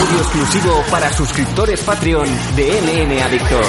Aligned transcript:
Audio 0.00 0.20
exclusivo 0.20 0.84
para 0.90 1.12
suscriptores 1.12 1.80
Patreon 1.80 2.26
de 2.56 2.80
MM 2.80 3.22
Adictos. 3.22 3.66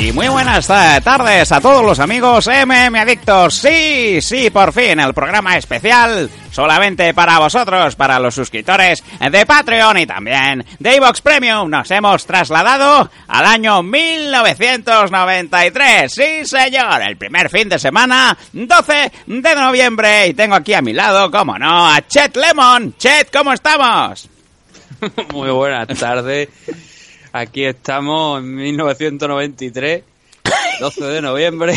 Y 0.00 0.12
muy 0.12 0.28
buenas 0.28 0.66
tardes 0.66 1.52
a 1.52 1.60
todos 1.60 1.84
los 1.84 2.00
amigos 2.00 2.48
MM 2.48 2.98
Adictos. 2.98 3.54
Sí, 3.54 4.22
sí, 4.22 4.48
por 4.48 4.72
fin, 4.72 4.98
el 4.98 5.12
programa 5.12 5.58
especial 5.58 6.30
solamente 6.50 7.12
para 7.12 7.38
vosotros, 7.38 7.96
para 7.96 8.18
los 8.18 8.34
suscriptores 8.34 9.04
de 9.30 9.44
Patreon 9.44 9.98
y 9.98 10.06
también 10.06 10.64
de 10.78 10.96
Evox 10.96 11.20
Premium. 11.20 11.68
Nos 11.68 11.90
hemos 11.90 12.24
trasladado 12.24 13.10
al 13.28 13.44
año 13.44 13.82
1993. 13.82 16.10
Sí, 16.10 16.46
señor, 16.46 17.02
el 17.02 17.18
primer 17.18 17.50
fin 17.50 17.68
de 17.68 17.78
semana, 17.78 18.38
12 18.54 19.12
de 19.26 19.54
noviembre. 19.54 20.28
Y 20.28 20.34
tengo 20.34 20.54
aquí 20.54 20.72
a 20.72 20.80
mi 20.80 20.94
lado, 20.94 21.30
como 21.30 21.58
no, 21.58 21.88
a 21.88 22.00
Chet 22.06 22.34
Lemon. 22.36 22.94
Chet, 22.96 23.30
¿cómo 23.30 23.52
estamos? 23.52 24.30
Muy 25.32 25.50
buenas 25.50 25.88
tardes. 25.98 26.48
Aquí 27.32 27.64
estamos 27.64 28.40
en 28.40 28.54
1993, 28.54 30.02
12 30.80 31.04
de 31.04 31.22
noviembre. 31.22 31.74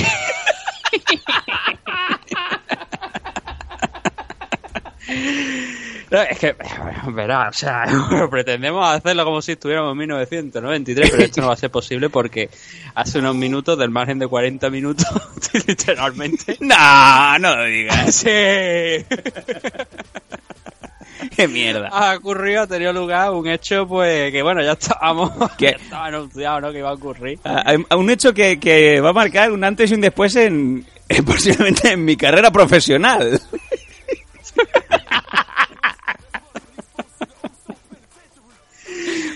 No, 6.14 6.22
es 6.22 6.38
que, 6.38 6.56
verá, 7.12 7.50
o 7.50 7.54
sea, 7.54 7.86
pretendemos 8.30 8.88
hacerlo 8.88 9.26
como 9.26 9.42
si 9.42 9.54
estuviéramos 9.54 9.94
en 9.94 9.98
1993, 9.98 11.10
pero 11.10 11.24
esto 11.24 11.42
no 11.42 11.48
va 11.48 11.54
a 11.54 11.58
ser 11.58 11.72
posible 11.72 12.12
porque 12.12 12.52
hace 12.94 13.18
unos 13.18 13.36
minutos, 13.36 13.80
del 13.80 13.90
margen 13.90 14.20
de 14.20 14.28
40 14.28 14.70
minutos, 14.70 15.08
literalmente. 15.68 16.56
No, 16.60 17.40
no 17.40 17.56
lo 17.56 17.66
digas. 17.66 18.14
Sí. 18.14 19.04
¡Qué 21.36 21.48
mierda! 21.48 21.90
Ha 21.92 22.16
ocurrido, 22.18 22.62
ha 22.64 22.68
tenido 22.68 22.94
lugar 22.94 23.32
un 23.32 23.48
hecho, 23.48 23.88
pues, 23.88 24.32
que 24.32 24.42
bueno, 24.42 24.62
ya 24.64 24.74
estábamos, 24.74 25.32
ya 25.60 25.70
estaba 25.70 26.06
anunciado, 26.08 26.62
¿no? 26.62 26.72
Que 26.72 26.80
iba 26.80 26.90
a 26.90 26.94
ocurrir. 26.94 27.40
A, 27.44 27.74
a 27.90 27.96
un 27.96 28.10
hecho 28.10 28.34
que, 28.34 28.60
que 28.60 29.00
va 29.02 29.10
a 29.10 29.14
marcar 29.14 29.52
un 29.52 29.64
antes 29.64 29.92
y 29.92 29.96
un 29.96 30.02
después 30.02 30.36
en, 30.36 30.86
en 31.10 31.26
posiblemente 31.26 31.92
en 31.92 32.04
mi 32.06 32.16
carrera 32.18 32.52
profesional. 32.52 33.40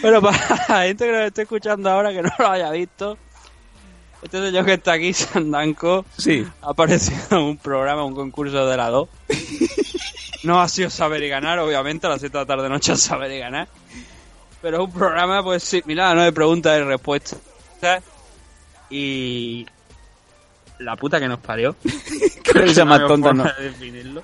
Bueno, 0.01 0.21
para 0.21 0.37
la 0.69 0.83
gente 0.83 1.05
que 1.05 1.11
nos 1.11 1.21
esté 1.27 1.41
escuchando 1.43 1.89
ahora 1.89 2.11
que 2.13 2.21
no 2.21 2.29
lo 2.37 2.47
haya 2.49 2.69
visto, 2.71 3.17
este 4.21 4.39
señor 4.45 4.65
que 4.65 4.73
está 4.73 4.93
aquí, 4.93 5.13
Sandanco, 5.13 6.05
Sí. 6.17 6.45
ha 6.61 6.69
aparecido 6.71 7.17
en 7.31 7.37
un 7.37 7.57
programa, 7.57 8.03
un 8.03 8.13
concurso 8.15 8.65
de 8.67 8.77
la 8.77 8.89
2. 8.89 9.09
No 10.43 10.61
ha 10.61 10.67
sido 10.67 10.89
saber 10.89 11.23
y 11.23 11.29
ganar, 11.29 11.59
obviamente, 11.59 12.07
a 12.07 12.11
las 12.11 12.19
7 12.19 12.37
de 12.37 12.43
la 12.43 12.47
tarde 12.47 12.69
noche 12.69 12.93
es 12.93 13.01
saber 13.01 13.31
y 13.31 13.39
ganar. 13.39 13.67
Pero 14.61 14.77
es 14.77 14.83
un 14.83 14.93
programa, 14.93 15.43
pues 15.43 15.63
sí, 15.63 15.81
mira, 15.85 16.13
no 16.13 16.23
de 16.23 16.31
preguntas 16.31 16.79
y 16.79 16.83
respuestas. 16.83 17.39
Y. 18.89 19.65
La 20.79 20.95
puta 20.95 21.19
que 21.19 21.27
nos 21.27 21.39
parió. 21.39 21.75
Qué 22.43 22.53
risa 22.53 22.85
más 22.85 23.05
tonta, 23.07 23.33
¿no? 23.33 23.43
de 23.43 23.63
definirlo. 23.63 24.23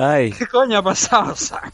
Ay. 0.00 0.30
¿Qué 0.30 0.46
coño 0.46 0.78
ha 0.78 0.82
pasado, 0.82 1.34
Sam? 1.34 1.72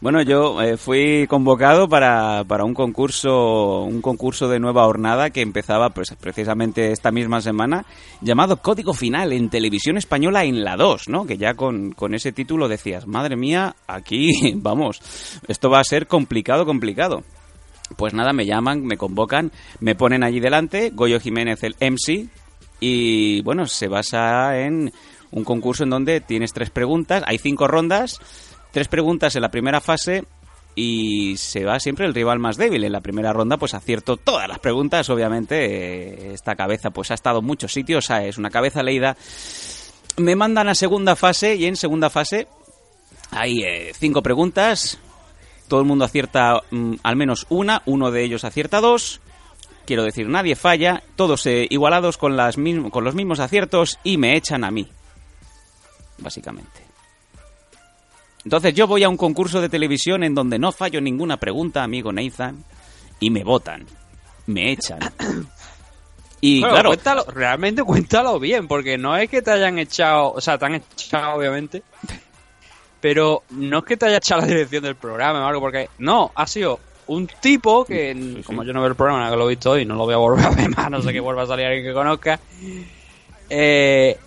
Bueno, 0.00 0.22
yo 0.22 0.62
eh, 0.62 0.76
fui 0.76 1.26
convocado 1.26 1.88
para, 1.88 2.44
para 2.44 2.62
un 2.62 2.72
concurso, 2.72 3.82
un 3.82 4.00
concurso 4.00 4.48
de 4.48 4.60
nueva 4.60 4.86
hornada 4.86 5.30
que 5.30 5.40
empezaba 5.40 5.90
pues 5.90 6.14
precisamente 6.20 6.92
esta 6.92 7.10
misma 7.10 7.40
semana, 7.40 7.84
llamado 8.20 8.58
Código 8.58 8.94
Final 8.94 9.32
en 9.32 9.50
Televisión 9.50 9.96
Española 9.96 10.44
en 10.44 10.62
la 10.62 10.76
2, 10.76 11.08
¿no? 11.08 11.26
Que 11.26 11.36
ya 11.36 11.54
con, 11.54 11.90
con 11.90 12.14
ese 12.14 12.30
título 12.30 12.68
decías, 12.68 13.08
madre 13.08 13.34
mía, 13.34 13.74
aquí, 13.88 14.52
vamos, 14.56 15.00
esto 15.48 15.68
va 15.68 15.80
a 15.80 15.84
ser 15.84 16.06
complicado, 16.06 16.66
complicado. 16.66 17.24
Pues 17.96 18.14
nada, 18.14 18.32
me 18.32 18.46
llaman, 18.46 18.84
me 18.84 18.96
convocan, 18.96 19.50
me 19.80 19.96
ponen 19.96 20.22
allí 20.22 20.38
delante, 20.38 20.90
Goyo 20.90 21.18
Jiménez, 21.18 21.64
el 21.64 21.74
MC, 21.80 22.28
y 22.78 23.40
bueno, 23.42 23.66
se 23.66 23.88
basa 23.88 24.60
en 24.60 24.92
un 25.34 25.44
concurso 25.44 25.82
en 25.82 25.90
donde 25.90 26.20
tienes 26.20 26.52
tres 26.52 26.70
preguntas, 26.70 27.24
hay 27.26 27.38
cinco 27.38 27.66
rondas, 27.66 28.20
tres 28.70 28.86
preguntas 28.88 29.34
en 29.34 29.42
la 29.42 29.50
primera 29.50 29.80
fase 29.80 30.24
y 30.76 31.36
se 31.36 31.64
va 31.64 31.80
siempre 31.80 32.06
el 32.06 32.14
rival 32.14 32.38
más 32.38 32.56
débil. 32.56 32.84
En 32.84 32.92
la 32.92 33.00
primera 33.00 33.32
ronda 33.32 33.56
pues 33.56 33.74
acierto 33.74 34.16
todas 34.16 34.48
las 34.48 34.60
preguntas, 34.60 35.10
obviamente 35.10 35.64
eh, 35.64 36.34
esta 36.34 36.54
cabeza 36.54 36.90
pues 36.90 37.10
ha 37.10 37.14
estado 37.14 37.40
en 37.40 37.46
muchos 37.46 37.72
sitios, 37.72 38.10
es 38.10 38.38
una 38.38 38.50
cabeza 38.50 38.82
leída. 38.82 39.16
Me 40.16 40.36
mandan 40.36 40.68
a 40.68 40.76
segunda 40.76 41.16
fase 41.16 41.56
y 41.56 41.66
en 41.66 41.74
segunda 41.74 42.10
fase 42.10 42.46
hay 43.32 43.62
eh, 43.64 43.92
cinco 43.92 44.22
preguntas, 44.22 45.00
todo 45.66 45.80
el 45.80 45.86
mundo 45.86 46.04
acierta 46.04 46.62
mm, 46.70 46.94
al 47.02 47.16
menos 47.16 47.46
una, 47.48 47.82
uno 47.86 48.12
de 48.12 48.22
ellos 48.22 48.44
acierta 48.44 48.80
dos. 48.80 49.20
Quiero 49.84 50.04
decir, 50.04 50.28
nadie 50.28 50.54
falla, 50.54 51.02
todos 51.16 51.44
eh, 51.46 51.66
igualados 51.68 52.16
con, 52.16 52.36
las 52.36 52.56
con 52.90 53.04
los 53.04 53.14
mismos 53.16 53.40
aciertos 53.40 53.98
y 54.04 54.16
me 54.16 54.36
echan 54.36 54.62
a 54.62 54.70
mí. 54.70 54.88
Básicamente. 56.18 56.94
Entonces 58.44 58.74
yo 58.74 58.86
voy 58.86 59.02
a 59.02 59.08
un 59.08 59.16
concurso 59.16 59.60
de 59.60 59.68
televisión 59.68 60.22
en 60.22 60.34
donde 60.34 60.58
no 60.58 60.70
fallo 60.70 61.00
ninguna 61.00 61.38
pregunta, 61.38 61.82
amigo 61.82 62.12
Nathan, 62.12 62.62
y 63.20 63.30
me 63.30 63.42
votan. 63.42 63.86
Me 64.46 64.72
echan. 64.72 65.00
Y 66.40 66.60
Bueno, 66.60 66.74
claro, 66.74 66.88
cuéntalo, 66.90 67.24
realmente 67.24 67.82
cuéntalo 67.82 68.38
bien, 68.38 68.68
porque 68.68 68.98
no 68.98 69.16
es 69.16 69.30
que 69.30 69.40
te 69.40 69.50
hayan 69.50 69.78
echado, 69.78 70.32
o 70.32 70.42
sea, 70.42 70.58
te 70.58 70.66
han 70.66 70.74
echado 70.74 71.38
obviamente, 71.38 71.82
pero 73.00 73.44
no 73.48 73.78
es 73.78 73.84
que 73.84 73.96
te 73.96 74.04
haya 74.04 74.18
echado 74.18 74.42
la 74.42 74.48
dirección 74.48 74.82
del 74.82 74.94
programa 74.94 75.42
o 75.42 75.48
algo, 75.48 75.62
porque 75.62 75.88
no, 75.96 76.32
ha 76.34 76.46
sido 76.46 76.80
un 77.06 77.26
tipo 77.40 77.86
que, 77.86 78.42
como 78.44 78.62
yo 78.62 78.74
no 78.74 78.80
veo 78.80 78.90
el 78.90 78.94
programa, 78.94 79.30
que 79.30 79.36
lo 79.36 79.46
he 79.46 79.54
visto 79.54 79.70
hoy, 79.70 79.86
no 79.86 79.94
lo 79.94 80.04
voy 80.04 80.12
a 80.12 80.18
volver 80.18 80.44
a 80.44 80.50
ver 80.50 80.68
más, 80.68 80.90
no 80.90 81.00
sé 81.00 81.14
que 81.14 81.20
vuelva 81.20 81.44
a 81.44 81.46
salir 81.46 81.64
alguien 81.64 81.84
que 81.86 81.94
conozca, 81.94 82.38
eh, 83.48 84.18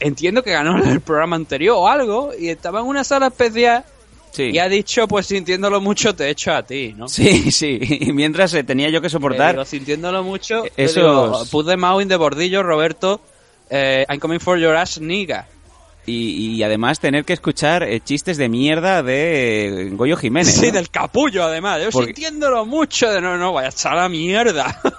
entiendo 0.00 0.42
que 0.42 0.52
ganó 0.52 0.82
el 0.84 1.00
programa 1.00 1.36
anterior 1.36 1.76
o 1.78 1.88
algo, 1.88 2.30
y 2.38 2.48
estaba 2.48 2.80
en 2.80 2.86
una 2.86 3.04
sala 3.04 3.28
especial 3.28 3.84
sí. 4.32 4.50
y 4.52 4.58
ha 4.58 4.68
dicho, 4.68 5.06
pues 5.08 5.26
sintiéndolo 5.26 5.80
mucho, 5.80 6.14
te 6.14 6.28
echo 6.30 6.52
a 6.52 6.62
ti, 6.62 6.94
¿no? 6.96 7.08
Sí, 7.08 7.50
sí. 7.52 7.78
Y 7.80 8.12
mientras 8.12 8.52
eh, 8.54 8.64
tenía 8.64 8.88
yo 8.90 9.00
que 9.00 9.06
Eh, 9.08 9.10
soportar 9.10 9.52
digo, 9.54 9.64
sintiéndolo 9.64 10.22
mucho, 10.24 10.64
Esos- 10.76 10.94
digo, 10.96 11.44
put 11.50 11.66
them 11.66 11.84
out 11.84 12.02
in 12.02 12.08
the 12.08 12.16
bordillo, 12.16 12.62
Roberto. 12.62 13.20
eh, 13.70 14.04
I'm 14.08 14.18
coming 14.18 14.40
for 14.40 14.58
your 14.58 14.74
ass, 14.76 15.00
nigga. 15.00 15.46
y, 16.06 16.56
y 16.56 16.62
además 16.64 16.98
tener 16.98 17.24
que 17.24 17.34
escuchar 17.34 17.82
eh, 17.84 18.00
chistes 18.00 18.36
de 18.36 18.48
mierda 18.48 19.02
de 19.02 19.86
eh, 19.86 19.90
Goyo 19.92 20.16
Jiménez. 20.16 20.52
Sí, 20.52 20.66
¿no? 20.68 20.72
del 20.72 20.90
capullo, 20.90 21.44
además. 21.44 21.80
Yo 21.82 21.90
Porque- 21.90 22.06
sintiéndolo 22.14 22.64
mucho 22.66 23.08
de 23.12 23.20
no, 23.20 23.36
no, 23.36 23.52
vaya 23.52 23.68
a 23.68 23.70
echar 23.70 23.94
la 23.94 24.08
mierda. 24.08 24.80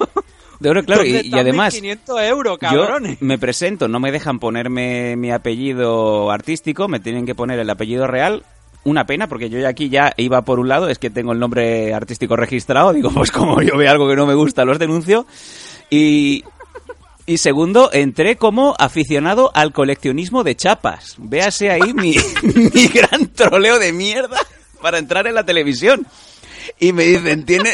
De 0.61 0.69
oro, 0.69 0.83
claro. 0.83 1.03
¿Dónde 1.03 1.21
Y, 1.23 1.33
además, 1.33 1.73
mis 1.73 1.81
500 1.81 2.21
euros, 2.21 2.53
yo 2.53 2.59
cabrones. 2.59 3.19
me 3.19 3.39
presento, 3.39 3.87
no 3.87 3.99
me 3.99 4.11
dejan 4.11 4.37
ponerme 4.37 5.15
mi 5.15 5.31
apellido 5.31 6.29
artístico, 6.29 6.87
me 6.87 6.99
tienen 6.99 7.25
que 7.25 7.33
poner 7.33 7.57
el 7.57 7.69
apellido 7.69 8.05
real. 8.05 8.43
Una 8.83 9.07
pena, 9.07 9.27
porque 9.27 9.49
yo 9.49 9.57
ya 9.57 9.69
aquí 9.69 9.89
ya 9.89 10.13
iba 10.17 10.43
por 10.43 10.59
un 10.59 10.69
lado, 10.69 10.87
es 10.87 10.99
que 10.99 11.09
tengo 11.09 11.31
el 11.31 11.39
nombre 11.39 11.95
artístico 11.95 12.35
registrado. 12.35 12.93
Digo, 12.93 13.09
pues 13.09 13.31
como 13.31 13.59
yo 13.63 13.75
veo 13.75 13.89
algo 13.89 14.07
que 14.07 14.15
no 14.15 14.27
me 14.27 14.35
gusta, 14.35 14.63
los 14.63 14.77
denuncio. 14.77 15.25
Y, 15.89 16.43
y 17.25 17.39
segundo, 17.39 17.89
entré 17.91 18.35
como 18.35 18.75
aficionado 18.77 19.49
al 19.55 19.73
coleccionismo 19.73 20.43
de 20.43 20.55
chapas. 20.55 21.15
Véase 21.17 21.71
ahí 21.71 21.91
mi, 21.95 22.15
mi 22.43 22.87
gran 22.87 23.29
troleo 23.33 23.79
de 23.79 23.93
mierda 23.93 24.37
para 24.79 24.99
entrar 24.99 25.25
en 25.25 25.33
la 25.33 25.43
televisión. 25.43 26.05
Y 26.79 26.93
me 26.93 27.05
dicen, 27.05 27.45
tiene... 27.45 27.73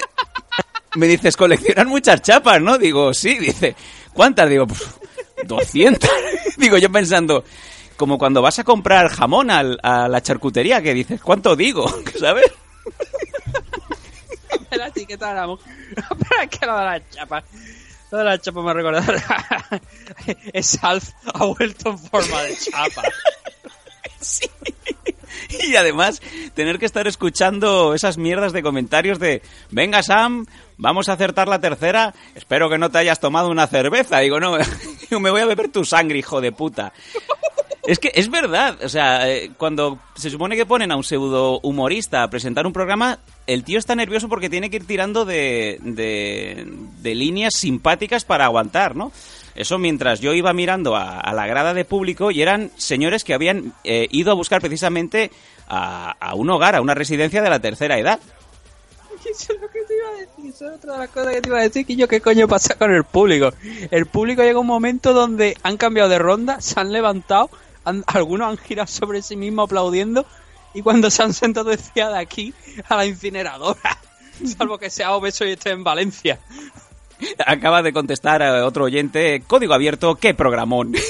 Me 0.97 1.07
dices, 1.07 1.37
coleccionan 1.37 1.87
muchas 1.87 2.21
chapas, 2.21 2.61
¿no? 2.61 2.77
Digo, 2.77 3.13
sí. 3.13 3.37
Dice, 3.37 3.75
¿cuántas? 4.13 4.49
Digo, 4.49 4.67
pues, 4.67 4.83
200. 5.45 6.09
Digo, 6.57 6.77
yo 6.77 6.91
pensando, 6.91 7.43
como 7.95 8.17
cuando 8.17 8.41
vas 8.41 8.59
a 8.59 8.63
comprar 8.63 9.09
jamón 9.09 9.51
al- 9.51 9.79
a 9.83 10.07
la 10.07 10.21
charcutería, 10.21 10.81
que 10.81 10.93
dices, 10.93 11.21
¿cuánto 11.21 11.55
digo? 11.55 11.87
¿Sabes? 12.19 12.45
la 14.71 14.87
etiqueta 14.87 15.29
de 15.29 15.35
la 15.35 15.47
mujer. 15.47 15.73
Es 16.43 16.49
que 16.59 16.65
lo 16.65 16.77
de 16.77 16.85
la 16.85 17.09
chapa. 17.09 17.43
Lo 18.11 18.17
de 18.19 18.23
la 18.23 18.39
chapa 18.39 18.61
me 18.61 18.73
recuerda. 18.73 19.03
es 20.53 20.81
Alf 20.83 21.09
ha 21.33 21.45
vuelto 21.45 21.89
en 21.89 21.99
forma 21.99 22.41
de 22.43 22.57
chapa. 22.57 23.03
Y 25.67 25.75
además, 25.75 26.21
tener 26.53 26.79
que 26.79 26.85
estar 26.85 27.07
escuchando 27.07 27.93
esas 27.93 28.17
mierdas 28.17 28.53
de 28.53 28.63
comentarios 28.63 29.19
de, 29.19 29.41
venga 29.71 30.03
Sam, 30.03 30.45
vamos 30.77 31.09
a 31.09 31.13
acertar 31.13 31.47
la 31.47 31.59
tercera, 31.59 32.13
espero 32.35 32.69
que 32.69 32.77
no 32.77 32.89
te 32.89 32.99
hayas 32.99 33.19
tomado 33.19 33.49
una 33.49 33.67
cerveza. 33.67 34.19
Digo, 34.19 34.39
no, 34.39 34.57
me 35.19 35.31
voy 35.31 35.41
a 35.41 35.45
beber 35.45 35.69
tu 35.69 35.85
sangre, 35.85 36.19
hijo 36.19 36.41
de 36.41 36.51
puta. 36.51 36.93
Es 37.87 37.99
que 37.99 38.11
es 38.13 38.29
verdad, 38.29 38.77
o 38.83 38.89
sea, 38.89 39.29
eh, 39.29 39.51
cuando 39.57 39.97
se 40.13 40.29
supone 40.29 40.57
que 40.57 40.65
ponen 40.65 40.91
a 40.91 40.97
un 40.97 41.05
pseudo 41.05 41.61
humorista 41.61 42.21
a 42.21 42.29
presentar 42.29 42.67
un 42.67 42.73
programa, 42.73 43.19
el 43.47 43.63
tío 43.63 43.79
está 43.79 43.95
nervioso 43.95 44.27
porque 44.27 44.49
tiene 44.49 44.69
que 44.69 44.75
ir 44.75 44.85
tirando 44.85 45.23
de, 45.23 45.79
de, 45.81 46.67
de 46.67 47.15
líneas 47.15 47.53
simpáticas 47.55 48.25
para 48.25 48.43
aguantar, 48.43 48.97
¿no? 48.97 49.13
Eso 49.57 49.77
mientras 49.77 50.19
yo 50.21 50.33
iba 50.33 50.53
mirando 50.53 50.95
a, 50.95 51.19
a 51.19 51.33
la 51.33 51.47
grada 51.47 51.73
de 51.73 51.83
público 51.83 52.31
y 52.31 52.41
eran 52.41 52.71
señores 52.77 53.23
que 53.23 53.33
habían 53.33 53.73
eh, 53.83 54.07
ido 54.11 54.31
a 54.31 54.35
buscar 54.35 54.61
precisamente 54.61 55.31
a, 55.67 56.11
a 56.19 56.35
un 56.35 56.49
hogar, 56.49 56.75
a 56.75 56.81
una 56.81 56.93
residencia 56.93 57.41
de 57.41 57.49
la 57.49 57.59
tercera 57.59 57.97
edad. 57.97 58.19
Eso 59.29 59.53
es 59.53 59.59
lo 59.61 59.67
que 59.69 59.79
te 59.81 59.95
iba 59.97 60.09
a 60.09 60.13
decir. 60.13 60.45
Eso 60.53 60.69
es 60.69 60.75
otra 60.77 60.93
de 60.93 60.99
las 60.99 61.09
cosas 61.09 61.33
que 61.33 61.41
te 61.41 61.49
iba 61.49 61.57
a 61.57 61.63
decir. 61.63 61.85
Que 61.85 61.95
yo, 61.95 62.07
¿qué 62.07 62.21
coño 62.21 62.47
pasa 62.47 62.75
con 62.75 62.93
el 62.93 63.03
público? 63.03 63.51
El 63.91 64.05
público 64.05 64.43
llega 64.43 64.59
un 64.59 64.67
momento 64.67 65.11
donde 65.13 65.57
han 65.63 65.75
cambiado 65.77 66.07
de 66.09 66.19
ronda, 66.19 66.61
se 66.61 66.79
han 66.79 66.91
levantado, 66.93 67.49
han- 67.83 68.03
algunos 68.07 68.47
han 68.49 68.57
girado 68.57 68.87
sobre 68.87 69.21
sí 69.21 69.35
mismos 69.35 69.65
aplaudiendo. 69.65 70.25
Y 70.73 70.81
cuando 70.83 71.09
se 71.09 71.23
han 71.23 71.33
sentado 71.33 71.71
decía 71.71 72.09
de 72.09 72.19
aquí 72.19 72.53
a 72.87 72.95
la 72.95 73.05
incineradora. 73.07 73.97
Salvo 74.57 74.77
que 74.77 74.91
sea 74.91 75.13
obeso 75.15 75.43
y 75.45 75.51
esté 75.53 75.71
en 75.71 75.83
Valencia. 75.83 76.39
Acaba 77.45 77.81
de 77.81 77.93
contestar 77.93 78.41
a 78.43 78.65
otro 78.65 78.85
oyente, 78.85 79.41
código 79.47 79.73
abierto, 79.73 80.15
qué 80.15 80.33
programón. 80.33 80.93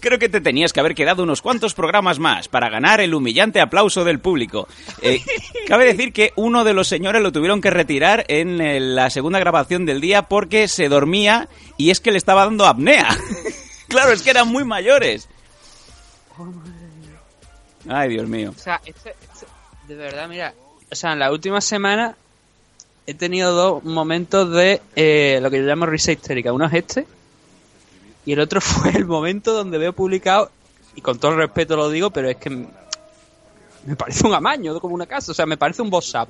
Creo 0.00 0.18
que 0.20 0.28
te 0.28 0.40
tenías 0.40 0.72
que 0.72 0.78
haber 0.78 0.94
quedado 0.94 1.24
unos 1.24 1.42
cuantos 1.42 1.74
programas 1.74 2.20
más 2.20 2.46
para 2.46 2.68
ganar 2.70 3.00
el 3.00 3.14
humillante 3.14 3.60
aplauso 3.60 4.04
del 4.04 4.20
público. 4.20 4.68
Eh, 5.02 5.20
cabe 5.66 5.86
decir 5.86 6.12
que 6.12 6.32
uno 6.36 6.62
de 6.62 6.72
los 6.72 6.86
señores 6.86 7.20
lo 7.20 7.32
tuvieron 7.32 7.60
que 7.60 7.70
retirar 7.70 8.24
en 8.28 8.60
eh, 8.60 8.78
la 8.78 9.10
segunda 9.10 9.40
grabación 9.40 9.86
del 9.86 10.00
día 10.00 10.22
porque 10.22 10.68
se 10.68 10.88
dormía 10.88 11.48
y 11.76 11.90
es 11.90 11.98
que 11.98 12.12
le 12.12 12.18
estaba 12.18 12.44
dando 12.44 12.66
apnea. 12.66 13.08
claro, 13.88 14.12
es 14.12 14.22
que 14.22 14.30
eran 14.30 14.46
muy 14.46 14.64
mayores. 14.64 15.28
Ay, 17.88 18.10
Dios 18.10 18.28
mío. 18.28 18.52
O 18.56 18.58
sea, 18.58 18.80
este- 18.84 19.16
este- 19.32 19.46
de 19.88 19.94
verdad, 19.96 20.28
mira. 20.28 20.54
O 20.92 20.94
sea, 20.94 21.12
en 21.14 21.18
la 21.18 21.32
última 21.32 21.60
semana 21.60 22.14
he 23.08 23.14
tenido 23.14 23.54
dos 23.54 23.84
momentos 23.84 24.50
de 24.52 24.82
eh, 24.94 25.38
lo 25.40 25.50
que 25.50 25.56
yo 25.56 25.62
llamo 25.62 25.86
risa 25.86 26.12
histérica. 26.12 26.52
Uno 26.52 26.66
es 26.66 26.74
este. 26.74 27.06
Y 28.26 28.32
el 28.32 28.40
otro 28.40 28.60
fue 28.60 28.90
el 28.90 29.06
momento 29.06 29.54
donde 29.54 29.78
veo 29.78 29.94
publicado, 29.94 30.50
y 30.94 31.00
con 31.00 31.18
todo 31.18 31.30
el 31.32 31.38
respeto 31.38 31.74
lo 31.74 31.88
digo, 31.88 32.10
pero 32.10 32.28
es 32.28 32.36
que 32.36 32.50
me 32.50 33.96
parece 33.96 34.26
un 34.26 34.34
amaño, 34.34 34.78
como 34.78 34.94
una 34.94 35.06
casa. 35.06 35.32
O 35.32 35.34
sea, 35.34 35.46
me 35.46 35.56
parece 35.56 35.80
un 35.80 35.90
WhatsApp. 35.90 36.28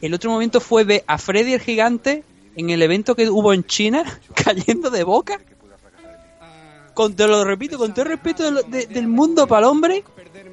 El 0.00 0.14
otro 0.14 0.30
momento 0.30 0.60
fue 0.60 0.84
ver 0.84 1.02
a 1.04 1.18
Freddy 1.18 1.54
el 1.54 1.60
gigante 1.60 2.22
en 2.54 2.70
el 2.70 2.80
evento 2.80 3.16
que 3.16 3.28
hubo 3.28 3.52
en 3.52 3.64
China, 3.64 4.04
cayendo 4.36 4.90
de 4.90 5.02
boca. 5.02 5.40
Con, 6.98 7.14
te 7.14 7.28
lo 7.28 7.44
repito, 7.44 7.78
con 7.78 7.92
todo 7.94 8.02
el 8.06 8.10
respeto 8.10 8.42
de 8.42 8.50
lo- 8.50 8.62
de- 8.64 8.86
del 8.86 9.06
mundo 9.06 9.46
para 9.46 9.60
el 9.60 9.64
hombre, 9.70 10.02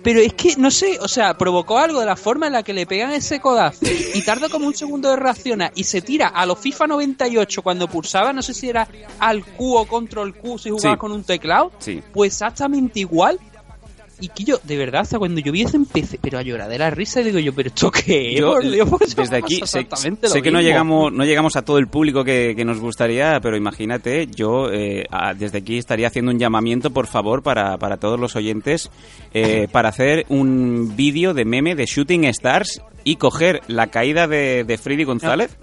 pero 0.04 0.20
es 0.20 0.32
que, 0.36 0.56
no 0.58 0.70
sé, 0.70 1.00
o 1.02 1.08
sea, 1.08 1.36
provocó 1.36 1.80
algo 1.80 2.00
de 2.00 2.06
la 2.06 2.16
forma 2.16 2.46
en 2.46 2.54
la 2.54 2.62
que 2.62 2.72
le 2.72 2.86
pegan 2.86 3.10
ese 3.14 3.40
codazo 3.40 3.84
y 4.14 4.22
tarda 4.24 4.48
como 4.48 4.68
un 4.68 4.76
segundo 4.76 5.10
de 5.10 5.16
reaccionar 5.16 5.72
y 5.74 5.86
se 5.86 6.02
tira 6.04 6.28
a 6.28 6.46
los 6.46 6.60
FIFA 6.60 6.86
98 6.86 7.64
cuando 7.64 7.88
pulsaba, 7.88 8.32
no 8.32 8.44
sé 8.44 8.54
si 8.54 8.70
era 8.70 8.88
al 9.18 9.44
Q 9.44 9.76
o 9.76 9.86
control 9.88 10.36
Q 10.36 10.60
si 10.60 10.70
jugaba 10.70 10.94
Sí. 10.94 11.00
con 11.00 11.12
un 11.14 11.24
teclado, 11.24 11.72
Sí. 11.80 12.04
pues 12.14 12.34
exactamente 12.34 13.00
igual. 13.00 13.40
Y 14.20 14.30
que 14.30 14.44
yo, 14.46 14.58
de 14.64 14.78
verdad, 14.78 15.02
hasta 15.02 15.20
cuando 15.20 15.42
yo 15.42 15.52
vi 15.52 15.64
eso 15.64 15.76
empecé, 15.76 16.18
pero 16.22 16.38
a 16.38 16.42
llorar 16.42 16.70
de 16.70 16.78
la 16.78 16.90
risa 16.90 17.20
y 17.22 17.26
digo 17.26 17.40
yo, 17.40 17.54
pero 17.54 17.68
esto 17.68 17.92
qué 17.92 18.34
es, 18.34 18.40
Yo, 18.40 18.54
desde 19.24 19.38
aquí 19.38 19.56
sé, 19.66 19.88
sé 20.30 20.42
que 20.42 20.52
no 20.52 20.62
llegamos 20.62 21.12
no 21.12 21.26
llegamos 21.26 21.56
a 21.56 21.64
todo 21.64 21.78
el 21.80 21.88
público 21.88 22.24
que, 22.24 22.54
que 22.56 22.64
nos 22.66 22.80
gustaría, 22.80 23.40
pero 23.42 23.58
imagínate, 23.58 24.28
yo 24.28 24.72
eh, 24.72 25.06
a- 25.12 25.34
desde 25.34 25.58
aquí 25.58 25.78
estaría 25.78 26.08
haciendo 26.08 26.32
un 26.32 26.40
llamamiento, 26.40 26.92
por 26.92 27.08
favor, 27.08 27.44
para, 27.44 27.78
para 27.78 27.98
todos 27.98 28.20
los 28.20 28.36
oyentes, 28.36 28.90
eh, 29.34 29.68
para 29.72 29.90
hacer 29.90 30.26
un 30.30 30.96
vídeo 30.96 31.34
de 31.34 31.44
meme 31.46 31.76
de 31.76 31.86
Shooting 31.86 32.24
Stars 32.26 32.82
y 33.04 33.18
coger 33.18 33.62
la 33.68 33.88
caída 33.88 34.28
de, 34.28 34.64
de 34.64 34.78
Freddy 34.78 35.04
González. 35.04 35.56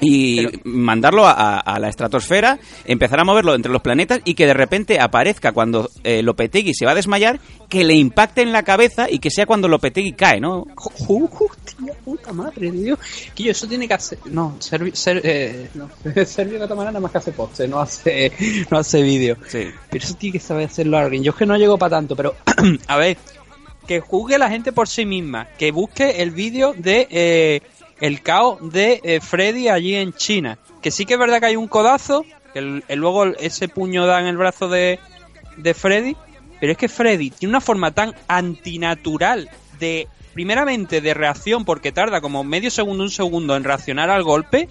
Y 0.00 0.46
mandarlo 0.64 1.24
a, 1.26 1.78
la 1.78 1.88
estratosfera, 1.88 2.58
empezar 2.84 3.20
a 3.20 3.24
moverlo 3.24 3.54
entre 3.54 3.72
los 3.72 3.82
planetas 3.82 4.20
y 4.24 4.34
que 4.34 4.46
de 4.46 4.54
repente 4.54 4.98
aparezca 4.98 5.52
cuando 5.52 5.90
eh, 6.04 6.22
Lopetegui 6.22 6.74
se 6.74 6.86
va 6.86 6.92
a 6.92 6.94
desmayar, 6.94 7.38
que 7.68 7.84
le 7.84 7.94
impacte 7.94 8.42
en 8.42 8.52
la 8.52 8.62
cabeza 8.62 9.10
y 9.10 9.18
que 9.18 9.30
sea 9.30 9.46
cuando 9.46 9.68
Lopetegui 9.68 10.12
cae, 10.12 10.40
¿no? 10.40 10.66
Hostia 10.76 11.94
puta 12.04 12.32
madre 12.32 12.70
de 12.70 12.82
Dios. 12.82 12.98
Que 13.34 13.44
yo 13.44 13.50
eso 13.52 13.66
tiene 13.66 13.86
que 13.86 13.94
hacer. 13.94 14.18
No, 14.26 14.56
Sergio 14.58 14.94
ser, 14.94 15.20
eh, 15.24 15.68
no. 15.74 15.90
Sergio 16.24 16.58
Catamarán 16.58 16.94
nada 16.94 17.00
más 17.00 17.12
que 17.12 17.18
hace 17.18 17.32
poste, 17.32 17.68
no 17.68 17.80
hace, 17.80 18.32
no 18.70 18.78
hace 18.78 19.02
vídeo. 19.02 19.36
Sí. 19.46 19.68
Pero 19.90 20.04
eso 20.04 20.14
tiene 20.14 20.34
que 20.34 20.40
saber 20.40 20.66
hacerlo 20.66 20.98
alguien. 20.98 21.22
Yo 21.22 21.32
es 21.32 21.38
que 21.38 21.46
no 21.46 21.56
llego 21.56 21.78
para 21.78 21.96
tanto, 21.96 22.16
pero 22.16 22.34
a 22.86 22.96
ver, 22.96 23.16
que 23.86 24.00
juzgue 24.00 24.38
la 24.38 24.50
gente 24.50 24.72
por 24.72 24.88
sí 24.88 25.04
misma, 25.06 25.48
que 25.58 25.72
busque 25.72 26.22
el 26.22 26.30
vídeo 26.30 26.74
de 26.76 27.08
eh, 27.10 27.62
el 28.00 28.22
caos 28.22 28.58
de 28.72 29.00
eh, 29.04 29.20
Freddy 29.20 29.68
allí 29.68 29.94
en 29.94 30.12
China. 30.12 30.58
Que 30.82 30.90
sí 30.90 31.04
que 31.06 31.14
es 31.14 31.18
verdad 31.20 31.40
que 31.40 31.46
hay 31.46 31.56
un 31.56 31.68
codazo, 31.68 32.24
que 32.52 32.58
el- 32.58 32.84
el- 32.88 32.98
luego 32.98 33.26
ese 33.26 33.68
puño 33.68 34.06
da 34.06 34.20
en 34.20 34.26
el 34.26 34.36
brazo 34.36 34.68
de, 34.68 34.98
de 35.56 35.74
Freddy, 35.74 36.16
pero 36.60 36.72
es 36.72 36.78
que 36.78 36.88
Freddy 36.88 37.30
tiene 37.30 37.50
una 37.52 37.60
forma 37.60 37.90
tan 37.92 38.14
antinatural 38.70 39.48
de, 39.78 40.08
primeramente, 40.34 41.00
de 41.00 41.14
reacción, 41.14 41.64
porque 41.64 41.92
tarda 41.92 42.20
como 42.20 42.44
medio 42.44 42.70
segundo, 42.70 43.02
un 43.04 43.10
segundo 43.10 43.56
en 43.56 43.64
reaccionar 43.64 44.10
al 44.10 44.22
golpe, 44.22 44.68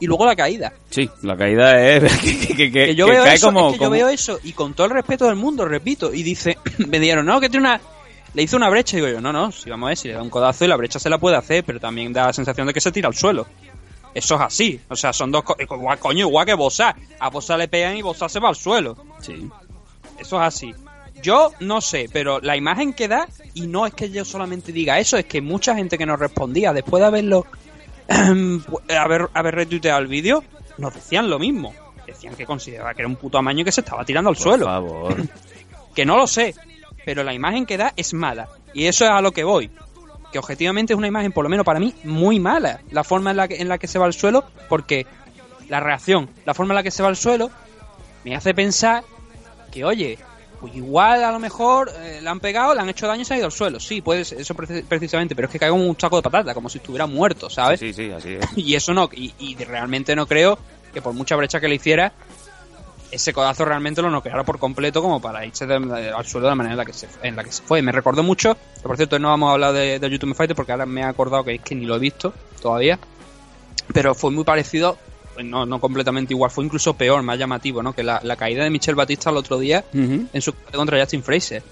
y 0.00 0.06
luego 0.06 0.26
la 0.26 0.34
caída. 0.34 0.72
Sí, 0.90 1.08
la 1.22 1.36
caída 1.36 1.80
es 1.80 2.02
que, 2.20 2.38
que- 2.56 2.56
que- 2.56 2.70
Que 2.86 2.94
yo 2.96 3.06
veo 3.06 3.22
cae 3.24 3.34
eso, 3.34 3.46
como, 3.46 3.68
es 3.68 3.72
que 3.74 3.78
yo 3.78 3.84
como- 3.84 3.90
veo 3.92 4.08
eso 4.08 4.40
y 4.42 4.52
con 4.52 4.74
todo 4.74 4.86
el 4.88 4.92
respeto 4.94 5.26
del 5.26 5.36
mundo, 5.36 5.64
repito, 5.64 6.12
y 6.12 6.22
dice, 6.24 6.58
me 6.78 6.98
dijeron, 6.98 7.24
no, 7.26 7.40
que 7.40 7.48
tiene 7.48 7.66
una, 7.68 7.80
le 8.34 8.42
hizo 8.42 8.56
una 8.56 8.68
brecha, 8.70 8.96
digo 8.96 9.08
yo, 9.08 9.20
no, 9.20 9.32
no, 9.32 9.52
si 9.52 9.68
vamos 9.70 9.86
a 9.86 9.90
ver, 9.90 9.96
si 9.96 10.08
le 10.08 10.14
da 10.14 10.22
un 10.22 10.30
codazo 10.30 10.64
y 10.64 10.68
la 10.68 10.76
brecha 10.76 10.98
se 10.98 11.10
la 11.10 11.18
puede 11.18 11.36
hacer, 11.36 11.64
pero 11.64 11.78
también 11.80 12.12
da 12.12 12.26
la 12.26 12.32
sensación 12.32 12.66
de 12.66 12.72
que 12.74 12.80
se 12.80 12.90
tira 12.92 13.08
al 13.08 13.14
suelo. 13.14 13.46
Eso 14.14 14.34
es 14.36 14.40
así, 14.42 14.80
o 14.88 14.96
sea, 14.96 15.12
son 15.12 15.30
dos, 15.30 15.42
co- 15.42 15.56
igual, 15.58 15.98
coño, 15.98 16.26
igual 16.28 16.44
que 16.46 16.54
Bosa, 16.54 16.94
a 17.18 17.30
Bosa 17.30 17.56
le 17.56 17.68
pegan 17.68 17.96
y 17.96 18.02
Bosa 18.02 18.28
se 18.28 18.40
va 18.40 18.48
al 18.50 18.56
suelo. 18.56 18.96
Sí. 19.20 19.48
Eso 20.18 20.36
es 20.40 20.46
así. 20.46 20.74
Yo 21.22 21.52
no 21.60 21.80
sé, 21.80 22.08
pero 22.12 22.40
la 22.40 22.56
imagen 22.56 22.92
que 22.92 23.08
da, 23.08 23.28
y 23.54 23.66
no 23.66 23.86
es 23.86 23.94
que 23.94 24.10
yo 24.10 24.24
solamente 24.24 24.72
diga 24.72 24.98
eso, 24.98 25.16
es 25.16 25.24
que 25.24 25.40
mucha 25.40 25.74
gente 25.74 25.96
que 25.96 26.04
nos 26.06 26.18
respondía 26.18 26.72
después 26.72 27.00
de 27.00 27.06
haberlo, 27.06 27.46
haber, 28.98 29.28
haber 29.32 29.54
retuiteado 29.54 30.00
el 30.00 30.06
vídeo, 30.08 30.44
nos 30.78 30.94
decían 30.94 31.28
lo 31.30 31.38
mismo. 31.38 31.72
Decían 32.06 32.34
que 32.34 32.44
consideraba 32.44 32.94
que 32.94 33.02
era 33.02 33.08
un 33.08 33.16
puto 33.16 33.38
amaño 33.38 33.60
y 33.60 33.64
que 33.64 33.72
se 33.72 33.80
estaba 33.80 34.04
tirando 34.04 34.30
al 34.30 34.36
Por 34.36 34.42
suelo. 34.42 34.66
favor. 34.66 35.16
Que 35.94 36.06
no 36.06 36.16
lo 36.16 36.26
sé, 36.26 36.54
pero 37.04 37.22
la 37.24 37.34
imagen 37.34 37.66
que 37.66 37.76
da 37.76 37.92
es 37.96 38.14
mala. 38.14 38.48
Y 38.74 38.86
eso 38.86 39.04
es 39.04 39.10
a 39.10 39.20
lo 39.20 39.32
que 39.32 39.44
voy. 39.44 39.70
Que 40.32 40.38
objetivamente 40.38 40.92
es 40.92 40.96
una 40.98 41.08
imagen, 41.08 41.32
por 41.32 41.44
lo 41.44 41.50
menos 41.50 41.64
para 41.66 41.78
mí, 41.80 41.94
muy 42.04 42.40
mala. 42.40 42.80
La 42.90 43.04
forma 43.04 43.30
en 43.32 43.36
la 43.36 43.48
que, 43.48 43.56
en 43.60 43.68
la 43.68 43.78
que 43.78 43.86
se 43.86 43.98
va 43.98 44.06
al 44.06 44.14
suelo, 44.14 44.44
porque 44.68 45.06
la 45.68 45.80
reacción, 45.80 46.30
la 46.44 46.54
forma 46.54 46.72
en 46.72 46.76
la 46.76 46.82
que 46.82 46.90
se 46.90 47.02
va 47.02 47.08
al 47.08 47.16
suelo, 47.16 47.50
me 48.24 48.34
hace 48.36 48.54
pensar 48.54 49.02
que, 49.70 49.84
oye, 49.84 50.18
pues 50.60 50.74
igual 50.76 51.24
a 51.24 51.32
lo 51.32 51.38
mejor 51.40 51.90
eh, 51.98 52.20
le 52.22 52.28
han 52.30 52.38
pegado, 52.40 52.72
le 52.74 52.80
han 52.80 52.88
hecho 52.88 53.06
daño 53.06 53.22
y 53.22 53.24
se 53.24 53.34
ha 53.34 53.36
ido 53.36 53.46
al 53.46 53.52
suelo. 53.52 53.80
Sí, 53.80 54.00
puede 54.00 54.24
ser, 54.24 54.40
eso 54.40 54.54
preci- 54.54 54.84
precisamente, 54.84 55.34
pero 55.34 55.46
es 55.48 55.52
que 55.52 55.58
cae 55.58 55.70
como 55.70 55.84
un 55.86 55.98
saco 55.98 56.16
de 56.16 56.22
patata, 56.22 56.54
como 56.54 56.68
si 56.68 56.78
estuviera 56.78 57.06
muerto, 57.06 57.50
¿sabes? 57.50 57.80
Sí, 57.80 57.92
sí, 57.92 58.10
así 58.10 58.34
es. 58.34 58.46
Y 58.56 58.74
eso 58.74 58.94
no, 58.94 59.08
y, 59.12 59.34
y 59.38 59.56
realmente 59.56 60.14
no 60.14 60.26
creo 60.26 60.58
que 60.94 61.02
por 61.02 61.14
mucha 61.14 61.34
brecha 61.36 61.58
que 61.58 61.68
le 61.68 61.74
hiciera, 61.74 62.12
ese 63.12 63.32
codazo 63.32 63.64
realmente 63.64 64.02
lo 64.02 64.10
noqueara 64.10 64.42
por 64.42 64.58
completo 64.58 65.00
como 65.02 65.20
para 65.20 65.44
irse 65.46 65.66
de- 65.66 65.78
de- 65.78 66.10
al 66.10 66.26
suelo 66.26 66.46
de 66.46 66.50
la 66.50 66.54
manera 66.56 66.72
en 66.72 66.78
la 66.78 66.84
que 66.84 66.92
se, 66.92 67.06
en 67.22 67.36
la 67.36 67.44
que 67.44 67.52
se 67.52 67.62
fue. 67.62 67.82
Me 67.82 67.92
recordó 67.92 68.22
mucho, 68.22 68.54
que 68.54 68.82
por 68.82 68.96
cierto 68.96 69.18
no 69.18 69.28
vamos 69.28 69.50
a 69.50 69.52
hablar 69.52 69.72
de, 69.74 69.98
de 69.98 70.10
YouTube 70.10 70.34
Fighter 70.34 70.56
porque 70.56 70.72
ahora 70.72 70.86
me 70.86 71.02
he 71.02 71.04
acordado 71.04 71.44
que 71.44 71.54
es 71.54 71.60
que 71.60 71.74
ni 71.74 71.84
lo 71.86 71.94
he 71.96 71.98
visto 72.00 72.32
todavía, 72.60 72.98
pero 73.92 74.14
fue 74.14 74.30
muy 74.30 74.44
parecido, 74.44 74.96
no, 75.44 75.66
no 75.66 75.80
completamente 75.80 76.32
igual, 76.34 76.50
fue 76.50 76.64
incluso 76.64 76.94
peor, 76.94 77.22
más 77.22 77.38
llamativo, 77.38 77.82
¿no? 77.82 77.92
Que 77.92 78.02
la, 78.02 78.20
la 78.22 78.36
caída 78.36 78.64
de 78.64 78.70
Michel 78.70 78.94
Batista 78.94 79.30
el 79.30 79.36
otro 79.36 79.58
día 79.58 79.84
en 80.32 80.40
su 80.42 80.52
contra 80.54 80.98
Justin 81.00 81.22
Fraser. 81.22 81.62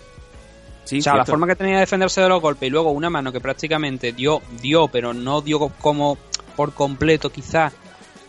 Sí, 0.84 0.98
O 0.98 1.02
sea, 1.02 1.12
la 1.14 1.18
forma 1.32 1.46
que 1.46 1.56
tenía 1.56 1.74
de 1.74 1.80
defenderse 1.80 2.20
de 2.20 2.28
los 2.28 2.40
golpes 2.40 2.66
y 2.66 2.70
luego 2.70 2.90
una 2.90 3.10
mano 3.10 3.30
que 3.32 3.40
prácticamente 3.40 4.12
dio, 4.12 4.40
dio, 4.60 4.88
pero 4.88 5.12
no 5.14 5.40
dio 5.40 5.68
como 5.80 6.18
por 6.56 6.72
completo, 6.74 7.30
quizás, 7.30 7.72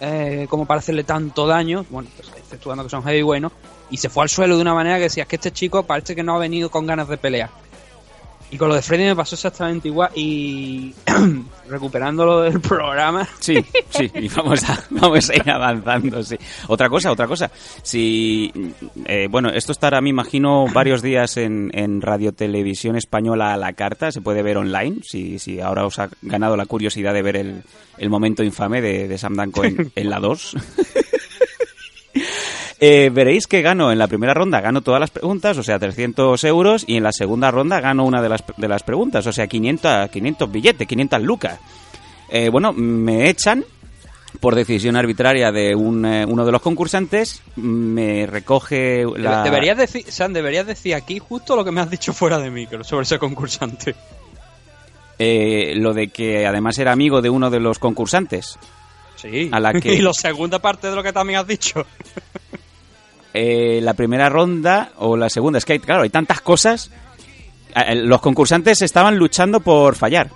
eh, 0.02 0.48
como 0.50 0.66
para 0.66 0.80
hacerle 0.80 1.04
tanto 1.04 1.46
daño, 1.46 1.86
bueno, 1.92 2.10
pues, 2.18 2.30
exceptuando 2.36 2.84
que 2.84 2.90
son 2.90 3.04
heavy 3.04 3.22
bueno, 3.22 3.52
y 3.92 3.98
se 3.98 4.10
fue 4.10 4.24
al 4.24 4.30
suelo 4.30 4.56
de 4.56 4.62
una 4.64 4.74
manera 4.74 4.98
que 4.98 5.04
decía, 5.04 5.24
es 5.24 5.30
que 5.30 5.36
este 5.36 5.52
chico 5.52 5.84
parece 5.84 6.16
que 6.16 6.24
no 6.24 6.36
ha 6.36 6.40
venido 6.40 6.72
con 6.72 6.88
ganas 6.88 7.08
de 7.08 7.18
pelear. 7.18 7.52
Y 8.52 8.58
con 8.58 8.68
lo 8.68 8.76
de 8.76 8.82
Freddy 8.82 9.06
me 9.06 9.16
pasó 9.16 9.36
exactamente 9.36 9.88
igual 9.88 10.12
y 10.14 10.94
recuperándolo 11.70 12.42
del 12.42 12.60
programa. 12.62 13.26
Sí, 13.40 13.56
sí, 13.90 14.12
y 14.14 14.28
vamos 14.28 14.70
a, 14.70 14.78
vamos 14.90 15.30
a 15.30 15.36
ir 15.36 15.50
avanzando, 15.50 16.22
sí. 16.22 16.36
Otra 16.68 16.90
cosa, 16.90 17.12
otra 17.14 17.28
cosa. 17.28 17.50
Si, 17.82 18.52
eh, 19.06 19.28
bueno, 19.32 19.50
esto 19.50 19.72
estará, 19.72 20.02
me 20.02 20.10
imagino, 20.10 20.66
varios 20.74 21.02
días 21.02 21.38
en, 21.38 21.72
en 21.74 22.02
Radio 22.02 22.34
Televisión 22.34 22.98
Española 22.98 23.54
a 23.54 23.58
la 23.58 23.72
carta, 23.72 24.12
se 24.12 24.20
puede 24.20 24.44
ver 24.44 24.58
online, 24.58 24.98
si, 25.02 25.40
si 25.40 25.62
ahora 25.62 25.86
os 25.86 25.98
ha 26.00 26.10
ganado 26.22 26.58
la 26.58 26.66
curiosidad 26.66 27.14
de 27.14 27.22
ver 27.22 27.38
el, 27.38 27.64
el 27.98 28.10
momento 28.10 28.44
infame 28.44 28.82
de, 28.82 29.08
de 29.08 29.18
Sam 29.18 29.36
Danko 29.36 29.64
en, 29.64 29.92
en 29.96 30.10
la 30.10 30.20
2. 30.20 30.58
Eh, 32.84 33.12
veréis 33.14 33.46
que 33.46 33.62
gano 33.62 33.92
en 33.92 34.00
la 34.00 34.08
primera 34.08 34.34
ronda, 34.34 34.60
gano 34.60 34.82
todas 34.82 35.00
las 35.00 35.12
preguntas, 35.12 35.56
o 35.56 35.62
sea, 35.62 35.78
300 35.78 36.44
euros, 36.46 36.84
y 36.88 36.98
en 36.98 37.04
la 37.04 37.12
segunda 37.12 37.52
ronda 37.52 37.80
gano 37.80 38.04
una 38.06 38.24
de 38.24 38.30
las, 38.30 38.44
de 38.58 38.68
las 38.68 38.82
preguntas, 38.82 39.28
o 39.28 39.32
sea, 39.32 39.46
500, 39.46 40.10
500 40.10 40.52
billetes, 40.52 40.88
500 40.88 41.22
lucas. 41.22 41.60
Eh, 42.30 42.50
bueno, 42.50 42.74
me 42.74 43.30
echan 43.30 43.64
por 44.40 44.56
decisión 44.56 44.96
arbitraria 44.96 45.52
de 45.52 45.76
un, 45.76 46.04
eh, 46.06 46.26
uno 46.26 46.44
de 46.44 46.52
los 46.52 46.62
concursantes, 46.62 47.44
me 47.58 48.26
recoge 48.26 49.04
la... 49.16 49.44
Deberías 49.44 49.78
decir, 49.78 50.04
deberías 50.32 50.66
decir 50.66 50.96
aquí 50.96 51.20
justo 51.20 51.56
lo 51.56 51.64
que 51.64 51.72
me 51.72 51.82
has 51.82 51.90
dicho 51.92 52.14
fuera 52.14 52.40
de 52.40 52.50
micro 52.50 52.84
sobre 52.84 53.04
ese 53.04 53.20
concursante. 53.20 53.94
eh, 55.20 55.74
lo 55.76 55.94
de 55.94 56.08
que 56.08 56.48
además 56.48 56.80
era 56.80 56.94
amigo 56.94 57.22
de 57.22 57.30
uno 57.30 57.52
de 57.52 57.60
los 57.60 57.78
concursantes. 57.78 58.58
Sí. 59.18 59.50
A 59.52 59.60
la 59.60 59.72
que- 59.80 59.94
y 59.94 60.02
la 60.02 60.14
segunda 60.14 60.58
parte 60.58 60.90
de 60.90 60.96
lo 60.96 61.04
que 61.04 61.14
también 61.14 61.38
has 61.40 61.46
dicho. 61.46 61.86
Eh, 63.34 63.80
la 63.82 63.94
primera 63.94 64.30
ronda 64.30 64.92
o 64.98 65.16
la 65.16 65.30
segunda, 65.30 65.58
es 65.58 65.66
que 65.66 65.74
hay, 65.74 65.80
claro, 65.80 66.04
hay 66.04 66.10
tantas 66.10 66.42
cosas. 66.42 66.92
Eh, 67.76 67.96
Los 67.96 68.22
concursantes 68.22 68.82
estaban 68.82 69.18
luchando 69.18 69.60
por 69.62 69.96
fallar. 69.96 70.30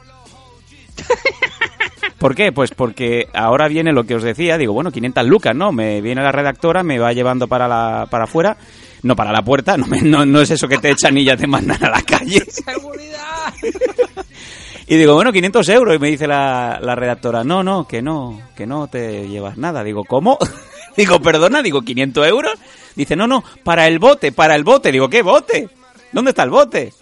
¿Por 2.18 2.34
qué? 2.34 2.52
Pues 2.52 2.72
porque 2.72 3.28
ahora 3.34 3.68
viene 3.68 3.92
lo 3.92 4.06
que 4.06 4.16
os 4.16 4.24
decía, 4.24 4.58
digo, 4.58 4.74
bueno, 4.74 4.92
500 4.92 5.26
lucas, 5.28 5.56
¿no? 5.56 5.72
Me 5.72 6.02
viene 6.02 6.24
la 6.24 6.32
redactora, 6.32 6.82
me 6.82 6.98
va 6.98 7.12
llevando 7.14 7.48
para 7.48 7.68
la, 7.68 8.08
para 8.10 8.24
afuera, 8.24 8.58
no 9.04 9.16
para 9.16 9.32
la 9.34 9.42
puerta, 9.44 9.76
no, 9.78 9.86
me- 9.86 10.02
no, 10.02 10.26
no 10.26 10.42
es 10.42 10.50
eso 10.50 10.68
que 10.68 10.78
te 10.78 10.92
echan 10.92 11.18
y 11.18 11.26
ya 11.26 11.36
te 11.36 11.46
mandan 11.46 11.84
a 11.84 11.90
la 11.90 12.02
calle. 12.02 12.40
¡Seguridad! 12.50 13.54
Y 14.88 14.98
digo, 14.98 15.16
bueno, 15.16 15.32
500 15.34 15.68
euros. 15.70 15.96
Y 15.96 15.98
me 16.00 16.12
dice 16.12 16.28
la, 16.28 16.78
la 16.80 16.94
redactora, 16.94 17.44
no, 17.44 17.64
no, 17.64 17.88
que 17.88 18.04
no, 18.04 18.40
que 18.56 18.68
no 18.68 18.86
te 18.86 19.28
llevas 19.28 19.58
nada. 19.58 19.84
Digo, 19.84 20.04
¿cómo? 20.04 20.38
digo, 20.96 21.20
perdona, 21.22 21.64
digo, 21.64 21.82
500 21.82 22.28
euros. 22.28 22.54
Dice, 22.96 23.16
no, 23.16 23.28
no, 23.28 23.44
para 23.64 23.88
el 23.88 24.00
bote, 24.00 24.32
para 24.32 24.56
el 24.56 24.64
bote. 24.64 24.92
Digo, 24.92 25.10
¿qué 25.10 25.22
bote? 25.22 25.70
¿Dónde 26.12 26.32
está 26.32 26.44
el 26.44 26.50
bote? 26.50 26.94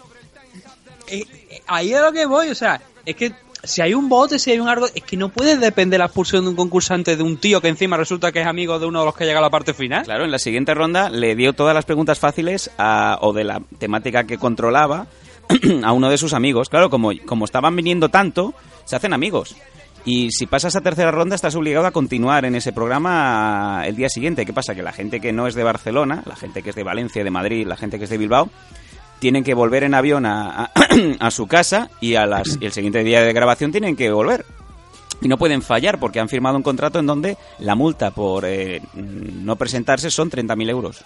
Eh, 1.06 1.24
eh, 1.50 1.62
ahí 1.66 1.92
es 1.92 1.98
a 1.98 2.02
lo 2.06 2.12
que 2.12 2.26
voy, 2.26 2.48
o 2.48 2.54
sea, 2.54 2.80
es 3.04 3.14
que 3.16 3.32
si 3.62 3.80
hay 3.80 3.94
un 3.94 4.08
bote, 4.08 4.38
si 4.38 4.50
hay 4.50 4.58
un 4.58 4.68
árbol, 4.68 4.90
es 4.94 5.02
que 5.04 5.16
no 5.16 5.28
puede 5.30 5.56
depender 5.56 5.98
la 5.98 6.06
expulsión 6.06 6.44
de 6.44 6.50
un 6.50 6.56
concursante 6.56 7.16
de 7.16 7.22
un 7.22 7.36
tío 7.38 7.60
que 7.60 7.68
encima 7.68 7.96
resulta 7.96 8.30
que 8.32 8.40
es 8.40 8.46
amigo 8.46 8.78
de 8.78 8.86
uno 8.86 9.00
de 9.00 9.06
los 9.06 9.14
que 9.14 9.24
llega 9.24 9.38
a 9.38 9.42
la 9.42 9.50
parte 9.50 9.72
final. 9.72 10.04
Claro, 10.04 10.24
en 10.24 10.30
la 10.30 10.38
siguiente 10.38 10.74
ronda 10.74 11.08
le 11.10 11.34
dio 11.34 11.52
todas 11.54 11.74
las 11.74 11.84
preguntas 11.84 12.18
fáciles 12.18 12.70
a- 12.78 13.18
o 13.22 13.32
de 13.32 13.44
la 13.44 13.62
temática 13.78 14.24
que 14.24 14.36
controlaba 14.38 15.06
a 15.84 15.92
uno 15.92 16.10
de 16.10 16.18
sus 16.18 16.32
amigos. 16.34 16.68
Claro, 16.68 16.90
como, 16.90 17.12
como 17.24 17.44
estaban 17.44 17.74
viniendo 17.76 18.08
tanto, 18.10 18.52
se 18.84 18.96
hacen 18.96 19.12
amigos. 19.14 19.56
Y 20.04 20.30
si 20.32 20.46
pasas 20.46 20.76
a 20.76 20.82
tercera 20.82 21.10
ronda 21.10 21.34
estás 21.34 21.54
obligado 21.54 21.86
a 21.86 21.90
continuar 21.90 22.44
en 22.44 22.54
ese 22.54 22.72
programa 22.72 23.82
el 23.86 23.96
día 23.96 24.10
siguiente. 24.10 24.44
¿Qué 24.44 24.52
pasa? 24.52 24.74
Que 24.74 24.82
la 24.82 24.92
gente 24.92 25.20
que 25.20 25.32
no 25.32 25.46
es 25.46 25.54
de 25.54 25.62
Barcelona, 25.62 26.22
la 26.26 26.36
gente 26.36 26.62
que 26.62 26.70
es 26.70 26.76
de 26.76 26.82
Valencia, 26.82 27.24
de 27.24 27.30
Madrid, 27.30 27.66
la 27.66 27.76
gente 27.76 27.98
que 27.98 28.04
es 28.04 28.10
de 28.10 28.18
Bilbao, 28.18 28.50
tienen 29.18 29.44
que 29.44 29.54
volver 29.54 29.84
en 29.84 29.94
avión 29.94 30.26
a, 30.26 30.70
su 31.30 31.46
casa 31.46 31.90
y, 32.00 32.16
a 32.16 32.26
las, 32.26 32.58
y 32.60 32.66
el 32.66 32.72
siguiente 32.72 33.02
día 33.02 33.22
de 33.22 33.32
grabación 33.32 33.72
tienen 33.72 33.96
que 33.96 34.10
volver. 34.10 34.44
Y 35.22 35.28
no 35.28 35.38
pueden 35.38 35.62
fallar 35.62 35.98
porque 35.98 36.20
han 36.20 36.28
firmado 36.28 36.58
un 36.58 36.62
contrato 36.62 36.98
en 36.98 37.06
donde 37.06 37.38
la 37.58 37.74
multa 37.74 38.10
por 38.10 38.44
eh, 38.44 38.82
no 38.92 39.56
presentarse 39.56 40.10
son 40.10 40.30
30.000 40.30 40.68
euros. 40.68 41.04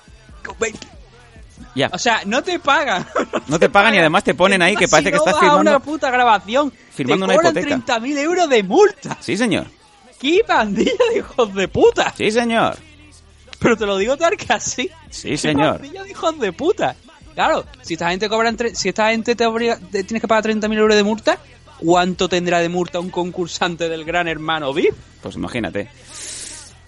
Ya. 1.74 1.90
O 1.92 1.98
sea, 1.98 2.22
no 2.26 2.42
te 2.42 2.58
pagan. 2.58 3.06
No 3.46 3.58
te 3.58 3.68
pagan 3.68 3.94
y 3.94 3.98
además 3.98 4.24
te 4.24 4.34
ponen 4.34 4.60
ahí 4.62 4.74
que 4.76 4.88
parece 4.88 5.08
si 5.10 5.12
que 5.12 5.16
no 5.18 5.22
estás 5.22 5.34
vas 5.34 5.42
a 5.42 5.46
firmando. 5.46 5.70
una 5.70 5.80
puta 5.80 6.10
grabación. 6.10 6.72
firmando 6.90 7.26
te 7.26 7.32
una 7.34 7.36
cobran 7.50 7.56
hipoteca. 7.64 7.98
30.000 8.00 8.18
euros 8.18 8.48
de 8.48 8.62
multa. 8.62 9.16
Sí, 9.20 9.36
señor. 9.36 9.66
¡Qué 10.20 10.40
pandilla 10.46 10.92
de 11.12 11.18
hijos 11.18 11.54
de 11.54 11.68
puta! 11.68 12.12
Sí, 12.16 12.30
señor. 12.32 12.76
Pero 13.60 13.76
te 13.76 13.86
lo 13.86 13.96
digo 13.98 14.16
tal 14.16 14.36
que 14.36 14.52
así. 14.52 14.90
Sí, 15.10 15.36
señor. 15.36 15.74
Pandilla 15.80 16.02
de 16.02 16.10
hijos 16.10 16.38
de 16.40 16.52
puta. 16.52 16.96
Claro, 17.34 17.64
si 17.82 17.94
esta 17.94 18.10
gente 18.10 18.28
cobra 18.28 18.48
entre- 18.48 18.74
si 18.74 18.88
esta 18.88 19.10
gente 19.10 19.36
te, 19.36 19.46
obliga- 19.46 19.78
te 19.78 20.02
tienes 20.02 20.20
que 20.20 20.26
pagar 20.28 20.44
30.000 20.44 20.76
euros 20.76 20.96
de 20.96 21.04
multa, 21.04 21.38
¿cuánto 21.78 22.28
tendrá 22.28 22.58
de 22.58 22.68
multa 22.68 22.98
un 22.98 23.10
concursante 23.10 23.88
del 23.88 24.04
Gran 24.04 24.26
Hermano 24.26 24.72
VIP? 24.74 24.94
Pues 25.22 25.36
imagínate. 25.36 25.88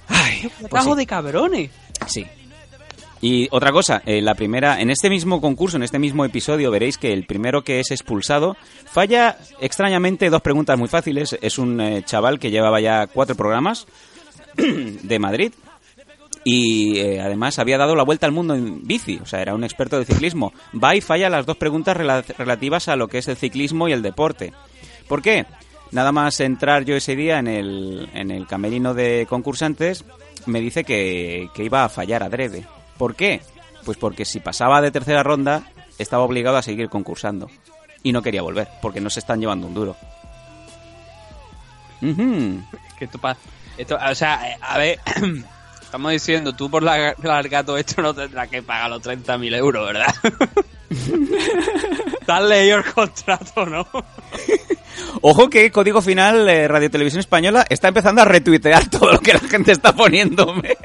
Ay, 0.09 0.51
pues 0.59 0.71
Trajo 0.71 0.93
sí. 0.95 0.99
de 0.99 1.07
cabrones. 1.07 1.71
Sí. 2.09 2.27
Y 3.23 3.49
otra 3.51 3.71
cosa, 3.71 4.03
eh, 4.07 4.23
la 4.23 4.35
primera, 4.35 4.81
en 4.81 4.89
este 4.91 5.11
mismo 5.11 5.43
concurso, 5.43 5.77
en 5.77 5.83
este 5.83 5.99
mismo 5.99 6.25
episodio, 6.25 6.71
veréis 6.71 6.97
que 6.97 7.13
el 7.13 7.27
primero 7.27 7.63
que 7.63 7.79
es 7.81 7.91
expulsado 7.91 8.57
falla 8.87 9.37
extrañamente 9.61 10.31
dos 10.31 10.41
preguntas 10.41 10.79
muy 10.79 10.89
fáciles. 10.89 11.37
Es 11.43 11.59
un 11.59 11.81
eh, 11.83 12.03
chaval 12.05 12.39
que 12.39 12.51
llevaba 12.51 12.81
ya 12.81 13.07
cuatro 13.09 13.35
programas 13.37 13.87
de 14.57 15.19
Madrid 15.19 15.53
y 16.45 16.99
eh, 16.99 17.21
además 17.21 17.59
había 17.59 17.77
dado 17.77 17.95
la 17.95 18.03
vuelta 18.05 18.25
al 18.25 18.33
mundo 18.33 18.55
en 18.55 18.87
bici, 18.87 19.19
o 19.23 19.27
sea, 19.27 19.43
era 19.43 19.55
un 19.55 19.65
experto 19.65 19.99
de 19.99 20.07
ciclismo. 20.07 20.55
Va 20.83 20.97
y 20.97 21.03
falla 21.03 21.29
las 21.29 21.45
dos 21.45 21.59
preguntas 21.59 21.95
rela- 21.99 22.25
relativas 22.39 22.89
a 22.89 22.97
lo 22.97 23.09
que 23.09 23.19
es 23.19 23.29
el 23.29 23.37
ciclismo 23.37 23.87
y 23.89 23.93
el 23.93 24.01
deporte. 24.01 24.55
¿Por 25.09 25.21
qué? 25.21 25.45
Nada 25.93 26.11
más 26.13 26.41
entrar 26.41 26.85
yo 26.87 26.97
ese 26.97 27.17
día 27.17 27.39
en 27.39 27.49
el, 27.49 28.09
en 28.15 28.31
el 28.31 28.47
camerino 28.47 28.95
de 28.95 29.27
concursantes, 29.29 30.07
me 30.47 30.61
dice 30.63 30.85
que, 30.85 31.51
que 31.53 31.65
iba 31.65 31.85
a 31.85 31.89
fallar 31.91 32.23
adrede. 32.23 32.65
¿Por 33.01 33.17
qué? 33.17 33.41
Pues 33.87 33.97
porque 33.97 34.27
si 34.27 34.41
pasaba 34.41 34.83
de 34.83 34.91
tercera 34.91 35.23
ronda, 35.23 35.63
estaba 35.99 36.23
obligado 36.23 36.59
a 36.59 36.63
seguir 36.63 36.91
concursando. 36.91 37.49
Y 38.03 38.13
no 38.13 38.21
quería 38.21 38.43
volver, 38.43 38.69
porque 38.83 39.01
no 39.01 39.09
se 39.09 39.21
están 39.21 39.41
llevando 39.41 39.67
un 39.69 39.73
duro. 39.73 39.97
Ujú. 42.03 42.61
Que 42.99 43.07
esto, 43.07 43.19
esto 43.79 43.99
o 44.11 44.15
sea, 44.15 44.51
eh, 44.51 44.59
a 44.61 44.77
ver, 44.77 44.99
estamos 45.81 46.13
diciendo, 46.13 46.53
tú 46.55 46.69
por 46.71 46.83
la- 46.83 47.15
largar 47.23 47.65
todo 47.65 47.79
esto 47.79 48.03
no 48.03 48.13
tendrás 48.13 48.49
que 48.49 48.63
pagar 48.63 48.91
los 48.91 49.01
30.000 49.03 49.57
euros, 49.57 49.87
¿verdad? 49.87 50.15
Has 52.27 52.43
leído 52.45 52.79
el 52.79 52.85
contrato, 52.93 53.65
¿no? 53.67 53.87
Ojo 55.23 55.49
que 55.49 55.71
Código 55.73 56.03
Final 56.03 56.47
eh, 56.49 56.69
Radio 56.69 56.91
Televisión 56.91 57.21
Española 57.21 57.65
está 57.69 57.89
empezando 57.89 58.21
a 58.23 58.27
retuitear 58.27 58.89
todo 58.91 59.13
lo 59.13 59.19
que 59.21 59.33
la 59.33 59.41
gente 59.41 59.73
está 59.73 59.93
poniéndome. 59.95 60.77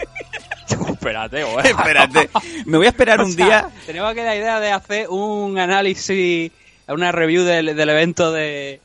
Espérate, 1.06 1.44
güey. 1.52 1.68
Espérate, 1.68 2.30
me 2.66 2.78
voy 2.78 2.86
a 2.88 2.90
esperar 2.90 3.20
O 3.22 3.26
un 3.26 3.32
sea, 3.34 3.46
día. 3.46 3.70
Tenemos 3.86 4.14
que 4.14 4.24
la 4.24 4.36
idea 4.36 4.60
de 4.60 4.72
hacer 4.72 5.08
un 5.10 5.58
análisis, 5.60 6.52
una 6.88 7.12
review 7.12 7.44
del, 7.44 7.76
del 7.76 7.90
evento 7.90 8.32
de, 8.32 8.80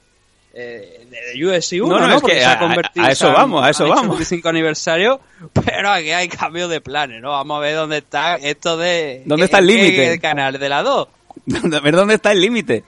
eh, 0.54 1.06
de 1.34 1.46
UFC 1.46 1.72
1, 1.82 1.86
No, 1.86 1.98
¿no? 1.98 2.06
no, 2.08 2.14
es 2.16 2.20
Porque 2.20 2.34
que 2.36 2.40
se 2.40 2.46
ha 2.46 2.50
a- 2.50 2.54
a- 2.54 2.58
convertido, 2.58 3.06
a 3.06 3.10
eso 3.10 3.32
vamos, 3.32 3.64
a 3.64 3.70
eso 3.70 3.84
vamos. 3.88 4.02
el 4.04 4.08
25 4.10 4.48
aniversario, 4.48 5.20
pero 5.64 5.90
aquí 5.90 6.10
hay 6.10 6.28
cambio 6.28 6.68
de 6.68 6.80
planes, 6.80 7.22
¿no? 7.22 7.30
Vamos 7.30 7.56
a 7.56 7.60
ver 7.60 7.74
dónde 7.76 7.98
está 7.98 8.36
esto 8.36 8.76
de... 8.76 9.22
¿Dónde 9.26 9.46
está 9.46 9.58
el 9.58 9.66
¿qué- 9.66 9.72
límite? 9.74 10.12
El 10.12 10.20
canal 10.20 10.58
de 10.58 10.68
la 10.68 10.82
2. 10.82 11.08
a 11.74 11.80
ver 11.80 11.94
dónde 11.96 12.14
está 12.14 12.32
el 12.32 12.40
límite. 12.40 12.84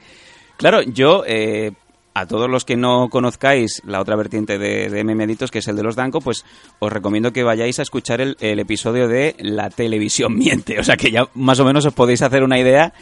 Claro, 0.59 0.83
yo, 0.83 1.25
eh, 1.27 1.73
a 2.15 2.27
todos 2.27 2.51
los 2.51 2.65
que 2.65 2.77
no 2.77 3.09
conozcáis 3.09 3.83
la 3.87 4.01
otra 4.01 4.17
vertiente 4.17 4.59
de, 4.59 4.89
de 4.91 5.05
Memeditos, 5.05 5.51
que 5.51 5.61
es 5.61 5.69
el 5.69 5.77
de 5.77 5.83
los 5.83 5.97
Danco, 5.97 6.21
pues 6.21 6.45
os 6.79 6.93
recomiendo 6.93 7.33
que 7.33 7.43
vayáis 7.43 7.79
a 7.79 7.83
escuchar 7.83 8.21
el, 8.21 8.37
el 8.41 8.59
episodio 8.61 9.09
de 9.09 9.35
La 9.39 9.71
televisión 9.71 10.37
miente. 10.37 10.79
O 10.83 10.85
sea 10.85 10.97
que 10.97 11.11
ya 11.11 11.29
más 11.35 11.61
o 11.61 11.65
menos 11.65 11.87
os 11.87 11.95
podéis 11.95 12.23
hacer 12.23 12.43
una 12.43 12.59
idea 12.59 12.93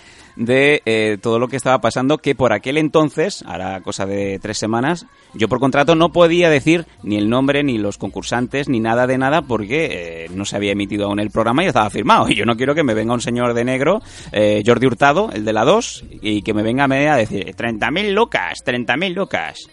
de 0.40 0.82
eh, 0.86 1.18
todo 1.20 1.38
lo 1.38 1.48
que 1.48 1.56
estaba 1.56 1.80
pasando, 1.80 2.18
que 2.18 2.34
por 2.34 2.52
aquel 2.52 2.78
entonces, 2.78 3.44
ahora 3.46 3.82
cosa 3.82 4.06
de 4.06 4.38
tres 4.38 4.56
semanas, 4.56 5.06
yo 5.34 5.48
por 5.48 5.60
contrato 5.60 5.94
no 5.94 6.12
podía 6.12 6.48
decir 6.48 6.86
ni 7.02 7.16
el 7.16 7.28
nombre, 7.28 7.62
ni 7.62 7.76
los 7.76 7.98
concursantes, 7.98 8.68
ni 8.68 8.80
nada 8.80 9.06
de 9.06 9.18
nada, 9.18 9.42
porque 9.42 10.24
eh, 10.24 10.28
no 10.34 10.46
se 10.46 10.56
había 10.56 10.72
emitido 10.72 11.06
aún 11.06 11.20
el 11.20 11.30
programa 11.30 11.62
y 11.62 11.66
estaba 11.66 11.90
firmado. 11.90 12.28
Y 12.30 12.34
yo 12.34 12.46
no 12.46 12.56
quiero 12.56 12.74
que 12.74 12.82
me 12.82 12.94
venga 12.94 13.12
un 13.12 13.20
señor 13.20 13.52
de 13.52 13.64
negro, 13.64 14.00
eh, 14.32 14.62
Jordi 14.64 14.86
Hurtado, 14.86 15.30
el 15.32 15.44
de 15.44 15.52
la 15.52 15.64
2, 15.64 16.04
y 16.22 16.42
que 16.42 16.54
me 16.54 16.62
venga 16.62 16.84
a 16.84 16.88
mí 16.88 16.96
a 16.96 17.16
decir 17.16 17.54
30.000 17.54 18.12
lucas, 18.12 18.64
30.000 18.64 19.14
lucas. 19.14 19.68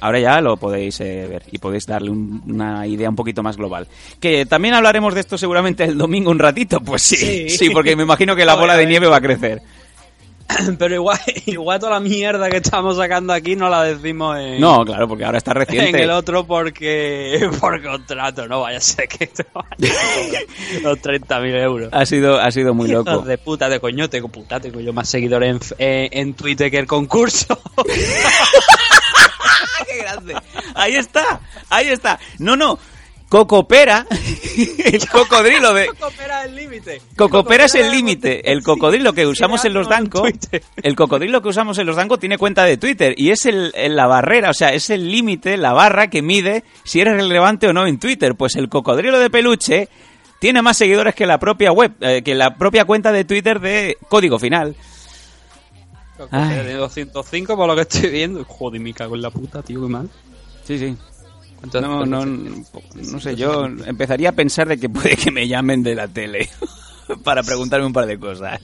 Ahora 0.00 0.18
ya 0.20 0.40
lo 0.40 0.56
podéis 0.56 1.00
eh, 1.00 1.26
ver 1.28 1.42
y 1.52 1.58
podéis 1.58 1.86
darle 1.86 2.10
un- 2.10 2.42
una 2.48 2.86
idea 2.86 3.08
un 3.08 3.16
poquito 3.16 3.42
más 3.42 3.56
global. 3.56 3.86
Que 4.20 4.46
también 4.46 4.74
hablaremos 4.74 5.14
de 5.14 5.20
esto 5.20 5.36
seguramente 5.38 5.84
el 5.84 5.98
domingo 5.98 6.30
un 6.30 6.38
ratito. 6.38 6.80
Pues 6.80 7.02
sí, 7.02 7.48
sí, 7.48 7.50
Sí. 7.50 7.70
porque 7.70 7.94
me 7.96 8.02
imagino 8.04 8.34
que 8.34 8.44
la 8.44 8.54
bola 8.54 8.76
de 8.76 8.86
nieve 8.86 9.06
va 9.08 9.16
a 9.16 9.20
crecer. 9.20 9.60
Pero 10.80 10.96
igual, 10.96 11.20
igual 11.46 11.78
toda 11.78 11.92
la 11.92 12.00
mierda 12.00 12.50
que 12.50 12.56
estamos 12.56 12.96
sacando 12.96 13.32
aquí 13.32 13.54
no 13.54 13.68
la 13.68 13.84
decimos 13.84 14.36
en, 14.36 14.60
No, 14.60 14.84
claro, 14.84 15.06
porque 15.06 15.24
ahora 15.24 15.38
está 15.38 15.52
en 15.52 15.58
reciente. 15.58 16.02
el 16.02 16.10
otro 16.10 16.44
porque 16.44 17.48
por 17.60 17.80
contrato, 17.80 18.48
no 18.48 18.62
vaya 18.62 18.78
a 18.78 18.80
ser 18.80 19.06
que 19.06 19.24
esto 19.26 19.44
vaya 19.54 19.94
a 20.78 20.80
los 20.82 20.98
30.000 21.00 21.54
euros. 21.62 21.88
Ha 21.92 22.04
sido, 22.04 22.40
ha 22.40 22.50
sido 22.50 22.74
muy 22.74 22.88
loco. 22.88 23.18
de 23.18 23.38
puta 23.38 23.68
de 23.68 23.78
coño, 23.78 24.10
tengo 24.10 24.26
puta, 24.26 24.58
tengo 24.58 24.80
yo 24.80 24.92
más 24.92 25.08
seguidores 25.08 25.50
en, 25.54 25.60
eh, 25.78 26.08
en 26.10 26.34
Twitter 26.34 26.68
que 26.68 26.78
el 26.78 26.86
concurso. 26.88 27.56
¡Qué 29.88 29.98
grande! 30.02 30.34
Ahí 30.74 30.94
está, 30.96 31.40
ahí 31.68 31.88
está. 31.88 32.18
No, 32.38 32.56
no. 32.56 32.78
Cocopera, 33.28 34.06
el 34.84 35.08
cocodrilo 35.08 35.72
de... 35.72 35.86
Cocopera 35.86 36.40
es 36.40 36.46
el 36.48 36.56
límite. 36.56 37.02
Cocopera 37.16 37.64
es 37.66 37.74
el 37.76 37.88
límite. 37.88 38.50
El 38.50 38.60
cocodrilo 38.64 39.12
que 39.12 39.24
usamos 39.24 39.64
en 39.64 39.72
los 39.72 39.86
Creadlo 39.86 40.04
en 40.06 40.10
Danco, 40.10 40.22
Twitter. 40.22 40.62
el 40.82 40.96
cocodrilo 40.96 41.40
que 41.40 41.48
usamos 41.48 41.78
en 41.78 41.86
los 41.86 41.94
Danco 41.94 42.18
tiene 42.18 42.38
cuenta 42.38 42.64
de 42.64 42.76
Twitter 42.76 43.14
y 43.16 43.30
es 43.30 43.46
el, 43.46 43.70
el- 43.76 43.94
la 43.94 44.08
barrera, 44.08 44.50
o 44.50 44.54
sea, 44.54 44.70
es 44.70 44.90
el 44.90 45.12
límite, 45.12 45.56
la 45.58 45.72
barra 45.72 46.10
que 46.10 46.22
mide 46.22 46.64
si 46.82 47.00
eres 47.00 47.14
relevante 47.14 47.68
o 47.68 47.72
no 47.72 47.86
en 47.86 48.00
Twitter. 48.00 48.34
Pues 48.34 48.56
el 48.56 48.68
cocodrilo 48.68 49.20
de 49.20 49.30
peluche 49.30 49.88
tiene 50.40 50.60
más 50.60 50.76
seguidores 50.76 51.14
que 51.14 51.24
la 51.24 51.38
propia 51.38 51.70
web, 51.70 51.92
eh, 52.00 52.22
que 52.24 52.34
la 52.34 52.56
propia 52.56 52.84
cuenta 52.84 53.12
de 53.12 53.24
Twitter 53.24 53.60
de 53.60 53.96
Código 54.08 54.40
Final. 54.40 54.74
Tiene 56.28 56.74
205 56.74 57.56
por 57.56 57.66
lo 57.66 57.74
que 57.74 57.82
estoy 57.82 58.10
viendo. 58.10 58.44
Joder, 58.44 58.80
me 58.80 58.92
cago 58.92 59.14
en 59.16 59.22
la 59.22 59.30
puta, 59.30 59.62
tío, 59.62 59.82
qué 59.82 59.88
mal. 59.88 60.08
Sí, 60.64 60.78
sí. 60.78 60.96
Entonces, 61.62 61.82
No, 61.82 62.06
no, 62.06 62.24
no 62.24 63.20
sé, 63.20 63.36
yo 63.36 63.66
empezaría 63.66 64.30
a 64.30 64.32
pensar 64.32 64.66
de 64.68 64.78
que 64.78 64.88
puede 64.88 65.16
que 65.16 65.30
me 65.30 65.46
llamen 65.46 65.82
de 65.82 65.94
la 65.94 66.08
tele 66.08 66.48
para 67.24 67.42
preguntarme 67.42 67.86
un 67.86 67.92
par 67.92 68.06
de 68.06 68.18
cosas. 68.18 68.60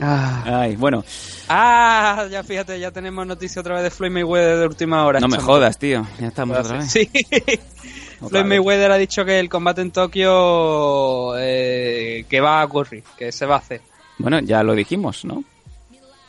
Ah. 0.00 0.60
Ay, 0.62 0.76
bueno, 0.76 1.04
Ah, 1.48 2.26
ya 2.30 2.42
fíjate, 2.42 2.78
ya 2.80 2.90
tenemos 2.90 3.26
noticia 3.26 3.60
otra 3.60 3.74
vez 3.74 3.84
de 3.84 3.90
Floyd 3.90 4.10
Mayweather 4.10 4.58
de 4.60 4.66
última 4.66 5.04
hora. 5.04 5.20
no 5.20 5.28
me 5.28 5.38
jodas, 5.38 5.78
tío. 5.78 6.06
Ya 6.18 6.28
estamos 6.28 6.58
otra 6.58 6.78
vez. 6.78 6.90
Sí. 6.90 7.08
Floyd. 8.28 8.44
Mayweather 8.44 8.90
ha 8.90 8.96
dicho 8.96 9.24
que 9.24 9.38
el 9.38 9.48
combate 9.48 9.82
en 9.82 9.90
Tokio 9.90 11.34
eh, 11.38 12.24
que 12.28 12.40
va 12.40 12.62
a 12.62 12.64
ocurrir, 12.64 13.04
que 13.18 13.30
se 13.32 13.44
va 13.46 13.56
a 13.56 13.58
hacer. 13.58 13.82
Bueno, 14.18 14.40
ya 14.40 14.62
lo 14.62 14.74
dijimos, 14.74 15.24
¿no? 15.24 15.44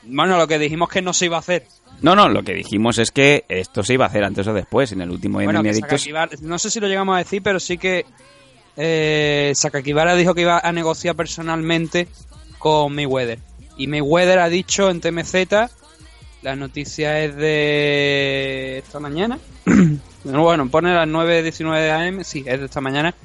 Bueno, 0.06 0.38
lo 0.38 0.48
que 0.48 0.60
dijimos 0.60 0.90
que 0.90 1.02
no 1.02 1.14
se 1.14 1.26
iba 1.26 1.38
a 1.38 1.40
hacer. 1.40 1.66
No, 2.02 2.16
no, 2.16 2.28
lo 2.28 2.44
que 2.44 2.54
dijimos 2.54 2.98
es 2.98 3.12
que 3.12 3.46
esto 3.48 3.84
se 3.84 3.94
iba 3.94 4.06
a 4.06 4.08
hacer 4.10 4.24
antes 4.24 4.46
o 4.48 4.54
después, 4.54 4.92
en 4.92 5.02
el 5.02 5.10
último 5.10 5.40
Bueno, 5.42 5.64
que. 5.64 5.74
Sakakibara- 5.74 6.40
no 6.42 6.60
sé 6.60 6.70
si 6.70 6.80
lo 6.80 6.88
llegamos 6.88 7.16
a 7.16 7.20
decir, 7.20 7.42
pero 7.42 7.60
sí 7.60 7.78
que 7.78 8.06
eh, 8.76 9.54
Sakakibara 9.56 10.16
dijo 10.16 10.34
que 10.34 10.42
iba 10.42 10.60
a 10.60 10.72
negociar 10.72 11.16
personalmente 11.16 12.08
con 12.58 12.94
Mayweather. 12.96 13.40
Y 13.78 13.88
Mayweather 13.88 14.40
ha 14.40 14.50
dicho 14.50 14.90
en 14.90 15.00
TMZ, 15.02 15.36
la 16.42 16.56
noticia 16.56 17.24
es 17.24 17.36
de 17.36 18.80
esta 18.80 19.00
mañana. 19.00 19.40
bueno, 20.26 20.70
pone 20.70 20.94
las 20.94 21.08
9.19 21.08 21.92
am, 22.18 22.24
sí, 22.24 22.44
es 22.46 22.60
de 22.60 22.66
esta 22.66 22.82
mañana. 22.82 23.16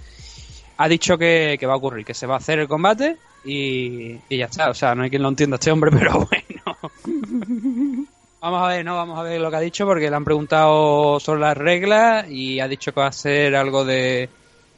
Ha 0.76 0.88
dicho 0.88 1.18
que, 1.18 1.56
que 1.58 1.66
va 1.66 1.75
a 1.75 1.76
ocurrir, 1.76 2.04
que 2.04 2.14
se 2.14 2.26
va 2.26 2.35
a 2.35 2.38
hacer 2.38 2.61
el 2.61 2.68
combate 2.68 3.16
y, 3.49 4.21
ya 4.31 4.47
está. 4.47 4.71
O 4.71 4.75
sea, 4.75 4.95
no 4.95 5.02
hay 5.02 5.11
quien 5.11 5.23
lo 5.23 5.28
entienda 5.28 5.57
este 5.57 5.71
hombre, 5.71 5.90
pero 5.97 6.28
bueno. 6.28 8.07
Vamos 8.40 8.62
a 8.62 8.69
ver, 8.69 8.85
no, 8.85 8.95
vamos 8.95 9.19
a 9.19 9.23
ver 9.23 9.40
lo 9.40 9.50
que 9.50 9.57
ha 9.57 9.61
dicho 9.61 9.85
porque 9.85 10.09
le 10.09 10.14
han 10.14 10.25
preguntado 10.25 11.19
sobre 11.19 11.40
las 11.40 11.57
reglas 11.57 12.31
y 12.31 12.61
ha 12.61 12.69
dicho 12.69 12.93
que 12.93 13.00
va 13.00 13.07
a 13.07 13.11
hacer 13.11 13.57
algo 13.57 13.85
de, 13.85 14.28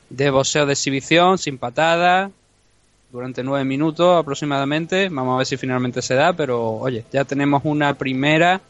de 0.08 0.30
boxeo 0.30 0.64
de 0.64 0.72
exhibición, 0.72 1.36
sin 1.36 1.58
patada, 1.58 2.30
durante 3.12 3.42
nueve 3.42 3.64
minutos 3.64 4.18
aproximadamente. 4.18 5.08
Vamos 5.10 5.34
a 5.34 5.38
ver 5.38 5.46
si 5.46 5.56
finalmente 5.56 6.00
se 6.00 6.14
da, 6.14 6.32
pero 6.32 6.70
oye, 6.70 7.04
ya 7.12 7.24
tenemos 7.24 7.62
una 7.64 7.94
primera 7.94 8.60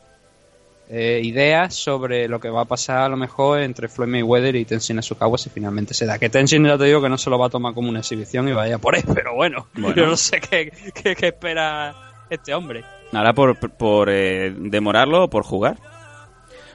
eh, 0.92 1.20
idea 1.23 1.70
sobre 1.70 2.26
lo 2.26 2.40
que 2.40 2.50
va 2.50 2.62
a 2.62 2.64
pasar 2.64 2.99
a 3.02 3.09
lo 3.09 3.16
mejor 3.16 3.61
entre 3.61 3.88
Floyd 3.88 4.09
Mayweather 4.09 4.56
y 4.56 4.64
Tenzin 4.64 4.97
Nasukawa 4.97 5.38
si 5.38 5.49
finalmente 5.49 5.94
se 5.94 6.04
da. 6.04 6.18
Que 6.18 6.28
Tenzin 6.28 6.64
ya 6.66 6.76
te 6.76 6.85
digo 6.85 7.00
que 7.00 7.09
no 7.09 7.16
se 7.16 7.30
lo 7.30 7.38
va 7.38 7.47
a 7.47 7.50
tomar 7.50 7.75
como 7.75 7.88
una 7.88 8.00
exhibición 8.00 8.49
y 8.49 8.52
vaya 8.52 8.78
por 8.78 8.97
él, 8.97 9.04
pero 9.14 9.35
bueno, 9.35 9.68
Bueno. 9.75 9.94
yo 9.94 10.06
no 10.06 10.16
sé 10.16 10.40
qué, 10.40 10.73
qué- 10.94 11.14
qué 11.14 11.28
espera 11.28 11.94
este 12.28 12.52
hombre. 12.54 12.85
Ahora 13.12 13.32
por, 13.32 13.56
por 13.76 14.09
eh, 14.11 14.52
demorarlo 14.56 15.24
o 15.24 15.31
por 15.31 15.44
jugar. 15.44 15.76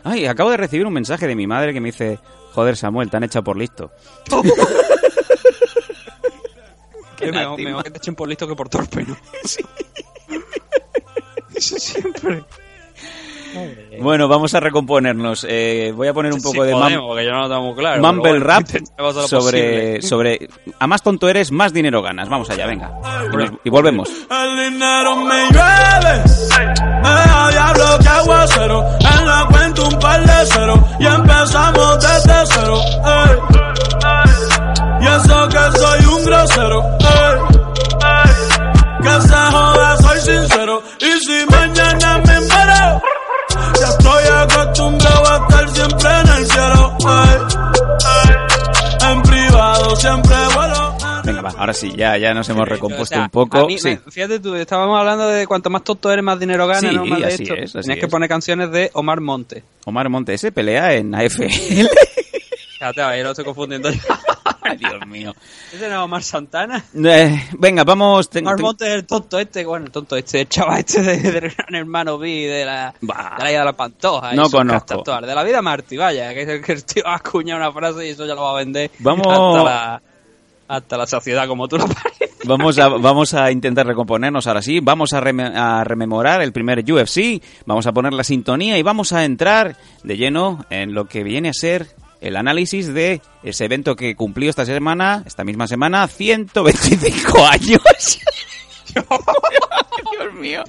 Ay, 0.04 0.26
acabo 0.28 0.50
de 0.52 0.58
recibir 0.58 0.86
un 0.86 0.94
mensaje 0.94 1.28
de 1.28 1.36
mi 1.36 1.48
madre 1.48 1.74
que 1.74 1.82
me 1.82 1.88
dice, 1.90 2.20
joder 2.54 2.78
Samuel, 2.78 3.10
te 3.10 3.18
han 3.18 3.24
echado 3.26 3.44
por 3.44 3.58
listo. 3.58 3.92
Qué 7.18 7.32
mejor, 7.32 7.84
que 7.84 7.90
te 7.92 7.98
echen 7.98 8.16
por 8.16 8.28
listo 8.28 8.48
que 8.48 8.56
por 8.56 8.70
torpe, 8.70 9.04
¿no? 9.04 9.18
Eso 11.56 11.80
siempre. 11.80 12.44
Bueno, 14.02 14.28
vamos 14.28 14.54
a 14.54 14.60
recomponernos. 14.60 15.46
Eh, 15.50 15.94
voy 15.96 16.08
a 16.08 16.14
poner 16.14 16.34
un 16.34 16.42
poco 16.42 16.62
Sí, 16.64 16.68
de 16.70 16.74
mam- 16.76 16.82
podemos, 16.82 17.24
yo 17.24 17.32
no 17.32 17.42
lo 17.42 17.50
tengo 17.50 17.62
muy 17.64 17.76
claro. 17.76 18.02
mumble 18.02 18.32
bueno, 18.32 18.46
rap 18.46 18.66
sobre, 19.28 20.02
sobre... 20.02 20.48
A 20.80 20.88
más 20.88 21.02
tonto 21.02 21.30
eres, 21.30 21.52
más 21.52 21.72
dinero 21.74 22.02
ganas. 22.02 22.28
Vamos 22.30 22.50
allá, 22.50 22.66
venga. 22.68 22.92
Y, 23.32 23.36
nos- 23.38 23.52
y 23.64 23.70
volvemos. 23.70 24.10
El 24.10 24.72
dinero 24.72 25.16
me 25.18 25.46
llueve, 25.52 26.24
me 27.04 27.10
da 27.10 27.50
diablo 27.52 28.00
que 28.02 28.08
aguacero. 28.08 28.86
En 29.00 29.26
la 29.28 29.48
cuenta 29.52 29.82
un 29.84 30.00
par 30.00 30.22
de 30.26 30.46
cero 30.52 30.84
y 31.00 31.06
empezamos 31.06 32.00
desde 32.02 32.46
cero. 32.54 32.80
ey. 33.06 33.38
Y 35.02 35.08
eso 35.08 35.48
que 35.50 35.78
soy 35.78 36.06
un 36.06 36.26
grosero. 36.26 36.84
ey. 37.00 37.40
Que 39.04 39.22
se 39.28 39.36
joda, 39.36 39.98
soy 39.98 40.20
sincero. 40.20 40.82
Y 41.00 41.20
si 41.26 41.46
mañana 41.50 41.85
En 49.08 49.22
privado 49.22 49.96
siempre 49.96 50.36
vuelo. 50.56 50.96
Venga, 51.24 51.42
va, 51.42 51.50
ahora 51.58 51.74
sí, 51.74 51.92
ya, 51.96 52.18
ya 52.18 52.34
nos 52.34 52.48
hemos 52.50 52.64
O 52.64 52.66
recompuesto 52.66 53.16
sea, 53.16 53.24
un 53.24 53.30
poco. 53.30 53.60
a 53.60 53.66
mí 53.66 53.78
sí. 53.80 53.90
me- 54.06 54.12
fíjate 54.12 54.40
tú, 54.40 54.54
estábamos 54.56 54.98
hablando 55.00 55.28
de 55.28 55.48
cuanto 55.48 55.70
más 55.70 55.84
tonto 55.84 56.12
eres, 56.12 56.24
más 56.24 56.40
dinero 56.40 56.68
ganas, 56.68 56.92
Sí, 56.92 56.96
¿no? 56.96 57.06
Más 57.06 57.20
de 57.20 57.26
así 57.26 57.44
esto. 57.44 57.56
es, 57.56 57.76
así 57.76 57.86
Tienes 57.88 58.00
que 58.04 58.08
poner 58.08 58.30
canciones 58.30 58.72
de 58.72 58.92
Omar 58.94 59.22
Monte. 59.22 59.64
Omar 59.86 60.10
Montes 60.10 60.42
se 60.42 60.52
pelea 60.52 60.94
en 60.94 61.14
AFL. 61.16 61.46
Ahí 62.80 63.24
lo 63.24 63.32
estoy 63.32 63.46
confundiendo. 63.46 63.90
Dios 64.80 65.08
mío. 65.08 65.34
¿Ese 65.72 65.88
no 65.88 66.04
Omar 66.04 66.22
Santana? 66.24 66.84
Eh, 66.94 67.50
venga, 67.60 67.84
vamos. 67.84 68.30
ten- 68.30 68.44
Omar 68.46 68.56
ten- 68.58 68.64
Monte 68.66 68.88
es 68.88 68.94
el 68.96 69.06
tonto 69.06 69.40
este, 69.40 69.64
bueno, 69.66 69.86
el 69.86 69.92
tonto 69.92 70.18
este, 70.18 70.42
el 70.42 70.50
chaval 70.50 70.80
este 70.80 71.02
de, 71.02 71.18
de 71.20 71.40
Gran 71.40 71.76
Hermano 71.76 72.18
B 72.18 72.30
de 72.48 72.66
la, 72.66 72.94
Bah. 73.02 73.36
de 73.38 73.44
la 73.44 73.50
isla 73.52 73.60
de 73.60 73.66
la 73.66 73.74
Pantoja. 73.74 74.34
No 74.34 74.50
conozco. 74.50 75.04
castas. 75.04 75.28
De 75.30 75.36
la 75.36 75.44
vida 75.44 75.62
Marty, 75.62 75.96
vaya, 75.98 76.34
que 76.34 76.42
es 76.42 76.48
el 76.50 76.62
que 76.62 76.74
el 76.74 76.84
tío 76.84 77.04
ha 77.08 77.16
acuñado 77.16 77.60
una 77.62 77.72
frase 77.72 78.06
y 78.08 78.10
eso 78.10 78.26
ya 78.26 78.36
lo 78.36 78.42
va 78.42 78.52
a 78.52 78.56
vender 78.56 78.92
Vamos- 79.00 79.28
hasta 79.28 79.64
la, 79.64 80.02
hasta 80.68 80.98
la 80.98 81.08
saciedad, 81.08 81.48
como 81.48 81.68
tú 81.68 81.78
lo 81.78 81.88
pareces. 81.88 82.32
Vamos 82.46 82.78
a, 82.80 82.90
vamos 82.90 83.34
a 83.34 83.52
intentar 83.52 83.86
recomponernos 83.88 84.46
ahora 84.48 84.62
sí. 84.62 84.80
Vamos 84.82 85.14
a, 85.14 85.22
reme- 85.22 85.56
a 85.56 85.84
rememorar 85.84 86.42
el 86.42 86.52
primer 86.52 86.80
UFC. 86.80 87.42
Vamos 87.66 87.88
a 87.88 87.94
poner 87.94 88.14
la 88.14 88.24
sintonía 88.24 88.78
y 88.78 88.82
vamos 88.84 89.14
a 89.14 89.24
entrar 89.24 89.78
de 90.04 90.18
lleno 90.18 90.66
en 90.70 90.94
lo 90.94 91.06
que 91.06 91.24
viene 91.24 91.50
a 91.50 91.54
ser 91.54 91.88
el 92.22 92.36
análisis 92.36 92.94
de 92.94 93.22
ese 93.44 93.66
evento 93.66 93.96
que 93.96 94.16
cumplió 94.16 94.50
esta 94.50 94.66
semana, 94.66 95.24
esta 95.26 95.44
misma 95.44 95.68
semana, 95.68 96.08
125 96.08 97.46
años. 97.52 97.82
Dios 98.94 100.34
mío. 100.34 100.64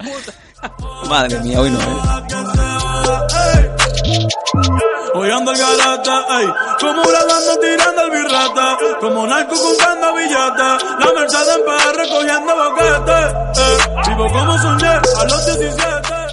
Madre 1.09 1.39
mía, 1.41 1.61
hoy 1.61 1.69
no. 1.69 1.79
¿eh? 1.79 1.85
Hoy 5.13 5.31
ando 5.31 5.51
el 5.51 5.57
galata, 5.57 6.25
ey, 6.39 6.47
como 6.79 7.01
una 7.01 7.19
banda 7.25 7.59
tirando 7.59 8.01
el 8.03 8.11
birrata, 8.11 8.77
como 8.99 9.25
narco 9.25 9.55
comprando 9.55 10.13
billetes, 10.13 10.83
la 10.99 11.13
Mercedes 11.15 11.57
en 11.57 11.95
recogiendo 11.95 12.55
boquetes, 12.55 13.33
eh, 13.57 13.77
vivo 14.07 14.27
como 14.31 14.57
soñé 14.59 14.87
a 14.87 15.23
los 15.23 15.45
17. 15.45 16.26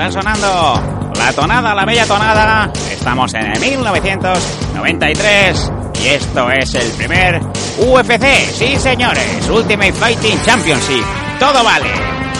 Está 0.00 0.22
sonando 0.22 1.12
la 1.14 1.30
tonada, 1.34 1.74
la 1.74 1.84
bella 1.84 2.06
tonada. 2.06 2.70
Estamos 2.90 3.34
en 3.34 3.52
el 3.52 3.60
1993 3.60 5.72
y 6.02 6.08
esto 6.08 6.50
es 6.50 6.74
el 6.74 6.90
primer 6.92 7.38
UFC. 7.76 8.24
Sí, 8.50 8.78
señores, 8.78 9.46
Ultimate 9.50 9.92
Fighting 9.92 10.42
Championship. 10.42 11.04
Todo 11.38 11.62
vale, 11.62 11.90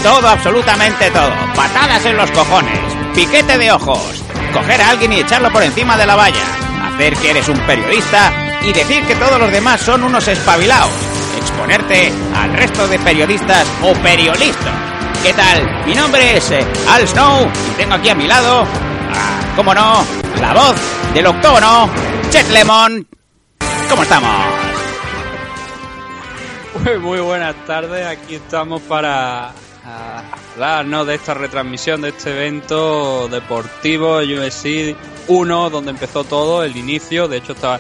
todo, 0.03 0.27
absolutamente 0.27 1.11
todo. 1.11 1.31
Patadas 1.55 2.03
en 2.07 2.17
los 2.17 2.31
cojones, 2.31 2.81
piquete 3.15 3.59
de 3.59 3.73
ojos, 3.73 4.25
coger 4.55 4.81
a 4.81 4.89
alguien 4.89 5.13
y 5.13 5.21
echarlo 5.21 5.53
por 5.53 5.63
encima 5.63 5.99
de 5.99 6.07
la 6.07 6.17
valla, 6.17 6.47
hacer 6.95 7.15
que 7.17 7.29
eres 7.29 7.47
un 7.51 7.59
periodista 7.67 8.33
y 8.63 8.73
decir 8.73 9.05
que 9.05 9.17
todos 9.17 9.39
los 9.39 9.53
demás 9.53 9.83
son 9.83 10.03
unos 10.03 10.27
espabilados. 10.29 10.89
Exponerte 11.37 12.11
al 12.35 12.55
resto 12.55 12.89
de 12.89 12.99
periodistas 13.01 13.67
o 13.83 13.93
periodistas. 14.03 15.00
¿Qué 15.23 15.35
tal? 15.35 15.85
Mi 15.87 15.95
nombre 15.95 16.37
es 16.37 16.51
eh, 16.51 16.65
Al 16.89 17.07
Snow 17.07 17.47
y 17.71 17.77
tengo 17.77 17.95
aquí 17.95 18.09
a 18.09 18.15
mi 18.15 18.27
lado, 18.27 18.65
ah, 19.13 19.41
cómo 19.55 19.75
no, 19.75 20.05
la 20.41 20.55
voz 20.55 20.77
del 21.13 21.27
octógono, 21.27 21.91
Chet 22.31 22.49
Lemon. 22.51 23.07
¿Cómo 23.89 24.03
estamos? 24.03 24.31
Muy, 26.85 26.99
muy 26.99 27.21
buenas 27.21 27.55
tardes, 27.67 28.07
aquí 28.07 28.37
estamos 28.37 28.81
para 28.83 29.49
ah, 29.85 30.23
hablar 30.55 30.87
¿no? 30.87 31.05
de 31.05 31.17
esta 31.17 31.35
retransmisión 31.35 32.01
de 32.01 32.09
este 32.11 32.31
evento 32.31 33.29
deportivo 33.29 34.19
USC 34.19 34.97
1, 35.29 35.71
donde 35.71 35.91
empezó 35.91 36.25
todo, 36.25 36.65
el 36.65 36.77
inicio, 36.77 37.29
de 37.29 37.37
hecho 37.39 37.53
está 37.53 37.79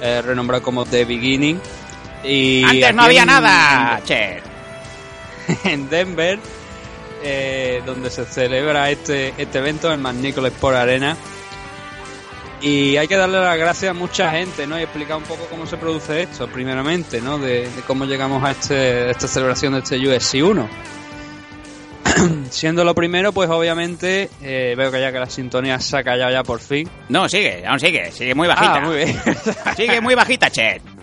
eh, 0.00 0.22
renombrado 0.24 0.62
como 0.62 0.86
The 0.86 1.04
Beginning. 1.04 1.60
Y 2.24 2.64
Antes 2.64 2.94
no 2.94 3.02
había 3.02 3.22
en- 3.22 3.26
nada, 3.28 4.00
en 5.64 5.88
Denver, 5.90 6.38
eh, 7.22 7.82
donde 7.84 8.10
se 8.10 8.24
celebra 8.24 8.90
este, 8.90 9.34
este 9.38 9.58
evento 9.58 9.92
en 9.92 10.22
Nicholas 10.22 10.52
Sport 10.52 10.76
Arena. 10.76 11.16
Y 12.60 12.96
hay 12.96 13.06
que 13.06 13.16
darle 13.16 13.38
las 13.38 13.56
gracias 13.56 13.90
a 13.90 13.94
mucha 13.94 14.30
gente, 14.32 14.66
¿no? 14.66 14.78
Y 14.78 14.82
explicar 14.82 15.16
un 15.16 15.22
poco 15.22 15.44
cómo 15.48 15.66
se 15.66 15.76
produce 15.76 16.22
esto, 16.22 16.48
primeramente, 16.48 17.20
¿no? 17.20 17.38
De, 17.38 17.70
de 17.70 17.82
cómo 17.86 18.04
llegamos 18.04 18.42
a 18.42 18.50
este, 18.50 19.10
esta 19.10 19.28
celebración 19.28 19.74
de 19.74 19.78
este 19.78 19.96
USC 19.96 20.44
1. 20.44 20.68
Siendo 22.50 22.84
lo 22.84 22.94
primero, 22.94 23.32
pues 23.32 23.48
obviamente, 23.48 24.28
eh, 24.42 24.74
veo 24.76 24.90
que 24.90 25.00
ya 25.00 25.12
que 25.12 25.20
la 25.20 25.30
sintonía 25.30 25.78
se 25.78 25.98
ha 25.98 26.02
callado 26.02 26.32
ya 26.32 26.42
por 26.42 26.60
fin. 26.60 26.88
No, 27.08 27.28
sigue, 27.28 27.64
aún 27.64 27.78
sigue, 27.78 28.10
sigue 28.10 28.34
muy 28.34 28.48
bajita. 28.48 28.74
Ah, 28.74 28.80
muy 28.80 28.96
bien. 28.96 29.20
Sigue 29.76 30.00
muy 30.00 30.16
bajita, 30.16 30.50
Chet. 30.50 30.97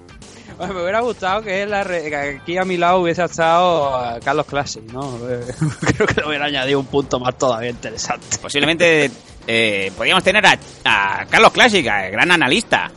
Bueno, 0.58 0.74
me 0.74 0.82
hubiera 0.84 1.02
gustado 1.02 1.42
que, 1.42 1.66
la 1.66 1.84
re- 1.84 2.10
que 2.10 2.16
aquí 2.42 2.58
a 2.58 2.64
mi 2.64 2.78
lado 2.78 3.00
hubiese 3.02 3.24
estado 3.24 4.16
eh, 4.16 4.20
Carlos 4.24 4.46
Classic, 4.46 4.84
¿no? 4.92 5.18
Creo 5.82 6.08
que 6.08 6.22
le 6.22 6.28
hubiera 6.28 6.46
añadido 6.46 6.80
un 6.80 6.86
punto 6.86 7.20
más 7.20 7.38
todavía 7.38 7.70
interesante. 7.72 8.38
Posiblemente 8.42 9.12
eh, 9.48 9.92
podríamos 9.98 10.24
tener 10.24 10.46
a, 10.46 10.58
a 10.86 11.26
Carlos 11.26 11.52
Clásica, 11.52 12.06
el 12.06 12.14
gran 12.14 12.32
analista. 12.32 12.90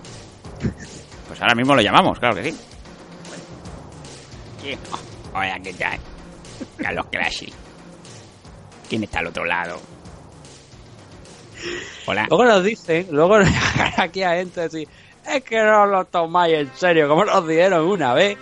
Pues 1.27 1.40
ahora 1.42 1.55
mismo 1.57 1.75
lo 1.75 1.83
llamamos, 1.83 2.18
claro 2.21 2.37
que 2.37 2.53
sí. 2.53 2.57
Oh, 4.92 5.38
Hola, 5.38 5.59
¿qué 5.62 5.73
tal? 5.75 5.99
Carlos 6.77 7.07
Classic. 7.11 7.53
¿Quién 8.88 9.03
está 9.05 9.18
al 9.18 9.27
otro 9.29 9.44
lado? 9.44 9.81
Hola. 12.07 12.27
Luego 12.29 12.44
nos 12.44 12.62
dicen, 12.64 13.09
luego 13.11 13.37
aquí 13.97 14.23
a 14.23 14.35
gente 14.37 14.61
decir, 14.61 14.88
es 15.29 15.45
que 15.45 15.62
no 15.62 15.87
lo 15.87 16.05
tomáis 16.07 16.55
en 16.55 16.71
serio, 16.75 17.09
como 17.09 17.25
nos 17.25 17.47
dijeron 17.47 17.87
una 17.87 18.14
vez. 18.14 18.38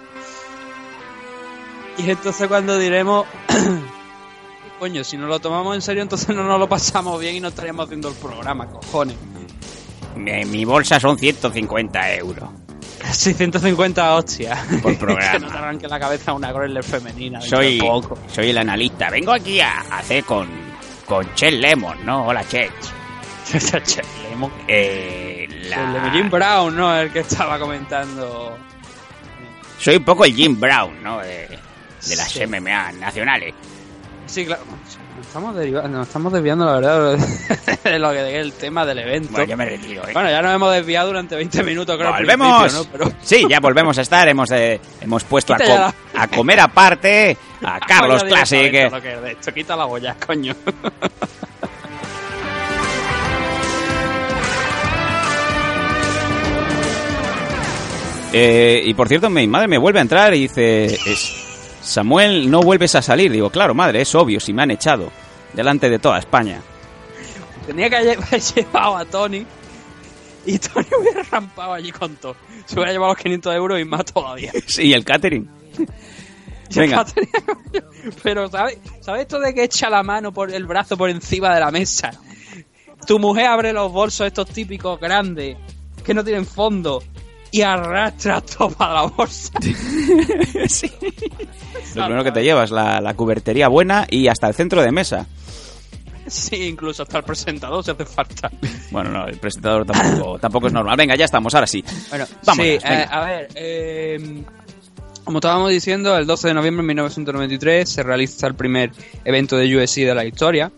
Y 1.99 2.11
entonces 2.11 2.47
cuando 2.49 2.79
diremos, 2.79 3.27
coño, 4.79 5.03
si 5.03 5.17
no 5.17 5.27
lo 5.27 5.39
tomamos 5.41 5.75
en 5.75 5.83
serio, 5.83 6.03
entonces 6.03 6.35
no 6.35 6.43
nos 6.45 6.59
lo 6.59 6.69
pasamos 6.69 7.19
bien 7.21 7.37
y 7.37 7.41
no 7.41 7.49
estaríamos 7.49 7.87
haciendo 7.87 8.09
el 8.09 8.15
programa, 8.15 8.69
cojones. 8.69 9.17
Mi, 10.15 10.45
mi 10.45 10.65
bolsa 10.65 11.01
son 11.01 11.19
150 11.19 12.15
euros. 12.17 12.49
Casi 13.01 13.35
150 13.35 14.15
hostias. 14.15 14.59
Por 14.83 14.99
programa. 14.99 15.33
que 15.33 15.39
no 15.39 15.49
te 15.49 15.59
arranque 15.59 15.89
la 15.89 16.01
cabeza 16.01 16.33
una 16.33 16.53
Growler 16.53 16.83
femenina. 16.83 17.41
Soy, 17.41 17.79
poco. 17.79 18.19
soy 18.29 18.51
el 18.51 18.59
analista. 18.59 19.11
Vengo 19.11 19.33
aquí 19.33 19.61
a 19.61 19.81
hacer 19.81 20.25
con, 20.25 20.49
con 21.07 21.35
Chet 21.35 21.53
Lemon, 21.53 22.05
¿no? 22.05 22.27
Hola, 22.27 22.45
Chet. 22.47 22.73
Che, 23.47 24.03
Lemon. 24.29 24.51
Eh, 24.67 25.47
la- 25.69 25.97
El 25.97 26.03
de 26.03 26.11
Jim 26.11 26.31
Brown, 26.31 26.77
¿no? 26.77 26.97
El 26.97 27.13
que 27.13 27.21
estaba 27.21 27.59
comentando. 27.59 28.57
Soy 29.79 29.97
un 29.97 30.05
poco 30.05 30.25
el 30.25 30.35
Jim 30.35 30.59
Brown, 30.59 31.03
¿no? 31.03 31.19
De, 31.21 31.47
de 32.07 32.17
las 32.17 32.31
Sí. 32.31 32.41
MMA 32.47 32.93
nacionales. 32.93 33.55
Sí, 34.27 34.45
claro. 34.47 34.63
Nos 35.17 35.27
estamos, 35.27 35.55
derivando, 35.57 35.99
nos 35.99 36.07
estamos 36.09 36.33
desviando, 36.33 36.65
la 36.67 36.73
verdad, 36.75 37.19
de 37.85 37.99
lo 37.99 38.11
que 38.11 38.29
es 38.39 38.45
el 38.45 38.53
tema 38.53 38.85
del 38.85 38.99
evento. 38.99 39.33
Bueno, 39.33 39.47
yo 39.47 39.57
me 39.57 39.65
retiro, 39.67 40.07
¿eh? 40.09 40.13
Bueno, 40.13 40.31
ya 40.31 40.43
nos 40.43 40.55
hemos 40.55 40.73
desviado 40.73 41.07
durante 41.09 41.37
20 41.37 41.63
minutos, 41.63 41.97
creo. 41.97 42.13
¡Volvemos! 42.13 42.75
¿no? 42.75 42.85
Pero 42.93 43.13
Sí, 43.23 43.47
ya 43.49 43.61
volvemos 43.61 43.97
a 43.99 44.03
estar. 44.03 44.27
Hemos, 44.29 44.51
eh, 44.51 44.81
hemos 45.01 45.25
puesto 45.25 45.55
a, 45.55 45.59
ya 45.59 45.95
a 46.15 46.29
comer 46.29 46.61
aparte 46.61 47.37
a 47.63 47.79
Carlos 47.87 48.25
Classic. 48.25 48.73
eh. 48.75 48.91
que. 49.45 49.53
Quita 49.53 49.77
la 49.77 49.85
boya, 49.85 50.17
coño. 50.27 50.55
Eh, 58.39 58.83
y 58.85 58.93
por 58.93 59.09
cierto, 59.09 59.31
mi 59.31 59.47
madre 59.47 59.67
me 59.67 59.79
vuelve 59.79 59.99
a 59.99 60.03
entrar 60.03 60.35
y 60.35 60.41
dice: 60.41 60.85
es- 60.87 61.33
Samuel, 61.81 62.51
no 62.51 62.61
vuelves 62.61 62.95
a 62.97 63.01
salir. 63.03 63.31
Digo, 63.33 63.49
claro, 63.51 63.73
madre, 63.75 64.03
es 64.03 64.15
obvio, 64.15 64.41
si 64.41 64.53
me 64.53 64.63
han 64.63 64.71
echado. 64.73 65.11
Delante 65.55 65.89
de 65.89 65.99
toda 65.99 66.19
España. 66.19 66.61
Tenía 67.67 67.89
que 67.89 67.97
haber 67.97 68.19
llevado 68.55 68.97
a 68.97 69.05
Tony. 69.07 69.47
Y 70.45 70.59
Tony 70.59 70.87
hubiera 71.01 71.23
rampado 71.23 71.73
allí 71.73 71.91
con 71.93 72.15
todo. 72.17 72.37
Se 72.67 72.75
hubiera 72.75 72.93
llevado 72.93 73.13
los 73.15 73.23
500 73.23 73.55
euros 73.55 73.81
y 73.81 73.85
más 73.85 74.05
todavía. 74.05 74.53
Sí, 74.67 74.93
el 74.93 75.05
catering. 75.05 75.49
Venga. 76.75 77.07
Pero, 78.23 78.49
¿sabes 78.51 78.79
¿sabes 79.01 79.23
esto 79.23 79.39
de 79.41 79.55
que 79.55 79.65
echa 79.65 79.89
la 79.89 80.03
mano 80.03 80.33
por 80.33 80.51
el 80.53 80.67
brazo 80.67 80.97
por 80.97 81.09
encima 81.11 81.55
de 81.55 81.61
la 81.61 81.71
mesa? 81.71 82.11
Tu 83.07 83.19
mujer 83.19 83.47
abre 83.47 83.73
los 83.73 83.91
bolsos 83.93 84.27
estos 84.27 84.49
típicos 84.49 84.99
grandes 85.01 85.57
que 86.05 86.13
no 86.13 86.23
tienen 86.25 86.45
fondo 86.45 87.03
y 87.51 87.63
arrastra 87.63 88.41
todo 88.41 88.71
para 88.71 88.95
la 88.95 89.03
bolsa. 89.03 89.53
Sí. 90.69 90.91
Lo 91.95 92.05
primero 92.05 92.25
que 92.25 92.33
te 92.33 92.43
llevas, 92.43 92.71
la, 92.71 93.01
la 93.01 93.15
cubertería 93.15 93.69
buena 93.69 94.07
y 94.11 94.29
hasta 94.29 94.49
el 94.49 94.55
centro 94.55 94.83
de 94.83 94.91
mesa. 94.91 95.27
Sí, 96.27 96.65
incluso 96.65 97.05
hasta 97.05 97.19
el 97.19 97.25
presentador 97.25 97.85
se 97.85 97.93
hace 97.93 98.05
falta. 98.05 98.51
Bueno, 98.91 99.11
no, 99.11 99.27
el 99.27 99.39
presentador 99.39 99.87
tampoco, 99.87 100.39
tampoco 100.41 100.67
es 100.67 100.73
normal. 100.73 100.97
Venga, 100.97 101.15
ya 101.15 101.25
estamos, 101.25 101.55
ahora 101.55 101.67
sí. 101.67 101.85
Bueno, 102.09 102.27
Vámonos, 102.45 102.67
sí, 102.67 102.79
eh, 102.85 103.07
a 103.09 103.21
ver, 103.25 103.49
eh, 103.55 104.43
como 105.25 105.39
estábamos 105.39 105.71
diciendo, 105.71 106.17
el 106.17 106.27
12 106.27 106.49
de 106.49 106.55
noviembre 106.55 106.83
de 106.83 106.89
1993 106.89 107.89
se 107.89 108.03
realiza 108.03 108.47
el 108.47 108.55
primer 108.55 108.91
evento 109.25 109.57
de 109.57 109.77
USC 109.77 109.99
de 109.99 110.15
la 110.15 110.25
historia, 110.25 110.73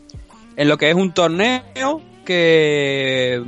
en 0.57 0.69
lo 0.69 0.77
que 0.77 0.91
es 0.91 0.95
un 0.95 1.13
torneo 1.13 2.03
que 2.25 3.43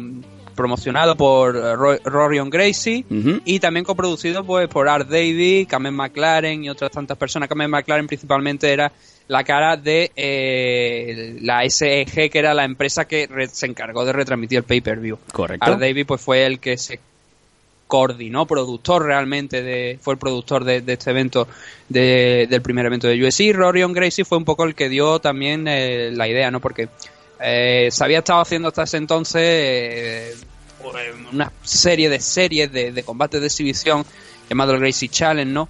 promocionado 0.61 1.17
por 1.17 1.57
eh, 1.57 1.75
Ro- 1.75 1.99
Rorion 2.05 2.51
Gracie 2.51 3.05
y 3.45 3.59
también 3.61 3.85
coproducido 3.85 4.45
pues 4.45 4.69
por 4.69 4.89
Art 4.89 5.09
Davis, 5.09 5.67
Cameron 5.67 5.97
McLaren 5.97 6.63
y 6.65 6.69
otras 6.71 6.91
tantas 6.91 7.17
personas. 7.17 7.49
Cameron 7.49 7.71
McLaren 7.73 8.07
principalmente 8.07 8.73
era 8.73 8.93
la 9.29 9.43
cara 9.45 9.77
de 9.77 10.11
eh, 10.17 11.39
la 11.41 11.69
SEG, 11.69 12.31
que 12.31 12.39
era 12.39 12.53
la 12.55 12.65
empresa 12.65 13.07
que 13.07 13.29
se 13.51 13.67
encargó 13.67 14.05
de 14.05 14.13
retransmitir 14.13 14.59
el 14.59 14.65
pay-per-view. 14.65 15.19
Correcto. 15.33 15.65
Art 15.71 15.81
Davis 15.81 16.05
pues 16.07 16.21
fue 16.21 16.45
el 16.47 16.59
que 16.61 16.77
se 16.77 17.01
coordinó, 17.87 18.47
productor 18.47 19.05
realmente, 19.05 19.63
de, 19.63 19.99
fue 20.01 20.15
el 20.15 20.19
productor 20.19 20.65
de, 20.65 20.81
de 20.81 20.93
este 20.93 21.11
evento, 21.11 21.49
de- 21.89 22.47
del 22.49 22.63
primer 22.63 22.87
evento 22.87 23.09
de 23.09 23.25
USC. 23.27 23.53
Rorion 23.53 23.93
Gracie 23.93 24.25
fue 24.25 24.39
un 24.39 24.45
poco 24.45 24.65
el 24.65 24.75
que 24.77 24.89
dio 24.89 25.19
también 25.19 25.67
eh, 25.67 26.11
la 26.13 26.29
idea, 26.29 26.51
¿no? 26.53 26.61
Porque 26.61 26.89
eh, 27.43 27.89
se 27.91 28.05
había 28.05 28.19
estado 28.19 28.41
haciendo 28.41 28.69
hasta 28.69 28.83
ese 28.83 28.99
entonces 28.99 29.43
eh, 29.43 30.35
una 31.33 31.53
serie 31.63 32.09
de 32.09 32.21
series 32.21 32.73
de, 32.73 32.93
de 32.93 33.03
combates 33.03 33.41
de 33.41 33.47
exhibición 33.47 34.05
llamado 34.51 34.75
el 34.75 34.81
Gracie 34.81 35.09
Challenge, 35.09 35.51
¿no? 35.51 35.69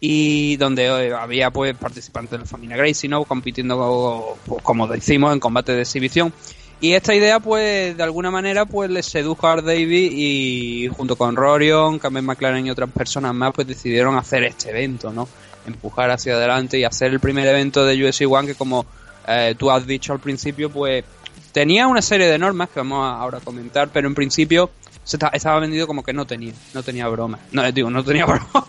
Y 0.00 0.56
donde 0.56 0.86
eh, 0.86 1.12
había 1.12 1.50
pues 1.50 1.74
participantes 1.76 2.32
de 2.32 2.38
la 2.38 2.44
familia 2.44 2.76
Gracie, 2.76 3.08
¿no? 3.08 3.24
Compitiendo, 3.24 4.38
pues, 4.46 4.62
como 4.62 4.86
decimos, 4.86 5.32
en 5.32 5.40
combates 5.40 5.74
de 5.74 5.82
exhibición. 5.82 6.32
Y 6.80 6.92
esta 6.92 7.12
idea, 7.12 7.40
pues, 7.40 7.96
de 7.96 8.02
alguna 8.04 8.30
manera, 8.30 8.64
pues, 8.66 8.88
le 8.90 9.02
sedujo 9.02 9.48
a 9.48 9.54
Art 9.54 9.64
Davis 9.64 10.12
y 10.12 10.88
junto 10.96 11.16
con 11.16 11.34
Rorion, 11.34 11.98
Cameron 11.98 12.26
McLaren 12.26 12.66
y 12.66 12.70
otras 12.70 12.90
personas 12.90 13.34
más, 13.34 13.52
pues 13.52 13.66
decidieron 13.66 14.16
hacer 14.16 14.44
este 14.44 14.70
evento, 14.70 15.12
¿no? 15.12 15.28
Empujar 15.66 16.10
hacia 16.12 16.34
adelante 16.34 16.78
y 16.78 16.84
hacer 16.84 17.10
el 17.10 17.18
primer 17.18 17.48
evento 17.48 17.84
de 17.84 18.06
UFC 18.06 18.30
One 18.30 18.46
que, 18.46 18.54
como 18.54 18.86
eh, 19.28 19.54
tú 19.58 19.70
has 19.70 19.86
dicho 19.86 20.12
al 20.12 20.20
principio, 20.20 20.70
pues, 20.70 21.04
tenía 21.52 21.86
una 21.86 22.02
serie 22.02 22.26
de 22.26 22.38
normas 22.38 22.68
que 22.70 22.80
vamos 22.80 23.04
a 23.06 23.18
ahora 23.20 23.38
a 23.38 23.40
comentar, 23.40 23.88
pero 23.92 24.08
en 24.08 24.14
principio 24.14 24.70
se 25.04 25.16
esta- 25.16 25.28
estaba 25.28 25.60
vendido 25.60 25.86
como 25.86 26.02
que 26.02 26.12
no 26.12 26.26
tenía, 26.26 26.52
no 26.74 26.82
tenía 26.82 27.06
broma. 27.08 27.38
No, 27.52 27.64
eh, 27.64 27.72
digo, 27.72 27.90
no 27.90 28.04
tenía 28.04 28.24
broma. 28.26 28.66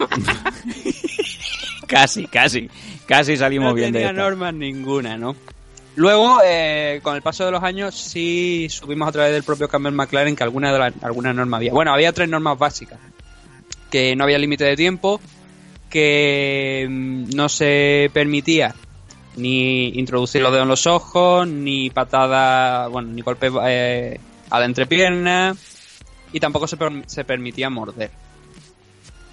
Casi, 1.88 2.28
casi. 2.28 2.69
Casi 3.06 3.36
salimos 3.38 3.69
no 3.69 3.74
bien 3.74 3.91
de 3.91 4.00
tenía 4.00 4.12
esta. 4.12 4.22
normas 4.22 4.54
ninguna, 4.54 5.17
¿no? 5.17 5.36
Luego, 5.95 6.39
eh, 6.45 7.00
con 7.04 7.15
el 7.15 7.22
paso 7.22 7.45
de 7.45 7.52
los 7.52 7.63
años, 7.63 7.95
sí 7.95 8.67
subimos 8.69 9.08
a 9.10 9.12
través 9.12 9.34
del 9.34 9.43
propio 9.43 9.67
Cameron 9.67 9.95
McLaren 9.95 10.36
que 10.36 10.43
alguna 10.43 10.72
de 10.72 10.80
las 10.80 10.93
algunas 11.02 11.36
normas 11.36 11.58
había. 11.58 11.74
Bueno, 11.74 11.91
había 11.93 12.13
tres 12.13 12.30
normas 12.30 12.58
básicas. 12.58 13.00
Que 13.89 14.15
no 14.15 14.24
había 14.24 14.38
límite 14.38 14.63
de 14.65 14.76
tiempo, 14.78 15.19
que 15.89 16.86
mm, 16.89 17.32
no 17.36 17.50
se 17.50 18.10
permitía 18.13 18.76
ni 19.39 19.89
introducir 19.99 20.41
los 20.41 20.52
dedos 20.52 20.63
en 20.63 20.69
los 20.69 20.86
ojos, 20.88 21.47
ni 21.47 21.89
patada, 21.89 22.88
bueno, 22.88 23.10
ni 23.12 23.21
golpe 23.21 23.49
eh, 23.65 24.19
a 24.49 24.60
la 24.60 24.65
entrepierna, 24.65 25.56
y 26.34 26.39
tampoco 26.39 26.67
se, 26.67 26.78
per- 26.78 27.04
se 27.08 27.23
permitía 27.23 27.69
morder. 27.69 28.12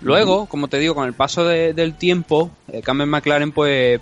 Luego, 0.02 0.46
como 0.46 0.68
te 0.68 0.78
digo, 0.78 0.94
con 0.94 1.06
el 1.06 1.14
paso 1.14 1.44
de- 1.44 1.72
del 1.72 1.94
tiempo, 1.94 2.50
eh, 2.70 2.82
Cameron 2.82 3.10
McLaren 3.10 3.52
pues 3.52 4.00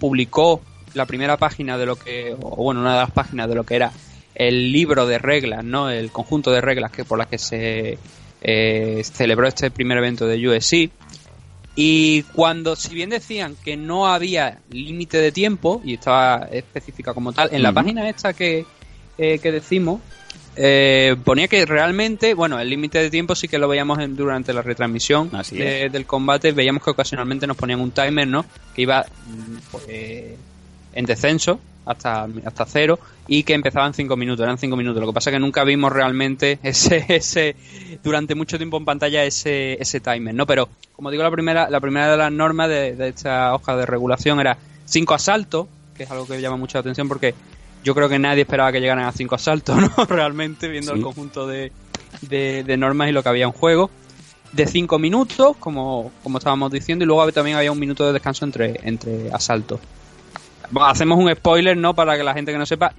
publicó 0.00 0.60
la 0.94 1.06
primera 1.06 1.36
página 1.36 1.76
de 1.76 1.86
lo 1.86 1.96
que, 1.96 2.34
o 2.40 2.56
bueno, 2.64 2.80
una 2.80 2.92
de 2.94 3.00
las 3.00 3.10
páginas 3.10 3.48
de 3.48 3.54
lo 3.54 3.64
que 3.64 3.76
era 3.76 3.92
el 4.34 4.72
libro 4.72 5.06
de 5.06 5.18
reglas, 5.18 5.62
¿no? 5.64 5.90
El 5.90 6.10
conjunto 6.10 6.50
de 6.50 6.60
reglas 6.60 6.90
que 6.90 7.04
por 7.04 7.18
las 7.18 7.28
que 7.28 7.38
se 7.38 7.98
eh, 8.42 9.02
celebró 9.04 9.46
este 9.46 9.70
primer 9.70 9.98
evento 9.98 10.26
de 10.26 10.48
USC. 10.48 10.90
Y 11.76 12.22
cuando, 12.22 12.76
si 12.76 12.94
bien 12.94 13.10
decían 13.10 13.56
que 13.64 13.76
no 13.76 14.06
había 14.06 14.60
límite 14.70 15.18
de 15.18 15.32
tiempo, 15.32 15.82
y 15.84 15.94
estaba 15.94 16.48
específica 16.52 17.12
como 17.14 17.32
tal, 17.32 17.48
en 17.52 17.62
la 17.62 17.72
página 17.72 18.08
esta 18.08 18.32
que, 18.32 18.64
eh, 19.18 19.38
que 19.40 19.50
decimos, 19.52 20.00
eh, 20.56 21.16
ponía 21.24 21.48
que 21.48 21.66
realmente, 21.66 22.34
bueno, 22.34 22.60
el 22.60 22.70
límite 22.70 22.98
de 23.00 23.10
tiempo 23.10 23.34
sí 23.34 23.48
que 23.48 23.58
lo 23.58 23.66
veíamos 23.66 23.98
en- 23.98 24.14
durante 24.14 24.52
la 24.52 24.62
retransmisión 24.62 25.30
Así 25.34 25.56
de- 25.56 25.88
del 25.90 26.06
combate, 26.06 26.52
veíamos 26.52 26.82
que 26.84 26.90
ocasionalmente 26.90 27.46
nos 27.48 27.56
ponían 27.56 27.80
un 27.80 27.90
timer, 27.90 28.28
¿no? 28.28 28.44
Que 28.74 28.82
iba 28.82 29.02
mm, 29.26 29.56
pues, 29.72 29.84
eh, 29.88 30.36
en 30.94 31.06
descenso 31.06 31.58
hasta, 31.86 32.26
hasta 32.44 32.64
cero 32.66 32.98
y 33.28 33.42
que 33.42 33.54
empezaba 33.54 33.86
en 33.86 33.94
cinco 33.94 34.16
minutos, 34.16 34.42
eran 34.44 34.58
cinco 34.58 34.76
minutos. 34.76 35.00
Lo 35.00 35.06
que 35.08 35.12
pasa 35.14 35.30
es 35.30 35.34
que 35.34 35.40
nunca 35.40 35.64
vimos 35.64 35.92
realmente 35.92 36.58
ese, 36.62 37.04
ese 37.08 37.56
durante 38.02 38.34
mucho 38.34 38.56
tiempo 38.56 38.76
en 38.76 38.84
pantalla 38.84 39.24
ese, 39.24 39.74
ese 39.80 40.00
timer, 40.00 40.34
¿no? 40.34 40.46
Pero, 40.46 40.68
como 40.94 41.10
digo, 41.10 41.22
la 41.22 41.30
primera, 41.30 41.68
la 41.70 41.80
primera 41.80 42.10
de 42.10 42.16
las 42.16 42.32
normas 42.32 42.68
de, 42.68 42.94
de 42.96 43.08
esta 43.08 43.54
hoja 43.54 43.76
de 43.76 43.86
regulación 43.86 44.40
era 44.40 44.56
cinco 44.84 45.14
asaltos, 45.14 45.66
que 45.96 46.02
es 46.04 46.10
algo 46.10 46.26
que 46.26 46.40
llama 46.40 46.56
mucha 46.56 46.78
atención 46.80 47.08
porque 47.08 47.34
yo 47.84 47.94
creo 47.94 48.08
que 48.08 48.18
nadie 48.18 48.42
esperaba 48.42 48.72
que 48.72 48.80
llegaran 48.80 49.04
a 49.04 49.12
cinco 49.12 49.34
asaltos, 49.34 49.76
¿no? 49.96 50.04
Realmente, 50.06 50.68
viendo 50.68 50.92
Sí. 50.92 50.98
el 50.98 51.04
conjunto 51.04 51.46
de, 51.46 51.70
de, 52.22 52.64
de 52.64 52.76
normas 52.76 53.08
y 53.08 53.12
lo 53.12 53.22
que 53.22 53.28
había 53.28 53.44
en 53.44 53.52
juego. 53.52 53.90
De 54.52 54.68
cinco 54.68 55.00
minutos, 55.00 55.56
como, 55.58 56.12
como 56.22 56.38
estábamos 56.38 56.70
diciendo, 56.70 57.04
y 57.04 57.08
luego 57.08 57.30
también 57.32 57.56
había 57.56 57.72
un 57.72 57.78
minuto 57.80 58.06
de 58.06 58.12
descanso 58.12 58.44
entre, 58.44 58.78
entre 58.84 59.32
asaltos. 59.32 59.80
Hacemos 60.80 61.18
un 61.18 61.32
spoiler, 61.34 61.76
¿no? 61.76 61.94
Para 61.94 62.16
que 62.16 62.22
la 62.24 62.34
gente 62.34 62.52
que 62.52 62.58
no 62.58 62.66
sepa, 62.66 62.92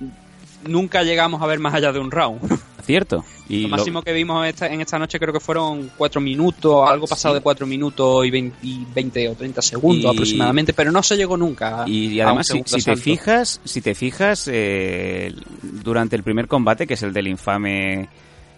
nunca 0.67 1.03
llegamos 1.03 1.41
a 1.41 1.45
ver 1.47 1.59
más 1.59 1.73
allá 1.73 1.91
de 1.91 1.99
un 1.99 2.11
round. 2.11 2.39
Cierto. 2.85 3.25
Y 3.49 3.63
Lo 3.63 3.69
lo- 3.69 3.77
máximo 3.77 4.01
que 4.03 4.13
vimos 4.13 4.45
esta, 4.47 4.67
en 4.67 4.79
esta 4.81 4.99
noche 4.99 5.19
creo 5.19 5.33
que 5.33 5.39
fueron 5.39 5.89
cuatro 5.97 6.21
minutos, 6.21 6.87
algo 6.87 7.07
pasado 7.07 7.33
Sí. 7.33 7.39
de 7.39 7.43
cuatro 7.43 7.65
minutos 7.65 8.23
y 8.25 8.29
20, 8.29 8.57
y 8.61 8.85
20 8.93 9.29
o 9.29 9.35
30 9.35 9.61
segundos 9.63 10.11
Y- 10.11 10.15
aproximadamente, 10.15 10.73
pero 10.73 10.91
no 10.91 11.01
se 11.01 11.17
llegó 11.17 11.35
nunca. 11.35 11.83
Y, 11.87 12.19
además, 12.19 12.47
si, 12.47 12.61
te 12.83 12.95
fijas, 12.95 13.59
si 13.63 13.81
te 13.81 13.95
fijas, 13.95 14.47
eh, 14.51 15.33
durante 15.61 16.15
el 16.15 16.21
primer 16.23 16.47
combate, 16.47 16.85
que 16.85 16.93
es 16.93 17.01
el 17.03 17.11
del 17.13 17.27
infame 17.27 18.07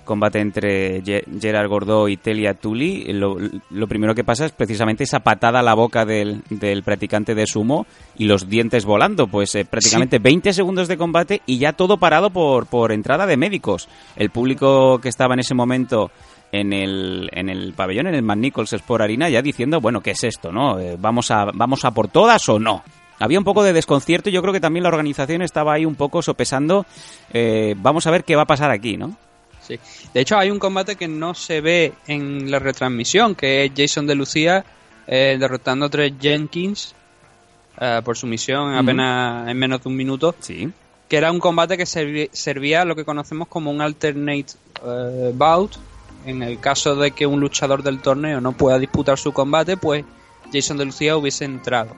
combate 0.08 0.40
entre 0.40 1.04
Ge- 1.04 1.24
Gerard 1.40 1.68
Gordó 1.70 2.08
y 2.08 2.18
Telia 2.18 2.56
Tully, 2.56 3.14
lo, 3.14 3.38
lo 3.70 3.88
primero 3.88 4.16
que 4.16 4.24
pasa 4.24 4.46
es 4.48 4.52
precisamente 4.52 5.04
esa 5.04 5.20
patada 5.20 5.60
a 5.60 5.64
la 5.64 5.76
boca 5.76 6.04
del, 6.06 6.42
del 6.50 6.82
practicante 6.82 7.36
de 7.36 7.46
sumo 7.46 7.86
y 8.18 8.26
los 8.26 8.50
dientes 8.50 8.86
volando. 8.86 9.28
Pues 9.28 9.54
eh, 9.54 9.66
prácticamente 9.66 10.18
20 10.18 10.52
segundos 10.54 10.88
de 10.88 10.98
combate 10.98 11.42
y 11.46 11.60
ya 11.60 11.74
todo 11.74 11.98
parado 11.98 12.32
por, 12.32 12.66
por 12.66 12.92
entrada 12.92 13.28
de 13.28 13.38
médicos. 13.38 13.88
El 14.16 14.32
público 14.32 14.98
que 15.00 15.10
estaba 15.10 15.36
en 15.36 15.42
ese 15.42 15.54
momento 15.54 16.10
en 16.52 16.72
el, 16.74 17.30
en 17.34 17.50
el 17.50 17.74
pabellón, 17.74 18.08
en 18.08 18.16
el 18.16 18.24
Man 18.24 18.40
Nichols 18.42 18.72
Sport 18.74 19.04
Arena, 19.04 19.30
ya 19.30 19.42
diciendo, 19.42 19.82
bueno, 19.82 20.02
¿qué 20.02 20.12
es 20.12 20.24
esto? 20.24 20.52
no 20.52 20.80
Eh, 20.80 20.96
¿Vamos, 20.98 21.30
a, 21.30 21.46
¿Vamos 21.54 21.84
a 21.86 21.92
por 21.92 22.08
todas 22.08 22.48
o 22.50 22.58
no? 22.58 22.84
Había 23.20 23.40
un 23.40 23.44
poco 23.46 23.64
de 23.64 23.74
desconcierto 23.74 24.30
y 24.30 24.32
yo 24.32 24.42
creo 24.44 24.54
que 24.54 24.60
también 24.60 24.84
la 24.84 24.90
organización 24.90 25.42
estaba 25.42 25.74
ahí 25.74 25.86
un 25.86 25.96
poco 25.96 26.22
sopesando, 26.22 26.86
eh, 27.34 27.74
vamos 27.80 28.06
a 28.06 28.12
ver 28.12 28.24
qué 28.24 28.36
va 28.36 28.44
a 28.44 28.46
pasar 28.46 28.70
aquí, 28.70 28.96
¿no? 28.96 29.18
Sí. 29.68 29.80
De 30.14 30.22
hecho, 30.22 30.38
hay 30.38 30.50
un 30.50 30.60
combate 30.60 30.96
que 30.96 31.08
no 31.08 31.34
se 31.34 31.62
ve 31.62 31.94
en 32.08 32.50
la 32.50 32.60
retransmisión, 32.60 33.36
que 33.36 33.66
es 33.66 33.72
Jason 33.76 34.08
de 34.08 34.16
Lucía 34.16 34.66
eh, 35.08 35.38
derrotando 35.40 35.86
a 35.86 35.90
Tres 35.90 36.14
Jenkins 36.20 36.94
eh, 37.80 38.02
por 38.04 38.16
sumisión 38.18 38.70
Ujú. 38.72 38.80
apenas 38.80 39.48
en 39.50 39.58
menos 39.58 39.84
de 39.84 39.90
un 39.90 39.96
minuto, 39.96 40.36
Sí. 40.40 40.70
que 41.10 41.18
era 41.18 41.32
un 41.32 41.40
combate 41.40 41.78
que 41.78 41.86
servía 41.86 42.86
lo 42.86 42.96
que 42.96 43.06
conocemos 43.06 43.48
como 43.48 43.72
un 43.72 43.82
alternate 43.82 44.48
eh, 44.86 45.32
bout. 45.34 45.72
En 46.26 46.44
el 46.44 46.60
caso 46.60 46.96
de 46.98 47.12
que 47.12 47.26
un 47.26 47.40
luchador 47.40 47.84
del 47.84 48.00
torneo 48.00 48.42
no 48.42 48.52
pueda 48.52 48.78
disputar 48.80 49.18
su 49.18 49.32
combate, 49.32 49.78
pues 49.78 50.04
Jason 50.52 50.78
de 50.78 50.84
Lucía 50.86 51.16
hubiese 51.16 51.46
entrado. 51.46 51.96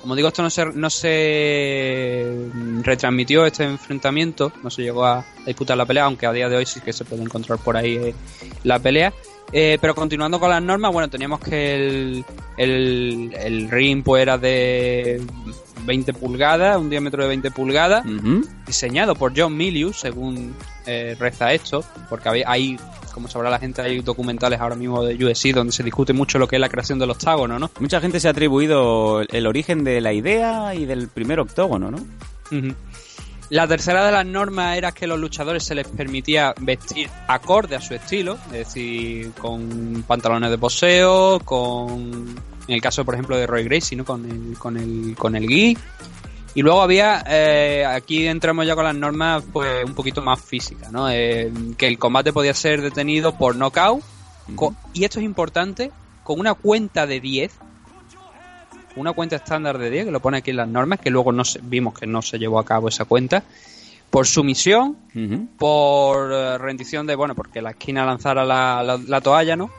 Como 0.00 0.14
digo, 0.14 0.28
esto 0.28 0.42
no 0.42 0.50
se, 0.50 0.64
no 0.66 0.88
se 0.90 2.48
retransmitió 2.82 3.44
este 3.44 3.64
enfrentamiento, 3.64 4.52
no 4.62 4.70
se 4.70 4.82
llegó 4.82 5.04
a 5.04 5.24
disputar 5.44 5.76
la 5.76 5.86
pelea, 5.86 6.04
aunque 6.04 6.26
a 6.26 6.32
día 6.32 6.48
de 6.48 6.56
hoy 6.56 6.66
sí 6.66 6.80
que 6.80 6.92
se 6.92 7.04
puede 7.04 7.22
encontrar 7.22 7.58
por 7.58 7.76
ahí 7.76 7.96
eh, 7.96 8.14
la 8.62 8.78
pelea. 8.78 9.12
Eh, 9.52 9.78
pero 9.80 9.94
continuando 9.94 10.40
con 10.40 10.50
las 10.50 10.62
normas, 10.62 10.92
bueno, 10.92 11.08
teníamos 11.08 11.40
que 11.40 11.74
el, 11.74 12.24
el, 12.56 13.34
el 13.38 13.70
ring 13.70 14.02
pues 14.02 14.22
era 14.22 14.38
de 14.38 15.22
20 15.86 16.12
pulgadas, 16.12 16.76
un 16.76 16.90
diámetro 16.90 17.22
de 17.22 17.28
20 17.28 17.50
pulgadas, 17.52 18.04
diseñado 18.66 19.14
por 19.14 19.32
John 19.36 19.56
Milius, 19.56 20.00
según 20.00 20.54
eh, 20.86 21.16
reza 21.18 21.52
esto, 21.52 21.84
porque 22.10 22.44
hay, 22.46 22.76
como 23.14 23.28
sabrá 23.28 23.48
la 23.48 23.58
gente, 23.58 23.82
hay 23.82 24.00
documentales 24.00 24.60
ahora 24.60 24.76
mismo 24.76 25.04
de 25.04 25.24
USC 25.24 25.54
donde 25.54 25.72
se 25.72 25.82
discute 25.82 26.12
mucho 26.12 26.38
lo 26.38 26.48
que 26.48 26.56
es 26.56 26.60
la 26.60 26.68
creación 26.68 26.98
del 26.98 27.10
octágono, 27.10 27.58
¿no? 27.58 27.70
Mucha 27.80 28.00
gente 28.00 28.20
se 28.20 28.28
ha 28.28 28.32
atribuido 28.32 29.22
el, 29.22 29.46
origen 29.46 29.84
de 29.84 30.00
la 30.00 30.12
idea 30.12 30.74
y 30.74 30.84
del 30.84 31.08
primer 31.08 31.40
octógono, 31.40 31.90
¿no? 31.90 31.98
La 33.48 33.68
tercera 33.68 34.04
de 34.04 34.10
las 34.10 34.26
normas 34.26 34.76
era 34.76 34.90
que 34.90 35.06
los 35.06 35.20
luchadores 35.20 35.62
se 35.62 35.76
les 35.76 35.86
permitía 35.86 36.52
vestir 36.60 37.08
acorde 37.28 37.76
a 37.76 37.80
su 37.80 37.94
estilo, 37.94 38.38
es 38.46 38.52
decir, 38.52 39.32
con 39.34 40.04
pantalones 40.06 40.50
de 40.50 40.58
poseo, 40.58 41.38
con, 41.44 42.34
en 42.68 42.74
el 42.74 42.80
caso 42.80 43.04
por 43.04 43.14
ejemplo 43.14 43.36
de 43.36 43.46
Roy 43.46 43.64
Gracie, 43.64 43.96
¿no? 43.96 44.04
con 44.04 44.24
el, 44.30 44.58
con 44.58 44.76
el, 44.76 45.14
con 45.18 45.36
el 45.36 45.46
gi. 45.46 45.76
Y 46.54 46.62
luego 46.62 46.80
había, 46.80 47.22
eh, 47.28 47.84
aquí 47.84 48.26
entramos 48.26 48.66
ya 48.66 48.74
con 48.74 48.84
las 48.84 48.94
normas 48.94 49.44
pues 49.52 49.84
un 49.84 49.94
poquito 49.94 50.22
más 50.22 50.40
físicas, 50.40 50.90
¿no? 50.90 51.10
Eh, 51.10 51.52
que 51.76 51.86
el 51.86 51.98
combate 51.98 52.32
podía 52.32 52.54
ser 52.54 52.80
detenido 52.80 53.36
por 53.36 53.56
knockout, 53.56 54.02
y 54.94 55.04
esto 55.04 55.18
es 55.18 55.24
importante, 55.26 55.92
con 56.24 56.40
una 56.40 56.54
cuenta 56.54 57.06
de 57.06 57.20
10, 57.20 57.52
una 58.96 59.12
cuenta 59.12 59.36
estándar 59.36 59.76
de 59.76 59.90
10, 59.90 60.06
que 60.06 60.10
lo 60.10 60.20
pone 60.20 60.38
aquí 60.38 60.50
en 60.50 60.56
las 60.56 60.68
normas, 60.68 60.98
que 61.00 61.10
luego 61.10 61.30
no 61.30 61.44
se- 61.44 61.60
vimos 61.62 61.92
que 61.98 62.06
no 62.06 62.22
se 62.22 62.38
llevó 62.38 62.58
a 62.58 62.64
cabo 62.64 62.88
esa 62.88 63.04
cuenta, 63.04 63.42
por 64.08 64.26
sumisión, 64.26 64.96
por 65.58 66.32
eh, 66.32 66.56
rendición 66.58 67.06
de, 67.06 67.16
bueno, 67.16 67.34
porque 67.34 67.60
la 67.60 67.70
esquina 67.70 68.06
lanzara 68.06 68.44
la, 68.46 68.82
la- 68.82 68.96
la 69.06 69.20
toalla, 69.20 69.56
¿no? 69.56 69.70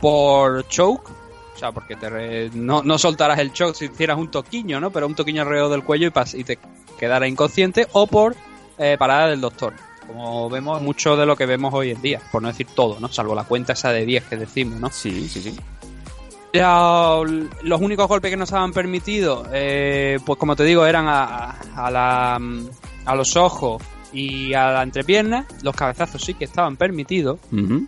Por 0.00 0.66
choke, 0.68 1.10
o 1.54 1.58
sea, 1.58 1.72
porque 1.72 1.94
te 1.96 2.10
re- 2.10 2.50
no, 2.54 2.82
no 2.82 2.98
soltaras 2.98 3.38
el 3.38 3.52
choke 3.52 3.76
si 3.76 3.84
hicieras 3.86 4.18
un 4.18 4.30
toquiño, 4.30 4.80
¿no? 4.80 4.90
Pero 4.90 5.06
un 5.06 5.14
toquiño 5.14 5.42
alrededor 5.42 5.70
del 5.70 5.84
cuello 5.84 6.08
y, 6.08 6.10
pas- 6.10 6.38
y 6.38 6.42
te 6.44 6.58
quedara 6.98 7.28
inconsciente, 7.28 7.86
o 7.92 8.06
por 8.06 8.34
eh, 8.78 8.96
parada 8.98 9.28
del 9.28 9.40
doctor. 9.40 9.74
Como 10.06 10.50
vemos, 10.50 10.82
mucho 10.82 11.16
de 11.16 11.24
lo 11.26 11.34
que 11.36 11.46
vemos 11.46 11.72
hoy 11.72 11.90
en 11.92 12.02
día, 12.02 12.20
por 12.30 12.42
no 12.42 12.48
decir 12.48 12.66
todo, 12.74 12.98
¿no? 13.00 13.08
Salvo 13.08 13.34
la 13.34 13.44
cuenta 13.44 13.72
esa 13.72 13.90
de 13.92 14.04
10 14.04 14.24
que 14.24 14.36
decimos, 14.36 14.78
¿no? 14.80 14.90
Sí, 14.90 15.28
sí, 15.28 15.40
sí. 15.42 15.56
Ya, 16.52 17.16
los 17.62 17.80
únicos 17.80 18.06
golpes 18.06 18.30
que 18.30 18.36
nos 18.36 18.48
estaban 18.48 18.72
permitidos, 18.72 19.48
eh, 19.52 20.18
pues 20.24 20.38
como 20.38 20.54
te 20.54 20.62
digo, 20.64 20.86
eran 20.86 21.06
a, 21.08 21.50
a, 21.74 21.90
la, 21.90 22.38
a 23.06 23.14
los 23.16 23.36
ojos 23.36 23.82
y 24.12 24.54
a 24.54 24.70
la 24.70 24.82
entrepierna. 24.84 25.46
Los 25.62 25.74
cabezazos 25.74 26.22
sí 26.22 26.34
que 26.34 26.44
estaban 26.44 26.76
permitidos, 26.76 27.40
Ujú. 27.50 27.86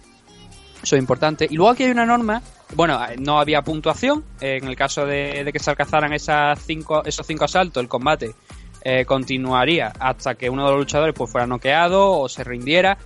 Eso 0.87 0.97
es 0.97 1.01
importante. 1.01 1.47
Y 1.51 1.57
luego 1.57 1.71
aquí 1.73 1.83
hay 1.83 1.91
una 1.91 2.07
norma, 2.07 2.41
bueno, 2.75 2.99
eh, 3.05 3.17
no 3.19 3.39
había 3.41 3.61
puntuación. 3.63 4.25
eh, 4.41 4.59
en 4.63 4.69
el 4.69 4.77
caso 4.77 5.05
de, 5.05 5.43
de 5.45 5.53
que 5.53 5.59
se 5.59 5.69
alcanzaran 5.71 6.13
esas 6.13 6.61
cinco, 6.65 7.03
esos 7.05 7.27
cinco 7.27 7.45
asaltos, 7.45 7.83
el 7.83 7.89
combate 7.89 8.35
eh, 8.83 9.05
continuaría 9.05 9.93
hasta 9.99 10.37
que 10.37 10.49
uno 10.49 10.65
de 10.65 10.71
los 10.71 10.79
luchadores 10.81 11.13
pues 11.13 11.29
fuera 11.31 11.47
noqueado 11.47 12.13
o 12.21 12.29
se 12.29 12.45
rindiera. 12.45 12.97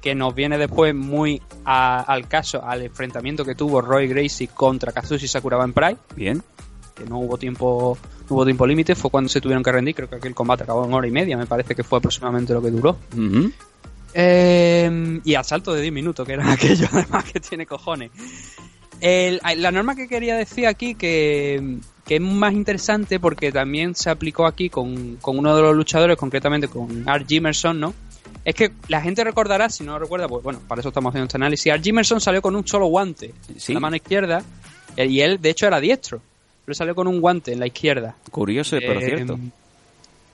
Que 0.00 0.14
nos 0.14 0.34
viene 0.34 0.58
después 0.58 0.94
muy 0.94 1.40
a- 1.64 2.00
al 2.02 2.28
caso, 2.28 2.62
al 2.62 2.82
enfrentamiento 2.82 3.42
que 3.42 3.54
tuvo 3.54 3.80
Roy 3.80 4.06
Gracie 4.06 4.48
contra 4.48 4.92
Kazushi 4.92 5.26
Sakuraban 5.26 5.72
Pride 5.72 5.96
Bien. 6.14 6.42
que 6.94 7.04
no 7.06 7.18
hubo 7.20 7.38
tiempo 7.38 7.96
no 8.28 8.36
hubo 8.36 8.44
tiempo 8.44 8.66
límite, 8.66 8.94
fue 8.94 9.10
cuando 9.10 9.28
se 9.30 9.40
tuvieron 9.40 9.62
que 9.64 9.72
rendir, 9.72 9.94
creo 9.94 10.08
que 10.10 10.16
aquel 10.16 10.34
combate 10.34 10.62
acabó 10.64 10.84
en 10.84 10.92
hora 10.92 11.06
y 11.06 11.10
media, 11.10 11.36
me 11.38 11.46
parece 11.46 11.74
que 11.74 11.82
fue 11.82 11.98
aproximadamente 11.98 12.52
lo 12.52 12.60
que 12.62 12.70
duró. 12.70 12.96
Eh, 14.14 15.20
y 15.24 15.34
asalto 15.34 15.72
de 15.74 15.82
10 15.82 15.92
minutos, 15.92 16.26
que 16.26 16.34
era 16.34 16.50
aquello 16.52 16.86
además 16.92 17.24
que 17.24 17.40
tiene 17.40 17.66
cojones. 17.66 18.10
El- 19.00 19.40
la 19.56 19.70
norma 19.72 19.94
que 19.96 20.08
quería 20.08 20.36
decir 20.36 20.66
aquí 20.66 20.94
que, 20.94 21.78
que 22.06 22.14
es 22.16 22.20
más 22.20 22.52
interesante 22.54 23.18
porque 23.20 23.50
también 23.52 23.94
se 23.94 24.08
aplicó 24.08 24.46
aquí 24.46 24.70
con, 24.70 25.16
con 25.16 25.38
uno 25.38 25.54
de 25.56 25.62
los 25.62 25.74
luchadores, 25.76 26.16
concretamente 26.16 26.68
con 26.68 27.06
Art 27.08 27.26
Jimerson, 27.28 27.78
¿no? 27.80 27.92
Es 28.44 28.54
que 28.54 28.72
la 28.88 29.00
gente 29.00 29.24
recordará, 29.24 29.68
si 29.68 29.84
no 29.84 29.92
lo 29.92 29.98
recuerda, 29.98 30.28
pues 30.28 30.42
bueno, 30.44 30.60
para 30.68 30.80
eso 30.80 30.88
estamos 30.88 31.10
haciendo 31.10 31.26
este 31.26 31.36
análisis. 31.38 31.72
Art 31.72 31.82
Jimerson 31.82 32.20
salió 32.20 32.40
con 32.40 32.54
un 32.54 32.66
solo 32.66 32.86
guante 32.86 33.34
Sí. 33.56 33.72
en 33.72 33.74
la 33.74 33.80
mano 33.80 33.96
izquierda 33.96 34.42
eh, 34.96 35.06
y 35.06 35.20
él, 35.22 35.40
de 35.40 35.50
hecho, 35.50 35.66
era 35.66 35.80
diestro. 35.80 36.20
Pero 36.64 36.74
salió 36.74 36.94
con 36.94 37.06
un 37.08 37.20
guante 37.20 37.52
en 37.52 37.60
la 37.60 37.66
izquierda. 37.66 38.16
Curioso, 38.30 38.76
pero 38.80 39.00
Eh, 39.00 39.04
cierto. 39.04 39.38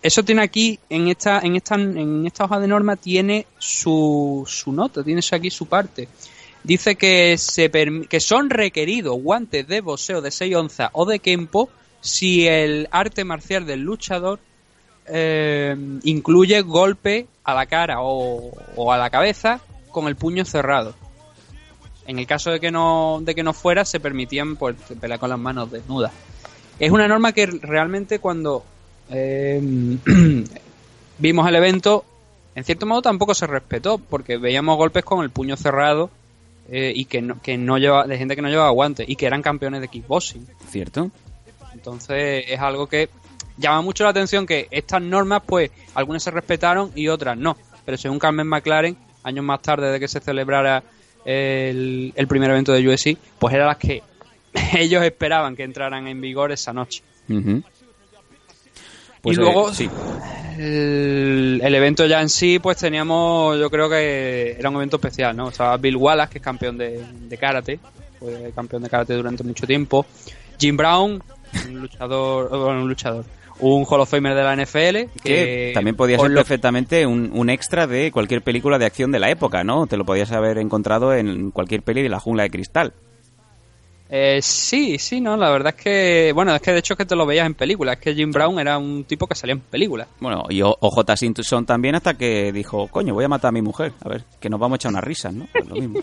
Eso 0.02 0.22
tiene 0.22 0.42
aquí, 0.42 0.78
en 0.88 1.08
esta, 1.08 1.40
en 1.40 1.56
esta, 1.56 1.74
en 1.74 2.26
esta 2.26 2.44
hoja 2.44 2.58
de 2.58 2.68
norma, 2.68 2.96
tiene 2.96 3.46
su, 3.58 4.44
su 4.46 4.72
nota, 4.72 5.02
tiene 5.02 5.20
aquí 5.30 5.50
su 5.50 5.66
parte. 5.66 6.08
Dice 6.62 6.96
que, 6.96 7.36
se 7.38 7.70
que 7.70 8.20
son 8.20 8.50
requeridos 8.50 9.20
guantes 9.20 9.66
de 9.66 9.80
boxeo 9.80 10.20
de 10.20 10.30
6 10.30 10.56
onzas 10.56 10.90
o 10.92 11.06
de 11.06 11.18
Kempo 11.18 11.70
si 12.00 12.46
el 12.46 12.88
arte 12.90 13.24
marcial 13.24 13.66
del 13.66 13.80
luchador 13.80 14.40
eh, 15.06 15.76
incluye 16.04 16.60
golpe 16.62 17.26
a 17.44 17.54
la 17.54 17.66
cara 17.66 18.00
o, 18.00 18.52
o 18.76 18.92
a 18.92 18.98
la 18.98 19.10
cabeza 19.10 19.60
con 19.90 20.06
el 20.06 20.16
puño 20.16 20.44
cerrado. 20.44 20.94
En 22.06 22.18
el 22.18 22.26
caso 22.26 22.50
de 22.50 22.60
que 22.60 22.70
no, 22.70 23.20
de 23.22 23.34
que 23.34 23.42
no 23.42 23.52
fuera, 23.52 23.84
se 23.84 24.00
permitían 24.00 24.56
pues, 24.56 24.76
pelear 25.00 25.20
con 25.20 25.30
las 25.30 25.38
manos 25.38 25.70
desnudas. 25.70 26.12
Es 26.78 26.90
una 26.90 27.06
norma 27.06 27.32
que 27.32 27.46
realmente 27.46 28.18
cuando 28.18 28.64
eh, 29.11 29.61
vimos 31.18 31.49
el 31.49 31.55
evento, 31.55 32.05
en 32.55 32.64
cierto 32.64 32.87
modo 32.87 33.03
tampoco 33.03 33.35
se 33.35 33.46
respetó, 33.46 33.99
porque 33.99 34.37
veíamos 34.37 34.77
golpes 34.77 35.05
con 35.05 35.23
el 35.23 35.31
puño 35.31 35.57
cerrado 35.57 36.11
eh, 36.68 36.92
y 36.94 37.05
que 37.07 37.23
no, 37.23 37.40
que 37.40 37.59
no 37.59 37.79
lleva, 37.79 38.07
de 38.07 38.18
gente 38.18 38.37
que 38.37 38.42
no 38.42 38.49
llevaba 38.49 38.70
guantes 38.70 39.09
y 39.09 39.16
que 39.16 39.27
eran 39.27 39.42
campeones 39.42 39.81
de 39.81 39.88
kickboxing. 39.88 40.46
¿Cierto? 40.68 41.11
Entonces 41.73 42.44
es 42.49 42.61
algo 42.61 42.87
que 42.87 43.09
llama 43.57 43.83
mucho 43.83 44.05
la 44.05 44.11
atención 44.11 44.46
que 44.46 44.68
estas 44.70 45.03
normas, 45.03 45.42
pues, 45.46 45.70
algunas 45.94 46.23
se 46.23 46.31
respetaron 46.31 46.92
y 46.94 47.09
otras 47.09 47.37
no. 47.37 47.57
Pero 47.85 47.96
según 47.99 48.18
Carmen 48.18 48.46
McLaren, 48.46 48.96
años 49.23 49.44
más 49.44 49.62
tarde 49.62 49.90
de 49.90 50.01
que 50.01 50.09
se 50.09 50.20
celebrara 50.20 50.83
el, 51.25 52.12
el 52.14 52.27
primer 52.27 52.51
evento 52.51 52.73
de 52.73 52.87
UFC, 52.88 53.16
pues 53.38 53.55
eran 53.55 53.66
las 53.66 53.77
que 53.77 54.03
ellos 54.77 55.03
esperaban 55.05 55.57
que 55.57 55.64
entraran 55.64 56.07
en 56.07 56.20
vigor 56.20 56.53
esa 56.53 56.73
noche. 56.73 57.03
Pues, 59.22 59.37
y 59.37 59.40
luego, 59.40 59.70
eh, 59.70 59.74
sí. 59.74 59.90
el, 60.59 61.61
el 61.62 61.74
evento 61.74 62.06
ya 62.06 62.20
en 62.20 62.28
sí, 62.28 62.59
pues 62.59 62.76
teníamos, 62.78 63.59
yo 63.59 63.70
creo 63.70 63.88
que 63.88 64.56
era 64.59 64.68
un 64.70 64.76
evento 64.76 64.96
especial, 64.96 65.37
¿no? 65.37 65.48
Estaba 65.48 65.76
Bill 65.76 65.96
Wallace, 65.96 66.33
que 66.33 66.38
es 66.38 66.44
campeón 66.44 66.78
de, 66.78 67.04
de 67.28 67.38
karate, 67.38 67.78
fue 68.18 68.52
campeón 68.54 68.83
de 68.83 68.88
karate 68.90 69.14
durante 69.14 69.42
mucho 69.44 69.66
tiempo. 69.66 70.06
Jim 70.59 70.76
Brown, 70.76 71.22
un 71.68 71.80
luchador, 71.80 72.48
bueno, 72.50 72.83
un 72.83 72.88
luchador, 72.88 73.24
un 73.61 73.85
Hall 73.88 74.00
of 74.00 74.11
Famer 74.11 74.35
de 74.35 74.42
la 74.42 74.56
NFL, 74.56 74.96
que 74.96 75.11
que 75.22 75.70
también 75.74 75.96
podía 75.96 76.18
ser 76.18 76.30
lo- 76.30 76.40
perfectamente 76.40 77.06
un, 77.06 77.30
un 77.35 77.50
extra 77.50 77.87
de 77.87 78.11
cualquier 78.12 78.42
película 78.42 78.78
de 78.78 78.87
acción 78.87 79.12
de 79.12 79.18
la 79.20 79.30
época, 79.30 79.64
¿no? 79.64 79.87
Te 79.87 79.96
lo 79.96 80.04
podías 80.04 80.33
haber 80.33 80.59
encontrado 80.59 81.14
en 81.14 81.50
cualquier 81.50 81.83
peli 81.83 82.02
de 82.02 82.09
la 82.09 82.20
jungla 82.20 82.42
de 82.44 82.50
cristal. 82.50 82.92
Eh, 84.12 84.40
sí, 84.42 84.99
sí, 84.99 85.20
no, 85.20 85.37
la 85.37 85.51
verdad 85.51 85.73
es 85.77 85.83
que, 85.83 86.33
bueno, 86.35 86.53
es 86.53 86.61
que 86.61 86.73
de 86.73 86.81
hecho 86.81 86.94
es 86.94 86.99
que 86.99 87.05
te 87.05 87.14
lo 87.14 87.25
veías 87.27 87.46
en 87.46 87.55
películas, 87.55 87.96
es 87.96 88.03
que 88.03 88.14
Jim 88.14 88.33
Brown 88.33 88.59
era 88.59 88.77
un 88.77 89.05
tipo 89.05 89.29
que 89.29 89.37
salía 89.37 89.53
en 89.53 89.61
películas. 89.61 90.09
Bueno, 90.18 90.44
y 90.49 90.62
OJ 90.62 91.16
Simpson 91.16 91.64
también 91.64 91.94
hasta 91.94 92.14
que 92.14 92.51
dijo, 92.53 92.88
coño, 92.88 93.14
voy 93.14 93.25
a 93.25 93.29
matar 93.29 93.51
a 93.51 93.53
mi 93.53 93.62
mujer. 93.62 93.92
A 94.05 94.09
ver, 94.09 94.25
que 94.40 94.51
nos 94.51 94.59
vamos 94.59 94.75
a 94.75 94.79
echar 94.79 94.90
unas 94.90 95.05
risas, 95.05 95.33
¿no? 95.33 95.46
Pues 95.53 95.68
lo 95.68 95.77
mismo. 95.77 96.01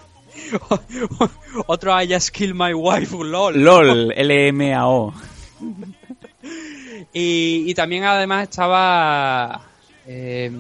Otro 1.67 2.01
I 2.01 2.07
just 2.07 2.29
killed 2.29 2.55
my 2.55 2.73
wife, 2.73 3.13
lol. 3.13 3.61
LOL, 3.61 4.13
LMAO. 4.15 5.13
Y, 7.13 7.63
y 7.67 7.73
también 7.73 8.03
además 8.03 8.43
estaba 8.43 9.61
eh, 10.05 10.51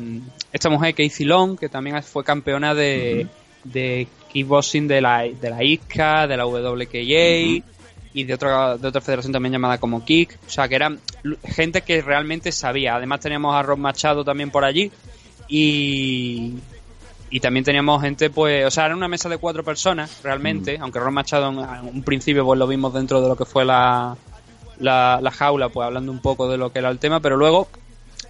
esta 0.51 0.69
mujer 0.69 0.95
Casey 0.95 1.25
Long, 1.25 1.57
que 1.57 1.69
también 1.69 2.01
fue 2.01 2.23
campeona 2.23 2.73
de, 2.73 3.27
de 3.63 4.07
kickboxing 4.37 4.87
de 4.87 5.01
la, 5.01 5.23
de 5.23 5.49
la 5.49 5.63
ISCA, 5.63 6.27
de 6.27 6.37
la 6.37 6.45
WKA 6.45 7.63
y 8.13 8.23
de 8.23 8.33
otra, 8.33 8.77
de 8.77 8.87
otra 8.87 9.01
federación 9.01 9.33
también 9.33 9.53
llamada 9.53 9.79
como 9.79 10.05
Kick. 10.05 10.37
O 10.45 10.49
sea, 10.49 10.67
que 10.67 10.75
eran 10.75 10.99
gente 11.43 11.81
que 11.81 12.01
realmente 12.01 12.51
sabía. 12.51 12.95
Además 12.95 13.19
teníamos 13.19 13.55
a 13.55 13.63
Rob 13.63 13.79
Machado 13.79 14.23
también 14.23 14.51
por 14.51 14.63
allí 14.63 14.91
y... 15.47 16.53
Y 17.29 17.41
también 17.41 17.65
teníamos 17.65 18.01
gente, 18.01 18.29
pues, 18.29 18.65
o 18.65 18.71
sea, 18.71 18.85
era 18.85 18.95
una 18.95 19.09
mesa 19.09 19.27
de 19.27 19.37
cuatro 19.37 19.61
personas, 19.61 20.21
realmente, 20.23 20.77
aunque 20.79 20.97
Ron 20.97 21.13
Machado 21.13 21.49
en 21.49 21.59
en 21.59 21.95
un 21.95 22.01
principio 22.01 22.45
pues 22.45 22.57
lo 22.57 22.65
vimos 22.67 22.93
dentro 22.93 23.21
de 23.21 23.27
lo 23.27 23.35
que 23.35 23.43
fue 23.43 23.65
la, 23.65 24.15
la, 24.79 25.19
la 25.21 25.31
jaula, 25.31 25.67
pues 25.67 25.85
hablando 25.85 26.09
un 26.09 26.19
poco 26.19 26.47
de 26.47 26.57
lo 26.57 26.71
que 26.71 26.79
era 26.79 26.89
el 26.89 26.99
tema, 26.99 27.19
pero 27.19 27.35
luego 27.35 27.67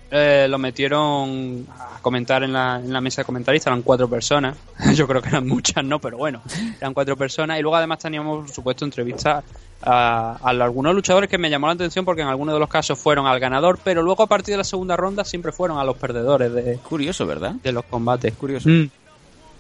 eh, 0.10 0.48
lo 0.50 0.58
metieron 0.58 1.68
a 1.78 2.00
comentar 2.02 2.44
en 2.44 2.54
la, 2.54 2.78
en 2.78 2.94
la 2.94 3.02
mesa 3.02 3.22
de 3.22 3.26
comentaristas, 3.26 3.68
eran 3.68 3.82
cuatro 3.82 4.10
personas, 4.10 4.58
yo 4.96 5.08
creo 5.08 5.22
que 5.22 5.30
eran 5.30 5.48
muchas, 5.48 5.84
¿no? 5.84 6.00
Pero 6.00 6.18
bueno, 6.18 6.42
eran 6.80 6.94
cuatro 6.94 7.18
personas 7.18 7.60
y 7.60 7.62
luego 7.62 7.76
además 7.76 8.00
teníamos, 8.00 8.46
por 8.46 8.56
supuesto, 8.56 8.86
entrevistas 8.86 9.44
a, 9.82 10.38
a 10.42 10.50
algunos 10.50 10.96
luchadores 10.96 11.30
que 11.30 11.38
me 11.38 11.50
llamó 11.50 11.68
la 11.68 11.74
atención 11.74 12.06
porque 12.06 12.22
en 12.22 12.28
algunos 12.28 12.54
de 12.54 12.60
los 12.60 12.70
casos 12.70 12.98
fueron 12.98 13.28
al 13.28 13.40
ganador, 13.40 13.80
pero 13.84 14.02
luego 14.02 14.24
a 14.24 14.28
partir 14.28 14.54
de 14.54 14.60
la 14.60 14.64
segunda 14.64 14.96
ronda 14.96 15.24
siempre 15.26 15.52
fueron 15.52 15.78
a 15.78 15.84
los 15.84 15.98
perdedores 15.98 16.54
de, 16.54 16.78
Curioso, 16.78 17.26
¿verdad? 17.26 17.54
de 17.64 17.72
los 17.72 17.86
combates. 17.86 18.34
Curioso. 18.34 18.70
Mm. 18.70 18.90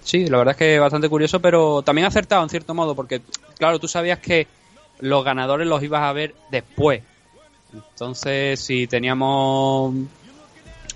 Sí, 0.07 0.25
la 0.27 0.37
verdad 0.37 0.53
es 0.53 0.57
que 0.57 0.79
bastante 0.79 1.09
curioso, 1.09 1.41
pero 1.41 1.81
también 1.81 2.07
acertado 2.07 2.41
en 2.41 2.47
cierto 2.47 2.73
modo, 2.73 2.95
porque, 2.95 3.21
claro, 3.57 3.77
tú 3.77 3.89
sabías 3.89 4.19
que 4.19 4.47
los 5.01 5.25
ganadores 5.25 5.67
los 5.67 5.83
ibas 5.83 6.03
a 6.03 6.13
ver 6.13 6.33
después. 6.49 7.03
Entonces, 7.73 8.57
si 8.57 8.87
teníamos 8.87 9.93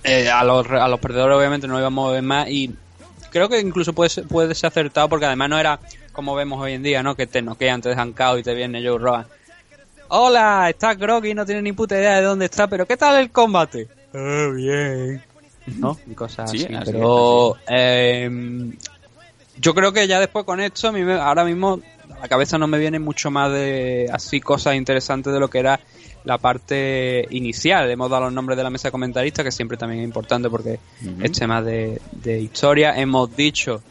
eh, 0.03 0.29
a, 0.29 0.43
los, 0.43 0.67
a 0.69 0.87
los 0.87 0.99
perdedores, 0.99 1.37
obviamente 1.37 1.67
no 1.67 1.77
íbamos 1.79 2.09
a 2.09 2.13
ver 2.13 2.23
más, 2.23 2.47
y 2.49 2.73
creo 3.31 3.47
que 3.49 3.59
incluso 3.59 3.93
puede 3.93 4.09
ser, 4.09 4.25
puede 4.27 4.55
ser 4.55 4.67
acertado, 4.69 5.07
porque 5.09 5.25
además 5.25 5.49
no 5.49 5.59
era 5.59 5.79
como 6.11 6.35
vemos 6.35 6.59
hoy 6.61 6.73
en 6.73 6.83
día, 6.83 7.01
¿no? 7.03 7.15
Que 7.15 7.27
te 7.27 7.41
noquean, 7.41 7.81
te 7.81 7.89
dejan 7.89 8.11
cao 8.13 8.37
y 8.37 8.43
te 8.43 8.53
viene 8.53 8.85
Joe 8.85 8.97
Rogan. 8.97 9.25
Hola, 10.09 10.67
estás 10.69 10.97
groggy, 10.97 11.33
no 11.33 11.45
tienes 11.45 11.63
ni 11.63 11.71
puta 11.71 11.95
idea 11.97 12.17
de 12.17 12.23
dónde 12.23 12.45
está, 12.45 12.67
pero 12.67 12.85
¿qué 12.85 12.97
tal 12.97 13.17
el 13.19 13.31
combate? 13.31 13.87
"Ah, 14.13 14.49
bien. 14.53 15.23
¿No? 15.77 15.97
Y 16.05 16.13
cosas 16.15 16.51
Sí, 16.51 16.65
así. 16.65 16.75
así 16.75 16.91
pero 16.91 17.55
em, 17.67 18.73
yo 19.57 19.73
creo 19.73 19.93
que 19.93 20.07
ya 20.07 20.19
después 20.19 20.43
con 20.43 20.59
esto, 20.59 20.89
a 20.89 20.91
mí 20.91 21.01
me- 21.03 21.13
ahora 21.13 21.45
mismo 21.45 21.79
a 22.17 22.19
la 22.19 22.27
cabeza 22.27 22.57
no 22.57 22.67
me 22.67 22.77
viene 22.77 22.99
mucho 22.99 23.31
más 23.31 23.51
de 23.53 24.09
así 24.11 24.41
cosas 24.41 24.75
interesantes 24.75 25.31
de 25.31 25.39
lo 25.39 25.49
que 25.49 25.59
era 25.59 25.79
la 26.23 26.37
parte 26.37 27.25
inicial. 27.31 27.89
Hemos 27.89 28.09
dado 28.09 28.25
los 28.25 28.33
nombres 28.33 28.57
de 28.57 28.63
la 28.63 28.69
mesa 28.69 28.87
de 28.89 28.91
comentaristas, 28.91 29.43
que 29.45 29.51
siempre 29.51 29.77
también 29.77 30.01
es 30.01 30.05
importante 30.07 30.49
porque 30.49 30.79
es 31.21 31.31
tema 31.31 31.61
de, 31.61 32.01
de 32.11 32.39
historia. 32.39 32.99
Hemos 32.99 33.35
dicho 33.35 33.81